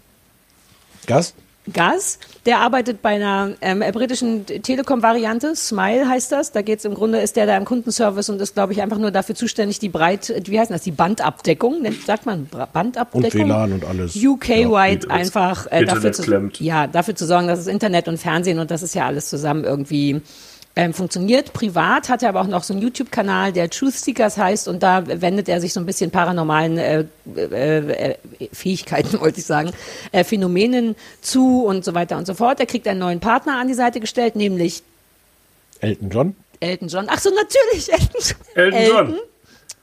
Gas? 1.06 1.34
Gas. 1.72 2.18
Der 2.46 2.58
arbeitet 2.58 3.02
bei 3.02 3.10
einer 3.10 3.52
ähm, 3.60 3.82
äh, 3.82 3.92
britischen 3.92 4.46
Telekom-Variante, 4.46 5.54
Smile 5.54 6.08
heißt 6.08 6.32
das. 6.32 6.52
Da 6.52 6.62
geht 6.62 6.78
es 6.78 6.84
im 6.84 6.94
Grunde, 6.94 7.20
ist 7.20 7.36
der 7.36 7.46
da 7.46 7.56
im 7.56 7.64
Kundenservice 7.64 8.30
und 8.30 8.40
ist, 8.40 8.54
glaube 8.54 8.72
ich, 8.72 8.82
einfach 8.82 8.98
nur 8.98 9.10
dafür 9.10 9.34
zuständig, 9.34 9.78
die 9.78 9.88
Breit, 9.88 10.32
wie 10.46 10.58
heißt 10.58 10.70
das, 10.70 10.82
die 10.82 10.90
Bandabdeckung, 10.90 11.82
nennt, 11.82 12.02
sagt 12.04 12.26
man 12.26 12.48
Bandabdeckung? 12.72 13.24
Und 13.24 13.34
WLAN 13.34 13.72
und 13.72 13.84
alles. 13.84 14.16
UK-wide 14.16 15.06
Ja, 15.08 15.14
einfach 15.14 15.66
äh, 15.70 15.84
dafür, 15.84 16.12
zu, 16.12 16.50
ja, 16.58 16.86
dafür 16.86 17.14
zu 17.14 17.26
sorgen, 17.26 17.48
dass 17.48 17.58
das 17.60 17.68
Internet 17.68 18.08
und 18.08 18.18
Fernsehen 18.18 18.58
und 18.58 18.70
das 18.70 18.82
ist 18.82 18.94
ja 18.94 19.06
alles 19.06 19.28
zusammen 19.28 19.64
irgendwie 19.64 20.22
ähm, 20.80 20.94
funktioniert. 20.94 21.52
Privat 21.52 22.08
hat 22.08 22.22
er 22.22 22.30
aber 22.30 22.40
auch 22.40 22.46
noch 22.46 22.62
so 22.62 22.72
einen 22.72 22.82
YouTube-Kanal, 22.82 23.52
der 23.52 23.68
Truth 23.68 23.92
Seekers 23.92 24.38
heißt 24.38 24.66
und 24.66 24.82
da 24.82 25.06
wendet 25.06 25.46
er 25.50 25.60
sich 25.60 25.74
so 25.74 25.80
ein 25.80 25.84
bisschen 25.84 26.10
paranormalen 26.10 26.78
äh, 26.78 27.04
äh, 27.36 28.12
äh, 28.12 28.16
Fähigkeiten, 28.50 29.20
wollte 29.20 29.40
ich 29.40 29.46
sagen, 29.46 29.72
äh, 30.10 30.24
Phänomenen 30.24 30.96
zu 31.20 31.66
und 31.66 31.84
so 31.84 31.92
weiter 31.92 32.16
und 32.16 32.26
so 32.26 32.32
fort. 32.32 32.60
Er 32.60 32.66
kriegt 32.66 32.88
einen 32.88 33.00
neuen 33.00 33.20
Partner 33.20 33.58
an 33.58 33.68
die 33.68 33.74
Seite 33.74 34.00
gestellt, 34.00 34.36
nämlich 34.36 34.82
Elton 35.80 36.08
John? 36.08 36.36
Elton 36.60 36.88
John. 36.88 37.06
Ach 37.10 37.18
so, 37.18 37.28
natürlich, 37.28 37.92
Elton 37.92 38.20
John. 38.22 38.54
Elton 38.54 38.86
John. 38.86 39.18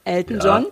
Elton 0.08 0.40
Ja. 0.40 0.58
John. 0.60 0.66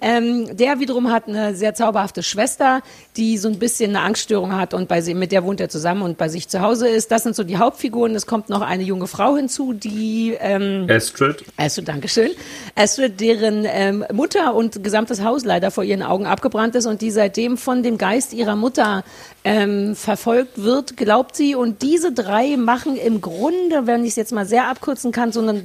Ähm, 0.00 0.56
der 0.56 0.78
wiederum 0.80 1.10
hat 1.10 1.28
eine 1.28 1.54
sehr 1.54 1.74
zauberhafte 1.74 2.22
Schwester, 2.22 2.82
die 3.16 3.38
so 3.38 3.48
ein 3.48 3.58
bisschen 3.58 3.90
eine 3.96 4.04
Angststörung 4.04 4.56
hat 4.56 4.74
und 4.74 4.88
bei 4.88 5.00
sie, 5.00 5.14
mit 5.14 5.32
der 5.32 5.44
wohnt 5.44 5.60
er 5.60 5.68
zusammen 5.68 6.02
und 6.02 6.18
bei 6.18 6.28
sich 6.28 6.48
zu 6.48 6.60
Hause 6.60 6.88
ist. 6.88 7.10
Das 7.10 7.22
sind 7.22 7.34
so 7.34 7.44
die 7.44 7.56
Hauptfiguren. 7.56 8.14
Es 8.14 8.26
kommt 8.26 8.48
noch 8.48 8.60
eine 8.60 8.82
junge 8.82 9.06
Frau 9.06 9.36
hinzu, 9.36 9.72
die 9.72 10.36
ähm, 10.40 10.86
Astrid. 10.90 11.44
Astrid, 11.56 11.88
Dankeschön. 11.88 12.30
Astrid, 12.74 13.20
deren 13.20 13.64
ähm, 13.66 14.04
Mutter 14.12 14.54
und 14.54 14.82
gesamtes 14.84 15.22
Haus 15.22 15.44
leider 15.44 15.70
vor 15.70 15.84
ihren 15.84 16.02
Augen 16.02 16.26
abgebrannt 16.26 16.74
ist 16.74 16.86
und 16.86 17.00
die 17.00 17.10
seitdem 17.10 17.56
von 17.56 17.82
dem 17.82 17.98
Geist 17.98 18.32
ihrer 18.32 18.56
Mutter 18.56 19.04
ähm, 19.44 19.96
verfolgt 19.96 20.62
wird, 20.62 20.96
glaubt 20.96 21.36
sie. 21.36 21.54
Und 21.54 21.82
diese 21.82 22.12
drei 22.12 22.56
machen 22.56 22.96
im 22.96 23.20
Grunde, 23.20 23.86
wenn 23.86 24.02
ich 24.04 24.10
es 24.10 24.16
jetzt 24.16 24.32
mal 24.32 24.46
sehr 24.46 24.68
abkürzen 24.68 25.12
kann, 25.12 25.32
so 25.32 25.40
eine 25.40 25.62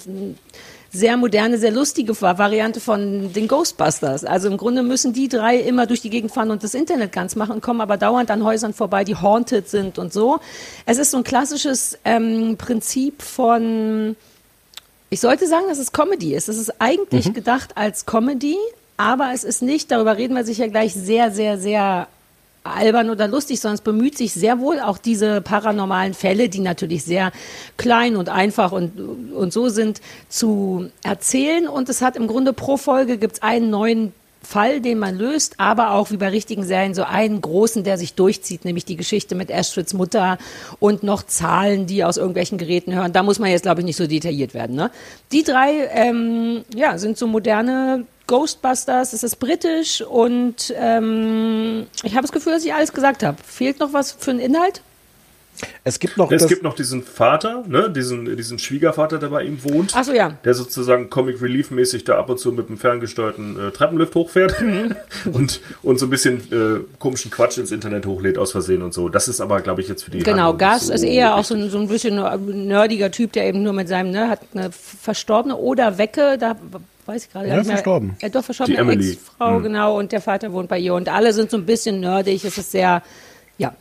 sehr 0.92 1.18
moderne, 1.18 1.58
sehr 1.58 1.72
lustige 1.72 2.20
Variante 2.22 2.80
von 2.80 3.34
den 3.34 3.48
Ghostbusters. 3.48 4.24
Also 4.24 4.48
im 4.48 4.58
Grunde 4.58 4.84
müssen 4.84 5.14
die 5.14 5.28
drei 5.28 5.58
immer 5.58 5.86
durch 5.86 6.02
die 6.02 6.10
Gegend 6.10 6.32
fahren 6.32 6.52
und 6.52 6.64
das 6.64 6.74
Internet 6.74 7.12
ganz 7.12 7.36
machen, 7.36 7.62
kommen 7.62 7.82
aber 7.82 7.98
dauernd 7.98 8.32
an 8.32 8.44
Häusern 8.44 8.74
vorbei, 8.74 9.04
die 9.04 9.16
haunted 9.16 9.70
sind 9.70 10.00
und 10.00 10.14
so. 10.14 10.40
Es 10.86 10.98
ist 10.98 11.12
so 11.12 11.18
ein 11.18 11.24
klassisches 11.24 11.98
ähm, 12.06 12.56
Prinzip 12.58 13.22
von 13.22 14.16
ich 15.10 15.22
sollte 15.22 15.48
sagen, 15.48 15.66
dass 15.70 15.78
es 15.78 15.94
Comedy 15.94 16.36
ist. 16.36 16.50
Es 16.50 16.58
ist 16.58 16.82
eigentlich 16.82 17.34
gedacht 17.34 17.78
als 17.78 18.06
Comedy, 18.06 18.58
aber 18.98 19.32
es 19.34 19.44
ist 19.44 19.62
nicht, 19.62 19.92
darüber 19.92 20.18
reden 20.18 20.36
wir 20.36 20.44
sicher 20.44 20.68
gleich, 20.68 20.94
sehr, 20.94 21.32
sehr, 21.32 21.58
sehr 21.58 22.08
albern 22.76 23.10
oder 23.10 23.28
lustig, 23.28 23.60
sondern 23.60 23.76
es 23.76 23.82
bemüht 23.82 24.18
sich 24.18 24.34
sehr 24.34 24.60
wohl 24.60 24.80
auch 24.80 24.98
diese 24.98 25.42
paranormalen 25.42 26.14
Fälle, 26.14 26.50
die 26.50 26.60
natürlich 26.60 27.04
sehr 27.04 27.32
klein 27.78 28.16
und 28.16 28.30
einfach 28.30 28.72
und, 28.72 29.00
und 29.34 29.54
so 29.54 29.70
sind, 29.70 30.02
zu 30.30 30.90
erzählen. 31.04 31.68
Und 31.68 31.90
es 31.90 32.02
hat 32.02 32.16
im 32.16 32.28
Grunde 32.28 32.54
pro 32.54 32.78
Folge 32.78 33.18
gibt's 33.18 33.42
einen 33.42 33.70
neuen 33.70 34.14
Fall, 34.48 34.80
den 34.80 34.98
man 35.00 35.18
löst, 35.18 35.56
aber 35.58 35.92
auch 35.92 36.12
wie 36.12 36.18
bei 36.18 36.30
richtigen 36.30 36.64
Serien 36.64 36.94
so 36.94 37.04
einen 37.04 37.42
großen, 37.42 37.84
der 37.84 37.98
sich 37.98 38.14
durchzieht, 38.14 38.64
nämlich 38.64 38.86
die 38.86 38.96
Geschichte 38.96 39.36
mit 39.36 39.52
Astrids 39.52 39.94
Mutter 39.94 40.38
und 40.80 41.04
noch 41.04 41.24
Zahlen, 41.24 41.86
die 41.86 42.06
aus 42.06 42.16
irgendwelchen 42.16 42.58
Geräten 42.58 42.94
hören. 42.94 43.12
Da 43.12 43.24
muss 43.24 43.40
man 43.40 43.50
jetzt, 43.50 43.64
glaube 43.64 43.82
ich, 43.82 43.86
nicht 43.86 43.98
so 43.98 44.08
detailliert 44.08 44.54
werden. 44.54 44.76
Ne? 44.76 44.90
Die 45.34 45.44
drei 45.44 45.88
ähm, 45.92 46.64
ja, 46.74 46.98
sind 46.98 47.18
so 47.18 47.28
moderne 47.28 48.06
Ghostbusters, 48.28 49.14
es 49.14 49.24
ist 49.24 49.38
britisch 49.38 50.02
und 50.02 50.74
ähm, 50.78 51.88
ich 52.04 52.14
habe 52.14 52.22
das 52.24 52.32
Gefühl, 52.32 52.54
dass 52.54 52.66
ich 52.66 52.74
alles 52.74 52.94
gesagt 52.94 53.24
habe. 53.24 53.38
Fehlt 53.46 53.80
noch 53.80 53.94
was 53.94 54.12
für 54.12 54.32
einen 54.32 54.40
Inhalt? 54.40 54.82
Es 55.84 55.98
gibt 56.00 56.18
noch 56.18 56.32
Es 56.32 56.48
gibt 56.48 56.62
noch 56.62 56.76
diesen 56.76 57.02
Vater, 57.02 57.64
ne, 57.68 57.90
diesen, 57.90 58.38
diesen 58.38 58.60
Schwiegervater, 58.60 59.18
der 59.18 59.30
bei 59.30 59.44
ihm 59.44 59.64
wohnt. 59.64 59.94
Ach 59.96 60.04
so, 60.04 60.14
ja. 60.14 60.38
Der 60.44 60.54
sozusagen 60.54 61.10
Comic 61.10 61.42
Relief 61.42 61.72
mäßig 61.72 62.04
da 62.04 62.20
ab 62.20 62.30
und 62.30 62.40
zu 62.40 62.52
mit 62.52 62.68
einem 62.68 62.78
ferngesteuerten 62.78 63.70
äh, 63.70 63.72
Treppenlift 63.72 64.14
hochfährt 64.14 64.62
Mhm. 64.62 64.96
und, 65.34 65.62
und 65.82 66.00
so 66.00 66.06
ein 66.06 66.10
bisschen 66.10 66.38
äh, 66.52 66.84
komischen 67.00 67.32
Quatsch 67.32 67.58
ins 67.58 67.72
Internet 67.72 68.06
hochlädt 68.06 68.38
aus 68.38 68.52
Versehen 68.52 68.82
und 68.82 68.94
so. 68.94 69.10
Das 69.10 69.28
ist 69.28 69.42
aber, 69.42 69.62
glaube 69.62 69.82
ich, 69.82 69.88
jetzt 69.88 70.04
für 70.04 70.12
die 70.12 70.20
Genau, 70.20 70.50
Handlung 70.50 70.58
Gas 70.60 70.88
nicht 70.88 70.96
ist 70.96 71.04
eher 71.04 71.36
auch 71.36 71.44
so 71.44 71.56
ein, 71.56 71.70
so 71.70 71.80
ein 71.80 71.88
bisschen 71.88 72.68
nerdiger 72.68 73.10
Typ, 73.12 73.34
der 73.34 73.46
eben 73.48 73.64
nur 73.64 73.74
mit 73.74 73.88
seinem, 73.88 74.12
ne, 74.12 74.30
hat 74.30 74.42
eine 74.54 74.70
verstorbene 74.72 75.56
oder 75.56 75.98
Wecke, 75.98 76.38
da 76.38 76.56
weiß 77.08 77.26
ich 77.26 77.32
gerade 77.32 77.48
Ja, 77.48 77.56
nicht 77.58 77.68
mehr. 77.68 77.78
verstorben. 77.78 78.16
Äh, 78.22 78.30
doch, 78.30 78.44
verstorbene 78.44 78.78
Die 78.78 78.82
Emily. 78.82 79.12
Ex-Frau, 79.14 79.60
Mhm. 79.60 79.64
genau, 79.64 79.98
und 79.98 80.12
der 80.12 80.22
Vater 80.22 80.52
wohnt 80.54 80.70
bei 80.70 80.78
ihr 80.80 80.94
und 80.94 81.10
alle 81.10 81.34
sind 81.34 81.50
so 81.50 81.58
ein 81.58 81.66
bisschen 81.66 82.00
nerdig, 82.02 82.44
es 82.46 82.58
ist 82.58 82.72
sehr, 82.72 83.02
ja, 83.58 83.74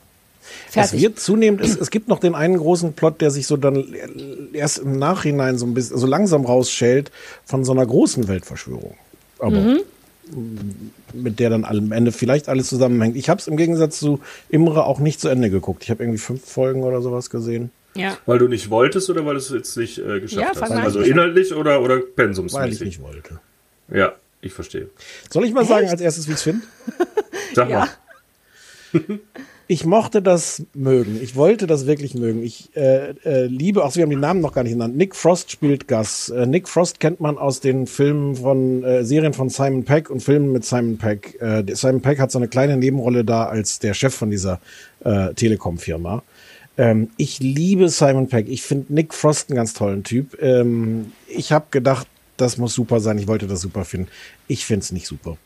es 0.68 0.72
fertig. 0.74 1.00
wird 1.02 1.18
zunehmend, 1.20 1.60
es, 1.60 1.76
es 1.76 1.90
gibt 1.90 2.08
noch 2.08 2.20
den 2.20 2.34
einen 2.34 2.56
großen 2.56 2.92
Plot, 2.92 3.20
der 3.20 3.30
sich 3.30 3.46
so 3.46 3.56
dann 3.56 3.84
erst 4.52 4.78
im 4.78 4.98
Nachhinein 4.98 5.58
so 5.58 5.66
ein 5.66 5.74
bisschen, 5.74 5.98
so 5.98 6.06
langsam 6.06 6.44
rausschält 6.44 7.10
von 7.44 7.64
so 7.64 7.72
einer 7.72 7.84
großen 7.86 8.28
Weltverschwörung. 8.28 8.94
Aber 9.38 9.60
Mhm. 9.60 9.80
mit 11.12 11.38
der 11.38 11.50
dann 11.50 11.64
am 11.64 11.92
Ende 11.92 12.10
vielleicht 12.12 12.48
alles 12.48 12.68
zusammenhängt. 12.68 13.16
Ich 13.16 13.28
habe 13.28 13.40
es 13.40 13.46
im 13.46 13.56
Gegensatz 13.56 13.98
zu 14.00 14.20
Imre 14.48 14.84
auch 14.84 14.98
nicht 14.98 15.20
zu 15.20 15.28
Ende 15.28 15.50
geguckt. 15.50 15.84
Ich 15.84 15.90
habe 15.90 16.02
irgendwie 16.02 16.18
fünf 16.18 16.44
Folgen 16.44 16.82
oder 16.82 17.00
sowas 17.00 17.30
gesehen. 17.30 17.70
Ja. 17.96 18.18
Weil 18.26 18.38
du 18.38 18.48
nicht 18.48 18.70
wolltest 18.70 19.08
oder 19.10 19.24
weil 19.26 19.34
du 19.34 19.38
es 19.40 19.50
jetzt 19.50 19.76
nicht 19.76 19.98
äh, 19.98 20.02
Ja, 20.14 20.18
geschafft 20.18 20.56
fang 20.56 20.70
hast? 20.74 20.84
Also 20.84 20.98
an. 21.00 21.04
inhaltlich 21.06 21.52
oder, 21.54 21.80
oder 21.82 21.96
Weil 21.96 22.02
ich 22.04 22.14
pensumsmäßig? 22.16 22.80
nicht 22.86 23.02
wollte. 23.02 23.40
Ja, 23.92 24.12
ich 24.40 24.52
verstehe. 24.52 24.88
Soll 25.30 25.44
ich 25.44 25.52
mal 25.52 25.64
sagen 25.64 25.88
als 25.88 26.00
erstes, 26.00 26.26
wie 26.28 26.32
ich 26.32 26.36
es 26.38 26.42
finde? 26.42 26.62
Sag 27.54 27.70
Ja. 27.70 27.78
mal. 27.80 27.88
Ich 29.68 29.84
mochte 29.84 30.22
das 30.22 30.62
mögen. 30.74 31.18
Ich 31.20 31.34
wollte 31.34 31.66
das 31.66 31.88
wirklich 31.88 32.14
mögen. 32.14 32.44
Ich 32.44 32.70
äh, 32.76 33.10
äh, 33.24 33.46
liebe, 33.46 33.84
auch 33.84 33.96
wir 33.96 34.04
haben 34.04 34.10
die 34.10 34.14
Namen 34.16 34.40
noch 34.40 34.52
gar 34.52 34.62
nicht 34.62 34.74
genannt. 34.74 34.96
Nick 34.96 35.16
Frost 35.16 35.50
spielt 35.50 35.88
Gus. 35.88 36.28
Äh, 36.28 36.46
Nick 36.46 36.68
Frost 36.68 37.00
kennt 37.00 37.18
man 37.18 37.36
aus 37.36 37.58
den 37.58 37.88
Filmen 37.88 38.36
von 38.36 38.84
äh, 38.84 39.02
Serien 39.04 39.32
von 39.32 39.48
Simon 39.48 39.82
Peck 39.84 40.08
und 40.08 40.20
Filmen 40.22 40.52
mit 40.52 40.64
Simon 40.64 40.98
Peck. 40.98 41.36
Äh, 41.40 41.64
Simon 41.74 42.00
Peck 42.00 42.20
hat 42.20 42.30
so 42.30 42.38
eine 42.38 42.46
kleine 42.46 42.76
Nebenrolle 42.76 43.24
da 43.24 43.46
als 43.46 43.80
der 43.80 43.92
Chef 43.94 44.14
von 44.14 44.30
dieser 44.30 44.60
äh, 45.02 45.34
Telekom-Firma. 45.34 46.22
Ähm, 46.78 47.10
ich 47.16 47.40
liebe 47.40 47.88
Simon 47.88 48.28
Peck. 48.28 48.48
Ich 48.48 48.62
finde 48.62 48.92
Nick 48.92 49.14
Frost 49.14 49.50
einen 49.50 49.56
ganz 49.56 49.72
tollen 49.72 50.04
Typ. 50.04 50.40
Ähm, 50.40 51.12
ich 51.28 51.52
habe 51.52 51.66
gedacht, 51.70 52.06
das 52.36 52.58
muss 52.58 52.74
super 52.74 53.00
sein. 53.00 53.18
Ich 53.18 53.28
wollte 53.28 53.46
das 53.46 53.60
super 53.60 53.84
finden. 53.84 54.08
Ich 54.46 54.66
finde 54.66 54.84
es 54.84 54.92
nicht 54.92 55.06
super. 55.06 55.38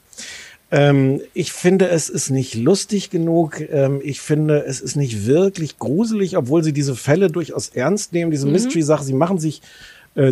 Ähm, 0.73 1.21
ich 1.35 1.53
finde, 1.53 1.89
es 1.89 2.09
ist 2.09 2.31
nicht 2.31 2.55
lustig 2.55 3.11
genug. 3.11 3.61
Ähm, 3.61 4.01
ich 4.03 4.21
finde, 4.21 4.65
es 4.65 4.81
ist 4.81 4.97
nicht 4.97 5.27
wirklich 5.27 5.79
gruselig, 5.79 6.37
obwohl 6.37 6.63
sie 6.63 6.73
diese 6.73 6.95
Fälle 6.95 7.29
durchaus 7.29 7.71
ernst 7.71 8.13
nehmen, 8.13 8.31
diese 8.31 8.47
Mystery-Sache. 8.47 9.05
Sie 9.05 9.15
machen 9.15 9.39
sich, 9.39 9.63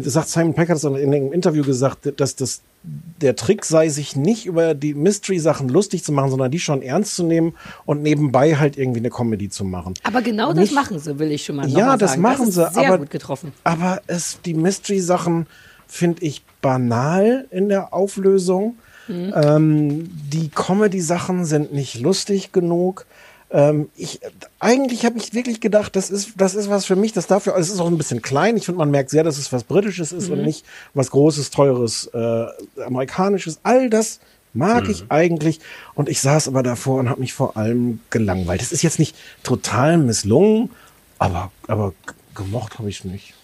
das 0.01 0.13
sagt 0.13 0.29
Simon 0.29 0.55
Peck 0.55 0.69
hat 0.69 0.77
es 0.77 0.85
in 0.85 0.95
einem 0.97 1.33
Interview 1.33 1.65
gesagt, 1.65 2.13
dass 2.21 2.37
das 2.37 2.61
der 2.83 3.35
Trick 3.37 3.65
sei, 3.65 3.89
sich 3.89 4.15
nicht 4.17 4.47
über 4.47 4.75
die 4.75 4.95
Mystery-Sachen 4.95 5.69
lustig 5.69 6.05
zu 6.05 6.13
machen, 6.13 6.31
sondern 6.31 6.51
die 6.51 6.61
schon 6.61 6.81
ernst 6.83 7.17
zu 7.17 7.25
nehmen 7.25 7.55
und 7.87 8.03
nebenbei 8.03 8.55
halt 8.57 8.79
irgendwie 8.79 9.01
eine 9.01 9.11
Comedy 9.11 9.49
zu 9.49 9.65
machen. 9.65 9.95
Aber 10.05 10.23
genau 10.23 10.53
Nicht- 10.53 10.69
das 10.69 10.73
machen 10.73 10.99
sie, 10.99 11.19
will 11.19 11.33
ich 11.33 11.45
schon 11.45 11.57
mal 11.57 11.69
Ja, 11.69 11.87
mal 11.87 11.99
das 11.99 12.11
sagen. 12.13 12.23
machen 12.23 12.47
das 12.47 12.49
ist 12.49 12.55
sie, 12.55 12.75
Sehr 12.81 12.89
aber- 12.89 12.99
gut 12.99 13.11
getroffen. 13.11 13.53
Aber 13.65 14.01
es, 14.07 14.39
die 14.45 14.55
Mystery-Sachen 14.55 15.47
finde 15.89 16.23
ich 16.25 16.43
banal 16.63 17.47
in 17.51 17.69
der 17.69 17.93
Auflösung. 17.93 18.77
Ähm, 19.11 20.11
die 20.31 20.51
Comedy-Sachen 20.51 21.45
sind 21.47 21.73
nicht 21.73 21.99
lustig 22.01 22.53
genug. 22.53 23.07
Ähm, 23.51 23.89
ich, 23.97 24.21
eigentlich 24.61 25.05
habe 25.07 25.19
ich 25.19 25.33
wirklich 25.33 25.61
gedacht, 25.61 25.97
das 25.97 26.11
ist, 26.11 26.33
das 26.37 26.55
ist 26.55 26.69
was 26.69 26.85
für 26.85 26.97
mich, 26.97 27.13
das 27.13 27.27
dafür, 27.27 27.57
es 27.57 27.71
ist 27.71 27.81
auch 27.81 27.87
ein 27.87 27.97
bisschen 27.97 28.21
klein. 28.21 28.57
Ich 28.57 28.67
finde, 28.67 28.79
man 28.79 28.91
merkt 28.91 29.11
sehr, 29.11 29.25
dass 29.25 29.39
es 29.39 29.53
was 29.53 29.65
Britisches 29.65 30.13
ist 30.13 30.29
und 30.29 30.43
nicht 30.43 30.67
was 30.93 31.11
Großes, 31.11 31.51
Teures, 31.51 32.11
äh, 32.13 32.47
Amerikanisches. 32.83 33.61
All 33.63 33.89
das 33.89 34.21
mag 34.53 34.89
ich 34.89 35.05
eigentlich. 35.09 35.61
Und 35.95 36.09
ich 36.09 36.21
saß 36.21 36.49
aber 36.49 36.63
davor 36.63 36.99
und 36.99 37.09
habe 37.09 37.21
mich 37.21 37.33
vor 37.33 37.57
allem 37.57 38.01
gelangweilt. 38.11 38.61
Es 38.61 38.73
ist 38.73 38.83
jetzt 38.83 38.99
nicht 38.99 39.17
total 39.43 39.99
misslungen, 39.99 40.71
aber, 41.19 41.51
aber 41.67 41.95
gemocht 42.35 42.79
habe 42.79 42.91
ich 42.91 43.01
es 43.01 43.05
nicht. 43.05 43.35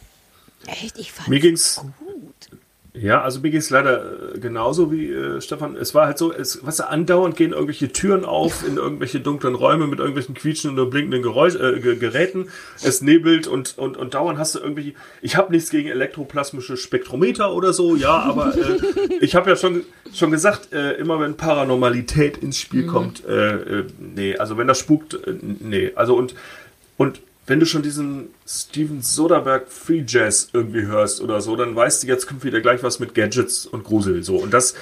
Echt, 0.67 0.99
ich 0.99 1.13
fand 1.13 1.29
Mir 1.29 1.41
ging's. 1.41 1.83
Ja, 2.97 3.23
also 3.23 3.41
mir 3.41 3.51
ging's 3.51 3.71
leider 3.71 4.35
äh, 4.35 4.39
genauso 4.39 4.93
wie 4.93 5.11
äh, 5.11 5.41
Stefan. 5.41 5.75
Es 5.75 5.97
war 5.97 6.07
halt 6.07 6.17
so, 6.17 6.33
es, 6.33 6.65
was 6.65 6.81
andauernd 6.81 7.35
gehen 7.35 7.51
irgendwelche 7.51 7.89
Türen 7.89 8.25
auf 8.25 8.65
in 8.65 8.77
irgendwelche 8.77 9.19
dunklen 9.19 9.57
Räume 9.57 9.89
mit 9.89 9.99
irgendwelchen 9.99 10.37
quietschenden 10.37 10.85
und 10.85 10.91
blinkenden 10.91 11.21
Geräusch, 11.21 11.57
äh, 11.57 11.81
Ge- 11.81 11.97
Geräten. 11.97 12.51
Es 12.85 13.03
nebelt 13.03 13.49
und, 13.49 13.77
und, 13.79 13.97
und 13.97 14.15
dauernd 14.15 14.39
hast 14.39 14.55
du 14.55 14.61
irgendwie. 14.61 14.95
Ich 15.23 15.35
habe 15.35 15.51
nichts 15.51 15.71
gegen 15.71 15.89
elektroplasmische 15.89 16.77
Spektrometer 16.77 17.53
oder 17.53 17.73
so, 17.73 17.97
ja, 17.97 18.17
aber 18.17 18.57
äh, 18.57 18.79
ich 19.21 19.35
habe 19.35 19.51
ja 19.51 19.57
schon, 19.57 19.83
schon 20.13 20.31
gesagt, 20.31 20.73
äh, 20.73 20.93
immer 20.93 21.19
wenn 21.19 21.37
Paranormalität 21.37 22.37
ins 22.37 22.61
Spiel 22.61 22.87
kommt, 22.87 23.25
äh, 23.25 23.83
nee, 23.99 24.37
also 24.37 24.57
wenn 24.57 24.69
das 24.69 24.79
spukt, 24.79 25.19
nee, 25.43 25.91
also 25.97 26.15
und 26.15 26.37
und 26.97 27.21
wenn 27.47 27.61
du 27.61 27.67
schon 27.67 27.83
diesen 27.83 28.29
Steven 28.47 29.03
Soderbergh 29.03 29.67
Free 29.69 30.05
Jazz 30.07 30.49
irgendwie 30.53 30.83
hörst 30.87 31.21
oder 31.21 31.41
so, 31.41 31.57
dann 31.57 31.77
weißt 31.77 32.03
du, 32.03 32.07
jetzt 32.07 32.27
kommt 32.27 32.45
wieder 32.45 32.61
gleich 32.61 32.83
was 32.83 33.01
mit 33.01 33.15
Gadgets 33.15 33.67
und 33.67 33.85
Grusel. 33.85 34.23
So. 34.23 34.37
Und 34.39 34.53
das, 34.55 34.75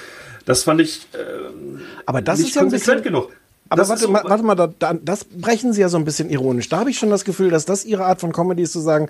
das 0.45 0.63
fand 0.63 0.79
ich 0.81 1.07
ähm, 1.13 1.81
Aber 2.05 2.21
das 2.21 2.39
nicht 2.39 2.49
ist 2.49 2.55
ja 2.55 2.61
ein 2.61 2.69
konsequent 2.69 3.03
bisschen, 3.03 3.13
genug. 3.13 3.31
Aber 3.69 3.81
Das 3.81 3.89
warte, 3.89 4.03
so- 4.03 4.11
mal, 4.11 4.23
warte 4.25 4.43
mal, 4.43 4.55
da, 4.55 4.67
da, 4.79 4.93
das 4.93 5.23
brechen 5.25 5.73
sie 5.73 5.81
ja 5.81 5.89
so 5.89 5.97
ein 5.97 6.05
bisschen 6.05 6.29
ironisch. 6.29 6.69
Da 6.69 6.77
habe 6.79 6.89
ich 6.89 6.97
schon 6.99 7.09
das 7.09 7.25
Gefühl, 7.25 7.49
dass 7.49 7.65
das 7.65 7.85
ihre 7.85 8.05
Art 8.05 8.21
von 8.21 8.31
Comedy 8.31 8.61
ist, 8.61 8.71
zu 8.73 8.79
sagen, 8.79 9.09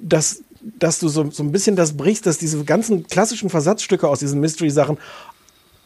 dass, 0.00 0.42
dass 0.78 0.98
du 0.98 1.08
so, 1.08 1.30
so 1.30 1.42
ein 1.42 1.50
bisschen 1.52 1.76
das 1.76 1.96
brichst, 1.96 2.26
dass 2.26 2.38
diese 2.38 2.62
ganzen 2.64 3.06
klassischen 3.06 3.48
Versatzstücke 3.50 4.06
aus 4.08 4.18
diesen 4.18 4.40
Mystery-Sachen 4.40 4.98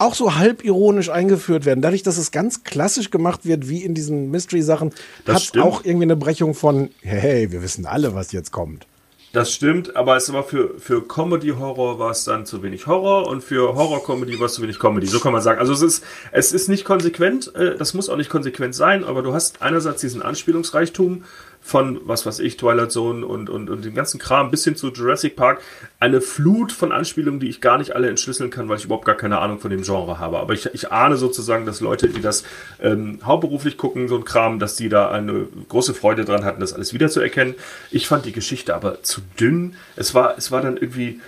auch 0.01 0.14
so 0.14 0.34
halb 0.36 0.64
ironisch 0.64 1.11
eingeführt 1.11 1.64
werden. 1.64 1.82
Dadurch, 1.82 2.03
dass 2.03 2.16
es 2.18 2.30
ganz 2.30 2.64
klassisch 2.64 3.11
gemacht 3.11 3.44
wird, 3.44 3.68
wie 3.68 3.82
in 3.84 3.94
diesen 3.94 4.30
Mystery-Sachen, 4.30 4.92
Das 5.24 5.36
hat 5.36 5.42
stimmt. 5.42 5.64
auch 5.64 5.84
irgendwie 5.84 6.05
eine 6.05 6.16
Brechung 6.16 6.55
von, 6.55 6.90
hey, 7.03 7.53
wir 7.53 7.62
wissen 7.62 7.86
alle, 7.86 8.14
was 8.14 8.32
jetzt 8.32 8.51
kommt. 8.51 8.86
Das 9.32 9.53
stimmt, 9.53 9.94
aber 9.94 10.16
es 10.16 10.32
war 10.32 10.42
für, 10.42 10.76
für 10.80 11.07
Comedy-Horror 11.07 12.01
war 12.01 12.11
es 12.11 12.24
dann 12.24 12.46
zu 12.46 12.64
wenig 12.64 12.88
Horror 12.88 13.28
und 13.28 13.44
für 13.44 13.76
Horror-Comedy 13.76 14.40
war 14.40 14.46
es 14.46 14.55
zu 14.55 14.62
wenig 14.62 14.80
Comedy. 14.80 15.07
So 15.07 15.20
kann 15.20 15.32
man 15.32 15.40
sagen. 15.40 15.61
Also 15.61 15.72
es 15.72 15.82
ist, 15.82 16.05
es 16.32 16.51
ist 16.53 16.68
nicht 16.68 16.84
konsequent, 16.84 17.55
äh, 17.55 17.76
das 17.76 17.94
muss 17.94 18.09
auch 18.09 18.16
nicht 18.16 18.28
konsequent 18.28 18.74
sein, 18.74 19.05
aber 19.05 19.22
du 19.22 19.32
hast 19.32 19.62
einerseits 19.62 20.01
diesen 20.01 20.20
Anspielungsreichtum 20.20 21.22
von, 21.71 22.01
was 22.03 22.27
weiß 22.27 22.41
ich, 22.41 22.57
Twilight 22.57 22.91
Zone 22.91 23.25
und, 23.25 23.49
und, 23.49 23.71
und 23.71 23.85
dem 23.85 23.95
ganzen 23.95 24.18
Kram 24.18 24.51
bis 24.51 24.64
hin 24.64 24.75
zu 24.75 24.89
Jurassic 24.89 25.37
Park. 25.37 25.62
Eine 26.01 26.21
Flut 26.21 26.73
von 26.73 26.91
Anspielungen, 26.91 27.39
die 27.39 27.49
ich 27.49 27.61
gar 27.61 27.79
nicht 27.79 27.95
alle 27.95 28.09
entschlüsseln 28.09 28.51
kann, 28.51 28.68
weil 28.68 28.79
ich 28.79 28.87
überhaupt 28.87 29.05
gar 29.05 29.14
keine 29.14 29.39
Ahnung 29.39 29.61
von 29.61 29.71
dem 29.71 29.83
Genre 29.83 30.18
habe. 30.18 30.41
Aber 30.41 30.53
ich, 30.53 30.66
ich 30.75 30.91
ahne 30.91 31.16
sozusagen, 31.16 31.66
dass 31.66 31.81
Leute, 31.81 32.09
die 32.09 32.21
das 32.21 32.43
ähm, 32.83 33.21
hauptberuflich 33.25 33.77
gucken, 33.77 34.09
so 34.09 34.16
ein 34.16 34.25
Kram, 34.25 34.59
dass 34.59 34.75
die 34.75 34.89
da 34.89 35.12
eine 35.12 35.47
große 35.68 35.95
Freude 35.95 36.25
dran 36.25 36.45
hatten, 36.45 36.61
das 36.61 36.73
alles 36.73 36.93
wiederzuerkennen. 36.93 37.55
Ich 37.93 38.09
fand 38.09 38.25
die 38.25 38.33
Geschichte 38.33 38.75
aber 38.75 39.05
zu 39.05 39.21
dünn. 39.39 39.77
Es 39.95 40.12
war, 40.12 40.37
es 40.37 40.51
war 40.51 40.62
dann 40.62 40.77
irgendwie, 40.77 41.21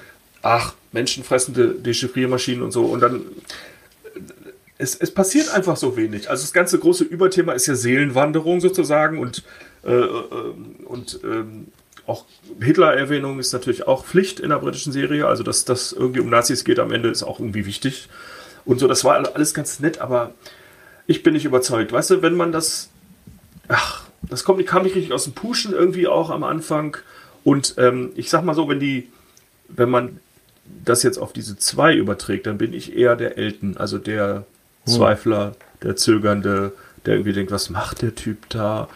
ach, 0.43 0.75
menschenfressende 0.91 1.69
Dechiffriermaschinen 1.69 2.65
und 2.65 2.73
so. 2.73 2.87
Und 2.87 3.01
dann 3.01 3.21
es, 4.79 4.97
es 4.97 5.13
passiert 5.13 5.53
einfach 5.55 5.77
so 5.77 5.97
wenig. 5.97 6.31
Also 6.31 6.43
das 6.43 6.53
ganze 6.53 6.79
große 6.79 7.05
Überthema 7.05 7.53
ist 7.53 7.67
ja 7.67 7.75
Seelenwanderung 7.75 8.61
sozusagen 8.61 9.19
und, 9.19 9.43
äh, 9.85 9.93
äh, 9.93 10.55
und 10.85 11.21
ähm, 11.25 11.69
auch 12.07 12.25
Hitler-Erwähnung 12.61 13.39
ist 13.39 13.53
natürlich 13.53 13.87
auch 13.87 14.05
Pflicht 14.05 14.41
in 14.41 14.51
der 14.51 14.59
britischen 14.59 14.93
Serie. 14.93 15.27
Also 15.27 15.43
dass 15.43 15.65
das 15.65 15.93
irgendwie 15.93 16.21
um 16.21 16.31
Nazis 16.31 16.65
geht 16.65 16.79
am 16.79 16.91
Ende 16.91 17.11
ist 17.11 17.23
auch 17.23 17.39
irgendwie 17.39 17.67
wichtig. 17.67 18.09
Und 18.65 18.81
so, 18.81 18.89
das 18.89 19.05
war 19.05 19.35
alles 19.35 19.55
ganz 19.55 19.81
nett, 19.81 20.01
aber 20.01 20.35
ich 21.07 21.23
bin 21.23 21.35
nicht 21.35 21.45
überzeugt. 21.45 21.93
Weißt 21.93 22.11
du, 22.11 22.23
wenn 22.23 22.37
man 22.37 22.53
das, 22.53 22.91
ach, 23.69 24.05
das 24.23 24.45
kommt, 24.45 24.65
kam 24.67 24.85
nicht 24.85 24.95
richtig 24.97 25.13
aus 25.13 25.25
dem 25.25 25.33
Pushen 25.33 25.73
irgendwie 25.73 26.07
auch 26.07 26.31
am 26.31 26.45
Anfang. 26.45 26.97
Und 27.45 27.75
ähm, 27.79 28.13
ich 28.15 28.31
sag 28.31 28.45
mal 28.45 28.55
so, 28.55 28.69
wenn 28.69 28.81
die, 28.81 29.11
wenn 29.69 29.91
man 29.91 30.21
das 30.85 31.03
jetzt 31.03 31.19
auf 31.19 31.33
diese 31.33 31.57
zwei 31.57 31.95
überträgt, 31.95 32.47
dann 32.47 32.59
bin 32.59 32.73
ich 32.73 32.97
eher 32.97 33.17
der 33.17 33.37
Elton, 33.37 33.77
also 33.77 33.99
der 33.99 34.47
Zweifler, 34.87 35.55
der 35.83 35.97
Zögernde, 35.97 36.73
der 37.07 37.15
irgendwie 37.15 37.33
denkt, 37.33 37.53
was 37.53 37.71
macht 37.71 38.03
der 38.03 38.15
Typ 38.15 38.49
da? 38.49 38.89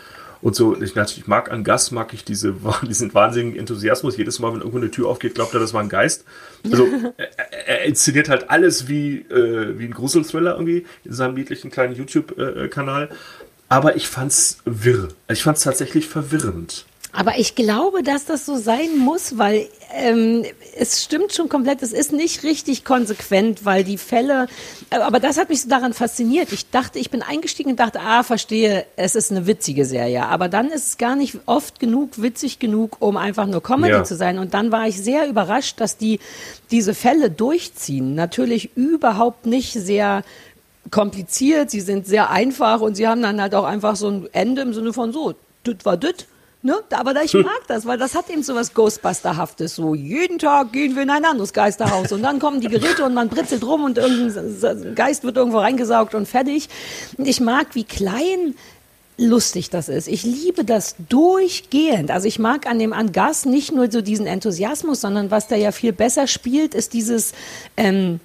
Und 0.42 0.54
so, 0.54 0.80
ich, 0.80 0.94
natürlich 0.94 1.26
mag 1.26 1.50
an 1.50 1.64
Gas, 1.64 1.90
mag 1.90 2.12
ich 2.12 2.24
diese, 2.24 2.54
diesen 2.88 3.12
wahnsinnigen 3.14 3.58
Enthusiasmus. 3.58 4.16
Jedes 4.16 4.38
Mal, 4.38 4.52
wenn 4.52 4.60
irgendwo 4.60 4.78
eine 4.78 4.90
Tür 4.90 5.08
aufgeht, 5.08 5.34
glaubt 5.34 5.54
er, 5.54 5.60
das 5.60 5.74
war 5.74 5.82
ein 5.82 5.88
Geist. 5.88 6.24
Also, 6.64 6.86
er, 7.16 7.68
er 7.68 7.84
inszeniert 7.84 8.28
halt 8.28 8.50
alles 8.50 8.88
wie, 8.88 9.18
äh, 9.18 9.78
wie 9.78 9.86
ein 9.86 9.94
Gruselthriller 9.94 10.52
irgendwie 10.52 10.86
in 11.04 11.12
seinem 11.12 11.34
niedlichen 11.34 11.70
kleinen 11.70 11.94
YouTube-Kanal. 11.94 13.10
Aber 13.68 13.96
ich 13.96 14.08
fand's 14.08 14.58
wirr. 14.64 15.08
Ich 15.28 15.42
fand's 15.42 15.62
tatsächlich 15.62 16.06
verwirrend. 16.06 16.84
Aber 17.16 17.38
ich 17.38 17.54
glaube, 17.54 18.02
dass 18.02 18.26
das 18.26 18.44
so 18.44 18.56
sein 18.56 18.98
muss, 18.98 19.38
weil 19.38 19.68
ähm, 19.94 20.44
es 20.76 21.02
stimmt 21.02 21.32
schon 21.32 21.48
komplett, 21.48 21.82
es 21.82 21.94
ist 21.94 22.12
nicht 22.12 22.42
richtig 22.42 22.84
konsequent, 22.84 23.64
weil 23.64 23.84
die 23.84 23.96
Fälle, 23.96 24.48
äh, 24.90 24.96
aber 24.96 25.18
das 25.18 25.38
hat 25.38 25.48
mich 25.48 25.62
so 25.62 25.68
daran 25.70 25.94
fasziniert. 25.94 26.52
Ich 26.52 26.68
dachte, 26.70 26.98
ich 26.98 27.08
bin 27.08 27.22
eingestiegen 27.22 27.70
und 27.70 27.80
dachte, 27.80 28.00
ah, 28.00 28.22
verstehe, 28.22 28.84
es 28.96 29.14
ist 29.14 29.30
eine 29.30 29.46
witzige 29.46 29.86
Serie. 29.86 30.26
Aber 30.26 30.50
dann 30.50 30.68
ist 30.68 30.88
es 30.88 30.98
gar 30.98 31.16
nicht 31.16 31.38
oft 31.46 31.80
genug, 31.80 32.20
witzig 32.20 32.58
genug, 32.58 32.96
um 33.00 33.16
einfach 33.16 33.46
nur 33.46 33.62
Comedy 33.62 33.94
Ja. 33.94 34.04
zu 34.04 34.14
sein. 34.14 34.38
Und 34.38 34.52
dann 34.52 34.70
war 34.70 34.86
ich 34.86 35.02
sehr 35.02 35.26
überrascht, 35.26 35.80
dass 35.80 35.96
die 35.96 36.20
diese 36.70 36.92
Fälle 36.92 37.30
durchziehen. 37.30 38.14
Natürlich 38.14 38.76
überhaupt 38.76 39.46
nicht 39.46 39.72
sehr 39.72 40.22
kompliziert, 40.90 41.70
sie 41.70 41.80
sind 41.80 42.06
sehr 42.06 42.30
einfach 42.30 42.82
und 42.82 42.94
sie 42.94 43.08
haben 43.08 43.22
dann 43.22 43.40
halt 43.40 43.54
auch 43.54 43.64
einfach 43.64 43.96
so 43.96 44.08
ein 44.08 44.28
Ende 44.32 44.60
im 44.62 44.74
Sinne 44.74 44.92
von 44.92 45.12
so, 45.12 45.34
das 45.64 45.76
war 45.84 45.96
das. 45.96 46.14
Ne? 46.62 46.74
Aber 46.90 47.14
da 47.14 47.22
ich 47.22 47.34
mag 47.34 47.60
das, 47.68 47.86
weil 47.86 47.98
das 47.98 48.14
hat 48.14 48.28
eben 48.28 48.42
so 48.42 48.54
was 48.54 48.74
Ghostbuster-haftes. 48.74 49.76
So, 49.76 49.94
jeden 49.94 50.38
Tag 50.38 50.72
gehen 50.72 50.96
wir 50.96 51.02
in 51.02 51.10
ein 51.10 51.24
anderes 51.24 51.52
Geisterhaus 51.52 52.10
und 52.12 52.22
dann 52.22 52.38
kommen 52.40 52.60
die 52.60 52.68
Geräte 52.68 53.04
und 53.04 53.14
man 53.14 53.28
britzelt 53.28 53.62
rum 53.64 53.84
und 53.84 53.98
irgendein 53.98 54.94
Geist 54.94 55.22
wird 55.22 55.36
irgendwo 55.36 55.58
reingesaugt 55.58 56.14
und 56.14 56.26
fertig. 56.26 56.68
Und 57.18 57.28
ich 57.28 57.40
mag, 57.40 57.68
wie 57.74 57.84
klein 57.84 58.54
lustig 59.18 59.70
das 59.70 59.88
ist. 59.88 60.08
Ich 60.08 60.24
liebe 60.24 60.64
das 60.64 60.96
durchgehend. 61.08 62.10
Also 62.10 62.26
ich 62.28 62.38
mag 62.38 62.66
an 62.66 62.78
dem 62.78 62.92
Angas 62.92 63.46
nicht 63.46 63.72
nur 63.72 63.90
so 63.90 64.00
diesen 64.00 64.26
Enthusiasmus, 64.26 65.00
sondern 65.00 65.30
was 65.30 65.48
der 65.48 65.58
ja 65.58 65.72
viel 65.72 65.92
besser 65.92 66.26
spielt, 66.26 66.74
ist 66.74 66.92
dieses 66.92 67.32
ähm, 67.76 68.20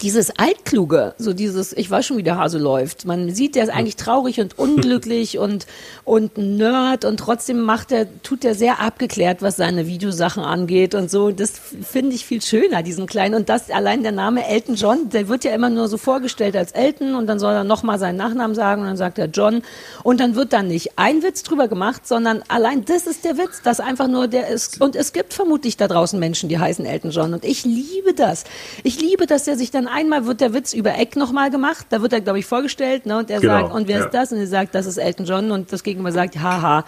dieses 0.00 0.30
Altkluge, 0.38 1.14
so 1.18 1.32
dieses, 1.32 1.72
ich 1.72 1.90
weiß 1.90 2.06
schon, 2.06 2.16
wie 2.16 2.22
der 2.22 2.38
Hase 2.38 2.58
läuft. 2.58 3.04
Man 3.04 3.34
sieht, 3.34 3.54
der 3.54 3.64
ist 3.64 3.70
eigentlich 3.70 3.96
traurig 3.96 4.40
und 4.40 4.58
unglücklich 4.58 5.38
und, 5.38 5.66
und 6.04 6.38
Nerd 6.38 7.04
und 7.04 7.18
trotzdem 7.18 7.60
macht 7.60 7.92
er, 7.92 8.06
tut 8.22 8.44
er 8.44 8.54
sehr 8.54 8.80
abgeklärt, 8.80 9.42
was 9.42 9.56
seine 9.56 9.86
Videosachen 9.86 10.42
angeht 10.42 10.94
und 10.94 11.10
so. 11.10 11.30
Das 11.30 11.52
finde 11.82 12.14
ich 12.14 12.24
viel 12.24 12.40
schöner, 12.40 12.82
diesen 12.82 13.06
kleinen. 13.06 13.34
Und 13.34 13.48
das 13.48 13.70
allein 13.70 14.02
der 14.02 14.12
Name 14.12 14.46
Elton 14.46 14.76
John, 14.76 15.10
der 15.10 15.28
wird 15.28 15.44
ja 15.44 15.52
immer 15.52 15.70
nur 15.70 15.88
so 15.88 15.98
vorgestellt 15.98 16.56
als 16.56 16.72
Elton 16.72 17.14
und 17.14 17.26
dann 17.26 17.38
soll 17.38 17.52
er 17.52 17.64
nochmal 17.64 17.98
seinen 17.98 18.16
Nachnamen 18.16 18.54
sagen 18.54 18.82
und 18.82 18.88
dann 18.88 18.96
sagt 18.96 19.18
er 19.18 19.26
John. 19.26 19.62
Und 20.02 20.20
dann 20.20 20.34
wird 20.34 20.52
dann 20.52 20.68
nicht 20.68 20.98
ein 20.98 21.22
Witz 21.22 21.42
drüber 21.42 21.68
gemacht, 21.68 22.06
sondern 22.06 22.42
allein 22.48 22.84
das 22.84 23.06
ist 23.06 23.24
der 23.24 23.36
Witz, 23.38 23.62
dass 23.62 23.80
einfach 23.80 24.08
nur 24.08 24.28
der 24.28 24.48
ist. 24.48 24.80
Und 24.80 24.96
es 24.96 25.12
gibt 25.12 25.34
vermutlich 25.34 25.76
da 25.76 25.88
draußen 25.88 26.18
Menschen, 26.18 26.48
die 26.48 26.58
heißen 26.58 26.86
Elton 26.86 27.10
John. 27.10 27.34
Und 27.34 27.44
ich 27.44 27.64
liebe 27.64 28.14
das. 28.14 28.44
Ich 28.84 29.00
liebe, 29.00 29.26
dass 29.26 29.46
er 29.48 29.56
sich 29.56 29.70
dann 29.70 29.79
einmal 29.88 30.26
wird 30.26 30.40
der 30.40 30.54
Witz 30.54 30.72
über 30.72 30.94
Eck 30.98 31.16
nochmal 31.16 31.50
gemacht. 31.50 31.86
Da 31.90 32.02
wird 32.02 32.12
er, 32.12 32.20
glaube 32.20 32.38
ich, 32.38 32.46
vorgestellt, 32.46 33.06
ne? 33.06 33.18
Und 33.18 33.30
er 33.30 33.40
Genau, 33.40 33.60
sagt, 33.60 33.74
und 33.74 33.88
wer 33.88 33.98
ja. 33.98 34.04
ist 34.04 34.14
das? 34.14 34.32
Und 34.32 34.38
er 34.38 34.46
sagt, 34.46 34.74
das 34.74 34.86
ist 34.86 34.96
Elton 34.96 35.26
John. 35.26 35.50
Und 35.50 35.72
das 35.72 35.82
Gegenüber 35.82 36.12
sagt, 36.12 36.38
haha. 36.38 36.84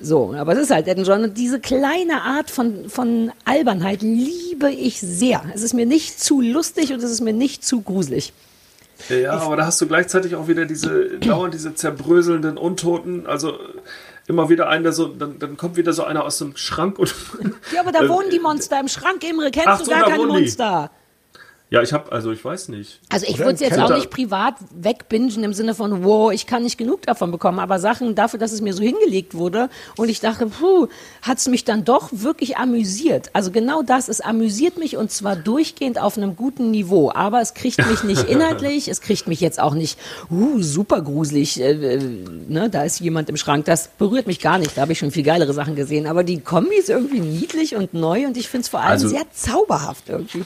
So, 0.00 0.32
aber 0.34 0.52
es 0.52 0.60
ist 0.60 0.70
halt 0.70 0.86
Elton 0.86 1.04
John. 1.04 1.24
Und 1.24 1.36
diese 1.36 1.58
kleine 1.60 2.22
Art 2.22 2.50
von, 2.50 2.88
von 2.88 3.32
Albernheit 3.44 4.02
liebe 4.02 4.70
ich 4.70 5.00
sehr. 5.00 5.42
Es 5.54 5.62
ist 5.62 5.74
mir 5.74 5.86
nicht 5.86 6.20
zu 6.20 6.40
lustig 6.40 6.92
und 6.92 7.02
es 7.02 7.10
ist 7.10 7.20
mir 7.20 7.32
nicht 7.32 7.64
zu 7.64 7.82
gruselig. 7.82 8.32
Ja, 9.08 9.32
aber 9.38 9.56
da 9.56 9.66
hast 9.66 9.80
du 9.80 9.86
gleichzeitig 9.86 10.34
auch 10.34 10.48
wieder 10.48 10.66
diese 10.66 11.18
dauernd 11.20 11.54
diese 11.54 11.74
zerbröselnden 11.74 12.58
Untoten. 12.58 13.26
Also 13.26 13.58
immer 14.26 14.48
wieder 14.48 14.68
einen, 14.68 14.84
der 14.84 14.92
so, 14.92 15.08
dann, 15.08 15.38
dann 15.38 15.56
kommt 15.56 15.76
wieder 15.76 15.92
so 15.92 16.04
einer 16.04 16.24
aus 16.24 16.38
dem 16.38 16.56
Schrank 16.56 16.98
und. 16.98 17.14
Ja, 17.72 17.80
aber 17.80 17.92
da 17.92 18.02
Äh, 18.04 18.08
wohnen 18.08 18.30
die 18.30 18.40
Monster 18.40 18.78
im 18.78 18.88
Schrank, 18.88 19.24
Imre. 19.28 19.50
Kennst 19.50 19.68
Ach 19.68 19.82
du 19.82 19.90
gar 19.90 20.04
keine. 20.04 20.26
Monster? 20.26 20.90
Ja, 21.70 21.82
ich 21.82 21.92
habe, 21.92 22.10
also 22.12 22.32
ich 22.32 22.42
weiß 22.42 22.68
nicht. 22.70 22.98
Also 23.10 23.26
ich 23.28 23.38
würde 23.38 23.52
es 23.52 23.60
jetzt 23.60 23.74
Keller. 23.74 23.84
auch 23.84 23.94
nicht 23.94 24.08
privat 24.08 24.54
wegbingen 24.74 25.44
im 25.44 25.52
Sinne 25.52 25.74
von, 25.74 26.02
wow, 26.02 26.32
ich 26.32 26.46
kann 26.46 26.62
nicht 26.62 26.78
genug 26.78 27.02
davon 27.02 27.30
bekommen, 27.30 27.58
aber 27.58 27.78
Sachen 27.78 28.14
dafür, 28.14 28.38
dass 28.38 28.52
es 28.52 28.62
mir 28.62 28.72
so 28.72 28.82
hingelegt 28.82 29.34
wurde 29.34 29.68
und 29.98 30.08
ich 30.08 30.20
dachte, 30.20 30.46
puh, 30.46 30.86
hat 31.20 31.36
es 31.36 31.46
mich 31.46 31.64
dann 31.64 31.84
doch 31.84 32.08
wirklich 32.10 32.56
amüsiert. 32.56 33.28
Also 33.34 33.50
genau 33.50 33.82
das, 33.82 34.08
es 34.08 34.22
amüsiert 34.22 34.78
mich 34.78 34.96
und 34.96 35.10
zwar 35.10 35.36
durchgehend 35.36 36.00
auf 36.00 36.16
einem 36.16 36.36
guten 36.36 36.70
Niveau, 36.70 37.12
aber 37.14 37.42
es 37.42 37.52
kriegt 37.52 37.86
mich 37.86 38.02
nicht 38.02 38.24
inhaltlich, 38.30 38.88
es 38.88 39.02
kriegt 39.02 39.28
mich 39.28 39.40
jetzt 39.42 39.60
auch 39.60 39.74
nicht, 39.74 39.98
uh, 40.30 40.62
super 40.62 41.02
gruselig, 41.02 41.60
äh, 41.60 41.72
äh, 41.72 41.98
ne, 42.48 42.70
da 42.70 42.84
ist 42.84 43.00
jemand 43.00 43.28
im 43.28 43.36
Schrank, 43.36 43.66
das 43.66 43.88
berührt 43.98 44.26
mich 44.26 44.40
gar 44.40 44.56
nicht, 44.56 44.74
da 44.78 44.80
habe 44.82 44.92
ich 44.92 44.98
schon 44.98 45.10
viel 45.10 45.22
geilere 45.22 45.52
Sachen 45.52 45.76
gesehen, 45.76 46.06
aber 46.06 46.24
die 46.24 46.40
Kombi 46.40 46.76
ist 46.76 46.88
irgendwie 46.88 47.20
niedlich 47.20 47.76
und 47.76 47.92
neu 47.92 48.26
und 48.26 48.38
ich 48.38 48.48
finde 48.48 48.62
es 48.62 48.68
vor 48.68 48.80
allem 48.80 48.92
Also- 48.92 49.08
sehr 49.08 49.30
zauberhaft 49.34 50.08
irgendwie. 50.08 50.44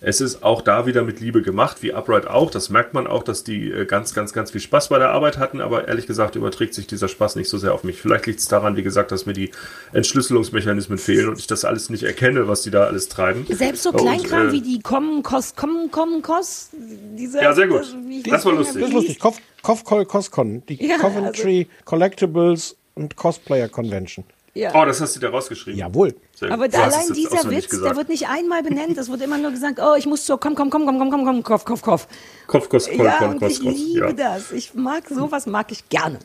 Es 0.00 0.20
ist 0.20 0.44
auch 0.44 0.62
da 0.62 0.86
wieder 0.86 1.02
mit 1.02 1.18
Liebe 1.18 1.42
gemacht, 1.42 1.78
wie 1.82 1.92
Upright 1.92 2.28
auch. 2.28 2.52
Das 2.52 2.70
merkt 2.70 2.94
man 2.94 3.08
auch, 3.08 3.24
dass 3.24 3.42
die 3.42 3.68
äh, 3.68 3.84
ganz, 3.84 4.14
ganz, 4.14 4.32
ganz 4.32 4.52
viel 4.52 4.60
Spaß 4.60 4.90
bei 4.90 4.98
der 5.00 5.10
Arbeit 5.10 5.38
hatten. 5.38 5.60
Aber 5.60 5.88
ehrlich 5.88 6.06
gesagt 6.06 6.36
überträgt 6.36 6.72
sich 6.74 6.86
dieser 6.86 7.08
Spaß 7.08 7.34
nicht 7.34 7.48
so 7.48 7.58
sehr 7.58 7.74
auf 7.74 7.82
mich. 7.82 8.00
Vielleicht 8.00 8.26
liegt 8.26 8.38
es 8.38 8.46
daran, 8.46 8.76
wie 8.76 8.84
gesagt, 8.84 9.10
dass 9.10 9.26
mir 9.26 9.32
die 9.32 9.50
Entschlüsselungsmechanismen 9.92 10.98
fehlen 10.98 11.28
und 11.28 11.38
ich 11.40 11.48
das 11.48 11.64
alles 11.64 11.90
nicht 11.90 12.04
erkenne, 12.04 12.46
was 12.46 12.62
die 12.62 12.70
da 12.70 12.84
alles 12.84 13.08
treiben. 13.08 13.44
Selbst 13.50 13.82
so 13.82 13.90
Und, 13.90 13.96
Kleinkram 13.98 14.48
äh, 14.48 14.52
wie 14.52 14.60
die 14.60 14.80
Kommen, 14.80 15.22
Kost, 15.24 15.56
Kommen, 15.56 15.90
Kommen, 15.90 16.22
Kost. 16.22 16.70
Diese, 17.16 17.38
Ja, 17.42 17.52
sehr 17.52 17.66
gut. 17.66 17.82
wie- 18.06 18.22
Das 18.22 18.44
war 18.44 18.52
lustig. 18.52 18.80
Das 18.80 18.88
ist 18.90 18.94
lustig. 18.94 19.18
Kof, 19.18 19.38
Kofkol 19.62 20.06
Coscon, 20.06 20.62
die 20.68 20.74
Ja, 20.86 20.94
also 20.94 21.08
Coventry 21.08 21.66
Collectibles 21.84 22.76
und 22.94 23.16
Cosplayer 23.16 23.68
Convention. 23.68 24.24
Ja. 24.58 24.72
Oh, 24.74 24.84
das 24.84 25.00
hast 25.00 25.14
du 25.14 25.20
dir 25.20 25.28
rausgeschrieben. 25.28 25.78
Jawohl. 25.78 26.14
Sehr 26.34 26.50
Aber 26.50 26.66
da 26.68 26.82
allein 26.84 27.12
dieser 27.14 27.48
Witz, 27.48 27.68
der 27.68 27.94
wird 27.94 28.08
nicht 28.08 28.28
einmal 28.28 28.62
benannt. 28.64 28.98
Es 28.98 29.08
wird 29.08 29.22
immer 29.22 29.38
nur 29.38 29.52
gesagt, 29.52 29.78
oh, 29.80 29.94
ich 29.96 30.06
muss 30.06 30.24
zur, 30.24 30.40
komm, 30.40 30.56
komm, 30.56 30.68
komm, 30.68 30.84
komm, 30.84 30.98
komm, 30.98 31.10
komm, 31.10 31.24
komm, 31.24 31.42
Kopf, 31.44 31.64
Kopf, 31.64 31.82
Kopf. 31.82 32.08
Kopf, 32.48 32.68
Kopf, 32.68 32.86
Kopf, 32.86 32.96
Ja, 32.96 33.18
Kopf, 33.18 33.30
und 33.30 33.38
Kopf, 33.38 33.50
ich 33.52 33.60
Kopf. 33.60 33.72
liebe 33.76 34.06
Ja. 34.06 34.12
das. 34.12 34.50
Ich 34.50 34.74
mag 34.74 35.04
sowas, 35.08 35.46
mag 35.46 35.70
ich 35.70 35.88
gerne. 35.88 36.18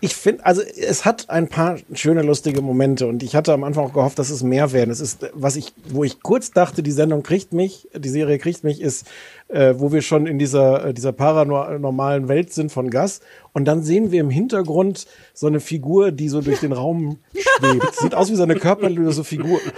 Ich 0.00 0.14
finde, 0.14 0.46
also 0.46 0.62
es 0.62 1.04
hat 1.04 1.28
ein 1.28 1.48
paar 1.48 1.78
schöne, 1.92 2.22
lustige 2.22 2.62
Momente 2.62 3.08
und 3.08 3.22
ich 3.24 3.34
hatte 3.34 3.52
am 3.52 3.64
Anfang 3.64 3.86
auch 3.86 3.92
gehofft, 3.94 4.18
dass 4.20 4.30
es 4.30 4.44
mehr 4.44 4.70
werden. 4.72 4.90
Es 4.90 5.00
ist, 5.00 5.26
was 5.32 5.56
ich, 5.56 5.72
wo 5.88 6.04
ich 6.04 6.22
kurz 6.22 6.52
dachte, 6.52 6.84
die 6.84 6.92
Sendung 6.92 7.24
kriegt 7.24 7.52
mich, 7.52 7.88
die 7.96 8.08
Serie 8.08 8.38
kriegt 8.38 8.62
mich, 8.62 8.80
ist, 8.80 9.06
äh, 9.48 9.74
wo 9.78 9.92
wir 9.92 10.02
schon 10.02 10.26
in 10.26 10.38
dieser, 10.38 10.86
äh, 10.86 10.94
dieser 10.94 11.12
paranormalen 11.12 12.28
Welt 12.28 12.52
sind 12.52 12.70
von 12.70 12.90
Gas 12.90 13.20
und 13.52 13.64
dann 13.64 13.82
sehen 13.82 14.10
wir 14.12 14.20
im 14.20 14.30
Hintergrund 14.30 15.06
so 15.34 15.46
eine 15.46 15.60
Figur, 15.60 16.10
die 16.12 16.28
so 16.28 16.40
durch 16.42 16.60
den 16.60 16.72
Raum 16.72 17.18
schwebt. 17.32 17.94
Sieht 18.00 18.14
aus 18.14 18.30
wie 18.30 18.34
so 18.36 18.42
eine 18.42 18.56
körperlose 18.56 19.24
Figur. 19.24 19.58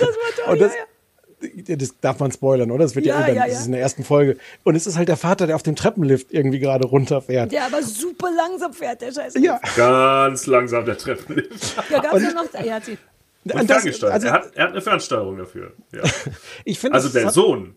Das 0.00 0.46
war 0.46 0.52
Und 0.52 0.60
das, 0.60 0.72
das 1.78 2.00
darf 2.00 2.20
man 2.20 2.32
spoilern, 2.32 2.70
oder? 2.70 2.84
Das 2.84 2.94
wird 2.96 3.06
ja, 3.06 3.20
Ja, 3.20 3.24
eh 3.24 3.26
dann, 3.28 3.36
ja, 3.36 3.42
das 3.44 3.52
ja. 3.54 3.58
ist 3.60 3.66
in 3.66 3.72
der 3.72 3.80
ersten 3.80 4.04
Folge. 4.04 4.36
Und 4.62 4.76
es 4.76 4.86
ist 4.86 4.96
halt 4.96 5.08
der 5.08 5.16
Vater, 5.16 5.46
der 5.46 5.56
auf 5.56 5.62
dem 5.62 5.76
Treppenlift 5.76 6.32
irgendwie 6.32 6.58
gerade 6.58 6.86
runterfährt. 6.86 7.52
Der 7.52 7.64
aber 7.66 7.82
super 7.82 8.28
langsam 8.36 8.72
fährt, 8.72 9.00
der 9.02 9.12
Scheiß. 9.12 9.34
Ja. 9.40 9.60
Ganz 9.76 10.46
langsam 10.46 10.84
der 10.84 10.96
Treppenlift. 10.98 11.76
Da 11.90 11.98
gab's 12.00 12.22
ja 12.22 12.32
noch, 12.32 12.64
ja, 12.64 12.74
hat 12.74 12.84
sie. 12.84 12.98
Und 13.44 13.54
Und 13.54 13.70
das- 13.70 13.76
ferngesteuert. 13.82 14.12
also- 14.14 14.26
er, 14.26 14.32
hat, 14.32 14.50
er 14.54 14.64
hat 14.64 14.70
eine 14.72 14.80
Fernsteuerung 14.80 15.36
dafür. 15.38 15.72
Ja. 15.92 16.02
Ich 16.64 16.78
finde, 16.78 16.94
Also 16.96 17.08
der 17.10 17.26
hat- 17.26 17.34
Sohn. 17.34 17.74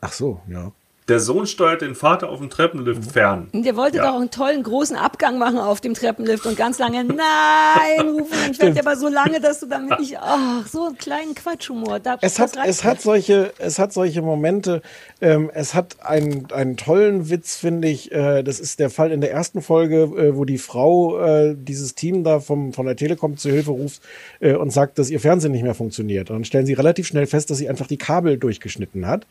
Ach 0.00 0.12
so, 0.12 0.40
ja. 0.48 0.72
Der 1.08 1.18
Sohn 1.18 1.46
steuert 1.48 1.80
den 1.82 1.96
Vater 1.96 2.28
auf 2.28 2.38
dem 2.38 2.50
Treppenlift 2.50 3.10
fern. 3.10 3.48
Und 3.52 3.64
der 3.66 3.74
wollte 3.74 3.96
Ja. 3.96 4.12
doch 4.12 4.20
einen 4.20 4.30
tollen 4.30 4.62
großen 4.62 4.94
Abgang 4.96 5.38
machen 5.38 5.58
auf 5.58 5.80
dem 5.80 5.94
Treppenlift 5.94 6.46
und 6.46 6.56
ganz 6.56 6.78
lange 6.78 7.02
Nein 7.02 8.08
rufen. 8.10 8.26
Dann 8.30 8.54
fährt 8.54 8.76
der 8.76 8.86
aber 8.86 8.94
so 8.96 9.08
lange, 9.08 9.40
dass 9.40 9.58
du 9.58 9.66
damit 9.66 9.98
nicht. 9.98 10.18
Ach, 10.20 10.64
so 10.68 10.86
einen 10.86 10.98
kleinen 10.98 11.34
Quatschhumor. 11.34 11.98
Da, 11.98 12.16
Es 12.20 12.38
hat, 12.38 12.52
es 12.64 12.84
hat 12.84 13.00
solche, 13.00 13.52
es 13.58 13.80
hat 13.80 13.92
solche 13.92 14.22
Momente. 14.22 14.82
Ähm, 15.20 15.50
es 15.52 15.74
hat 15.74 15.96
einen, 16.00 16.46
einen 16.52 16.76
tollen 16.76 17.28
Witz, 17.28 17.56
finde 17.56 17.88
ich. 17.88 18.12
Äh, 18.12 18.44
das 18.44 18.60
ist 18.60 18.78
der 18.78 18.90
Fall 18.90 19.10
in 19.10 19.20
der 19.20 19.32
ersten 19.32 19.62
Folge, 19.62 20.02
äh, 20.02 20.36
wo 20.36 20.44
die 20.44 20.58
Frau 20.58 21.18
äh, 21.18 21.56
dieses 21.58 21.96
Team 21.96 22.22
da 22.22 22.38
vom, 22.38 22.72
von 22.72 22.86
der 22.86 22.94
Telekom 22.94 23.36
zu 23.36 23.50
Hilfe 23.50 23.72
ruft 23.72 24.00
äh, 24.38 24.54
und 24.54 24.70
sagt, 24.70 24.96
dass 25.00 25.10
ihr 25.10 25.18
Fernsehen 25.18 25.50
nicht 25.50 25.64
mehr 25.64 25.74
funktioniert. 25.74 26.30
Und 26.30 26.36
dann 26.36 26.44
stellen 26.44 26.66
sie 26.66 26.74
relativ 26.74 27.08
schnell 27.08 27.26
fest, 27.26 27.50
dass 27.50 27.58
sie 27.58 27.68
einfach 27.68 27.88
die 27.88 27.98
Kabel 27.98 28.38
durchgeschnitten 28.38 29.08
hat 29.08 29.26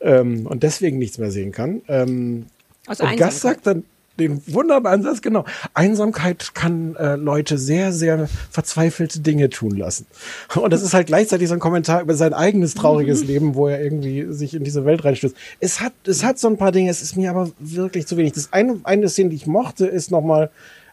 ähm, 0.00 0.46
und 0.46 0.62
deswegen 0.62 0.98
nichts 0.98 1.18
mehr 1.18 1.30
sehen 1.30 1.52
kann. 1.52 1.82
Ähm, 1.88 2.46
Aus 2.86 3.00
und 3.00 3.16
Gast 3.16 3.40
sagt 3.40 3.66
dann 3.66 3.84
den 4.18 4.42
wunderbaren 4.46 5.02
Satz, 5.02 5.22
genau. 5.22 5.44
Einsamkeit 5.74 6.54
kann 6.54 6.96
äh, 6.96 7.16
Leute 7.16 7.56
sehr, 7.56 7.92
sehr 7.92 8.28
verzweifelte 8.50 9.20
Dinge 9.20 9.48
tun 9.48 9.76
lassen. 9.76 10.06
Und 10.56 10.72
das 10.72 10.82
ist 10.82 10.94
halt 10.94 11.06
gleichzeitig 11.06 11.48
so 11.48 11.54
ein 11.54 11.60
Kommentar 11.60 12.02
über 12.02 12.14
sein 12.14 12.34
eigenes 12.34 12.74
trauriges 12.74 13.24
Leben, 13.26 13.54
wo 13.54 13.68
er 13.68 13.80
irgendwie 13.80 14.26
sich 14.32 14.54
in 14.54 14.64
diese 14.64 14.84
Welt 14.84 15.04
reinstürzt. 15.04 15.36
Es 15.60 15.80
hat, 15.80 15.92
es 16.04 16.24
hat 16.24 16.38
so 16.38 16.48
ein 16.48 16.56
paar 16.56 16.72
Dinge, 16.72 16.90
es 16.90 17.02
ist 17.02 17.16
mir 17.16 17.30
aber 17.30 17.50
wirklich 17.58 18.06
zu 18.06 18.16
wenig. 18.16 18.32
Das 18.32 18.52
eine, 18.52 18.80
eine 18.84 19.08
Szene, 19.08 19.30
die 19.30 19.36
ich 19.36 19.46
mochte, 19.46 19.86
ist 19.86 20.10
nochmal, 20.10 20.50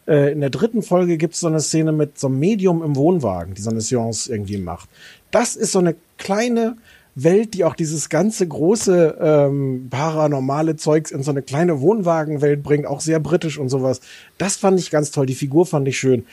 äh, 0.07 0.31
in 0.31 0.41
der 0.41 0.49
dritten 0.49 0.83
Folge 0.83 1.17
gibt 1.17 1.33
es 1.33 1.39
so 1.39 1.47
eine 1.47 1.59
Szene 1.59 1.91
mit 1.91 2.19
so 2.19 2.27
einem 2.27 2.39
Medium 2.39 2.83
im 2.83 2.95
Wohnwagen, 2.95 3.55
die 3.55 3.61
so 3.61 3.71
eine 3.71 3.81
Seance 3.81 4.31
irgendwie 4.31 4.57
macht. 4.57 4.89
Das 5.31 5.55
ist 5.55 5.71
so 5.71 5.79
eine 5.79 5.95
kleine 6.17 6.77
Welt, 7.15 7.53
die 7.53 7.63
auch 7.63 7.75
dieses 7.75 8.09
ganze 8.09 8.45
große 8.47 9.17
ähm, 9.19 9.87
paranormale 9.89 10.75
Zeugs 10.75 11.11
in 11.11 11.23
so 11.23 11.31
eine 11.31 11.41
kleine 11.41 11.79
Wohnwagenwelt 11.79 12.61
bringt, 12.61 12.85
auch 12.85 12.99
sehr 12.99 13.19
britisch 13.19 13.57
und 13.57 13.69
sowas. 13.69 14.01
Das 14.37 14.57
fand 14.57 14.79
ich 14.79 14.91
ganz 14.91 15.11
toll. 15.11 15.25
Die 15.25 15.35
Figur 15.35 15.65
fand 15.65 15.87
ich 15.87 15.97
schön. 15.97 16.25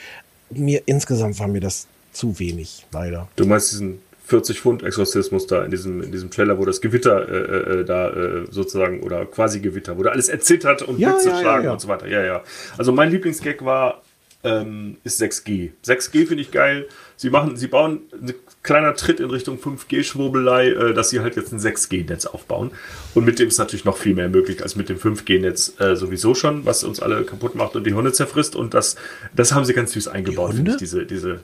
Mir 0.51 0.83
insgesamt 0.87 1.39
war 1.39 1.49
mir 1.49 1.61
das 1.61 1.87
zu 2.13 2.39
wenig, 2.39 2.85
leider. 2.93 3.29
Du 3.37 3.47
meinst 3.47 3.73
diesen 3.73 4.01
40 4.27 4.61
Pfund 4.61 4.83
Exorzismus 4.83 5.47
da 5.47 5.65
in 5.65 5.71
diesem, 5.71 6.03
in 6.03 6.11
diesem 6.11 6.31
Trailer, 6.31 6.59
wo 6.59 6.65
das 6.65 6.81
Gewitter 6.81 7.29
äh, 7.29 7.81
äh, 7.81 7.85
da 7.85 8.11
äh, 8.11 8.47
sozusagen 8.51 9.03
oder 9.03 9.25
quasi 9.27 9.61
Gewitter, 9.61 9.97
wo 9.97 10.03
da 10.03 10.11
alles 10.11 10.29
erzittert 10.29 10.83
und 10.83 10.99
Ja, 10.99 11.13
Blitze 11.13 11.31
ja, 11.31 11.41
schlagen 11.41 11.65
ja. 11.65 11.73
und 11.73 11.81
so 11.81 11.89
weiter. 11.89 12.09
Ja, 12.09 12.23
ja. 12.23 12.43
Also 12.77 12.93
mein 12.93 13.11
Lieblingsgag 13.11 13.65
war 13.65 14.03
ähm, 14.45 14.97
ist 15.05 15.23
6G. 15.23 15.71
6G 15.87 16.27
finde 16.27 16.43
ich 16.43 16.51
geil. 16.51 16.89
Sie 17.17 17.31
machen, 17.31 17.57
sie 17.57 17.69
bauen 17.69 18.01
ein 18.13 18.35
kleiner 18.63 18.95
Tritt 18.95 19.21
in 19.21 19.31
Richtung 19.31 19.59
5G-Schwurbelei, 19.59 20.69
äh, 20.69 20.95
dass 20.95 21.11
sie 21.11 21.21
halt 21.21 21.37
jetzt 21.37 21.53
ein 21.53 21.59
6G-Netz 21.59 22.27
aufbauen. 22.27 22.71
Und 23.15 23.25
mit 23.25 23.39
dem 23.39 23.49
ist 23.49 23.59
natürlich 23.59 23.85
noch 23.85 23.97
viel 23.97 24.15
mehr 24.15 24.29
möglich 24.29 24.63
als 24.63 24.77
mit 24.77 24.89
dem 24.89 24.99
5G-Netz 24.99 25.81
äh, 25.81 25.97
sowieso 25.97 26.35
schon, 26.35 26.65
was 26.65 26.85
uns 26.85 27.01
alle 27.01 27.25
kaputt 27.25 27.55
macht 27.55 27.77
und 27.77 27.85
die 27.85 27.95
Hunde 27.95 28.13
zerfrisst. 28.13 28.57
Und 28.57 28.75
das, 28.75 28.97
das 29.35 29.53
haben 29.53 29.65
sie 29.65 29.75
ganz 29.75 29.93
süß 29.93 30.09
eingebaut, 30.09 30.55
finde 30.55 30.73
Hunde? 30.73 30.85
ich, 30.85 30.91
diese, 30.91 31.07
diese. 31.07 31.41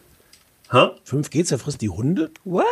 Hä? 0.70 0.90
5G 1.08 1.44
zerfrisst 1.44 1.80
die 1.80 1.88
Hunde? 1.88 2.30
What? 2.44 2.66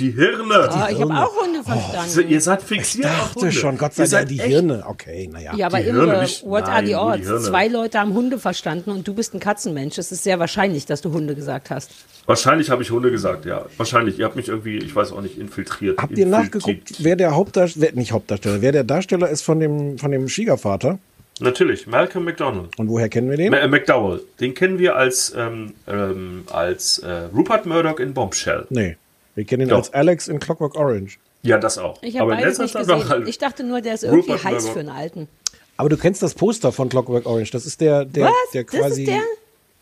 Die 0.00 0.10
Hirne. 0.12 0.54
Ah, 0.70 0.88
ich 0.90 1.00
habe 1.00 1.12
auch 1.14 1.36
Hunde 1.42 1.62
verstanden. 1.62 1.96
Also, 1.98 2.20
ihr 2.22 2.40
seid 2.40 2.62
Ich 2.62 2.66
fixiert 2.68 3.06
auf 3.06 3.12
dachte 3.28 3.40
Hunde. 3.40 3.52
schon, 3.52 3.78
Gott 3.78 3.94
sei 3.94 4.06
Dank, 4.06 4.28
die 4.28 4.38
echt- 4.40 4.48
Hirne. 4.48 4.82
Okay, 4.86 5.28
naja. 5.32 5.52
Ja, 5.54 5.66
aber 5.66 5.80
Die 5.80 5.92
nicht- 5.92 6.44
what 6.44 6.64
are 6.64 6.84
the 6.84 6.92
Nein, 6.94 7.02
nur 7.06 7.16
die 7.18 7.26
odds? 7.28 7.44
Zwei 7.46 7.68
Leute 7.68 7.98
haben 8.00 8.14
Hunde 8.14 8.38
verstanden 8.38 8.90
und 8.90 9.06
du 9.06 9.14
bist 9.14 9.34
ein 9.34 9.40
Katzenmensch. 9.40 9.98
Es 9.98 10.10
ist 10.10 10.24
sehr 10.24 10.38
wahrscheinlich, 10.38 10.86
dass 10.86 11.00
du 11.02 11.12
Hunde 11.12 11.34
gesagt 11.34 11.70
hast. 11.70 11.90
Wahrscheinlich 12.26 12.70
habe 12.70 12.82
ich 12.82 12.90
Hunde 12.90 13.10
gesagt, 13.10 13.44
ja. 13.44 13.66
Wahrscheinlich. 13.76 14.18
Ihr 14.18 14.24
habt 14.24 14.36
mich 14.36 14.48
irgendwie, 14.48 14.78
ich 14.78 14.94
weiß 14.96 15.12
auch 15.12 15.20
nicht, 15.20 15.38
infiltriert. 15.38 15.98
Habt 16.00 16.16
ihr 16.16 16.26
nachgeguckt, 16.26 16.94
wer 16.98 17.16
der 17.16 17.34
Hauptdarsteller, 17.34 17.92
nicht 17.94 18.12
Hauptdarsteller, 18.12 18.62
wer 18.62 18.72
der 18.72 18.84
Darsteller 18.84 19.28
ist 19.28 19.42
von 19.42 19.60
dem, 19.60 19.98
von 19.98 20.10
dem 20.10 20.28
Schwiegervater? 20.28 20.98
Natürlich, 21.42 21.86
Malcolm 21.86 22.24
McDonald. 22.26 22.78
Und 22.78 22.88
woher 22.90 23.08
kennen 23.08 23.30
wir 23.30 23.38
den? 23.38 23.50
Ma- 23.50 23.56
äh, 23.56 23.66
McDowell. 23.68 24.20
Den 24.40 24.52
kennen 24.54 24.78
wir 24.78 24.96
als, 24.96 25.32
ähm, 25.34 25.72
ähm, 25.88 26.44
als 26.52 26.98
äh, 26.98 27.28
Rupert 27.34 27.64
Murdoch 27.64 27.98
in 27.98 28.12
Bombshell. 28.12 28.66
Nee. 28.68 28.96
Wir 29.34 29.44
kennen 29.44 29.62
ihn 29.62 29.68
Doch. 29.68 29.78
als 29.78 29.92
Alex 29.94 30.28
in 30.28 30.38
Clockwork 30.40 30.76
Orange. 30.76 31.18
Ja, 31.42 31.58
das 31.58 31.78
auch. 31.78 32.02
Ich 32.02 32.18
habe 32.18 32.30
beides 32.32 32.58
nicht 32.58 32.74
gesehen. 32.76 33.08
halt 33.08 33.28
Ich 33.28 33.38
dachte 33.38 33.64
nur, 33.64 33.80
der 33.80 33.94
ist 33.94 34.04
irgendwie 34.04 34.30
Rupert 34.32 34.44
heiß 34.44 34.52
Murdoch. 34.64 34.72
für 34.72 34.80
einen 34.80 34.88
Alten. 34.90 35.28
Aber 35.76 35.88
du 35.88 35.96
kennst 35.96 36.22
das 36.22 36.34
Poster 36.34 36.72
von 36.72 36.88
Clockwork 36.90 37.24
Orange. 37.26 37.50
Das 37.52 37.64
ist 37.64 37.80
der, 37.80 38.04
der, 38.04 38.26
Was? 38.26 38.32
der 38.52 38.64
Das 38.64 38.74
ist 38.74 38.80
quasi. 38.80 39.04
der? 39.04 39.22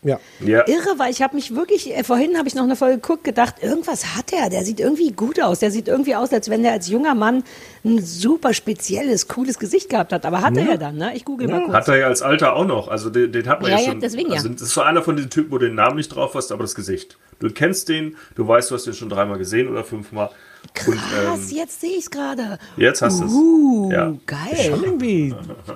Ja. 0.01 0.17
Ja, 0.39 0.65
Irre, 0.65 0.97
weil 0.97 1.11
ich 1.11 1.21
habe 1.21 1.35
mich 1.35 1.53
wirklich, 1.53 1.93
äh, 1.93 2.03
vorhin 2.05 2.37
habe 2.37 2.47
ich 2.47 2.55
noch 2.55 2.63
eine 2.63 2.77
Folge 2.77 2.95
geguckt, 2.95 3.25
gedacht, 3.25 3.55
irgendwas 3.61 4.15
hat 4.15 4.31
er, 4.31 4.49
der 4.49 4.63
sieht 4.63 4.79
irgendwie 4.79 5.11
gut 5.11 5.41
aus. 5.41 5.59
Der 5.59 5.71
sieht 5.71 5.89
irgendwie 5.89 6.15
aus, 6.15 6.31
als 6.31 6.49
wenn 6.49 6.63
der 6.63 6.71
als 6.71 6.87
junger 6.87 7.15
Mann 7.15 7.43
ein 7.83 8.01
super 8.01 8.53
spezielles, 8.53 9.27
cooles 9.27 9.59
Gesicht 9.59 9.89
gehabt 9.89 10.13
hat. 10.13 10.25
Aber 10.25 10.41
hat 10.41 10.55
er 10.55 10.63
ja 10.63 10.77
dann, 10.77 10.95
ne? 10.95 11.11
Ich 11.15 11.25
google 11.25 11.49
mal 11.49 11.63
kurz. 11.63 11.73
hat 11.73 11.87
er 11.89 11.97
ja 11.97 12.07
als 12.07 12.21
Alter 12.21 12.55
auch 12.55 12.65
noch. 12.65 12.87
Also 12.87 13.09
den, 13.09 13.33
den 13.33 13.47
hat 13.49 13.61
man 13.61 13.71
ja, 13.71 13.77
Ja, 13.77 13.83
ja, 13.83 13.91
schon. 13.91 13.99
deswegen 13.99 14.29
ja. 14.29 14.35
also, 14.37 14.47
das 14.47 14.61
ist 14.61 14.73
so 14.73 14.81
einer 14.81 15.01
von 15.01 15.17
diesen 15.17 15.29
Typen, 15.31 15.51
wo 15.51 15.57
du 15.57 15.65
den 15.65 15.75
Namen 15.75 15.97
nicht 15.97 16.09
drauf 16.09 16.33
hast, 16.33 16.53
aber 16.53 16.63
das 16.63 16.75
Gesicht. 16.75 17.17
Du 17.39 17.49
kennst 17.49 17.89
den, 17.89 18.15
du 18.35 18.47
weißt, 18.47 18.71
du 18.71 18.75
hast 18.75 18.85
den 18.85 18.93
schon 18.93 19.09
dreimal 19.09 19.37
gesehen 19.37 19.67
oder 19.67 19.83
fünfmal. 19.83 20.29
Und 20.87 20.95
Krass, 20.97 21.51
ähm, 21.51 21.57
jetzt 21.57 21.81
sehe 21.81 21.91
ich 21.91 21.99
es 22.05 22.09
gerade. 22.11 22.57
jetzt 22.77 23.01
hast 23.01 23.19
du 23.21 23.25
es. 23.25 23.31
Uh, 23.31 23.91
Ja. 23.91 24.13
geil. 24.25 24.73
Irgendwie. 24.83 25.33
Uh, 25.69 25.75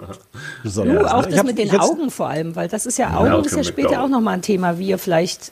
besonders, 0.64 1.12
auch 1.12 1.22
ne? 1.24 1.30
Das 1.30 1.40
hab- 1.40 1.46
mit 1.46 1.58
den 1.58 1.78
Augen 1.80 2.10
vor 2.12 2.28
allem, 2.30 2.56
weil 2.56 2.68
das 2.68 2.86
ist 2.86 2.98
ja 2.98 3.10
Augen 3.16 3.30
Malcolm 3.30 3.46
ist 3.46 3.56
ja 3.56 3.64
später 3.64 3.90
McDowell. 3.90 4.06
auch 4.06 4.10
nochmal 4.10 4.34
ein 4.36 4.42
Thema, 4.42 4.78
wie 4.80 4.88
ihr 4.88 4.98
vielleicht, 4.98 5.52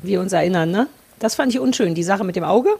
wir 0.00 0.20
uns 0.20 0.32
erinnern, 0.32 0.70
ne? 0.70 0.86
Das 1.18 1.34
fand 1.34 1.52
ich 1.52 1.60
unschön, 1.60 1.94
die 1.94 2.02
Sache 2.02 2.24
mit 2.24 2.36
dem 2.36 2.44
Auge. 2.44 2.70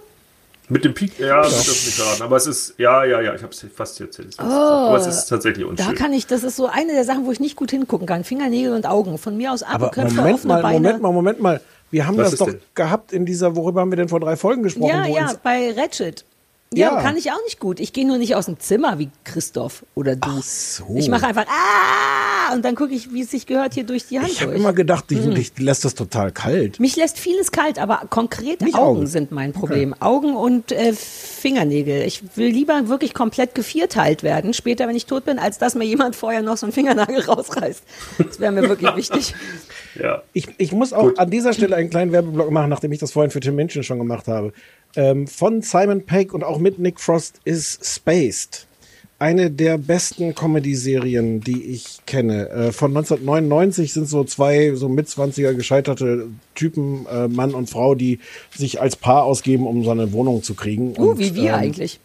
Mit 0.70 0.84
dem 0.84 0.93
Peak, 0.95 1.18
ja, 1.18 1.43
das 1.43 1.66
ist 1.66 1.86
nicht 1.86 1.95
verraten. 1.97 2.22
Aber 2.22 2.36
es 2.36 2.47
ist, 2.47 2.74
ja, 2.78 3.05
ja, 3.05 3.20
ja, 3.22 3.34
ich 3.34 3.43
habe 3.43 3.53
es 3.53 3.64
fast 3.74 4.01
erzählt. 4.01 4.28
Ist- 4.28 4.41
aber 4.41 4.97
es 4.97 5.07
ist 5.07 5.26
tatsächlich 5.26 5.64
Da 5.64 5.70
unschön. 5.70 5.95
kann 5.95 6.12
ich, 6.12 6.26
das 6.26 6.43
ist 6.43 6.57
so 6.57 6.66
eine 6.66 6.93
der 6.93 7.05
Sachen, 7.05 7.24
wo 7.26 7.32
ich 7.32 7.41
nicht 7.41 7.57
gut 7.57 7.70
hingucken 7.70 8.07
kann. 8.07 8.22
Fingernägel 8.24 8.72
und 8.74 8.86
Augen. 8.86 9.16
Von 9.18 9.36
mir 9.36 9.53
aus 9.53 9.62
Aber 9.62 9.86
Apfelköpfe, 9.89 10.16
Moment 10.16 10.34
offene 10.34 10.53
mal, 10.55 10.62
Beine. 10.62 10.78
Moment 10.80 11.03
mal, 11.03 11.12
Moment 11.12 11.41
mal. 11.41 11.61
Wir 11.91 12.07
haben 12.07 12.16
Was 12.18 12.30
das 12.30 12.39
doch 12.41 12.47
denn? 12.47 12.61
gehabt 12.74 13.12
in 13.12 13.24
dieser, 13.26 13.57
worüber 13.57 13.80
haben 13.80 13.91
wir 13.91 13.97
denn 13.97 14.09
vor 14.09 14.20
drei 14.20 14.36
Folgen 14.36 14.62
gesprochen? 14.62 14.89
Ja, 14.91 15.07
wo 15.07 15.16
ja, 15.16 15.22
uns- 15.30 15.39
bei 15.43 15.72
Ratchet. 15.72 16.24
Ja, 16.74 16.94
Ja. 16.96 17.02
kann 17.02 17.16
ich 17.16 17.30
auch 17.32 17.42
nicht 17.44 17.60
gut. 17.60 17.80
Ich 17.80 17.92
gehe 17.94 18.06
nur 18.06 18.18
nicht 18.18 18.34
aus 18.36 18.44
dem 18.46 18.60
Zimmer 18.60 18.98
wie 18.98 19.08
Christoph 19.24 19.84
oder 19.94 20.16
du. 20.16 20.28
Ach 20.38 20.42
so. 20.42 20.84
Ich 20.96 21.08
mache 21.08 21.26
einfach 21.26 21.46
ah 21.48 22.52
und 22.54 22.62
dann 22.64 22.74
gucke 22.74 22.92
ich, 22.94 23.12
wie 23.12 23.22
es 23.22 23.30
sich 23.30 23.46
gehört, 23.46 23.72
hier 23.74 23.84
durch 23.84 24.06
die 24.06 24.18
Hand 24.20 24.28
Ich 24.30 24.42
habe 24.42 24.52
immer 24.54 24.72
gedacht, 24.74 25.10
dich, 25.10 25.20
Mhm. 25.24 25.34
dich 25.34 25.52
lässt 25.58 25.84
das 25.86 25.94
total 25.94 26.30
kalt. 26.30 26.78
Mich 26.78 26.96
lässt 26.96 27.18
vieles 27.18 27.52
kalt, 27.52 27.78
aber 27.78 28.02
konkret 28.10 28.62
Augen, 28.62 28.74
Augen. 28.74 29.06
sind 29.06 29.32
mein 29.32 29.52
Problem. 29.54 29.94
Augen 30.00 30.36
und 30.36 30.70
äh, 30.72 30.92
Fingernägel. 30.92 32.02
Ich 32.02 32.22
will 32.36 32.48
lieber 32.50 32.88
wirklich 32.88 33.14
komplett 33.14 33.54
gevierteilt 33.54 34.22
werden, 34.22 34.52
später, 34.54 34.88
wenn 34.88 34.96
ich 34.96 35.06
tot 35.06 35.24
bin, 35.24 35.38
als 35.38 35.58
dass 35.58 35.74
mir 35.74 35.84
jemand 35.84 36.16
vorher 36.16 36.42
noch 36.42 36.56
so 36.58 36.66
einen 36.66 36.72
Fingernagel 36.72 37.20
rausreißt. 37.28 37.82
Das 38.18 38.40
wäre 38.40 38.52
mir 38.52 38.68
wirklich 38.68 38.94
wichtig. 38.96 39.34
Ja. 39.98 40.22
Ich, 40.32 40.48
ich 40.58 40.72
muss 40.72 40.92
auch 40.92 41.02
Gut. 41.04 41.18
an 41.18 41.30
dieser 41.30 41.52
Stelle 41.52 41.76
einen 41.76 41.90
kleinen 41.90 42.12
Werbeblock 42.12 42.50
machen, 42.50 42.68
nachdem 42.70 42.92
ich 42.92 42.98
das 42.98 43.12
vorhin 43.12 43.30
für 43.30 43.40
Tim 43.40 43.54
Minchin 43.56 43.82
schon 43.82 43.98
gemacht 43.98 44.28
habe. 44.28 44.52
Ähm, 44.99 45.28
von 45.28 45.62
Simon 45.62 46.05
Pegg 46.05 46.34
und 46.34 46.42
auch 46.42 46.59
mit 46.59 46.80
Nick 46.80 46.99
Frost 46.99 47.40
ist 47.44 47.86
Spaced. 47.86 48.66
Eine 49.20 49.49
der 49.49 49.78
besten 49.78 50.34
Comedy-Serien, 50.34 51.40
die 51.40 51.66
ich 51.66 51.99
kenne. 52.05 52.49
Äh, 52.49 52.72
von 52.72 52.90
1999 52.90 53.92
sind 53.92 54.09
so 54.09 54.24
zwei 54.24 54.74
so 54.74 54.88
mit 54.88 55.07
20er 55.07 55.55
gescheiterte 55.55 56.26
Typen, 56.57 57.07
äh, 57.07 57.28
Mann 57.28 57.55
und 57.55 57.70
Frau, 57.70 57.94
die 57.94 58.18
sich 58.57 58.80
als 58.80 58.96
Paar 58.96 59.22
ausgeben, 59.22 59.68
um 59.68 59.84
so 59.84 59.92
eine 59.92 60.11
Wohnung 60.11 60.42
zu 60.42 60.55
kriegen. 60.55 60.94
Uh, 60.99 61.11
Und, 61.11 61.20
wie 61.20 61.32
wir 61.36 61.51
ähm, 61.51 61.55
eigentlich. 61.55 62.01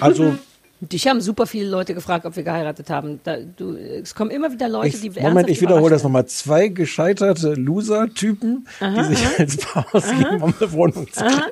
Also 0.00 0.34
Dich 0.80 1.08
haben 1.08 1.22
super 1.22 1.46
viele 1.46 1.68
Leute 1.70 1.94
gefragt, 1.94 2.26
ob 2.26 2.36
wir 2.36 2.42
geheiratet 2.42 2.90
haben. 2.90 3.20
Da, 3.24 3.38
du, 3.38 3.76
es 3.76 4.14
kommen 4.14 4.30
immer 4.30 4.52
wieder 4.52 4.68
Leute, 4.68 4.88
Ich, 4.88 5.00
die 5.00 5.10
Moment, 5.20 5.48
ich 5.48 5.62
wiederhole 5.62 5.90
das 5.90 6.02
nochmal. 6.02 6.26
Zwei 6.26 6.68
gescheiterte 6.68 7.54
Loser-Typen, 7.54 8.66
die 8.80 9.04
sich 9.04 9.38
als 9.38 9.56
Paar 9.56 9.86
ausgeben, 9.92 10.42
um 10.42 10.54
eine 10.58 10.72
Wohnung 10.72 11.10
zu 11.10 11.24
kriegen. 11.24 11.42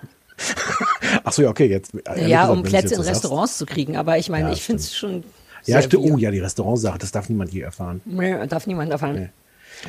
Ach 1.22 1.32
so, 1.32 1.42
ja, 1.42 1.48
okay, 1.48 1.66
jetzt. 1.66 1.92
Ja, 1.94 2.42
gesagt, 2.42 2.50
um 2.50 2.62
Plätze 2.64 2.94
in. 2.96 3.00
Restaurants 3.00 3.56
zu 3.56 3.66
kriegen. 3.66 3.96
Aber 3.96 4.18
ich 4.18 4.28
meine, 4.28 4.48
Ja, 4.48 4.52
ich 4.52 4.62
finde 4.62 4.82
es 4.82 4.94
schon. 4.94 5.24
Ja, 5.64 5.80
stimmt. 5.80 6.04
Oh 6.04 6.18
ja, 6.18 6.30
die 6.30 6.40
Restaurantsache, 6.40 6.98
das 6.98 7.10
darf 7.12 7.28
niemand 7.30 7.50
hier 7.50 7.64
erfahren. 7.64 8.02
Nee, 8.04 8.46
darf 8.48 8.66
niemand 8.66 8.90
erfahren. 8.90 9.30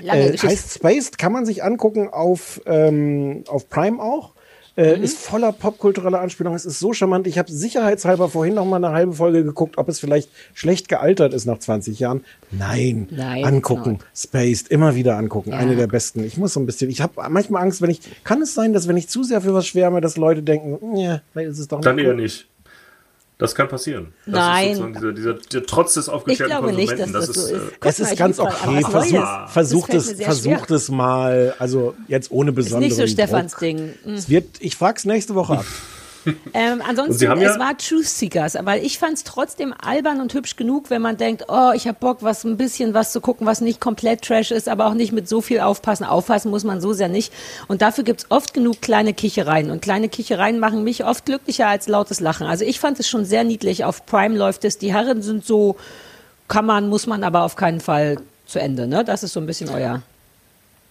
Lange 0.02 0.34
Äh, 0.34 0.38
heißt 0.38 0.76
Spaced, 0.76 1.18
kann 1.18 1.32
man 1.34 1.46
sich 1.46 1.64
angucken 1.64 2.10
auf, 2.10 2.62
ähm, 2.66 3.44
auf 3.48 3.70
Prime 3.70 4.02
auch. 4.02 4.35
Äh, 4.78 4.98
Mhm. 4.98 5.04
Ist 5.04 5.20
voller 5.20 5.52
popkultureller 5.54 6.20
Anspielungen. 6.20 6.58
Es 6.58 6.66
ist 6.66 6.80
so 6.80 6.92
charmant. 6.92 7.28
Ich 7.28 7.38
habe 7.38 7.50
sicherheitshalber 7.52 8.28
vorhin 8.30 8.56
noch 8.56 8.66
mal 8.66 8.78
eine 8.84 8.92
halbe 8.92 9.14
Folge 9.14 9.44
geguckt, 9.44 9.78
ob 9.78 9.88
es 9.88 10.00
vielleicht 10.00 10.30
schlecht 10.54 10.90
gealtert 10.90 11.34
ist 11.34 11.46
nach 11.46 11.60
20 11.60 11.98
Jahren. 12.00 12.26
Nein, 12.52 13.08
Nein, 13.12 13.46
angucken. 13.46 13.94
not. 13.94 14.06
Spaced, 14.16 14.68
immer 14.70 14.96
wieder 14.96 15.18
angucken. 15.18 15.52
Ja. 15.52 15.58
Eine 15.58 15.76
der 15.78 15.88
besten. 15.88 16.24
Ich 16.26 16.38
muss 16.38 16.54
so 16.54 16.60
ein 16.60 16.66
bisschen. 16.66 16.90
Ich 16.90 17.00
habe 17.02 17.14
manchmal 17.30 17.64
Angst, 17.64 17.82
wenn 17.82 17.90
ich. 17.90 18.02
Kann 18.26 18.42
es 18.42 18.54
sein, 18.54 18.74
dass 18.74 18.88
wenn 18.88 18.98
ich 18.98 19.08
zu 19.08 19.24
sehr 19.24 19.40
für 19.42 19.54
was 19.54 19.66
schwärme, 19.66 20.02
dass 20.02 20.18
Leute 20.18 20.44
denken, 20.44 20.98
ja, 20.98 21.22
vielleicht 21.32 21.52
ist 21.52 21.60
es 21.60 21.68
doch 21.70 21.80
Dann 21.82 21.96
nicht 21.96 22.06
eher 22.06 22.12
gut. 22.14 22.22
nicht. 22.24 22.48
Das 23.38 23.54
kann 23.54 23.68
passieren. 23.68 24.14
Das 24.26 24.36
Nein. 24.36 24.72
Ist 24.72 24.78
sozusagen 24.78 24.94
dieser, 24.94 25.34
dieser, 25.34 25.34
der 25.34 25.66
Trotz 25.66 25.96
des 25.96 26.08
Ich 26.08 26.14
aufgeklärten 26.14 26.52
glaube 26.52 26.74
nicht, 26.74 26.88
Konsumenten. 26.88 27.14
dass 27.14 27.28
das, 27.28 27.36
so 27.36 27.54
äh, 27.54 27.58
ist. 27.58 27.64
Guck 27.82 27.92
Es 27.92 28.00
ist 28.00 28.18
ganz 28.18 28.40
okay. 28.40 28.82
Versuch, 28.90 29.50
versucht 29.50 29.94
Das 29.94 30.08
es, 30.08 30.22
versucht 30.24 30.72
es 30.72 30.90
mal. 30.90 31.54
Also 31.60 31.96
jetzt 32.08 32.32
ohne 32.32 32.52
Ist 32.52 32.56
besonderen 32.56 32.84
nicht 32.90 32.96
so 32.96 33.06
Stefans 33.08 33.52
Druck. 33.52 33.60
Ding. 33.60 33.94
Mhm. 34.06 34.14
Es 34.14 34.30
wird, 34.30 34.46
ich 34.60 34.76
frag's 34.78 35.04
nächste 35.04 35.36
Woche 35.36 35.60
ab. 35.60 35.66
Ähm, 36.54 36.82
ansonsten, 36.88 37.28
haben 37.30 37.42
es 37.42 37.54
ja- 37.56 37.60
war 37.60 37.78
Truth 37.78 38.06
Seekers, 38.06 38.58
weil 38.64 38.84
ich 38.84 38.98
fand 39.00 39.14
es 39.14 39.24
trotzdem 39.24 39.74
albern 39.80 40.22
und 40.22 40.34
hübsch 40.34 40.56
genug, 40.56 40.90
wenn 40.90 41.02
man 41.02 41.18
denkt, 41.18 41.46
oh, 41.50 41.72
ich 41.76 41.88
habe 41.88 41.98
Bock, 42.00 42.20
was 42.22 42.44
ein 42.44 42.58
bisschen 42.58 42.94
was 42.94 43.12
zu 43.12 43.22
gucken, 43.22 43.46
was 43.46 43.62
nicht 43.62 43.80
komplett 43.80 44.22
Trash 44.24 44.52
ist, 44.52 44.68
aber 44.70 44.88
auch 44.88 44.94
nicht 44.94 45.12
mit 45.12 45.28
so 45.30 45.42
viel 45.42 45.60
aufpassen. 45.60 46.04
Aufpassen 46.06 46.50
muss 46.52 46.64
man 46.64 46.82
so 46.82 46.94
sehr 46.94 47.08
nicht. 47.10 47.32
Und 47.68 47.82
dafür 47.82 48.04
gibt's 48.04 48.26
oft 48.30 48.54
genug 48.54 48.82
kleine 48.82 49.14
Kichereien. 49.14 49.70
Und 49.72 49.82
kleine 49.82 50.10
Kichereien 50.10 50.60
machen 50.60 50.84
mich 50.84 51.06
oft 51.06 51.26
glücklicher 51.26 51.68
als 51.68 51.88
lautes 51.88 52.20
Lachen. 52.20 52.48
Also 52.48 52.66
ich 52.66 52.80
fand 52.80 53.00
es 53.00 53.08
schon 53.08 53.26
sehr 53.26 53.44
niedlich. 53.44 53.84
Auf 53.86 54.06
Prime 54.06 54.36
läuft 54.38 54.66
es. 54.66 54.78
Die 54.78 54.94
Herren 54.94 55.22
sind 55.22 55.46
so, 55.46 55.76
kann 56.48 56.66
man, 56.66 56.90
muss 56.90 57.08
man 57.08 57.24
aber 57.24 57.44
auf 57.44 57.56
keinen 57.56 57.80
Fall 57.82 58.18
zu 58.48 58.60
Ende. 58.60 58.88
Ne? 58.88 59.04
Das 59.04 59.24
ist 59.24 59.34
so 59.34 59.40
ein 59.40 59.46
bisschen 59.46 59.70
euer. 59.70 60.02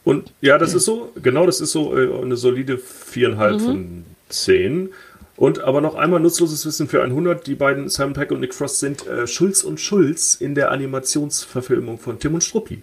Und 0.05 0.33
ja, 0.43 0.59
das 0.59 0.75
ist 0.75 0.85
so, 0.85 1.13
genau, 1.23 1.47
das 1.47 1.61
ist 1.61 1.73
so 1.73 1.97
äh, 1.97 2.23
eine 2.23 2.37
solide 2.37 2.77
viereinhalb 2.79 3.55
Mhm. 3.61 3.65
von 3.65 4.05
zehn. 4.29 4.91
Und 5.37 5.61
aber 5.61 5.81
noch 5.81 5.97
einmal 5.97 6.21
nutzloses 6.21 6.65
Wissen 6.65 6.89
für 6.89 7.03
100. 7.03 7.47
Die 7.47 7.57
beiden 7.57 7.89
Simon 7.89 8.13
Peck 8.13 8.31
und 8.31 8.41
Nick 8.41 8.55
Frost 8.55 8.79
sind 8.79 9.07
äh, 9.07 9.27
Schulz 9.27 9.65
und 9.65 9.81
Schulz 9.81 10.37
in 10.37 10.55
der 10.55 10.71
Animationsverfilmung 10.71 11.99
von 11.99 12.19
Tim 12.21 12.35
und 12.35 12.45
Struppi. 12.45 12.83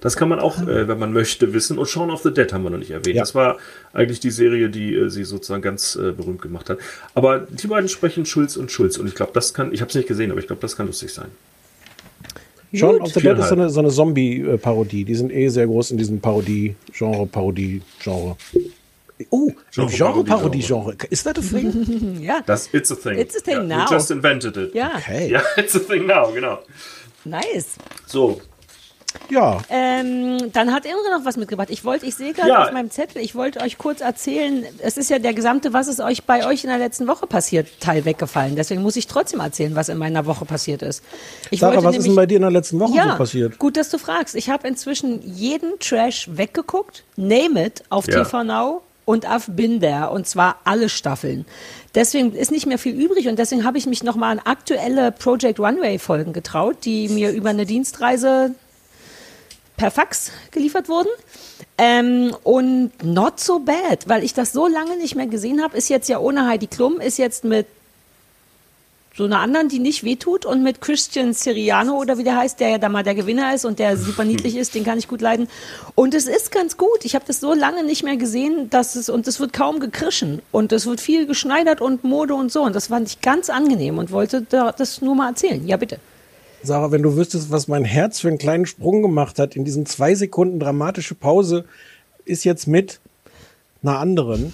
Das 0.00 0.16
kann 0.16 0.28
man 0.28 0.40
auch, 0.40 0.60
äh, 0.60 0.88
wenn 0.88 0.98
man 0.98 1.12
möchte, 1.12 1.52
wissen. 1.52 1.78
Und 1.78 1.88
Shaun 1.88 2.10
of 2.10 2.22
the 2.22 2.34
Dead 2.34 2.52
haben 2.52 2.64
wir 2.64 2.70
noch 2.70 2.78
nicht 2.78 2.90
erwähnt. 2.90 3.16
Ja. 3.16 3.22
Das 3.22 3.34
war 3.34 3.58
eigentlich 3.92 4.20
die 4.20 4.30
Serie, 4.30 4.68
die 4.68 4.94
äh, 4.94 5.08
sie 5.08 5.24
sozusagen 5.24 5.62
ganz 5.62 5.96
äh, 5.96 6.10
berühmt 6.10 6.42
gemacht 6.42 6.68
hat. 6.68 6.78
Aber 7.14 7.38
die 7.38 7.68
beiden 7.68 7.88
sprechen 7.88 8.26
Schulz 8.26 8.56
und 8.56 8.72
Schulz. 8.72 8.98
Und 8.98 9.06
ich 9.06 9.14
glaube, 9.14 9.30
das 9.32 9.54
kann, 9.54 9.72
ich 9.72 9.80
habe 9.80 9.88
es 9.88 9.94
nicht 9.94 10.08
gesehen, 10.08 10.30
aber 10.30 10.40
ich 10.40 10.46
glaube, 10.46 10.60
das 10.60 10.76
kann 10.76 10.88
lustig 10.88 11.12
sein. 11.12 11.28
Shaun 12.72 13.00
of 13.00 13.12
the 13.12 13.20
Dead 13.20 13.38
ist 13.38 13.48
so 13.48 13.54
eine, 13.54 13.70
so 13.70 13.80
eine 13.80 13.90
Zombie-Parodie. 13.90 15.04
Die 15.04 15.14
sind 15.14 15.32
eh 15.32 15.48
sehr 15.48 15.66
groß 15.66 15.92
in 15.92 15.98
diesem 15.98 16.20
Parodie-Genre, 16.20 17.26
Parodie-Genre. 17.26 18.36
Oh, 19.30 19.50
Genre- 19.72 19.90
Genre-Parodie-Genre. 19.96 20.96
Ist 21.10 21.24
das 21.26 21.38
a 21.38 21.40
thing? 21.40 22.18
Ja, 22.22 22.40
Das 22.44 22.68
It's 22.72 22.90
a 22.90 22.96
Thing. 22.96 23.18
It's 23.18 23.36
a 23.36 23.40
thing 23.40 23.68
ja, 23.70 23.84
now. 23.84 23.90
We 23.90 23.94
just 23.94 24.10
invented 24.10 24.56
it. 24.56 24.74
ja, 24.74 24.92
Okay. 24.96 25.30
Ja, 25.30 25.40
It's 25.56 25.74
a 25.76 25.78
Thing 25.78 26.06
now, 26.06 26.32
genau. 26.32 26.58
nice. 27.24 27.76
So, 28.06 28.40
Ja. 29.30 29.58
Ähm, 29.70 30.50
dann 30.52 30.72
hat 30.74 30.84
Imre 30.84 31.16
noch 31.16 31.24
was 31.24 31.36
mitgebracht. 31.36 31.68
Ich 31.70 31.84
wollte, 31.84 32.04
ich 32.04 32.16
sehe 32.16 32.32
gerade 32.32 32.48
Ja. 32.48 32.64
auf 32.64 32.72
meinem 32.72 32.90
Zettel, 32.90 33.22
ich 33.22 33.36
wollte 33.36 33.60
euch 33.60 33.78
kurz 33.78 34.00
erzählen, 34.00 34.64
es 34.80 34.96
ist 34.96 35.08
ja 35.08 35.20
der 35.20 35.32
gesamte, 35.32 35.72
was 35.72 35.86
ist 35.86 36.00
euch 36.00 36.24
bei 36.24 36.44
euch 36.46 36.64
in 36.64 36.70
der 36.70 36.78
letzten 36.80 37.06
Woche 37.06 37.28
passiert, 37.28 37.68
Teil 37.80 38.04
weggefallen. 38.04 38.56
Deswegen 38.56 38.82
muss 38.82 38.96
ich 38.96 39.06
trotzdem 39.06 39.38
erzählen, 39.38 39.76
was 39.76 39.88
in 39.88 39.98
meiner 39.98 40.26
Woche 40.26 40.44
passiert 40.44 40.82
ist. 40.82 41.04
Ich 41.50 41.60
Sarah, 41.60 41.74
wollte 41.76 41.86
was 41.86 41.96
ist 41.98 42.06
denn 42.08 42.16
bei 42.16 42.26
dir 42.26 42.36
in 42.36 42.42
der 42.42 42.50
letzten 42.50 42.80
Woche 42.80 42.96
ja, 42.96 43.12
so 43.12 43.16
passiert? 43.18 43.58
gut, 43.60 43.76
dass 43.76 43.88
du 43.90 43.98
fragst. 43.98 44.34
Ich 44.34 44.50
habe 44.50 44.66
inzwischen 44.66 45.22
jeden 45.22 45.78
Trash 45.78 46.28
weggeguckt, 46.32 47.04
Name 47.16 47.66
It 47.66 47.84
auf 47.90 48.08
Ja. 48.08 48.24
TV 48.24 48.42
Now 48.42 48.82
und 49.04 49.28
auf 49.28 49.46
Bin 49.48 49.80
There 49.80 50.10
und 50.10 50.26
zwar 50.26 50.56
alle 50.64 50.88
Staffeln. 50.88 51.44
Deswegen 51.94 52.34
ist 52.34 52.50
nicht 52.50 52.66
mehr 52.66 52.78
viel 52.78 52.94
übrig 52.94 53.28
und 53.28 53.38
deswegen 53.38 53.64
habe 53.64 53.78
ich 53.78 53.86
mich 53.86 54.02
nochmal 54.02 54.32
an 54.32 54.44
aktuelle 54.44 55.12
Project 55.12 55.60
Runway 55.60 55.98
Folgen 55.98 56.32
getraut, 56.32 56.78
die 56.84 57.08
mir 57.08 57.32
über 57.32 57.50
eine 57.50 57.66
Dienstreise 57.66 58.54
per 59.76 59.90
Fax 59.90 60.30
geliefert 60.50 60.88
wurden. 60.88 61.08
Ähm, 61.76 62.36
und 62.44 62.92
not 63.02 63.40
so 63.40 63.58
bad, 63.58 64.08
weil 64.08 64.22
ich 64.22 64.32
das 64.32 64.52
so 64.52 64.68
lange 64.68 64.96
nicht 64.96 65.16
mehr 65.16 65.26
gesehen 65.26 65.62
habe, 65.62 65.76
ist 65.76 65.88
jetzt 65.88 66.08
ja 66.08 66.20
ohne 66.20 66.46
Heidi 66.46 66.68
Klum, 66.68 67.00
ist 67.00 67.18
jetzt 67.18 67.44
mit 67.44 67.66
so 69.16 69.24
einer 69.24 69.38
anderen, 69.38 69.68
die 69.68 69.78
nicht 69.78 70.02
wehtut 70.02 70.44
und 70.44 70.62
mit 70.62 70.80
Christian 70.80 71.34
Siriano 71.34 71.96
oder 71.98 72.18
wie 72.18 72.24
der 72.24 72.36
heißt, 72.36 72.58
der 72.58 72.70
ja 72.70 72.78
da 72.78 72.88
mal 72.88 73.04
der 73.04 73.14
Gewinner 73.14 73.54
ist 73.54 73.64
und 73.64 73.78
der 73.78 73.96
super 73.96 74.24
niedlich 74.24 74.56
ist, 74.56 74.74
den 74.74 74.84
kann 74.84 74.98
ich 74.98 75.06
gut 75.06 75.20
leiden. 75.20 75.48
Und 75.94 76.14
es 76.14 76.26
ist 76.26 76.50
ganz 76.50 76.76
gut. 76.76 77.04
Ich 77.04 77.14
habe 77.14 77.24
das 77.26 77.40
so 77.40 77.54
lange 77.54 77.84
nicht 77.84 78.02
mehr 78.02 78.16
gesehen, 78.16 78.70
dass 78.70 78.96
es 78.96 79.08
und 79.08 79.28
es 79.28 79.38
wird 79.38 79.52
kaum 79.52 79.78
gekrischen 79.78 80.42
und 80.50 80.72
es 80.72 80.86
wird 80.86 81.00
viel 81.00 81.26
geschneidert 81.26 81.80
und 81.80 82.02
Mode 82.02 82.34
und 82.34 82.50
so 82.50 82.62
und 82.62 82.74
das 82.74 82.88
fand 82.88 83.08
ich 83.08 83.20
ganz 83.20 83.50
angenehm 83.50 83.98
und 83.98 84.10
wollte 84.10 84.42
da, 84.42 84.72
das 84.72 85.00
nur 85.00 85.14
mal 85.14 85.28
erzählen. 85.28 85.66
Ja, 85.66 85.76
bitte. 85.76 85.98
Sarah, 86.64 86.90
wenn 86.90 87.02
du 87.02 87.14
wüsstest, 87.14 87.50
was 87.50 87.68
mein 87.68 87.84
Herz 87.84 88.20
für 88.20 88.28
einen 88.28 88.38
kleinen 88.38 88.66
Sprung 88.66 89.02
gemacht 89.02 89.38
hat 89.38 89.54
in 89.54 89.64
diesen 89.64 89.84
zwei 89.86 90.14
Sekunden 90.14 90.58
dramatische 90.58 91.14
Pause, 91.14 91.66
ist 92.24 92.44
jetzt 92.44 92.66
mit 92.66 93.00
einer 93.86 93.98
anderen, 93.98 94.52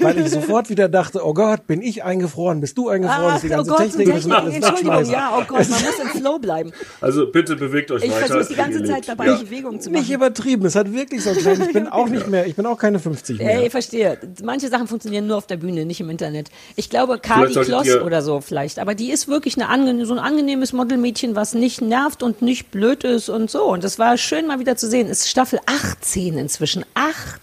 weil 0.00 0.18
ich 0.18 0.30
sofort 0.30 0.70
wieder 0.70 0.88
dachte, 0.88 1.24
oh 1.24 1.34
Gott, 1.34 1.66
bin 1.66 1.82
ich 1.82 2.04
eingefroren, 2.04 2.60
bist 2.60 2.76
du 2.78 2.88
eingefroren, 2.88 3.34
ist 3.36 3.44
die 3.44 3.48
ganze 3.48 3.70
oh 3.70 3.74
Gott, 3.76 3.86
Technik, 3.86 4.14
müssen 4.14 4.30
wir 4.30 4.38
alles 4.38 4.54
Entschuldigung, 4.54 5.04
ja, 5.10 5.32
oh 5.36 5.44
Gott, 5.46 5.68
man 5.68 5.82
muss 5.82 5.98
im 6.02 6.20
Flow 6.20 6.38
bleiben. 6.38 6.72
Also 7.00 7.30
bitte 7.30 7.56
bewegt 7.56 7.90
euch 7.90 8.04
Ich 8.04 8.10
weiter. 8.10 8.26
versuche 8.26 8.48
die 8.48 8.54
ganze 8.56 8.84
Zeit 8.84 9.08
dabei 9.08 9.26
Ja. 9.26 9.36
Bewegung 9.36 9.80
zu 9.80 9.90
Nicht 9.90 10.02
machen. 10.02 10.14
übertrieben, 10.14 10.66
es 10.66 10.74
hat 10.74 10.92
wirklich 10.92 11.22
so 11.22 11.32
kleinen, 11.32 11.62
ich 11.62 11.72
bin 11.72 11.88
auch 11.92 12.08
nicht 12.08 12.28
mehr, 12.28 12.46
ich 12.46 12.54
bin 12.56 12.66
auch 12.66 12.78
keine 12.78 12.98
50 12.98 13.38
mehr. 13.38 13.58
Ey, 13.60 13.66
ich 13.66 13.70
verstehe. 13.72 14.18
Manche 14.42 14.68
Sachen 14.68 14.86
funktionieren 14.86 15.26
nur 15.26 15.36
auf 15.36 15.46
der 15.46 15.56
Bühne, 15.56 15.84
nicht 15.84 16.00
im 16.00 16.10
Internet. 16.10 16.50
Ich 16.76 16.90
glaube, 16.90 17.18
Kali 17.18 17.52
Kloss 17.52 17.94
oder 17.96 18.22
so 18.22 18.40
vielleicht. 18.40 18.78
Aber 18.78 18.94
die 18.94 19.10
ist 19.10 19.28
wirklich 19.28 19.56
eine 19.56 19.68
ange 19.68 20.04
so 20.06 20.14
ein 20.14 20.18
angenehmes 20.18 20.72
Modelmädchen, 20.72 21.36
was 21.36 21.54
nicht 21.54 21.80
nervt 21.80 22.22
und 22.22 22.42
nicht 22.42 22.70
blöd 22.70 23.04
ist 23.04 23.28
und 23.28 23.50
so. 23.50 23.64
Und 23.64 23.84
das 23.84 23.98
war 23.98 24.16
schön 24.16 24.46
mal 24.46 24.58
wieder 24.58 24.76
zu 24.76 24.88
sehen. 24.88 25.08
Es 25.08 25.20
ist 25.20 25.30
Staffel 25.30 25.58
18 25.66 26.38
inzwischen. 26.38 26.84
18. 26.94 27.40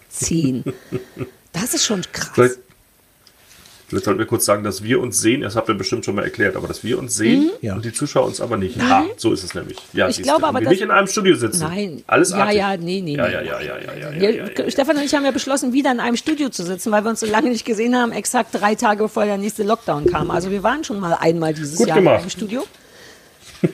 Das 1.54 1.74
ist 1.74 1.86
schon 1.86 2.02
krass. 2.12 2.32
Vielleicht, 2.34 2.56
Vielleicht 3.90 4.04
sollten 4.04 4.20
wir 4.20 4.26
kurz 4.26 4.44
sagen, 4.44 4.66
dass 4.66 4.84
wir 4.84 5.00
uns 5.00 5.22
sehen, 5.22 5.42
das 5.44 5.56
habt 5.56 5.70
ihr 5.70 5.76
bestimmt 5.76 6.04
schon 6.04 6.14
mal 6.16 6.24
erklärt, 6.26 6.58
aber 6.58 6.68
dass 6.68 6.84
wir 6.84 7.00
uns 7.00 7.16
sehen 7.16 7.52
Ja. 7.62 7.74
und 7.76 7.86
die 7.86 7.94
Zuschauer 7.94 8.26
uns 8.26 8.42
aber 8.42 8.58
nicht. 8.58 8.78
Ah, 8.82 9.06
so 9.16 9.32
ist 9.32 9.46
es 9.46 9.54
nämlich. 9.54 9.78
Ja, 9.94 10.10
Ich 10.10 10.22
glaube 10.22 10.46
aber, 10.46 10.60
dass- 10.60 10.70
nicht 10.72 10.82
in 10.82 10.92
einem 10.92 11.08
Studio 11.08 11.38
sitzen. 11.38 11.62
Nein. 11.62 12.04
Alles 12.06 12.32
Ja, 12.32 12.40
artig. 12.40 12.58
ja, 12.58 12.76
nee, 12.76 13.00
nee, 13.00 13.16
Ja, 13.16 13.28
nee. 13.28 13.32
ja, 13.34 13.42
ja, 13.42 13.62
ja, 13.62 13.78
ja, 13.80 13.94
ja, 13.94 14.12
ja, 14.12 14.30
ja, 14.30 14.46
ja. 14.58 14.70
Stefan 14.70 14.98
und 14.98 15.04
ich 15.04 15.16
haben 15.16 15.24
ja 15.24 15.32
beschlossen, 15.32 15.72
wieder 15.72 15.90
in 15.94 16.02
einem 16.02 16.18
Studio 16.18 16.50
zu 16.50 16.66
sitzen, 16.66 16.92
weil 16.92 17.06
wir 17.06 17.12
uns 17.12 17.22
so 17.22 17.28
lange 17.28 17.50
nicht 17.50 17.64
gesehen 17.64 17.96
haben, 17.96 18.12
exakt 18.12 18.50
drei 18.54 18.76
Tage 18.76 19.04
bevor 19.04 19.24
der 19.24 19.38
nächste 19.38 19.64
Lockdown 19.64 20.08
kam. 20.08 20.32
Also 20.32 20.52
wir 20.52 20.64
waren 20.64 20.84
schon 20.84 21.00
mal 21.00 21.14
einmal 21.14 21.54
dieses 21.54 21.78
Gut 21.78 21.88
Jahr 21.88 21.98
in 22.00 22.04
gemacht. 22.04 22.20
einem 22.24 22.30
Studio. 22.30 22.66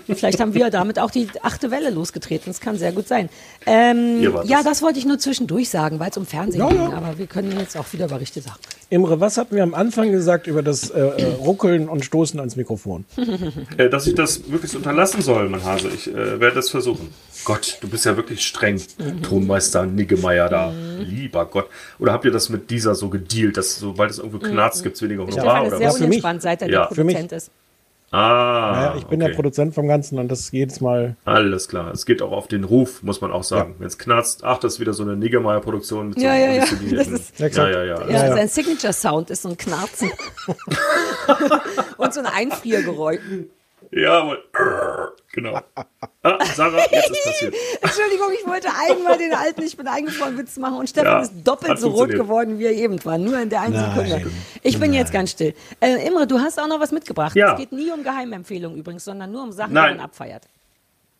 Vielleicht 0.07 0.39
haben 0.39 0.53
wir 0.53 0.69
damit 0.69 0.99
auch 0.99 1.11
die 1.11 1.27
achte 1.41 1.71
Welle 1.71 1.89
losgetreten. 1.89 2.45
Das 2.47 2.61
kann 2.61 2.77
sehr 2.77 2.91
gut 2.91 3.07
sein. 3.07 3.29
Ähm, 3.65 4.21
ja, 4.45 4.63
das 4.63 4.81
wollte 4.81 4.99
ich 4.99 5.05
nur 5.05 5.19
zwischendurch 5.19 5.69
sagen, 5.69 5.99
weil 5.99 6.09
es 6.09 6.17
um 6.17 6.25
Fernsehen 6.25 6.61
Ja, 6.61 6.69
ging. 6.69 6.77
ja. 6.77 6.91
Aber 6.93 7.17
wir 7.17 7.27
können 7.27 7.57
jetzt 7.59 7.75
auch 7.77 7.86
wieder 7.91 8.05
über 8.05 8.19
richtige 8.19 8.45
Sachen. 8.45 8.59
Imre, 8.89 9.19
was 9.19 9.38
hatten 9.38 9.55
wir 9.55 9.63
am 9.63 9.73
Anfang 9.73 10.11
gesagt 10.11 10.47
über 10.47 10.61
das 10.61 10.89
äh, 10.91 10.99
äh, 10.99 11.25
Ruckeln 11.36 11.89
und 11.89 12.05
Stoßen 12.05 12.39
ans 12.39 12.55
Mikrofon? 12.55 13.05
Äh, 13.77 13.89
dass 13.89 14.05
ich 14.07 14.15
das 14.15 14.51
wirklich 14.51 14.75
unterlassen 14.75 15.21
soll, 15.21 15.49
mein 15.49 15.63
Hase. 15.63 15.89
Ich 15.93 16.07
äh, 16.07 16.39
werde 16.39 16.55
das 16.55 16.69
versuchen. 16.69 17.09
Gott, 17.45 17.77
du 17.81 17.88
bist 17.89 18.05
ja 18.05 18.15
wirklich 18.15 18.45
streng, 18.45 18.79
Tonmeister 19.21 19.86
Niggemeier 19.86 20.49
da. 20.49 20.71
Lieber 20.99 21.45
Gott. 21.45 21.67
Oder 21.99 22.13
habt 22.13 22.25
ihr 22.25 22.31
das 22.31 22.49
mit 22.49 22.69
dieser 22.69 22.95
so 22.95 23.09
gedealt, 23.09 23.57
dass 23.57 23.77
sobald 23.77 24.11
es 24.11 24.19
irgendwo 24.19 24.39
knarzt, 24.39 24.84
gibt 24.84 24.95
es 24.95 25.01
weniger 25.01 25.23
Honorar 25.25 25.63
ist 25.63 25.67
oder 25.69 25.77
sehr 25.77 25.88
was? 25.89 25.95
unentspannt, 26.01 26.41
seit 26.41 26.61
er 26.61 26.69
Ja. 26.69 26.79
der. 26.88 26.95
Produzent 26.95 27.31
ist. 27.31 27.51
Ah, 28.16 28.72
Naja, 28.76 28.95
ich 28.97 29.05
bin 29.05 29.20
der 29.20 29.30
okay. 29.30 29.36
Produzent 29.36 29.74
vom 29.74 29.88
Ganzen 29.88 30.20
und 30.20 30.28
das 30.30 30.51
jedes 30.51 30.82
Mal. 30.82 31.16
Alles 31.26 31.68
klar. 31.68 31.91
Es 31.91 32.05
geht 32.05 32.22
auch 32.22 32.32
auf 32.32 32.47
den 32.47 32.64
Ruf, 32.64 33.01
muss 33.01 33.22
man 33.22 33.32
auch 33.32 33.43
sagen. 33.43 33.74
Wenn 33.80 33.88
es 33.88 33.97
knarzt, 33.97 34.43
ach, 34.43 34.59
das 34.59 34.74
ist 34.74 34.80
wieder 34.80 34.93
so 34.93 35.01
eine 35.01 35.16
Niggemeier-Produktion 35.16 36.09
mit 36.09 36.20
so 36.20 36.26
Ja, 36.26 36.34
einem 36.34 36.55
ja, 36.57 36.64
ja. 36.64 36.95
Das 36.95 37.07
ist- 37.07 37.39
ja, 37.39 37.47
ja, 37.47 37.70
ja. 37.70 37.84
Ja, 37.84 38.07
Ja, 38.07 38.28
ja. 38.28 38.36
sein 38.36 38.47
Signature-Sound 38.47 39.32
ist 39.32 39.41
so 39.41 39.49
ein 39.49 39.57
Knarzen. 39.57 40.11
Und 41.97 42.14
so 42.14 42.20
ein 42.20 42.28
Einfriergeräusch. 42.28 43.20
Ja, 43.95 44.21
aber, 44.21 44.37
genau. 45.31 45.59
Ah, 46.23 46.45
Sarah, 46.55 46.79
jetzt 46.91 47.09
ist 47.11 47.23
passiert. 47.25 47.55
Entschuldigung, 47.81 48.27
ich 48.39 48.47
wollte 48.47 48.69
einmal 48.89 49.17
den 49.17 49.33
alten 49.33 49.61
Ich 49.63 49.75
bin 49.77 49.87
eingefroren 49.87 50.37
Witz 50.37 50.57
machen 50.57 50.77
und 50.77 50.89
Stefan 50.89 51.05
Ja, 51.11 51.19
ist 51.21 51.33
doppelt 51.43 51.77
so 51.79 51.89
rot 51.89 52.09
geworden, 52.09 52.59
wie 52.59 52.65
er 52.65 52.71
eben 52.71 53.03
war. 53.05 53.17
Nur 53.17 53.39
in 53.39 53.49
der 53.49 53.61
einen 53.61 53.73
Nein. 53.75 53.91
Sekunde. 54.07 54.31
Ich 54.63 54.79
bin 54.79 54.93
jetzt 54.93 55.11
ganz 55.11 55.31
still. 55.31 55.53
Äh, 55.81 56.07
Imre, 56.07 56.25
du 56.27 56.39
hast 56.39 56.59
auch 56.59 56.67
noch 56.67 56.79
was 56.79 56.91
mitgebracht. 56.91 57.35
Ja. 57.35 57.53
Es 57.53 57.59
geht 57.59 57.71
nie 57.71 57.91
um 57.91 58.03
Geheimempfehlungen 58.03 58.77
übrigens, 58.79 59.03
sondern 59.05 59.31
nur 59.31 59.43
um 59.43 59.51
Sachen, 59.51 59.73
Nein. 59.73 59.91
die 59.93 59.97
man 59.97 60.05
abfeiert. 60.05 60.43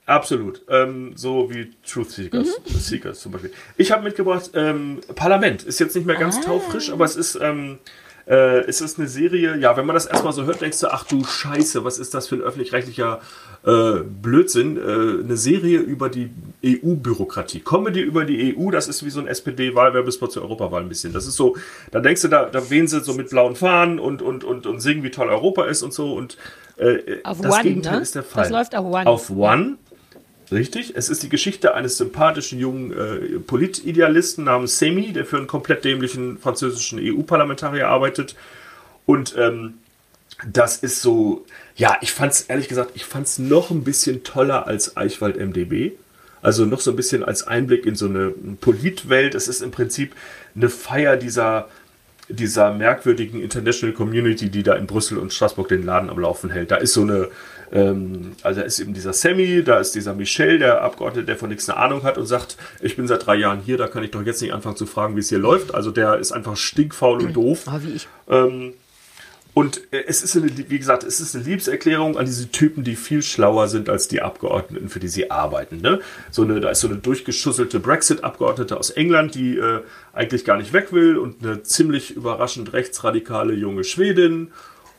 Absolut. 0.06 0.62
Ähm, 0.70 1.14
so 1.16 1.50
wie 1.50 1.72
Truth 1.86 2.12
Seekers, 2.12 2.48
Mhm. 2.48 2.74
Seekers 2.80 3.20
zum 3.22 3.32
Beispiel. 3.34 3.54
Ich 3.78 3.92
habe 3.92 4.04
mitgebracht, 4.04 4.52
ähm, 4.54 5.00
Parlament. 5.16 5.64
Ist 5.64 5.80
jetzt 5.80 5.96
nicht 5.96 6.06
mehr 6.06 6.18
ganz 6.18 6.38
Ah. 6.40 6.42
taufrisch, 6.42 6.92
aber 6.92 7.06
es 7.06 7.16
ist, 7.16 7.36
ähm, 7.42 7.80
äh, 8.26 8.62
es 8.62 8.82
ist 8.82 9.00
eine 9.00 9.08
Serie, 9.08 9.58
ja, 9.58 9.76
wenn 9.76 9.86
man 9.86 9.96
das 9.96 10.06
erstmal 10.06 10.34
so 10.34 10.46
hört, 10.46 10.62
denkst 10.62 10.80
du, 10.80 10.88
ach 10.88 11.04
du 11.06 11.24
Scheiße, 11.24 11.84
was 11.84 12.00
ist 12.00 12.14
das 12.14 12.28
für 12.28 12.36
ein 12.36 12.42
öffentlich-rechtlicher 12.42 13.20
äh, 13.66 14.00
Blödsinn? 14.04 14.78
Äh, 14.78 15.24
eine 15.24 15.38
Serie 15.38 15.80
über 15.80 16.10
die 16.10 16.32
EU-Bürokratie. 16.66 17.60
Comedy 17.60 18.02
über 18.02 18.24
die 18.24 18.56
EU, 18.58 18.72
das 18.72 18.88
ist 18.88 19.06
wie 19.06 19.10
so 19.10 19.20
ein 19.20 19.28
SPD-Wahlwerbespot 19.28 20.32
zur 20.32 20.44
Europawahl 20.44 20.84
ein 20.84 20.90
bisschen. 20.90 21.12
Das 21.12 21.28
ist 21.28 21.36
so, 21.36 21.58
da 21.92 22.00
denkst 22.00 22.22
du, 22.22 22.30
da, 22.30 22.46
da 22.46 22.70
wehen 22.70 22.88
sie 22.88 23.02
so 23.02 23.14
mit 23.14 23.30
blauen 23.30 23.56
Fahnen 23.56 24.00
und, 24.00 24.22
und, 24.22 24.44
und, 24.44 24.66
und 24.66 24.80
singen, 24.80 25.04
wie 25.04 25.12
toll 25.12 25.28
Europa 25.28 25.66
ist 25.66 25.84
und 25.84 25.94
so. 25.94 26.14
Und 26.14 26.38
äh, 26.78 27.22
Auf 27.24 27.42
das 27.42 27.54
One, 27.54 27.64
Gegenteil 27.64 27.96
ne? 27.98 28.02
ist 28.02 28.16
der 28.16 28.24
Fall. 28.24 28.44
Das 28.44 28.52
läuft 28.52 28.76
auf 28.76 28.86
One. 28.86 29.06
Auf 29.06 29.30
One. 29.30 29.78
Richtig. 30.54 30.94
Es 30.96 31.10
ist 31.10 31.24
die 31.24 31.30
Geschichte 31.30 31.74
eines 31.74 31.98
sympathischen 31.98 32.60
jungen 32.60 32.92
äh, 32.92 33.40
Politidealisten 33.40 34.44
namens 34.44 34.78
Semi, 34.78 35.12
der 35.12 35.26
für 35.26 35.38
einen 35.38 35.48
komplett 35.48 35.84
dämlichen 35.84 36.38
französischen 36.38 37.00
EU-Parlamentarier 37.02 37.88
arbeitet. 37.88 38.36
Und 39.08 39.36
ähm, 39.38 39.76
das 40.48 40.78
ist 40.78 41.02
so, 41.02 41.46
ja, 41.76 41.98
ich 42.02 42.12
fand's 42.12 42.42
ehrlich 42.42 42.68
gesagt, 42.68 42.92
ich 42.94 43.06
fand's 43.06 43.40
noch 43.40 43.72
ein 43.72 43.84
bisschen 43.84 44.24
toller 44.24 44.68
als 44.68 44.96
Eichwald 44.96 45.38
MDB. 45.38 45.94
Also 46.44 46.66
noch 46.66 46.82
so 46.82 46.92
ein 46.92 46.98
bisschen 46.98 47.24
als 47.24 47.48
Einblick 47.48 47.86
in 47.86 47.96
so 47.96 48.06
eine 48.06 48.30
Politwelt. 48.30 49.34
Es 49.34 49.48
ist 49.48 49.62
im 49.62 49.72
Prinzip 49.72 50.14
eine 50.56 50.70
Feier 50.70 51.18
dieser, 51.18 51.70
dieser 52.30 52.74
merkwürdigen 52.74 53.42
International 53.42 53.96
Community, 53.96 54.50
die 54.50 54.62
da 54.62 54.76
in 54.76 54.86
Brüssel 54.86 55.18
und 55.18 55.34
Straßburg 55.34 55.70
den 55.70 55.84
Laden 55.84 56.10
am 56.10 56.20
Laufen 56.20 56.50
hält. 56.50 56.70
Da 56.70 56.76
ist 56.76 56.94
so 56.94 57.02
eine, 57.02 57.30
ähm, 57.74 58.34
also 58.44 58.62
da 58.62 58.66
ist 58.66 58.80
eben 58.80 58.94
dieser 58.94 59.14
Sammy, 59.14 59.64
da 59.64 59.80
ist 59.80 59.96
dieser 59.96 60.14
Michel, 60.14 60.60
der 60.60 60.84
Abgeordnete, 60.84 61.26
der 61.26 61.38
von 61.38 61.50
nichts 61.50 61.68
eine 61.68 61.80
Ahnung 61.80 62.04
hat 62.04 62.20
und 62.20 62.28
sagt, 62.28 62.56
ich 62.82 62.96
bin 62.96 63.08
seit 63.08 63.26
drei 63.26 63.36
Jahren 63.36 63.62
hier, 63.62 63.78
da 63.78 63.88
kann 63.88 64.04
ich 64.04 64.12
doch 64.12 64.24
jetzt 64.24 64.42
nicht 64.42 64.54
anfangen 64.54 64.76
zu 64.76 64.86
fragen, 64.86 65.16
wie 65.16 65.22
es 65.22 65.30
hier 65.30 65.40
läuft. 65.40 65.74
Also 65.74 65.90
der 65.90 66.20
ist 66.20 66.32
einfach 66.32 66.56
stinkfaul 66.56 67.20
und 67.24 67.34
doof. 67.34 67.64
Ah, 67.66 67.80
wie 67.84 67.94
ich. 67.94 68.08
Ähm, 68.30 68.74
und 69.56 69.82
äh, 69.92 70.04
es 70.08 70.24
ist, 70.24 70.36
eine, 70.36 70.52
wie 70.70 70.78
gesagt, 70.78 71.04
es 71.04 71.20
ist 71.20 71.36
eine 71.36 71.46
Liebeserklärung 71.46 72.18
an 72.18 72.26
diese 72.26 72.50
Typen, 72.50 72.84
die 72.84 72.96
viel 72.96 73.24
schlauer 73.24 73.68
sind 73.68 73.90
als 73.90 74.08
die 74.08 74.22
Abgeordneten, 74.22 74.90
für 74.90 75.00
die 75.00 75.08
sie 75.08 75.32
arbeiten. 75.32 75.82
Ne? 75.82 76.00
So 76.30 76.44
eine, 76.44 76.60
da 76.60 76.70
ist 76.70 76.82
so 76.82 76.88
eine 76.88 76.98
durchgeschusselte 76.98 77.80
Brexit-Abgeordnete 77.80 78.78
aus 78.78 78.92
England, 78.92 79.34
die 79.34 79.58
äh, 79.58 79.82
eigentlich 80.14 80.46
gar 80.46 80.58
nicht 80.58 80.74
weg 80.74 80.92
will 80.92 81.18
und 81.18 81.44
eine 81.44 81.64
ziemlich 81.64 82.16
überraschend 82.16 82.74
rechtsradikale 82.74 83.54
junge 83.54 83.84
Schwedin. 83.84 84.52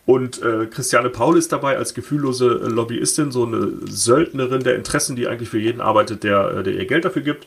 Und 0.06 0.42
äh, 0.42 0.66
Christiane 0.66 1.08
Paul 1.08 1.38
ist 1.38 1.52
dabei 1.52 1.78
als 1.78 1.94
gefühllose 1.94 2.46
äh, 2.46 2.68
Lobbyistin, 2.68 3.30
so 3.30 3.46
eine 3.46 3.72
Söldnerin 3.86 4.62
der 4.62 4.74
Interessen, 4.76 5.16
die 5.16 5.26
eigentlich 5.28 5.48
für 5.48 5.58
jeden 5.58 5.80
arbeitet, 5.80 6.24
der, 6.24 6.58
äh, 6.58 6.62
der 6.62 6.74
ihr 6.74 6.86
Geld 6.86 7.04
dafür 7.06 7.22
gibt. 7.22 7.46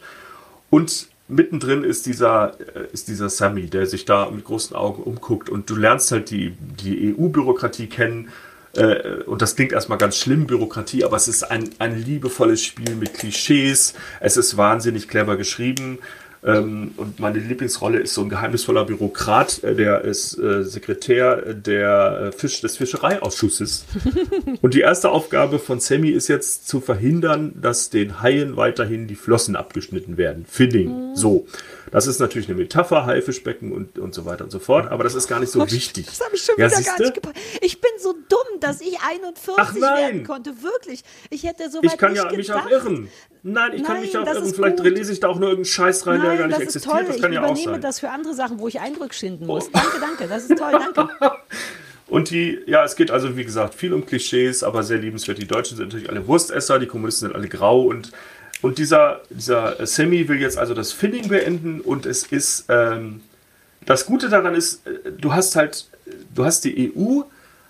Und 0.72 1.08
mittendrin 1.28 1.84
ist 1.84 2.08
dieser, 2.08 2.60
äh, 2.60 2.88
ist 2.92 3.10
dieser 3.10 3.30
Sammy, 3.30 3.68
der 3.68 3.86
sich 3.86 4.06
da 4.06 4.30
mit 4.32 4.44
großen 4.44 4.76
Augen 4.76 5.04
umguckt 5.04 5.50
und 5.50 5.70
du 5.70 5.76
lernst 5.76 6.12
halt 6.12 6.32
die, 6.32 6.56
die 6.84 7.16
EU-Bürokratie 7.16 7.88
kennen. 7.88 8.30
Äh, 8.76 9.24
Und 9.28 9.42
das 9.44 9.56
klingt 9.56 9.72
erstmal 9.72 10.00
ganz 10.00 10.18
schlimm, 10.18 10.48
Bürokratie, 10.48 11.04
aber 11.04 11.18
es 11.18 11.28
ist 11.28 11.44
ein, 11.44 11.70
ein 11.78 12.04
liebevolles 12.04 12.64
Spiel 12.64 12.96
mit 12.96 13.14
Klischees. 13.14 13.94
Es 14.20 14.36
ist 14.36 14.58
wahnsinnig 14.58 15.08
clever 15.08 15.38
geschrieben. 15.38 16.00
Ähm, 16.48 16.92
Und 16.98 17.20
meine 17.20 17.40
Lieblingsrolle 17.40 18.00
ist 18.00 18.14
so 18.14 18.22
ein 18.22 18.30
geheimnisvoller 18.30 18.86
Bürokrat, 18.86 19.64
äh, 19.64 19.76
der 19.76 20.02
ist 20.02 20.38
äh, 20.38 20.64
Sekretär 20.64 21.54
der 21.54 22.22
äh, 22.28 22.32
Fisch, 22.32 22.62
des 22.62 22.78
Fischereiausschusses. 22.78 23.86
Und 24.62 24.74
die 24.74 24.82
erste 24.82 25.10
Aufgabe 25.10 25.60
von 25.60 25.80
Sammy 25.80 26.10
ist 26.10 26.28
jetzt 26.28 26.68
zu 26.68 26.80
verhindern, 26.80 27.54
dass 27.62 27.90
den 27.90 28.22
Haien 28.22 28.56
weiterhin 28.56 29.08
die 29.08 29.16
Flossen 29.16 29.56
abgeschnitten 29.56 30.18
werden. 30.18 30.46
Finning. 30.48 31.16
So. 31.16 31.48
Das 31.92 32.06
ist 32.08 32.20
natürlich 32.20 32.48
eine 32.50 32.58
Metapher, 32.58 33.06
Haifischbecken 33.06 33.72
und, 33.72 33.98
und 33.98 34.14
so 34.14 34.26
weiter 34.26 34.44
und 34.44 34.52
so 34.52 34.60
fort, 34.60 34.92
aber 34.92 35.04
das 35.04 35.16
ist 35.16 35.28
gar 35.28 35.40
nicht 35.40 35.52
so 35.52 35.60
wichtig. 35.72 36.06
Das 36.08 36.20
habe 36.22 36.36
ich 36.36 36.42
schon 36.44 36.56
Ja, 36.58 36.66
wieder 36.68 36.76
gar 36.76 36.84
siehste? 36.84 37.02
nicht 37.04 37.14
gepackt. 37.16 37.38
Ich 37.62 37.80
bin 37.82 37.92
so 38.00 38.14
dumm, 38.28 38.60
dass 38.60 38.82
ich 38.82 38.98
41 39.08 39.54
Ach, 39.58 39.74
nein. 39.74 39.98
werden 39.98 40.24
konnte. 40.26 40.62
Wirklich. 40.62 41.04
Ich 41.30 41.44
hätte 41.44 41.70
so 41.70 41.78
weit 41.80 41.86
Ich 41.94 41.98
kann 41.98 42.12
nicht 42.14 42.24
ja 42.24 42.32
mich 42.36 42.48
gedacht. 42.48 42.66
auch 42.66 42.72
irren. 42.72 43.10
Nein, 43.44 43.72
ich 43.76 43.84
kann 43.84 43.94
Nein, 43.94 44.02
mich 44.04 44.18
auch 44.18 44.26
irren. 44.28 44.54
Vielleicht 44.54 44.78
gut. 44.78 44.86
lese 44.88 45.14
ich 45.14 45.20
da 45.22 45.28
auch 45.30 45.40
nur 45.40 45.50
irgendeinen 45.50 45.72
Scheiß 45.74 46.06
rein, 46.08 46.22
der 46.22 46.30
gar 46.32 46.38
Nein, 46.40 46.48
nicht 46.50 46.60
existiert. 46.62 46.94
toll. 46.94 47.06
Das 47.08 47.16
Ich 47.16 47.22
kann 47.22 47.32
ja 47.34 47.40
auch 47.42 47.46
übernehme 47.46 47.72
sein. 47.74 47.80
Oh. 47.80 47.82
das 47.82 48.00
für 48.00 48.10
andere 48.10 48.34
Sachen, 48.34 48.60
wo 48.60 48.68
ich 48.68 48.80
Eindruck 48.80 49.14
schinden 49.14 49.46
muss. 49.46 49.72
Danke, 49.72 50.00
danke. 50.02 50.28
Das 50.28 50.44
ist 50.50 50.58
toll. 50.58 50.72
Danke. 50.94 51.10
Und 52.10 52.30
die, 52.30 52.60
ja, 52.68 52.86
es 52.86 52.96
geht 52.96 53.12
also, 53.12 53.36
wie 53.36 53.44
gesagt, 53.44 53.76
viel 53.76 53.94
um 53.94 54.06
Klischees, 54.06 54.64
aber 54.64 54.84
sehr 54.84 54.98
liebenswert. 54.98 55.40
Die 55.40 55.48
Deutschen 55.48 55.76
sind 55.76 55.88
natürlich 55.88 56.10
alle 56.10 56.26
Wurstesser, 56.26 56.80
die 56.80 56.86
Kommunisten 56.88 57.28
sind 57.28 57.36
alle 57.36 57.50
grau 57.50 57.82
und, 57.82 58.12
und 58.62 58.78
dieser, 58.78 59.22
dieser 59.30 59.86
Semi 59.86 60.28
will 60.28 60.42
jetzt 60.42 60.58
also 60.58 60.74
das 60.74 60.92
Finning 60.92 61.28
beenden 61.28 61.82
und 61.82 62.06
es 62.06 62.24
ist, 62.24 62.66
ähm, 62.70 63.22
das 63.86 64.06
Gute 64.06 64.30
daran 64.30 64.56
ist, 64.56 64.86
äh, 64.88 65.12
du 65.12 65.34
hast 65.34 65.56
halt, 65.56 65.90
du 66.34 66.46
hast 66.46 66.66
die 66.66 66.94
EU 66.96 67.22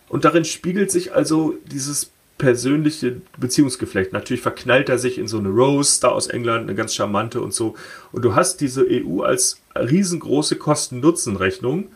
und 0.09 0.25
darin 0.25 0.45
spiegelt 0.45 0.91
sich 0.91 1.13
also 1.13 1.55
dieses 1.65 2.11
persönliche 2.37 3.21
Beziehungsgeflecht. 3.37 4.13
Natürlich 4.13 4.41
verknallt 4.41 4.89
er 4.89 4.97
sich 4.97 5.17
in 5.17 5.27
so 5.27 5.39
eine 5.39 5.49
Rose 5.49 5.99
da 6.01 6.09
aus 6.09 6.27
England, 6.27 6.63
eine 6.63 6.75
ganz 6.75 6.93
charmante 6.93 7.41
und 7.41 7.53
so. 7.53 7.75
Und 8.11 8.23
du 8.23 8.35
hast 8.35 8.61
diese 8.61 8.85
EU 8.89 9.21
als 9.21 9.59
riesengroße 9.75 10.55
Kosten-Nutzen-Rechnung 10.55 11.87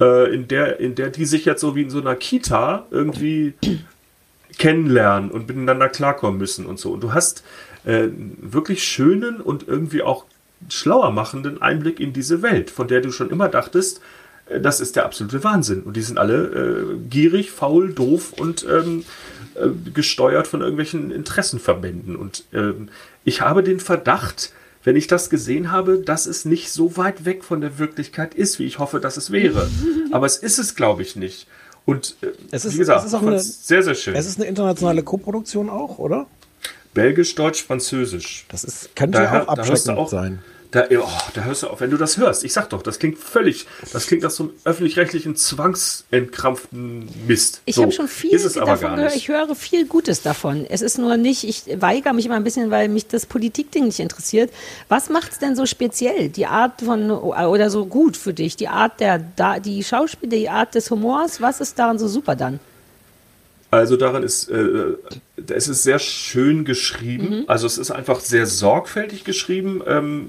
äh, 0.00 0.32
in 0.32 0.48
der, 0.48 0.78
in 0.80 0.94
der 0.94 1.10
die 1.10 1.24
sich 1.24 1.44
jetzt 1.44 1.60
so 1.60 1.74
wie 1.74 1.82
in 1.82 1.90
so 1.90 2.00
einer 2.00 2.14
Kita 2.14 2.86
irgendwie 2.90 3.54
kennenlernen 4.58 5.30
und 5.30 5.48
miteinander 5.48 5.88
klarkommen 5.88 6.38
müssen 6.38 6.66
und 6.66 6.78
so. 6.78 6.92
Und 6.92 7.02
du 7.02 7.12
hast 7.12 7.42
äh, 7.84 8.08
wirklich 8.40 8.84
schönen 8.84 9.40
und 9.40 9.66
irgendwie 9.68 10.02
auch 10.02 10.24
schlauer 10.68 11.10
machenden 11.10 11.60
Einblick 11.60 11.98
in 12.00 12.12
diese 12.12 12.42
Welt, 12.42 12.70
von 12.70 12.86
der 12.88 13.00
du 13.00 13.10
schon 13.10 13.30
immer 13.30 13.48
dachtest, 13.48 14.00
äh, 14.46 14.60
das 14.60 14.80
ist 14.80 14.96
der 14.96 15.04
absolute 15.04 15.42
Wahnsinn. 15.44 15.82
Und 15.82 15.96
die 15.96 16.02
sind 16.02 16.18
alle 16.18 16.44
äh, 16.44 16.98
gierig, 17.10 17.50
faul, 17.50 17.92
doof 17.92 18.32
und 18.38 18.64
ähm, 18.70 19.04
äh, 19.54 19.68
gesteuert 19.92 20.46
von 20.46 20.60
irgendwelchen 20.60 21.10
Interessenverbänden. 21.10 22.16
Und 22.16 22.44
ähm, 22.52 22.88
ich 23.24 23.40
habe 23.40 23.62
den 23.62 23.80
Verdacht, 23.80 24.52
wenn 24.84 24.96
ich 24.96 25.06
das 25.06 25.30
gesehen 25.30 25.70
habe, 25.70 25.98
dass 25.98 26.26
es 26.26 26.44
nicht 26.44 26.70
so 26.72 26.96
weit 26.96 27.24
weg 27.24 27.44
von 27.44 27.60
der 27.60 27.78
Wirklichkeit 27.78 28.34
ist, 28.34 28.58
wie 28.58 28.64
ich 28.64 28.78
hoffe, 28.78 29.00
dass 29.00 29.16
es 29.16 29.30
wäre. 29.30 29.68
Aber 30.12 30.26
es 30.26 30.36
ist 30.36 30.58
es, 30.58 30.74
glaube 30.74 31.02
ich, 31.02 31.16
nicht. 31.16 31.46
Und 31.84 32.16
äh, 32.20 32.28
Es 32.52 32.64
ist- 32.64 32.74
wie 32.74 32.78
gesagt, 32.78 33.00
es 33.00 33.06
ist 33.06 33.14
auch 33.14 33.22
eine- 33.22 33.40
sehr, 33.40 33.82
sehr 33.82 33.94
schön. 33.96 34.14
Es 34.14 34.26
ist 34.26 34.38
eine 34.38 34.46
internationale 34.48 35.02
Koproduktion 35.02 35.68
auch, 35.68 35.98
oder? 35.98 36.26
Belgisch, 36.94 37.34
Deutsch, 37.34 37.62
Französisch. 37.62 38.44
Das 38.48 38.64
ist, 38.64 38.94
könnte 38.94 39.18
Da, 39.18 39.24
ja 39.24 39.42
auch 39.42 39.48
abschreckend 39.48 39.98
auch, 39.98 40.08
sein. 40.08 40.40
Da, 40.72 40.86
oh, 40.90 41.06
da 41.34 41.44
hörst 41.44 41.64
du 41.64 41.66
auf, 41.66 41.82
wenn 41.82 41.90
du 41.90 41.98
das 41.98 42.16
hörst. 42.16 42.44
Ich 42.44 42.54
sag 42.54 42.70
doch, 42.70 42.82
das 42.82 42.98
klingt 42.98 43.18
völlig, 43.18 43.66
das 43.92 44.06
klingt 44.06 44.22
nach 44.22 44.30
so 44.30 44.44
einem 44.44 44.52
öffentlich-rechtlichen 44.64 45.36
zwangsentkrampften 45.36 47.10
Mist. 47.26 47.60
Ich 47.66 47.74
so, 47.74 47.82
habe 47.82 47.92
schon 47.92 48.08
viel 48.08 48.30
ist 48.32 48.46
es 48.46 48.56
aber 48.56 48.72
davon 48.72 48.88
gar 48.88 48.96
gehört. 48.96 49.12
nicht. 49.12 49.22
Ich 49.22 49.28
höre 49.28 49.54
viel 49.54 49.86
Gutes 49.86 50.22
davon. 50.22 50.64
Es 50.66 50.80
ist 50.80 50.96
nur 50.96 51.18
nicht, 51.18 51.44
ich 51.44 51.64
weigere 51.78 52.14
mich 52.14 52.24
immer 52.24 52.36
ein 52.36 52.44
bisschen, 52.44 52.70
weil 52.70 52.88
mich 52.88 53.06
das 53.06 53.26
Politikding 53.26 53.84
nicht 53.84 54.00
interessiert. 54.00 54.50
Was 54.88 55.10
macht 55.10 55.32
es 55.32 55.38
denn 55.38 55.56
so 55.56 55.66
speziell? 55.66 56.30
Die 56.30 56.46
Art 56.46 56.80
von, 56.80 57.10
oder 57.10 57.68
so 57.68 57.84
gut 57.84 58.16
für 58.16 58.32
dich? 58.32 58.56
Die 58.56 58.68
Art 58.68 58.98
der, 58.98 59.18
da, 59.18 59.60
die 59.60 59.84
Schauspiel, 59.84 60.30
die 60.30 60.48
Art 60.48 60.74
des 60.74 60.90
Humors? 60.90 61.42
Was 61.42 61.60
ist 61.60 61.78
daran 61.78 61.98
so 61.98 62.08
super 62.08 62.34
dann? 62.34 62.60
Also 63.72 63.96
daran 63.96 64.22
ist, 64.22 64.50
äh, 64.50 64.96
es 65.48 65.66
ist 65.66 65.82
sehr 65.82 65.98
schön 65.98 66.66
geschrieben. 66.66 67.44
Also 67.46 67.66
es 67.66 67.78
ist 67.78 67.90
einfach 67.90 68.20
sehr 68.20 68.44
sorgfältig 68.44 69.24
geschrieben 69.24 69.82
ähm, 69.86 70.28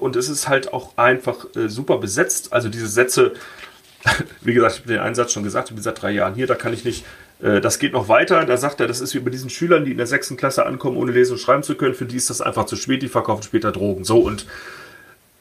und 0.00 0.16
es 0.16 0.28
ist 0.28 0.48
halt 0.50 0.74
auch 0.74 0.98
einfach 0.98 1.46
äh, 1.56 1.70
super 1.70 1.96
besetzt. 1.96 2.52
Also 2.52 2.68
diese 2.68 2.86
Sätze, 2.86 3.32
wie 4.42 4.52
gesagt, 4.52 4.74
ich 4.74 4.80
habe 4.80 4.92
den 4.92 5.00
einen 5.00 5.14
Satz 5.14 5.32
schon 5.32 5.44
gesagt, 5.44 5.70
ich 5.70 5.74
bin 5.74 5.82
seit 5.82 6.02
drei 6.02 6.10
Jahren 6.10 6.34
hier, 6.34 6.46
da 6.46 6.56
kann 6.56 6.74
ich 6.74 6.84
nicht, 6.84 7.06
äh, 7.40 7.62
das 7.62 7.78
geht 7.78 7.94
noch 7.94 8.10
weiter. 8.10 8.44
Da 8.44 8.58
sagt 8.58 8.80
er, 8.80 8.86
das 8.86 9.00
ist 9.00 9.14
wie 9.14 9.20
bei 9.20 9.30
diesen 9.30 9.48
Schülern, 9.48 9.86
die 9.86 9.92
in 9.92 9.96
der 9.96 10.06
sechsten 10.06 10.36
Klasse 10.36 10.66
ankommen, 10.66 10.98
ohne 10.98 11.10
lesen 11.10 11.32
und 11.32 11.38
schreiben 11.38 11.62
zu 11.62 11.76
können. 11.76 11.94
Für 11.94 12.04
die 12.04 12.16
ist 12.16 12.28
das 12.28 12.42
einfach 12.42 12.66
zu 12.66 12.76
spät, 12.76 13.00
die 13.00 13.08
verkaufen 13.08 13.44
später 13.44 13.72
Drogen. 13.72 14.04
So 14.04 14.18
und 14.18 14.44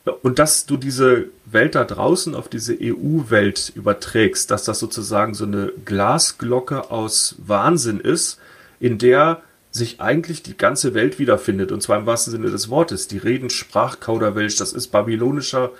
und 0.05 0.39
dass 0.39 0.65
du 0.65 0.75
diese 0.75 1.27
Welt 1.45 1.75
da 1.75 1.85
draußen 1.85 2.35
auf 2.35 2.49
diese 2.49 2.77
EU-Welt 2.79 3.71
überträgst, 3.75 4.51
dass 4.51 4.65
das 4.65 4.79
sozusagen 4.79 5.33
so 5.33 5.45
eine 5.45 5.71
Glasglocke 5.85 6.91
aus 6.91 7.35
Wahnsinn 7.45 7.99
ist, 7.99 8.39
in 8.79 8.97
der 8.97 9.41
sich 9.71 10.01
eigentlich 10.01 10.43
die 10.43 10.57
ganze 10.57 10.93
Welt 10.93 11.19
wiederfindet, 11.19 11.71
und 11.71 11.81
zwar 11.81 11.97
im 11.97 12.05
wahrsten 12.05 12.31
Sinne 12.31 12.51
des 12.51 12.69
Wortes. 12.69 13.07
Die 13.07 13.17
reden 13.17 13.49
Sprachkauderwelsch, 13.49 14.57
das 14.57 14.73
ist 14.73 14.89
babylonischer 14.89 15.71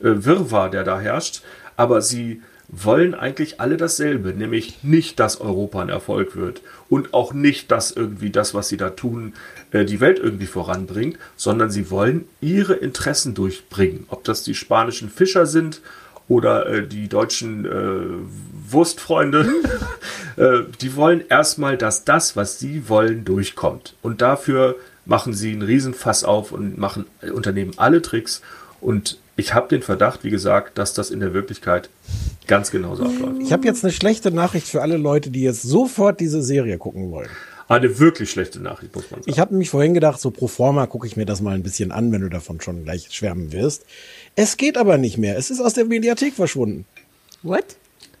äh, 0.00 0.04
Wirrwarr, 0.24 0.70
der 0.70 0.84
da 0.84 1.00
herrscht, 1.00 1.42
aber 1.76 2.00
sie 2.00 2.40
wollen 2.74 3.14
eigentlich 3.14 3.60
alle 3.60 3.76
dasselbe, 3.76 4.30
nämlich 4.30 4.82
nicht, 4.82 5.20
dass 5.20 5.40
Europa 5.40 5.82
ein 5.82 5.90
Erfolg 5.90 6.36
wird 6.36 6.62
und 6.88 7.12
auch 7.12 7.34
nicht, 7.34 7.70
dass 7.70 7.90
irgendwie 7.90 8.30
das, 8.30 8.54
was 8.54 8.70
sie 8.70 8.78
da 8.78 8.90
tun, 8.90 9.34
äh, 9.72 9.84
die 9.84 10.00
Welt 10.00 10.18
irgendwie 10.18 10.46
voranbringt, 10.46 11.18
sondern 11.36 11.70
sie 11.70 11.90
wollen 11.90 12.24
ihre 12.40 12.72
Interessen 12.72 13.34
durchbringen. 13.34 14.06
Ob 14.08 14.24
das 14.24 14.42
die 14.42 14.54
spanischen 14.54 15.10
Fischer 15.10 15.44
sind 15.44 15.82
oder 16.28 16.66
äh, 16.66 16.86
die 16.86 17.08
deutschen 17.08 17.66
äh, 17.66 18.72
Wurstfreunde, 18.72 19.52
äh, 20.36 20.60
die 20.80 20.96
wollen 20.96 21.22
erstmal, 21.28 21.76
dass 21.76 22.04
das, 22.04 22.36
was 22.36 22.58
sie 22.58 22.88
wollen, 22.88 23.26
durchkommt. 23.26 23.96
Und 24.00 24.22
dafür 24.22 24.76
machen 25.04 25.34
sie 25.34 25.52
einen 25.52 25.60
Riesenfass 25.60 26.24
auf 26.24 26.52
und 26.52 26.78
machen 26.78 27.04
unternehmen 27.34 27.72
alle 27.76 28.00
Tricks. 28.00 28.40
Und 28.80 29.18
ich 29.36 29.54
habe 29.54 29.68
den 29.68 29.82
Verdacht, 29.82 30.24
wie 30.24 30.30
gesagt, 30.30 30.78
dass 30.78 30.94
das 30.94 31.10
in 31.10 31.20
der 31.20 31.32
Wirklichkeit 31.34 31.88
ganz 32.46 32.70
genauso 32.70 33.04
abläuft. 33.04 33.40
Ich 33.40 33.52
habe 33.52 33.66
jetzt 33.66 33.84
eine 33.84 33.92
schlechte 33.92 34.30
Nachricht 34.30 34.66
für 34.66 34.82
alle 34.82 34.96
Leute, 34.96 35.30
die 35.30 35.42
jetzt 35.42 35.62
sofort 35.62 36.20
diese 36.20 36.42
Serie 36.42 36.78
gucken 36.78 37.10
wollen. 37.10 37.30
Eine 37.68 37.98
wirklich 37.98 38.30
schlechte 38.30 38.60
Nachricht, 38.60 38.94
muss 38.94 39.10
man 39.10 39.20
sagen. 39.20 39.30
Ich 39.30 39.38
habe 39.38 39.54
nämlich 39.54 39.70
vorhin 39.70 39.94
gedacht, 39.94 40.20
so 40.20 40.30
pro 40.30 40.48
forma 40.48 40.86
gucke 40.86 41.06
ich 41.06 41.16
mir 41.16 41.24
das 41.24 41.40
mal 41.40 41.54
ein 41.54 41.62
bisschen 41.62 41.92
an, 41.92 42.12
wenn 42.12 42.20
du 42.20 42.28
davon 42.28 42.60
schon 42.60 42.84
gleich 42.84 43.08
schwärmen 43.10 43.52
wirst. 43.52 43.86
Es 44.36 44.58
geht 44.58 44.76
aber 44.76 44.98
nicht 44.98 45.16
mehr. 45.16 45.38
Es 45.38 45.50
ist 45.50 45.60
aus 45.60 45.72
der 45.72 45.86
Mediathek 45.86 46.34
verschwunden. 46.34 46.84
What? 47.42 47.64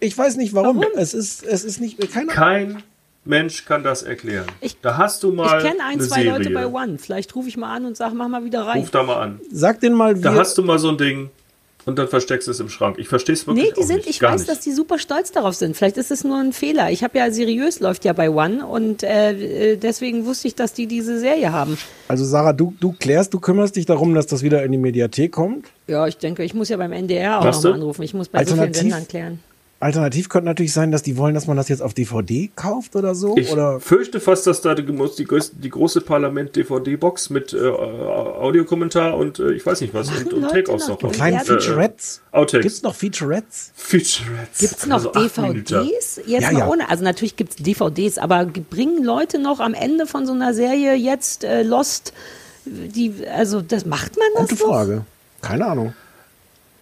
Ich 0.00 0.16
weiß 0.16 0.36
nicht 0.36 0.54
warum. 0.54 0.78
Warum? 0.78 0.92
Es 0.96 1.12
ist, 1.12 1.44
es 1.44 1.64
ist 1.64 1.80
nicht, 1.80 1.98
keine 2.12 2.28
Kein 2.28 2.82
Mensch 3.24 3.64
kann 3.64 3.84
das 3.84 4.02
erklären. 4.02 4.46
Ich- 4.60 4.80
da 4.80 4.96
hast 4.96 5.22
du 5.22 5.32
mal 5.32 5.58
Ich 5.58 5.64
kenne 5.64 5.80
ein, 5.84 5.98
eine 5.98 6.02
zwei 6.08 6.22
Serie. 6.22 6.38
Leute 6.38 6.50
bei 6.50 6.66
One. 6.66 6.98
Vielleicht 6.98 7.34
rufe 7.36 7.48
ich 7.48 7.56
mal 7.56 7.72
an 7.74 7.86
und 7.86 7.96
sage, 7.96 8.14
mach 8.16 8.28
mal 8.28 8.44
wieder 8.44 8.62
rein. 8.62 8.80
Ruf 8.80 8.90
da 8.90 9.02
mal 9.04 9.20
an. 9.20 9.40
Sag 9.52 9.80
den 9.80 9.92
mal, 9.94 10.14
Da 10.14 10.34
hast 10.34 10.58
du 10.58 10.62
mal 10.62 10.78
so 10.80 10.88
ein 10.88 10.98
Ding 10.98 11.30
und 11.84 11.98
dann 12.00 12.08
versteckst 12.08 12.48
du 12.48 12.50
es 12.52 12.58
im 12.58 12.68
Schrank. 12.68 12.96
Ich 12.98 13.08
verstehe 13.08 13.34
es 13.34 13.46
wirklich 13.46 13.64
Nee, 13.66 13.72
die 13.76 13.80
auch 13.82 13.86
sind, 13.86 13.96
nicht. 13.98 14.08
ich 14.10 14.18
Gar 14.18 14.32
weiß, 14.32 14.40
nicht. 14.40 14.50
dass 14.50 14.58
die 14.60 14.72
super 14.72 14.98
stolz 14.98 15.30
darauf 15.30 15.54
sind. 15.54 15.76
Vielleicht 15.76 15.98
ist 15.98 16.10
es 16.10 16.24
nur 16.24 16.38
ein 16.38 16.52
Fehler. 16.52 16.90
Ich 16.90 17.04
habe 17.04 17.16
ja 17.16 17.30
seriös 17.30 17.78
läuft 17.78 18.04
ja 18.04 18.12
bei 18.12 18.28
One 18.28 18.66
und 18.66 19.04
äh, 19.04 19.72
äh, 19.72 19.76
deswegen 19.76 20.26
wusste 20.26 20.48
ich, 20.48 20.56
dass 20.56 20.72
die 20.72 20.88
diese 20.88 21.20
Serie 21.20 21.52
haben. 21.52 21.78
also 22.08 22.24
Sarah, 22.24 22.52
du, 22.52 22.74
du 22.80 22.92
klärst, 22.98 23.32
du 23.34 23.38
kümmerst 23.38 23.76
dich 23.76 23.86
darum, 23.86 24.14
dass 24.16 24.26
das 24.26 24.42
wieder 24.42 24.64
in 24.64 24.72
die 24.72 24.78
Mediathek 24.78 25.30
kommt. 25.30 25.66
Ja, 25.86 26.08
ich 26.08 26.18
denke, 26.18 26.42
ich 26.42 26.54
muss 26.54 26.68
ja 26.70 26.76
beim 26.76 26.90
NDR 26.92 27.38
auch 27.38 27.44
nochmal 27.44 27.74
anrufen. 27.74 28.02
Ich 28.02 28.14
muss 28.14 28.28
bei 28.28 28.40
so 28.44 28.54
vielen 28.54 28.60
Alternativ- 28.60 28.80
Sendern 28.80 29.06
klären. 29.08 29.38
Alternativ 29.82 30.28
könnte 30.28 30.46
natürlich 30.46 30.72
sein, 30.72 30.92
dass 30.92 31.02
die 31.02 31.16
wollen, 31.16 31.34
dass 31.34 31.46
man 31.46 31.56
das 31.56 31.68
jetzt 31.68 31.82
auf 31.82 31.92
DVD 31.92 32.50
kauft 32.54 32.94
oder 32.96 33.14
so. 33.14 33.36
Ich 33.36 33.50
oder 33.52 33.80
fürchte 33.80 34.20
fast, 34.20 34.46
dass 34.46 34.60
da 34.60 34.74
die, 34.74 34.82
die, 34.84 34.92
größte- 34.92 35.52
die 35.60 35.70
große 35.70 36.00
Parlament-DVD-Box 36.02 37.30
mit 37.30 37.52
äh, 37.52 37.58
Audiokommentar 37.68 39.16
und 39.16 39.38
äh, 39.38 39.52
ich 39.52 39.64
weiß 39.66 39.80
nicht 39.80 39.94
was 39.94 40.08
und, 40.10 40.32
und 40.32 40.42
Leute 40.42 40.54
Takeouts 40.64 40.84
noch 40.88 40.94
noch 40.94 41.00
kommt. 41.00 41.14
kleinen 41.14 41.40
Featurettes. 41.40 42.20
Outtakes. 42.32 42.62
Gibt's 42.64 42.82
noch 42.82 42.94
Featurettes? 42.94 43.72
Featurettes. 43.74 44.58
Gibt's 44.58 44.86
noch 44.86 44.96
Also. 44.96 45.10
DVDs? 45.10 46.20
Jetzt 46.26 46.42
Ja, 46.42 46.52
mal 46.52 46.58
ja. 46.60 46.68
ohne. 46.68 46.88
Also 46.88 47.04
natürlich 47.04 47.36
gibt's 47.36 47.56
DVDs, 47.56 48.18
aber 48.18 48.46
ge- 48.46 48.62
bringen 48.68 49.02
Leute 49.04 49.38
noch 49.38 49.60
am 49.60 49.74
Ende 49.74 50.06
von 50.06 50.26
so 50.26 50.32
einer 50.32 50.54
Serie 50.54 50.94
jetzt 50.94 51.44
äh, 51.44 51.62
Lost, 51.62 52.12
die, 52.64 53.12
also 53.34 53.60
das 53.60 53.84
macht 53.86 54.16
man 54.16 54.26
das 54.36 54.50
Gute 54.50 54.62
noch? 54.62 54.68
Frage. 54.70 55.04
Keine 55.40 55.66
Ahnung. 55.66 55.92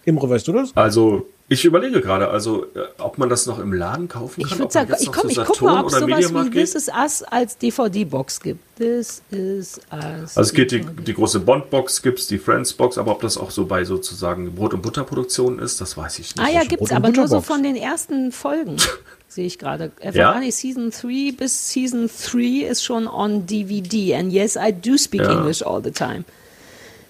Imre, 0.05 0.29
weißt 0.29 0.47
du 0.49 0.53
das? 0.53 0.71
Also, 0.77 1.27
ich 1.51 1.65
überlege 1.67 2.01
gerade, 2.01 2.29
also, 2.29 2.65
äh, 2.75 2.81
ob 2.99 3.19
man 3.19 3.29
das 3.29 3.45
noch 3.47 3.59
im 3.59 3.73
Laden 3.73 4.09
kaufen 4.09 4.43
kann. 4.43 4.53
Ich 4.53 4.59
würde 4.59 4.73
sagen, 4.73 4.95
ich 4.99 5.11
komm, 5.13 5.29
ich 5.29 5.37
guck 5.37 5.61
mal, 5.61 5.81
ob 5.83 5.89
es 5.89 5.99
sowas 5.99 6.33
wie 6.33 6.51
geht. 6.51 6.53
This 6.53 6.75
Is 6.77 6.89
Us 6.89 7.23
als 7.25 7.59
DVD-Box 7.59 8.41
gibt. 8.41 8.61
This 8.79 9.21
Is 9.31 9.81
Us. 9.93 10.37
Also 10.37 10.41
es 10.41 10.53
geht 10.55 10.71
die, 10.71 10.81
die 10.81 11.13
große 11.13 11.41
Bond-Box, 11.41 12.01
gibt's 12.03 12.27
die 12.29 12.39
Friends-Box, 12.39 12.97
aber 12.99 13.11
ob 13.13 13.21
das 13.21 13.37
auch 13.37 13.51
so 13.51 13.67
bei 13.67 13.85
sozusagen 13.85 14.55
Brot- 14.55 14.73
und 14.75 14.81
Butterproduktionen 14.83 15.59
ist, 15.59 15.81
das 15.81 15.97
weiß 15.97 16.21
ich 16.21 16.35
nicht. 16.37 16.47
Ah 16.47 16.51
ja, 16.51 16.61
Brot- 16.61 16.69
gibt's, 16.71 16.91
und 16.91 16.97
aber 16.97 17.11
nur 17.11 17.29
so 17.29 17.41
von 17.41 17.63
den 17.63 17.77
ersten 17.77 18.33
Folgen. 18.33 18.77
Sehe 19.29 19.47
ich 19.47 19.59
gerade. 19.59 19.93
Äh, 20.01 20.17
Ja? 20.17 20.41
Season 20.51 20.91
3 20.91 21.33
bis 21.37 21.71
Season 21.73 22.09
3 22.31 22.67
ist 22.69 22.85
schon 22.85 23.07
on 23.07 23.47
DVD. 23.47 24.15
And 24.17 24.33
yes, 24.33 24.57
I 24.57 24.73
do 24.73 24.97
speak 24.97 25.21
Ja. 25.23 25.33
English 25.39 25.63
all 25.63 25.83
the 25.83 25.91
time. 25.93 26.25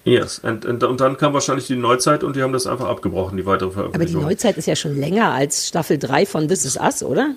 Yes. 0.04 0.38
Und, 0.38 0.64
und, 0.64 0.82
und 0.82 1.00
dann 1.00 1.16
kam 1.16 1.34
wahrscheinlich 1.34 1.66
die 1.66 1.76
Neuzeit 1.76 2.24
und 2.24 2.36
die 2.36 2.42
haben 2.42 2.52
das 2.52 2.66
einfach 2.66 2.88
abgebrochen, 2.88 3.36
die 3.36 3.44
weitere 3.44 3.68
Aber 3.68 3.74
die 3.74 3.90
Veröffentlichung. 3.90 4.22
Neuzeit 4.22 4.56
ist 4.56 4.66
ja 4.66 4.76
schon 4.76 4.98
länger 4.98 5.32
als 5.32 5.68
Staffel 5.68 5.98
3 5.98 6.24
von 6.26 6.48
This 6.48 6.64
Is 6.64 6.76
Us, 6.76 7.02
oder? 7.02 7.34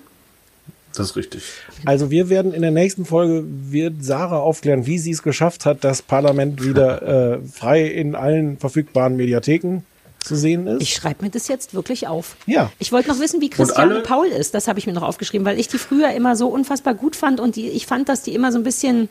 das 0.95 1.11
ist 1.11 1.15
richtig. 1.15 1.43
Also 1.85 2.11
wir 2.11 2.29
werden 2.29 2.53
in 2.53 2.61
der 2.61 2.71
nächsten 2.71 3.05
Folge, 3.05 3.43
wird 3.47 4.03
Sarah 4.03 4.39
aufklären, 4.39 4.85
wie 4.85 4.99
sie 4.99 5.11
es 5.11 5.23
geschafft 5.23 5.65
hat, 5.65 5.83
das 5.83 6.01
Parlament 6.01 6.63
wieder 6.63 7.01
äh, 7.33 7.39
frei 7.47 7.85
in 7.87 8.15
allen 8.15 8.57
verfügbaren 8.57 9.15
Mediatheken 9.15 9.83
zu 10.19 10.35
sehen 10.35 10.67
ist. 10.67 10.81
Ich 10.81 10.93
schreibe 10.93 11.25
mir 11.25 11.31
das 11.31 11.47
jetzt 11.47 11.73
wirklich 11.73 12.07
auf. 12.07 12.37
Ja. 12.45 12.71
Ich 12.79 12.91
wollte 12.91 13.09
noch 13.09 13.19
wissen, 13.19 13.41
wie 13.41 13.49
Christiane 13.49 14.01
Paul 14.01 14.27
ist. 14.27 14.53
Das 14.53 14.67
habe 14.67 14.79
ich 14.79 14.87
mir 14.87 14.93
noch 14.93 15.03
aufgeschrieben, 15.03 15.45
weil 15.45 15.59
ich 15.59 15.67
die 15.67 15.77
früher 15.77 16.11
immer 16.11 16.35
so 16.35 16.47
unfassbar 16.47 16.93
gut 16.93 17.15
fand 17.15 17.39
und 17.39 17.55
die, 17.55 17.69
ich 17.69 17.87
fand, 17.87 18.07
dass 18.07 18.21
die 18.21 18.33
immer 18.33 18.51
so 18.51 18.57
ein 18.57 18.63
bisschen 18.63 19.09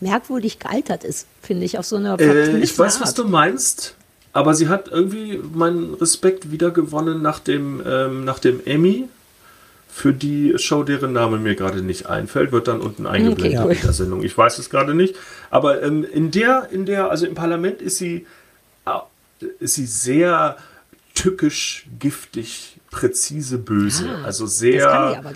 merkwürdig 0.00 0.58
gealtert 0.58 1.04
ist, 1.04 1.26
finde 1.42 1.64
ich, 1.64 1.78
auf 1.78 1.86
so 1.86 1.96
eine 1.96 2.16
Äh, 2.18 2.58
ich 2.58 2.78
weiß, 2.78 3.00
was 3.00 3.10
Art. 3.10 3.18
du 3.18 3.24
meinst, 3.28 3.94
aber 4.32 4.54
sie 4.54 4.68
hat 4.68 4.88
irgendwie 4.88 5.40
meinen 5.54 5.94
Respekt 5.94 6.50
wiedergewonnen 6.50 7.22
nach 7.22 7.38
dem, 7.38 7.82
ähm, 7.86 8.24
nach 8.24 8.38
dem 8.38 8.60
Emmy 8.64 9.08
für 9.96 10.12
die 10.12 10.52
Show, 10.58 10.82
deren 10.82 11.14
Name 11.14 11.38
mir 11.38 11.54
gerade 11.54 11.80
nicht 11.80 12.06
einfällt, 12.06 12.52
wird 12.52 12.68
dann 12.68 12.82
unten 12.82 13.06
eingeblendet 13.06 13.64
cool. 13.64 13.72
in 13.72 13.80
der 13.80 13.92
Sendung. 13.94 14.22
Ich 14.22 14.36
weiß 14.36 14.58
es 14.58 14.68
gerade 14.68 14.94
nicht. 14.94 15.16
Aber 15.50 15.82
ähm, 15.82 16.04
in 16.04 16.30
der, 16.30 16.68
in 16.70 16.84
der, 16.84 17.10
also 17.10 17.24
im 17.24 17.34
Parlament 17.34 17.80
ist 17.80 17.96
sie, 17.96 18.26
äh, 18.84 19.46
ist 19.58 19.76
sie 19.76 19.86
sehr 19.86 20.58
tückisch, 21.14 21.86
giftig, 21.98 22.76
präzise, 22.90 23.56
böse. 23.56 24.06
Ah, 24.08 24.24
also 24.24 24.46
sehr 24.46 24.92
aber, 24.92 25.34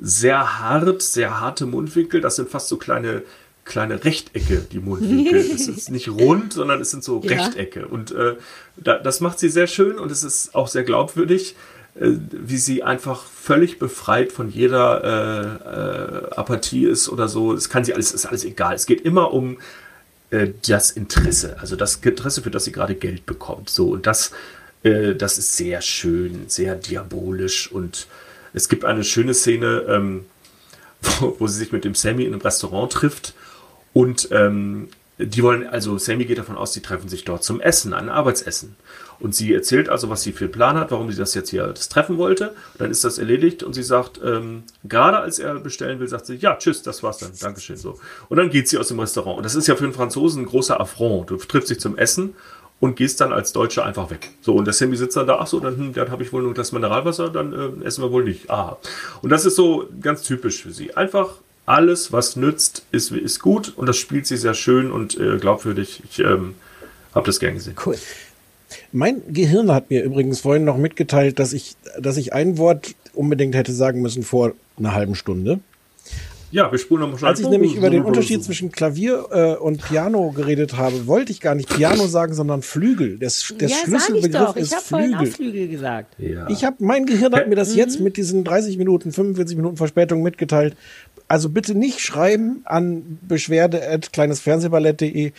sehr 0.00 0.58
hart, 0.58 1.02
sehr 1.02 1.40
harte 1.40 1.66
Mundwinkel. 1.66 2.20
Das 2.20 2.34
sind 2.34 2.50
fast 2.50 2.66
so 2.66 2.78
kleine, 2.78 3.22
kleine 3.70 4.04
Rechtecke, 4.04 4.66
die 4.70 4.80
Mundwinkel. 4.80 5.38
es 5.54 5.68
ist 5.68 5.90
nicht 5.90 6.08
rund, 6.08 6.52
sondern 6.52 6.80
es 6.80 6.90
sind 6.90 7.02
so 7.02 7.22
Ja. 7.24 7.44
Rechtecke. 7.44 7.86
Und 7.86 8.10
äh, 8.12 8.36
da, 8.76 8.98
das 8.98 9.20
macht 9.20 9.38
sie 9.38 9.48
sehr 9.48 9.66
schön 9.66 9.98
und 9.98 10.10
es 10.10 10.24
ist 10.24 10.54
auch 10.54 10.68
sehr 10.68 10.82
glaubwürdig, 10.82 11.54
äh, 11.94 12.10
wie 12.32 12.58
sie 12.58 12.82
einfach 12.82 13.24
völlig 13.24 13.78
befreit 13.78 14.32
von 14.32 14.50
jeder 14.50 15.04
äh, 15.04 16.32
äh, 16.32 16.34
Apathie 16.34 16.84
ist 16.84 17.08
oder 17.08 17.28
so. 17.28 17.54
Es 17.54 17.70
kann 17.70 17.84
sie 17.84 17.94
alles, 17.94 18.12
ist 18.12 18.26
alles 18.26 18.44
egal. 18.44 18.74
Es 18.74 18.86
geht 18.86 19.02
immer 19.02 19.32
um 19.32 19.58
äh, 20.30 20.48
das 20.68 20.90
Interesse, 20.90 21.56
also 21.60 21.76
das 21.76 21.96
Interesse, 21.96 22.42
für 22.42 22.50
das 22.50 22.64
sie 22.64 22.72
gerade 22.72 22.96
Geld 22.96 23.24
bekommt. 23.24 23.70
So, 23.70 23.90
und 23.90 24.06
das, 24.06 24.32
äh, 24.82 25.14
das 25.14 25.38
ist 25.38 25.56
sehr 25.56 25.80
schön, 25.80 26.44
sehr 26.48 26.74
diabolisch 26.74 27.70
und 27.70 28.08
es 28.52 28.68
gibt 28.68 28.84
eine 28.84 29.04
schöne 29.04 29.32
Szene, 29.32 29.84
ähm, 29.88 30.24
wo, 31.20 31.36
wo 31.38 31.46
sie 31.46 31.58
sich 31.58 31.72
mit 31.72 31.84
dem 31.84 31.94
Sammy 31.94 32.24
in 32.24 32.32
einem 32.32 32.42
Restaurant 32.42 32.92
trifft 32.92 33.34
und 33.92 34.28
ähm, 34.30 34.88
die 35.18 35.42
wollen, 35.42 35.66
also 35.66 35.98
Sammy 35.98 36.24
geht 36.24 36.38
davon 36.38 36.56
aus, 36.56 36.72
sie 36.72 36.80
treffen 36.80 37.08
sich 37.08 37.24
dort 37.24 37.44
zum 37.44 37.60
Essen, 37.60 37.92
ein 37.92 38.08
Arbeitsessen. 38.08 38.76
Und 39.18 39.34
sie 39.34 39.52
erzählt 39.52 39.90
also, 39.90 40.08
was 40.08 40.22
sie 40.22 40.32
für 40.32 40.44
einen 40.44 40.52
Plan 40.52 40.78
hat, 40.78 40.90
warum 40.90 41.10
sie 41.10 41.18
das 41.18 41.34
jetzt 41.34 41.50
hier 41.50 41.66
das 41.66 41.90
treffen 41.90 42.16
wollte. 42.16 42.54
dann 42.78 42.90
ist 42.90 43.04
das 43.04 43.18
erledigt 43.18 43.62
und 43.62 43.74
sie 43.74 43.82
sagt, 43.82 44.18
ähm, 44.24 44.62
gerade 44.84 45.18
als 45.18 45.38
er 45.38 45.56
bestellen 45.56 46.00
will, 46.00 46.08
sagt 46.08 46.24
sie, 46.24 46.36
ja, 46.36 46.56
tschüss, 46.56 46.82
das 46.82 47.02
war's 47.02 47.18
dann, 47.18 47.32
Dankeschön, 47.38 47.76
so. 47.76 47.98
Und 48.30 48.38
dann 48.38 48.48
geht 48.48 48.68
sie 48.68 48.78
aus 48.78 48.88
dem 48.88 48.98
Restaurant. 48.98 49.36
Und 49.36 49.44
das 49.44 49.54
ist 49.54 49.66
ja 49.66 49.76
für 49.76 49.84
einen 49.84 49.92
Franzosen 49.92 50.44
ein 50.44 50.46
großer 50.46 50.80
Affront. 50.80 51.28
Du 51.28 51.36
triffst 51.36 51.68
dich 51.68 51.80
zum 51.80 51.98
Essen 51.98 52.34
und 52.80 52.96
gehst 52.96 53.20
dann 53.20 53.32
als 53.32 53.52
Deutscher 53.52 53.84
einfach 53.84 54.10
weg. 54.10 54.30
So, 54.40 54.54
und 54.54 54.64
der 54.64 54.72
Sammy 54.72 54.96
sitzt 54.96 55.18
dann 55.18 55.26
da, 55.26 55.38
ach 55.38 55.46
so, 55.46 55.60
dann, 55.60 55.76
hm, 55.76 55.92
dann 55.92 56.10
habe 56.10 56.22
ich 56.22 56.32
wohl 56.32 56.42
nur 56.42 56.54
das 56.54 56.72
Mineralwasser, 56.72 57.28
dann 57.28 57.52
äh, 57.52 57.84
essen 57.84 58.02
wir 58.02 58.10
wohl 58.10 58.24
nicht. 58.24 58.48
Ah. 58.48 58.78
Und 59.20 59.28
das 59.28 59.44
ist 59.44 59.56
so 59.56 59.86
ganz 60.00 60.22
typisch 60.22 60.62
für 60.62 60.70
sie. 60.70 60.96
Einfach 60.96 61.34
alles, 61.66 62.12
was 62.12 62.36
nützt, 62.36 62.84
ist, 62.90 63.12
ist 63.12 63.40
gut 63.40 63.72
und 63.76 63.86
das 63.86 63.96
spielt 63.96 64.26
sie 64.26 64.36
sehr 64.36 64.54
schön 64.54 64.90
und 64.90 65.18
äh, 65.18 65.38
glaubwürdig. 65.38 66.02
Ich 66.10 66.18
ähm, 66.18 66.54
habe 67.14 67.26
das 67.26 67.40
gern 67.40 67.54
gesehen. 67.54 67.74
Cool. 67.84 67.96
Mein 68.92 69.22
Gehirn 69.32 69.72
hat 69.72 69.90
mir 69.90 70.02
übrigens 70.02 70.40
vorhin 70.40 70.64
noch 70.64 70.76
mitgeteilt, 70.76 71.38
dass 71.38 71.52
ich, 71.52 71.76
dass 71.98 72.16
ich 72.16 72.32
ein 72.32 72.58
Wort 72.58 72.94
unbedingt 73.14 73.54
hätte 73.54 73.72
sagen 73.72 74.00
müssen 74.00 74.22
vor 74.22 74.52
einer 74.78 74.94
halben 74.94 75.14
Stunde. 75.14 75.60
Ja, 76.52 76.70
wir 76.72 76.78
spulen 76.78 77.02
nochmal 77.02 77.30
Als 77.30 77.38
ich 77.38 77.48
nämlich 77.48 77.76
über 77.76 77.90
den 77.90 78.02
Unterschied 78.02 78.42
zwischen 78.42 78.72
Klavier 78.72 79.26
äh, 79.30 79.54
und 79.54 79.82
Piano 79.82 80.32
geredet 80.32 80.76
habe, 80.76 81.06
wollte 81.06 81.30
ich 81.30 81.40
gar 81.40 81.54
nicht 81.54 81.68
Piano 81.68 82.06
sagen, 82.08 82.34
sondern 82.34 82.62
Flügel. 82.62 83.18
Der, 83.18 83.30
der 83.60 83.68
ja, 83.68 83.76
sag 83.76 83.84
ich 83.84 83.88
Schlüsselbegriff 83.88 84.46
doch. 84.46 84.56
Ich 84.56 84.62
ist 84.62 84.74
habe 84.74 84.84
vorhin 84.84 85.14
auch 85.14 85.18
Flügel. 85.18 85.34
Flügel 85.34 85.68
gesagt. 85.68 86.16
Ja. 86.18 86.48
Ich 86.48 86.64
habe, 86.64 86.76
mein 86.80 87.06
Gehirn 87.06 87.32
hat 87.34 87.48
mir 87.48 87.54
das 87.54 87.76
jetzt 87.76 88.00
mit 88.00 88.16
diesen 88.16 88.42
30 88.42 88.78
Minuten, 88.78 89.12
45 89.12 89.56
Minuten 89.56 89.76
Verspätung 89.76 90.22
mitgeteilt. 90.22 90.76
Also 91.30 91.48
bitte 91.48 91.76
nicht 91.76 92.00
schreiben 92.00 92.62
an 92.64 93.20
beschwerde 93.22 93.88
at 93.88 94.12
kleinesfernsehballett.de. 94.12 95.30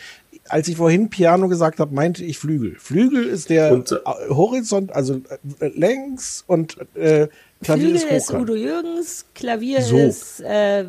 Als 0.48 0.66
ich 0.66 0.76
vorhin 0.78 1.10
Piano 1.10 1.48
gesagt 1.48 1.80
habe, 1.80 1.94
meinte 1.94 2.24
ich 2.24 2.38
Flügel. 2.38 2.76
Flügel 2.78 3.26
ist 3.26 3.50
der 3.50 3.72
Und, 3.72 3.92
äh, 3.92 3.98
Horizont, 4.30 4.90
also 4.94 5.20
äh, 5.60 5.68
längs 5.68 6.44
und 6.46 6.78
äh, 6.94 7.28
Klavier 7.62 7.90
Flügel 7.90 7.96
ist 7.96 8.30
ist. 8.30 8.32
Udo 8.32 8.54
Jürgens, 8.54 9.26
Klavier 9.34 9.82
So. 9.82 9.98
ist 9.98 10.40
äh, 10.40 10.86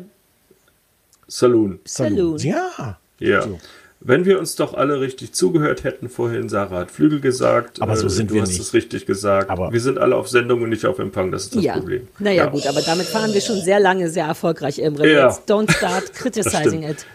Saloon. 1.28 1.80
Saloon. 1.84 2.38
Ja. 2.38 2.98
Ja. 3.18 3.42
So. 3.42 3.58
Wenn 4.06 4.26
wir 4.26 4.38
uns 4.38 4.54
doch 4.54 4.74
alle 4.74 5.00
richtig 5.00 5.32
zugehört 5.32 5.82
hätten 5.82 6.10
vorhin, 6.10 6.50
Sarah 6.50 6.80
hat 6.80 6.90
Flügel 6.90 7.20
gesagt. 7.20 7.80
Aber 7.80 7.96
so 7.96 8.06
äh, 8.06 8.10
sind 8.10 8.30
du 8.30 8.34
wir 8.34 8.42
hast 8.42 8.50
nicht. 8.50 8.60
es 8.60 8.74
richtig 8.74 9.06
gesagt. 9.06 9.48
Aber- 9.48 9.72
wir 9.72 9.80
sind 9.80 9.96
alle 9.98 10.14
auf 10.16 10.28
Sendung 10.28 10.60
und 10.62 10.68
nicht 10.68 10.84
auf 10.84 10.98
Empfang, 10.98 11.30
das 11.32 11.44
ist 11.44 11.56
das 11.56 11.64
ja. 11.64 11.72
Problem. 11.72 12.06
Naja, 12.18 12.44
Ja. 12.44 12.50
gut, 12.50 12.66
aber 12.66 12.82
damit 12.82 13.06
fahren 13.06 13.32
wir 13.32 13.40
schon 13.40 13.60
sehr 13.62 13.80
lange 13.80 14.10
sehr 14.10 14.26
erfolgreich, 14.26 14.78
Imre. 14.78 15.10
Ja. 15.10 15.28
Jetzt 15.28 15.50
don't 15.50 15.70
start 15.76 16.12
criticizing 16.12 16.82
it. 16.82 17.06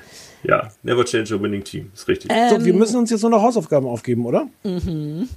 Ja, 0.43 0.69
never 0.83 1.05
change 1.05 1.35
a 1.35 1.39
winning 1.41 1.63
team, 1.63 1.91
ist 1.93 2.07
richtig. 2.07 2.31
Äh, 2.31 2.49
So, 2.49 2.65
wir 2.65 2.73
müssen 2.73 2.97
uns 2.97 3.11
jetzt 3.11 3.21
nur 3.21 3.29
noch 3.31 3.41
Hausaufgaben 3.43 3.85
aufgeben, 3.85 4.25
oder? 4.25 4.47
Mhm. 4.63 5.27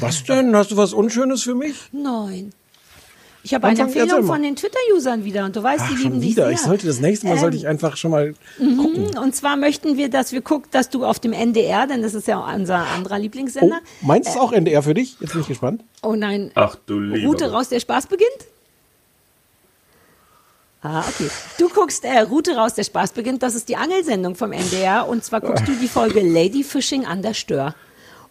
Was 0.00 0.22
denn? 0.24 0.54
Hast 0.54 0.70
du 0.70 0.76
was 0.76 0.92
Unschönes 0.92 1.42
für 1.44 1.54
mich? 1.54 1.76
Nein. 1.92 2.52
Ich 3.42 3.54
habe 3.54 3.66
eine 3.68 3.80
erzähl 3.80 4.02
Empfehlung 4.02 4.26
von 4.26 4.42
den 4.42 4.54
Twitter-Usern 4.54 5.24
wieder 5.24 5.44
und 5.46 5.56
du 5.56 5.62
weißt, 5.62 5.84
die 5.88 5.94
Ach, 5.94 5.98
lieben 5.98 6.02
schon 6.12 6.20
dich 6.20 6.30
wieder. 6.32 6.44
sehr. 6.44 6.52
Ich 6.52 6.60
sollte 6.60 6.86
das 6.86 7.00
nächste 7.00 7.26
Mal 7.26 7.38
sollte 7.38 7.56
Ähm, 7.56 7.62
ich 7.62 7.68
einfach 7.68 7.96
schon 7.96 8.10
mal 8.10 8.34
gucken. 8.58 9.16
Und 9.18 9.34
zwar 9.34 9.56
möchten 9.56 9.96
wir, 9.96 10.10
dass 10.10 10.32
wir 10.32 10.42
gucken, 10.42 10.68
dass 10.72 10.90
du 10.90 11.04
auf 11.06 11.18
dem 11.20 11.32
NDR, 11.32 11.86
denn 11.86 12.02
das 12.02 12.12
ist 12.14 12.26
ja 12.28 12.38
unser 12.38 12.76
anderer 12.86 13.16
Oh, 13.16 13.22
Lieblingssender. 13.22 13.78
meinst 14.02 14.28
du 14.28 14.32
es 14.34 14.38
auch 14.38 14.52
NDR 14.52 14.82
für 14.82 14.92
dich? 14.94 15.16
Jetzt 15.20 15.32
bin 15.32 15.40
ich 15.40 15.48
gespannt. 15.48 15.82
Oh 16.02 16.14
nein, 16.14 16.50
Ach 16.54 16.76
du 16.86 16.98
lieber 17.00 17.26
Route 17.28 17.50
raus, 17.50 17.70
der 17.70 17.80
Spaß 17.80 18.08
beginnt? 18.08 18.28
Ah, 20.82 21.00
okay. 21.06 21.28
Du 21.58 21.68
guckst 21.68 22.04
äh, 22.04 22.20
Route 22.20 22.56
raus, 22.56 22.74
der 22.74 22.84
Spaß 22.84 23.12
beginnt. 23.12 23.42
Das 23.42 23.54
ist 23.54 23.68
die 23.68 23.76
Angelsendung 23.76 24.34
vom 24.34 24.52
NDR. 24.52 25.06
Und 25.08 25.22
zwar 25.24 25.40
guckst 25.42 25.68
du 25.68 25.72
die 25.72 25.88
Folge 25.88 26.20
Ladyfishing 26.20 27.04
an 27.04 27.20
der 27.20 27.34
Stör. 27.34 27.74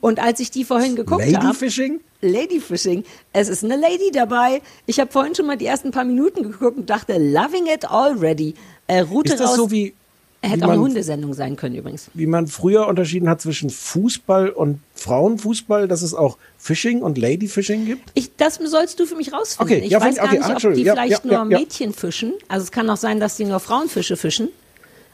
Und 0.01 0.19
als 0.19 0.39
ich 0.39 0.51
die 0.51 0.63
vorhin 0.63 0.95
geguckt 0.95 1.21
habe. 1.21 1.31
Ladyfishing? 1.31 1.99
Ladyfishing. 2.21 3.03
Es 3.34 3.49
ist 3.49 3.63
eine 3.63 3.76
Lady 3.76 4.11
dabei. 4.11 4.61
Ich 4.85 4.99
habe 4.99 5.11
vorhin 5.11 5.35
schon 5.35 5.45
mal 5.45 5.57
die 5.57 5.65
ersten 5.65 5.91
paar 5.91 6.05
Minuten 6.05 6.43
geguckt 6.43 6.77
und 6.77 6.89
dachte, 6.89 7.17
loving 7.17 7.67
it 7.67 7.89
already. 7.89 8.53
Äh, 8.88 9.01
Route 9.01 9.34
Ist 9.34 9.39
das 9.39 9.51
raus. 9.51 9.57
so 9.57 9.71
wie, 9.71 9.93
hätte 10.41 10.65
auch 10.65 10.69
eine 10.69 10.81
Hundesendung 10.81 11.34
sein 11.34 11.55
können 11.55 11.76
übrigens. 11.76 12.09
wie 12.13 12.26
man 12.26 12.47
früher 12.47 12.88
unterschieden 12.88 13.30
hat 13.30 13.41
zwischen 13.41 13.69
Fußball 13.69 14.49
und 14.49 14.80
Frauenfußball, 14.95 15.88
dass 15.88 16.01
es 16.01 16.13
auch 16.13 16.38
Fishing 16.57 17.01
und 17.01 17.17
Ladyfishing 17.17 17.85
gibt? 17.85 18.11
Ich, 18.13 18.35
das 18.38 18.55
sollst 18.55 18.99
du 18.99 19.05
für 19.05 19.15
mich 19.15 19.34
rausfinden. 19.34 19.76
Okay, 19.76 19.85
ich 19.85 19.91
ja, 19.91 20.01
weiß 20.01 20.19
okay, 20.19 20.38
gar 20.38 20.53
nicht, 20.53 20.65
ob 20.65 20.73
die. 20.73 20.84
Ja, 20.84 20.93
vielleicht 20.93 21.26
ja, 21.26 21.45
nur. 21.45 21.45
Mädchen 21.45 21.93
fischen. 21.93 22.34
Also 22.47 22.63
es 22.63 22.71
kann 22.71 22.89
auch 22.89 22.97
sein, 22.97 23.19
dass 23.19 23.35
die 23.35 23.45
nur 23.45 23.59
Frauenfische 23.59 24.17
fischen. 24.17 24.49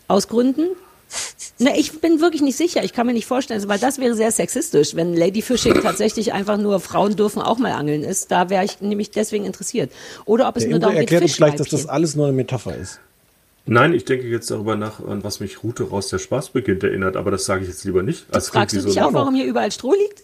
Aus 0.08 0.28
Gründen. 0.28 0.68
Ne, 1.58 1.78
ich 1.80 2.02
bin 2.02 2.20
wirklich 2.20 2.42
nicht 2.42 2.58
sicher. 2.58 2.84
Ich 2.84 2.92
kann 2.92 3.08
mir 3.08 3.14
nicht 3.14 3.28
vorstellen, 3.28 3.66
weil 3.68 3.80
das 3.80 3.98
wäre 3.98 4.14
sehr 4.16 4.32
sexistisch, 4.32 4.96
wenn 4.96 5.14
Ladyfishing 5.14 5.82
tatsächlich 5.82 6.34
einfach 6.34 6.58
nur 6.58 6.80
Frauen 6.82 7.16
dürfen 7.16 7.42
auch 7.42 7.58
mal 7.58 7.72
angeln 7.72 8.04
ist. 8.04 8.30
Da 8.32 8.50
wäre 8.50 8.66
ich 8.66 8.82
nämlich 8.82 9.12
deswegen 9.12 9.46
interessiert. 9.46 9.92
Oder 10.26 10.50
ob 10.50 10.58
es 10.58 10.64
Der 10.64 10.72
nur 10.72 10.80
darum 10.80 10.96
geht, 10.96 11.04
erklärt 11.04 11.24
uns 11.24 11.38
gleich, 11.38 11.56
dass 11.56 11.70
das 11.70 11.86
alles 11.88 12.16
nur 12.16 12.28
eine 12.28 12.36
Metapher 12.36 12.76
ist. 12.76 13.00
Nein, 13.68 13.94
ich 13.94 14.06
denke 14.06 14.28
jetzt 14.28 14.52
darüber 14.52 14.76
nach, 14.76 15.00
an 15.00 15.24
was 15.24 15.40
mich 15.40 15.64
Route 15.64 15.90
raus 15.90 16.10
der 16.10 16.20
Spaß 16.20 16.50
beginnt 16.50 16.84
erinnert, 16.84 17.16
aber 17.16 17.32
das 17.32 17.46
sage 17.46 17.64
ich 17.64 17.70
jetzt 17.70 17.84
lieber 17.84 18.04
nicht. 18.04 18.26
Also 18.32 18.52
Fragst 18.52 18.76
du 18.76 18.82
dich 18.82 18.94
so 18.94 19.02
auch, 19.02 19.14
warum 19.14 19.34
hier 19.34 19.46
überall 19.46 19.72
Stroh 19.72 19.94
liegt? 19.94 20.24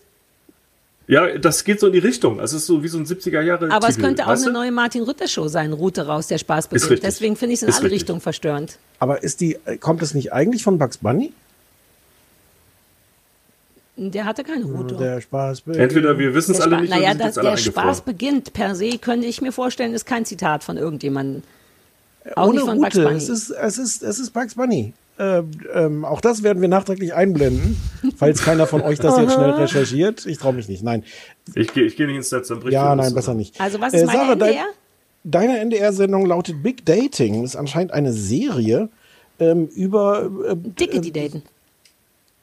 Ja, 1.07 1.37
das 1.37 1.63
geht 1.63 1.79
so 1.79 1.87
in 1.87 1.93
die 1.93 1.99
Richtung. 1.99 2.39
Also 2.39 2.55
es 2.55 2.63
ist 2.63 2.67
so 2.67 2.83
wie 2.83 2.87
so 2.87 2.97
ein 2.97 3.05
70er 3.05 3.41
Jahre 3.41 3.69
Aber 3.71 3.89
es 3.89 3.97
könnte 3.97 4.23
auch 4.23 4.29
weißt 4.29 4.45
eine 4.45 4.53
neue 4.53 4.71
Martin 4.71 5.03
Rütter 5.03 5.27
Show 5.27 5.47
sein, 5.47 5.73
Route 5.73 6.05
raus, 6.05 6.27
der 6.27 6.37
Spaß 6.37 6.67
beginnt. 6.67 7.03
Deswegen 7.03 7.35
finde 7.35 7.53
ich 7.53 7.59
es 7.59 7.63
in 7.63 7.69
Ist 7.69 7.75
alle 7.75 7.85
richtig. 7.85 8.01
Richtungen 8.01 8.21
verstörend. 8.21 8.77
Aber 8.99 9.21
ist 9.23 9.41
die, 9.41 9.57
kommt 9.79 10.01
es 10.01 10.13
nicht 10.13 10.31
eigentlich 10.31 10.63
von 10.63 10.77
Bugs 10.77 10.97
Bunny? 10.97 11.33
Der 13.97 14.25
hatte 14.25 14.43
keine 14.43 14.65
Route. 14.65 14.95
Der 14.95 15.21
Spaß. 15.21 15.63
Entweder 15.73 16.17
wir 16.17 16.33
wissen 16.33 16.55
es 16.55 16.61
alle 16.61 16.81
nicht 16.81 16.89
naja, 16.89 17.11
oder 17.11 17.31
sind 17.31 17.43
dass 17.43 17.43
der 17.43 17.57
Spaß 17.57 18.01
beginnt 18.01 18.53
per 18.53 18.73
se, 18.73 18.97
könnte 18.97 19.27
ich 19.27 19.41
mir 19.41 19.51
vorstellen, 19.51 19.93
ist 19.93 20.05
kein 20.05 20.25
Zitat 20.25 20.63
von 20.63 20.77
irgendjemandem. 20.77 21.43
Auch 22.35 22.47
Ohne 22.47 22.57
nicht 22.57 22.65
von 22.65 22.79
Bugs 22.79 22.95
Route. 22.95 23.07
Bunny. 23.07 23.17
Es 23.17 23.29
ist, 23.29 23.49
es 23.51 23.77
ist, 23.77 24.03
es 24.03 24.19
ist 24.19 24.31
Bugs 24.31 24.55
Bunny. 24.55 24.93
Äh, 25.17 25.43
ähm, 25.73 26.05
auch 26.05 26.21
das 26.21 26.41
werden 26.41 26.61
wir 26.61 26.67
nachträglich 26.69 27.13
einblenden, 27.13 27.77
falls 28.17 28.43
keiner 28.43 28.65
von 28.65 28.81
euch 28.81 28.97
das 28.99 29.17
jetzt 29.17 29.33
schnell 29.33 29.51
recherchiert. 29.51 30.25
Ich 30.25 30.37
traue 30.39 30.53
mich 30.53 30.67
nicht. 30.67 30.83
Nein. 30.83 31.03
Ich 31.53 31.73
gehe 31.73 31.83
ich 31.83 31.95
geh 31.95 32.07
nicht 32.07 32.15
ins 32.15 32.31
Netz, 32.31 32.47
dann 32.47 32.59
bricht 32.59 32.73
Ja, 32.73 32.95
nein, 32.95 33.13
besser 33.13 33.33
nicht. 33.33 33.59
Also 33.61 33.79
was 33.79 33.93
ist 33.93 34.05
meine 34.05 34.17
Sarah, 34.19 34.35
dein- 34.35 34.49
NDR? 34.49 34.65
Deine 35.23 35.59
NDR-Sendung 35.59 36.25
lautet 36.25 36.63
Big 36.63 36.83
Dating. 36.85 37.43
Das 37.43 37.51
ist 37.51 37.55
anscheinend 37.55 37.91
eine 37.93 38.11
Serie 38.11 38.89
ähm, 39.39 39.67
über 39.67 40.31
äh, 40.49 40.55
Dicke, 40.55 40.99
die 40.99 41.11
daten. 41.11 41.43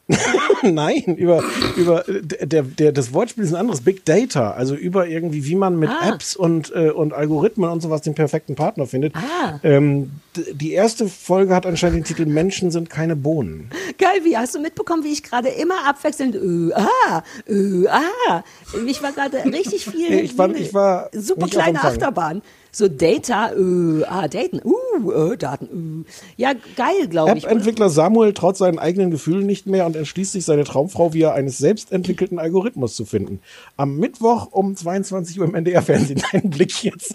Nein, 0.62 1.16
über, 1.16 1.43
über 1.79 2.09
äh, 2.09 2.21
der, 2.23 2.63
der, 2.63 2.93
das 2.93 3.13
Wortspiel 3.15 3.45
ist 3.45 3.51
ein 3.53 3.57
anderes, 3.57 3.81
Big 3.81 4.05
Data, 4.05 4.51
also 4.51 4.75
über 4.75 5.07
irgendwie, 5.09 5.45
wie 5.47 5.55
man 5.55 5.79
mit 5.79 5.89
Ah. 5.89 6.11
Apps 6.11 6.37
und, 6.37 6.71
äh, 6.75 6.91
und 6.91 7.13
Algorithmen 7.15 7.71
und 7.71 7.81
sowas 7.81 8.03
den 8.03 8.15
perfekten 8.15 8.55
Partner 8.57 8.87
findet. 8.87 9.15
Ah. 9.17 9.59
Ähm, 9.63 10.11
die 10.53 10.73
erste 10.73 11.09
Folge 11.09 11.55
hat 11.55 11.65
anscheinend 11.67 11.99
den 11.99 12.05
Titel 12.05 12.27
Menschen 12.27 12.71
sind 12.71 12.91
keine 12.91 13.17
Bohnen. 13.17 13.71
Geil, 13.99 14.21
wie 14.25 14.37
hast 14.37 14.55
du 14.55 14.61
mitbekommen, 14.61 15.03
wie 15.05 15.13
ich 15.13 15.23
gerade 15.23 15.49
immer 15.49 15.87
abwechselnd 15.89 16.35
äh, 16.37 16.75
ah, 16.75 17.23
äh, 17.49 17.87
ah. 17.89 18.45
Ich 18.87 19.03
war 19.03 19.13
gerade 19.13 19.45
richtig 19.45 19.85
viel. 19.91 20.13
Ich 20.21 20.37
war- 20.37 20.55
ich 20.55 20.75
war 20.75 21.09
super 21.13 21.47
kleine. 21.47 21.83
Achterbahn. 21.83 22.43
So 22.71 22.87
Data, 22.87 23.51
äh, 23.53 24.05
ah, 24.05 24.29
Daten, 24.29 24.61
uh, 24.63 25.11
äh, 25.33 25.37
Daten, 25.39 26.05
äh. 26.07 26.43
Ja, 26.43 26.53
geil, 26.77 27.09
glaube 27.09 27.37
ich. 27.39 27.45
App-Entwickler 27.45 27.89
Samuel 27.89 28.35
traut 28.35 28.57
seinen 28.59 28.79
eigenen 28.79 29.11
Gefühlen 29.11 29.47
nicht 29.47 29.67
mehr 29.67 29.87
und 29.87 29.97
entschließt 29.97 30.33
sich, 30.33 30.45
seine 30.45 30.65
Traumfrau 30.65 31.15
via 31.15 31.33
eines 31.33 31.57
selbst 31.69 31.93
entwickelten 31.93 32.39
Algorithmus 32.39 32.97
zu 32.97 33.05
finden. 33.05 33.40
Am 33.77 33.99
Mittwoch 33.99 34.49
um 34.53 34.74
22 34.74 35.39
Uhr 35.39 35.45
im 35.45 35.55
NDR-Fernsehen. 35.55 36.23
Dein 36.32 36.49
Blick 36.51 36.82
jetzt 36.82 37.15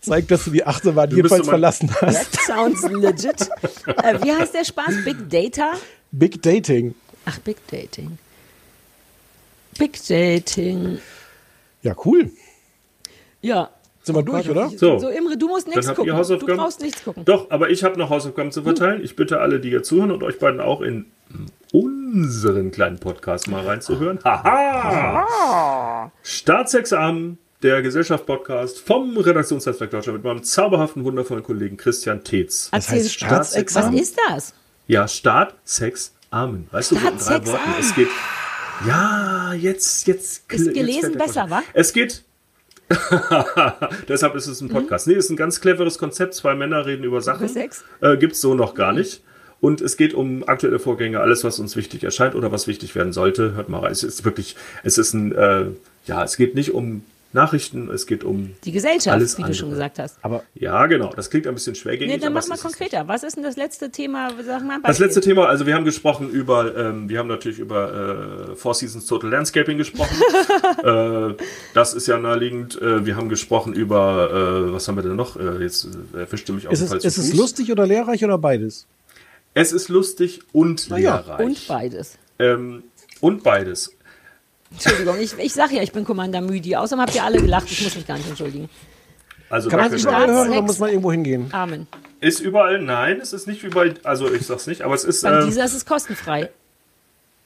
zeigt, 0.00 0.32
dass 0.32 0.44
du 0.44 0.50
die 0.50 0.66
Achterbahn 0.66 1.08
Du 1.08 1.16
jedenfalls 1.16 1.46
verlassen 1.46 1.88
hast. 2.00 2.32
That 2.32 2.42
sounds 2.44 2.82
legit. 2.90 3.48
äh, 3.86 4.20
wie 4.24 4.32
heißt 4.32 4.54
der 4.54 4.64
Spaß? 4.64 5.04
Big 5.04 5.30
Data? 5.30 5.74
Big 6.10 6.42
Dating. 6.42 6.96
Ach, 7.26 7.38
Big 7.38 7.58
Dating. 7.68 8.18
Big 9.78 10.04
Dating. 10.08 10.98
Ja, 11.82 11.94
cool. 12.04 12.32
Ja. 13.40 13.70
Sind 14.02 14.16
wir 14.16 14.24
durch, 14.24 14.50
oder? 14.50 14.68
So. 14.68 14.98
So, 14.98 15.10
Imre, 15.10 15.36
du 15.36 15.46
musst 15.46 15.68
nichts 15.68 15.86
gucken. 15.94 16.12
Du 16.16 16.46
brauchst 16.56 16.80
nichts 16.80 17.04
gucken. 17.04 17.24
Doch, 17.24 17.52
aber 17.52 17.70
ich 17.70 17.84
habe 17.84 17.96
noch 17.96 18.10
Hausaufgaben 18.10 18.50
zu 18.50 18.64
verteilen. 18.64 19.04
Ich 19.04 19.14
bitte 19.14 19.38
alle, 19.38 19.60
die 19.60 19.68
hier 19.68 19.84
zuhören 19.84 20.10
und 20.10 20.24
euch 20.24 20.40
beiden 20.40 20.60
auch 20.60 20.80
in 20.80 21.06
unseren 21.72 22.70
kleinen 22.70 22.98
Podcast 22.98 23.48
mal 23.48 23.64
reinzuhören. 23.66 24.18
Haha! 24.24 26.12
Staatsexamen, 26.22 27.38
der 27.62 27.82
Gesellschaft-Podcast 27.82 28.78
vom 28.80 29.16
Redaktionsnetzwerk 29.16 29.90
Deutschland 29.90 30.18
mit 30.18 30.24
meinem 30.24 30.42
zauberhaften, 30.44 31.04
wundervollen 31.04 31.42
Kollegen 31.42 31.76
Christian 31.76 32.22
Tetz. 32.22 32.68
Erzähl, 32.72 32.98
heißt 33.00 33.14
Staatsexamen? 33.14 33.94
Was 33.94 34.00
ist 34.00 34.18
das? 34.28 34.54
Ja, 34.86 35.08
Staat, 35.08 35.54
Sex, 35.64 36.12
Amen. 36.30 36.66
Weißt 36.70 36.90
du, 36.92 36.96
so 36.96 37.00
in 37.00 37.06
drei 37.06 37.18
Staatsexamen. 37.24 37.46
Worten. 37.52 37.70
Es 37.80 37.94
geht. 37.94 38.08
Ja, 38.86 39.52
jetzt, 39.54 40.06
jetzt. 40.06 40.52
Ist 40.52 40.74
gelesen 40.74 41.16
besser, 41.16 41.48
wa? 41.50 41.62
Es 41.72 41.92
geht. 41.92 42.24
Deshalb 44.08 44.34
ist 44.34 44.46
es 44.46 44.60
ein 44.60 44.68
Mhm. 44.68 44.72
Podcast. 44.72 45.06
Nee, 45.06 45.14
ist 45.14 45.30
ein 45.30 45.36
ganz 45.36 45.60
cleveres 45.60 45.98
Konzept. 45.98 46.34
Zwei 46.34 46.54
Männer 46.54 46.84
reden 46.84 47.04
über 47.04 47.20
Sachen. 47.20 47.48
Sex? 47.48 47.84
Äh, 48.00 48.16
Gibt 48.18 48.34
es 48.34 48.40
so 48.40 48.54
noch 48.54 48.74
gar 48.74 48.92
nicht. 48.92 49.22
Und 49.62 49.80
es 49.80 49.96
geht 49.96 50.12
um 50.12 50.42
aktuelle 50.48 50.80
Vorgänge, 50.80 51.20
alles, 51.20 51.44
was 51.44 51.60
uns 51.60 51.76
wichtig 51.76 52.02
erscheint 52.02 52.34
oder 52.34 52.50
was 52.50 52.66
wichtig 52.66 52.96
werden 52.96 53.12
sollte. 53.12 53.54
Hört 53.54 53.68
mal 53.68 53.78
rein. 53.78 53.92
Es 53.92 54.02
ist 54.02 54.24
wirklich, 54.24 54.56
es 54.82 54.98
ist 54.98 55.14
ein, 55.14 55.30
äh, 55.30 55.66
ja, 56.04 56.24
es 56.24 56.36
geht 56.36 56.56
nicht 56.56 56.74
um 56.74 57.04
Nachrichten, 57.32 57.88
es 57.88 58.08
geht 58.08 58.24
um 58.24 58.50
Die 58.64 58.72
Gesellschaft, 58.72 59.14
Alles 59.14 59.38
wie 59.38 59.42
du 59.42 59.54
schon 59.54 59.68
andere. 59.68 59.70
gesagt 59.70 59.98
hast. 60.00 60.18
Aber 60.22 60.42
Ja, 60.56 60.84
genau. 60.86 61.12
Das 61.14 61.30
klingt 61.30 61.46
ein 61.46 61.54
bisschen 61.54 61.76
schwergängig. 61.76 62.16
Nee, 62.16 62.20
dann 62.20 62.32
mach 62.32 62.46
mal 62.48 62.58
konkreter. 62.58 63.06
Was 63.06 63.22
ist 63.22 63.36
denn 63.36 63.44
das 63.44 63.56
letzte 63.56 63.90
Thema? 63.90 64.30
Sag 64.44 64.64
mal 64.64 64.74
ein 64.74 64.82
Das 64.82 64.98
letzte 64.98 65.20
Thema, 65.20 65.46
also 65.46 65.64
wir 65.64 65.76
haben 65.76 65.84
gesprochen 65.84 66.28
über, 66.28 66.76
ähm, 66.76 67.08
wir 67.08 67.20
haben 67.20 67.28
natürlich 67.28 67.60
über 67.60 68.50
äh, 68.50 68.56
Four 68.56 68.74
Seasons 68.74 69.06
Total 69.06 69.30
Landscaping 69.30 69.78
gesprochen. 69.78 70.16
äh, 70.84 71.34
das 71.72 71.94
ist 71.94 72.08
ja 72.08 72.18
naheliegend. 72.18 72.82
Äh, 72.82 73.06
wir 73.06 73.16
haben 73.16 73.28
gesprochen 73.28 73.74
über, 73.74 74.66
äh, 74.68 74.72
was 74.72 74.88
haben 74.88 74.96
wir 74.96 75.04
denn 75.04 75.14
noch? 75.14 75.36
Äh, 75.36 75.62
jetzt 75.62 75.88
äh, 76.14 76.18
erwischte 76.18 76.52
mich 76.52 76.66
auf 76.66 76.72
ist 76.72 76.82
es, 76.82 77.04
ist 77.04 77.16
es 77.16 77.32
lustig 77.32 77.70
oder 77.70 77.86
lehrreich 77.86 78.24
oder 78.24 78.38
beides? 78.38 78.86
Es 79.54 79.72
ist 79.72 79.88
lustig 79.88 80.40
und 80.52 80.86
Na 80.88 80.98
ja. 80.98 81.16
lehrreich. 81.16 81.40
Und 81.46 81.68
beides. 81.68 82.18
ähm, 82.38 82.84
und 83.20 83.42
beides. 83.42 83.92
Entschuldigung, 84.70 85.18
ich, 85.20 85.38
ich 85.38 85.52
sag 85.52 85.70
ja, 85.72 85.82
ich 85.82 85.92
bin 85.92 86.04
Commander 86.04 86.40
Müdi. 86.40 86.74
Außerdem 86.76 87.02
habt 87.02 87.14
ihr 87.14 87.22
alle 87.24 87.40
gelacht, 87.40 87.70
ich 87.70 87.82
muss 87.82 87.94
mich 87.94 88.06
gar 88.06 88.16
nicht 88.16 88.28
entschuldigen. 88.28 88.70
Also 89.50 89.68
Kann 89.68 89.80
man 89.80 89.90
sich 89.90 90.02
überall 90.02 90.28
hören 90.30 90.48
oder 90.50 90.62
muss 90.62 90.78
man 90.78 90.88
irgendwo 90.88 91.12
hingehen? 91.12 91.48
Amen. 91.52 91.86
ist 92.20 92.40
überall, 92.40 92.80
nein, 92.80 93.20
es 93.20 93.34
ist 93.34 93.46
nicht 93.46 93.62
überall, 93.62 93.94
also 94.02 94.32
ich 94.32 94.46
sag's 94.46 94.66
nicht, 94.66 94.80
aber 94.80 94.94
es 94.94 95.04
ist, 95.04 95.22
Beim 95.22 95.42
äh, 95.42 95.44
dieser 95.44 95.66
ist 95.66 95.74
es 95.74 95.84
kostenfrei. 95.84 96.50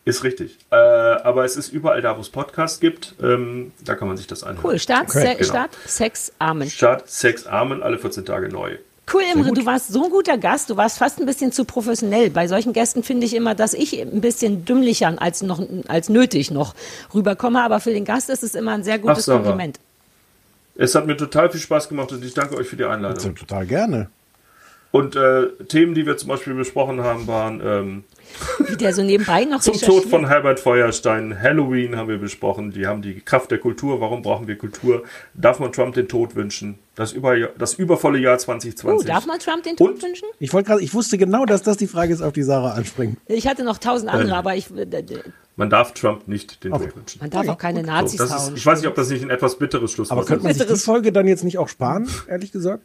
ist 0.04 0.22
richtig. 0.22 0.56
Äh, 0.70 0.76
aber 0.76 1.44
es 1.44 1.56
ist 1.56 1.72
überall 1.72 2.00
da, 2.02 2.16
wo 2.16 2.20
es 2.20 2.28
Podcasts 2.28 2.78
gibt, 2.78 3.16
ähm, 3.20 3.72
da 3.84 3.96
kann 3.96 4.06
man 4.06 4.16
sich 4.16 4.28
das 4.28 4.44
anhören. 4.44 4.64
Cool. 4.64 4.78
Start, 4.78 5.08
Okay, 5.10 5.20
Se 5.20 5.34
genau. 5.34 5.48
Start 5.48 5.76
Sex, 5.84 6.32
Amen. 6.38 6.70
Start, 6.70 7.10
Sex, 7.10 7.44
Amen, 7.48 7.82
alle 7.82 7.98
14 7.98 8.24
Tage 8.24 8.48
neu. 8.50 8.76
Cool, 9.12 9.22
Imre, 9.32 9.52
du 9.52 9.64
warst 9.64 9.92
so 9.92 10.04
ein 10.04 10.10
guter 10.10 10.36
Gast, 10.36 10.68
du 10.68 10.76
warst 10.76 10.98
fast 10.98 11.20
ein 11.20 11.26
bisschen 11.26 11.52
zu 11.52 11.64
professionell. 11.64 12.28
Bei 12.30 12.48
solchen 12.48 12.72
Gästen 12.72 13.04
finde 13.04 13.24
ich 13.26 13.36
immer, 13.36 13.54
dass 13.54 13.72
ich 13.72 14.00
ein 14.00 14.20
bisschen 14.20 14.64
dümmlicher 14.64 15.14
als, 15.22 15.42
noch, 15.42 15.62
als 15.86 16.08
nötig 16.08 16.50
noch 16.50 16.74
rüberkomme, 17.14 17.62
aber 17.62 17.78
für 17.78 17.92
den 17.92 18.04
Gast 18.04 18.30
ist 18.30 18.42
es 18.42 18.56
immer 18.56 18.72
ein 18.72 18.82
sehr 18.82 18.98
gutes 18.98 19.26
Sarah. 19.26 19.38
Kompliment. 19.38 19.78
Es 20.74 20.94
hat 20.96 21.06
mir 21.06 21.16
total 21.16 21.50
viel 21.50 21.60
Spaß 21.60 21.88
gemacht 21.88 22.10
und 22.12 22.24
ich 22.24 22.34
danke 22.34 22.56
euch 22.56 22.66
für 22.66 22.76
die 22.76 22.84
Einladung. 22.84 23.36
total 23.36 23.66
gerne. 23.66 24.10
Und 24.97 25.16
äh, 25.16 25.48
Themen, 25.68 25.94
die 25.94 26.06
wir 26.06 26.16
zum 26.16 26.28
Beispiel 26.28 26.55
besprochen 26.55 27.01
haben, 27.02 27.27
waren 27.27 27.60
ähm, 27.64 28.05
Wie 28.68 28.77
der 28.77 28.93
so 28.94 29.02
nebenbei 29.02 29.44
noch 29.44 29.60
zum 29.62 29.74
Tod 29.81 30.05
von 30.05 30.27
Herbert 30.28 30.60
Feuerstein, 30.60 31.40
Halloween 31.40 31.97
haben 31.97 32.09
wir 32.09 32.18
besprochen, 32.18 32.73
die 32.73 32.86
haben 32.86 33.02
die 33.02 33.20
Kraft 33.20 33.51
der 33.51 33.59
Kultur, 33.59 34.01
warum 34.01 34.23
brauchen 34.23 34.47
wir 34.48 34.56
Kultur, 34.59 35.02
darf 35.35 35.59
man 35.59 35.73
Trump 35.73 35.94
den 35.94 36.09
Tod 36.09 36.35
wünschen, 36.35 36.78
das, 36.94 37.12
über, 37.12 37.36
das 37.59 37.74
übervolle 37.74 38.18
Jahr 38.18 38.35
Oh, 38.36 38.39
2020. 38.39 39.06
darf 39.09 39.27
man 39.27 39.39
Trump 39.39 39.62
den 39.62 39.77
Tod 39.77 39.90
Und- 39.94 40.02
wünschen? 40.02 40.28
Ich 40.39 40.52
wollte 40.52 40.68
gerade, 40.68 40.82
ich 40.82 40.93
wusste 40.94 41.18
genau, 41.18 41.44
dass 41.44 41.62
das 41.62 41.77
die 41.77 41.86
Frage 41.86 42.12
ist, 42.12 42.23
auf 42.23 42.32
die 42.32 42.43
Sarah 42.43 42.73
anspringt. 42.73 43.18
Ich 43.27 43.47
hatte 43.47 43.64
noch 43.64 43.78
tausend 43.78 44.10
andere, 44.10 44.31
Äh, 44.31 44.35
aber 44.39 44.56
ich, 44.56 44.70
äh, 44.77 44.86
d- 44.86 45.02
Man 45.59 45.70
darf 45.70 45.94
Trump 45.94 46.28
nicht 46.28 46.64
den 46.64 46.73
Okay. 46.74 46.85
Tod 46.86 46.97
wünschen. 46.97 47.18
man 47.20 47.31
darf 47.31 47.48
auch 47.48 47.56
keine 47.59 47.81
So, 47.81 47.86
Nazis 47.86 48.18
das 48.18 48.28
ist, 48.31 48.36
hauen. 48.47 48.56
ich 48.56 48.66
weiß 48.66 48.81
nicht, 48.81 48.89
ob 48.89 48.94
das 48.94 49.09
nicht 49.09 49.23
ein 49.23 49.31
etwas 49.31 49.56
bitteres 49.59 49.93
Schlusswort 49.93 50.18
Aber 50.18 50.27
könnte 50.27 50.43
man 50.43 50.52
ist. 50.52 50.59
sich 50.59 50.66
die 50.68 50.77
Folge 50.78 51.12
dann 51.12 51.27
jetzt 51.27 51.44
nicht 51.44 51.56
auch 51.59 51.68
sparen, 51.68 52.09
ehrlich 52.28 52.52
gesagt? 52.52 52.82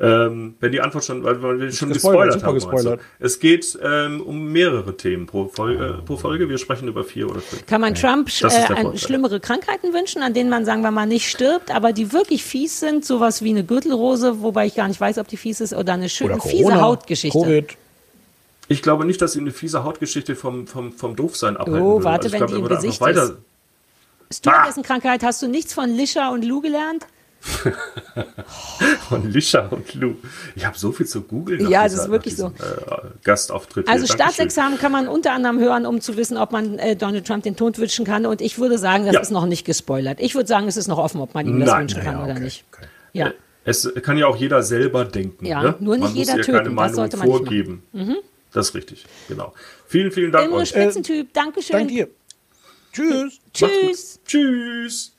Ähm, 0.00 0.56
wenn 0.58 0.72
die 0.72 0.80
Antwort 0.80 1.04
schon, 1.04 1.22
weil, 1.22 1.40
wir 1.40 1.70
schon 1.70 1.92
Gespoilert, 1.92 2.32
gespoilert, 2.32 2.32
super 2.34 2.46
haben. 2.48 2.54
gespoilert. 2.54 3.00
Es 3.20 3.38
geht 3.38 3.78
ähm, 3.80 4.20
um 4.22 4.50
mehrere 4.50 4.96
Themen 4.96 5.26
pro 5.26 5.46
Folge, 5.46 6.02
pro 6.04 6.16
Folge. 6.16 6.48
Wir 6.48 6.58
sprechen 6.58 6.88
über 6.88 7.04
vier 7.04 7.30
oder 7.30 7.38
fünf. 7.40 7.64
Kann 7.66 7.80
man 7.80 7.94
Trump 7.94 8.28
äh, 8.28 8.50
Vorteil. 8.50 8.98
schlimmere 8.98 9.38
Krankheiten 9.38 9.92
wünschen, 9.94 10.22
an 10.24 10.34
denen 10.34 10.50
man, 10.50 10.64
sagen 10.64 10.82
wir 10.82 10.90
mal, 10.90 11.06
nicht 11.06 11.30
stirbt, 11.30 11.70
aber 11.70 11.92
die 11.92 12.12
wirklich 12.12 12.42
fies 12.42 12.80
sind? 12.80 13.04
Sowas 13.04 13.42
wie 13.42 13.50
eine 13.50 13.62
Gürtelrose, 13.62 14.42
wobei 14.42 14.66
ich 14.66 14.74
gar 14.74 14.88
nicht 14.88 15.00
weiß, 15.00 15.18
ob 15.18 15.28
die 15.28 15.36
fies 15.36 15.60
ist, 15.60 15.72
oder 15.72 15.92
eine 15.92 16.08
schöne, 16.08 16.34
Oder 16.34 16.42
fiese 16.42 16.62
Corona, 16.64 16.80
Hautgeschichte. 16.80 17.38
Covid. 17.38 17.76
Ich 18.66 18.82
glaube 18.82 19.04
nicht, 19.04 19.22
dass 19.22 19.34
sie 19.34 19.40
eine 19.40 19.52
fiese 19.52 19.84
Hautgeschichte 19.84 20.34
vom, 20.34 20.66
vom, 20.66 20.92
vom 20.92 21.14
Doofsein 21.14 21.56
abhalten 21.56 21.80
Oh, 21.82 21.92
würde. 21.94 22.04
warte, 22.04 22.26
ich 22.26 22.32
wenn 22.32 22.38
glaube, 22.38 22.52
die 22.54 22.58
im 22.58 22.64
würde 22.64 22.74
Gesicht 22.76 22.94
ist. 22.94 23.00
weiter. 23.00 23.36
Stewardessenkrankheit, 24.32 25.22
hast 25.22 25.42
du 25.42 25.46
nichts 25.46 25.72
von 25.74 25.88
Lischer 25.90 26.32
und 26.32 26.44
Lou 26.44 26.60
gelernt? 26.60 27.06
Von 29.08 29.30
Lisha 29.30 29.66
und 29.68 29.94
Lou. 29.94 30.14
Ich 30.56 30.64
habe 30.64 30.78
so 30.78 30.92
viel 30.92 31.06
zu 31.06 31.22
googeln. 31.22 31.68
Ja, 31.68 31.84
das 31.84 31.94
ist 31.94 32.10
wirklich 32.10 32.34
diesem, 32.34 32.52
Äh, 32.54 33.08
Gastauftritt. 33.22 33.88
Also 33.88 34.06
hier. 34.06 34.14
Staatsexamen 34.14 34.78
kann 34.78 34.92
man 34.92 35.08
unter 35.08 35.32
anderem 35.32 35.58
hören, 35.58 35.84
um 35.86 36.00
zu 36.00 36.16
wissen, 36.16 36.36
ob 36.36 36.52
man 36.52 36.78
äh, 36.78 36.96
Donald 36.96 37.26
Trump 37.26 37.42
den 37.44 37.56
Tod 37.56 37.78
wünschen 37.78 38.04
kann. 38.04 38.24
Und 38.26 38.40
ich 38.40 38.58
würde 38.58 38.78
sagen, 38.78 39.04
das 39.04 39.14
Ja. 39.14 39.20
ist 39.20 39.30
noch 39.30 39.46
nicht 39.46 39.64
gespoilert. 39.64 40.20
Ich 40.20 40.34
würde 40.34 40.48
sagen, 40.48 40.66
es 40.68 40.76
ist 40.76 40.88
noch 40.88 40.98
offen, 40.98 41.20
ob 41.20 41.34
man 41.34 41.46
ihm 41.46 41.60
das 41.60 41.68
Nein, 41.68 41.82
wünschen 41.82 42.02
kann 42.02 42.14
ja, 42.18 42.24
oder 42.24 42.32
okay, 42.32 42.42
nicht. 42.42 42.64
okay. 42.72 42.86
Ja. 43.12 43.32
Es 43.66 43.90
kann 44.02 44.18
ja 44.18 44.26
auch 44.26 44.36
jeder 44.36 44.62
selber 44.62 45.04
denken. 45.04 45.46
Ja, 45.46 45.62
ne? 45.62 45.74
nur 45.80 45.96
nicht 45.96 46.04
man 46.08 46.14
jeder 46.14 46.36
muss 46.36 46.46
töten, 46.46 46.52
keine 46.58 46.68
das 46.68 46.74
Meinung 46.74 46.94
sollte 46.96 47.16
man 47.16 47.28
nicht 47.28 47.36
vorgeben. 47.38 47.82
Das 48.52 48.68
ist 48.68 48.74
richtig, 48.74 49.04
genau. 49.28 49.54
Vielen, 49.86 50.12
vielen 50.12 50.32
Dank 50.32 50.46
Imre 50.46 50.58
euch. 50.58 50.68
Spitzentyp, 50.68 51.32
Dankeschön. 51.32 51.76
Dank 51.76 51.88
dir. 51.88 52.08
Tschüss. 52.92 53.40
Tschüss. 53.52 54.20
Tschüss. 54.26 55.13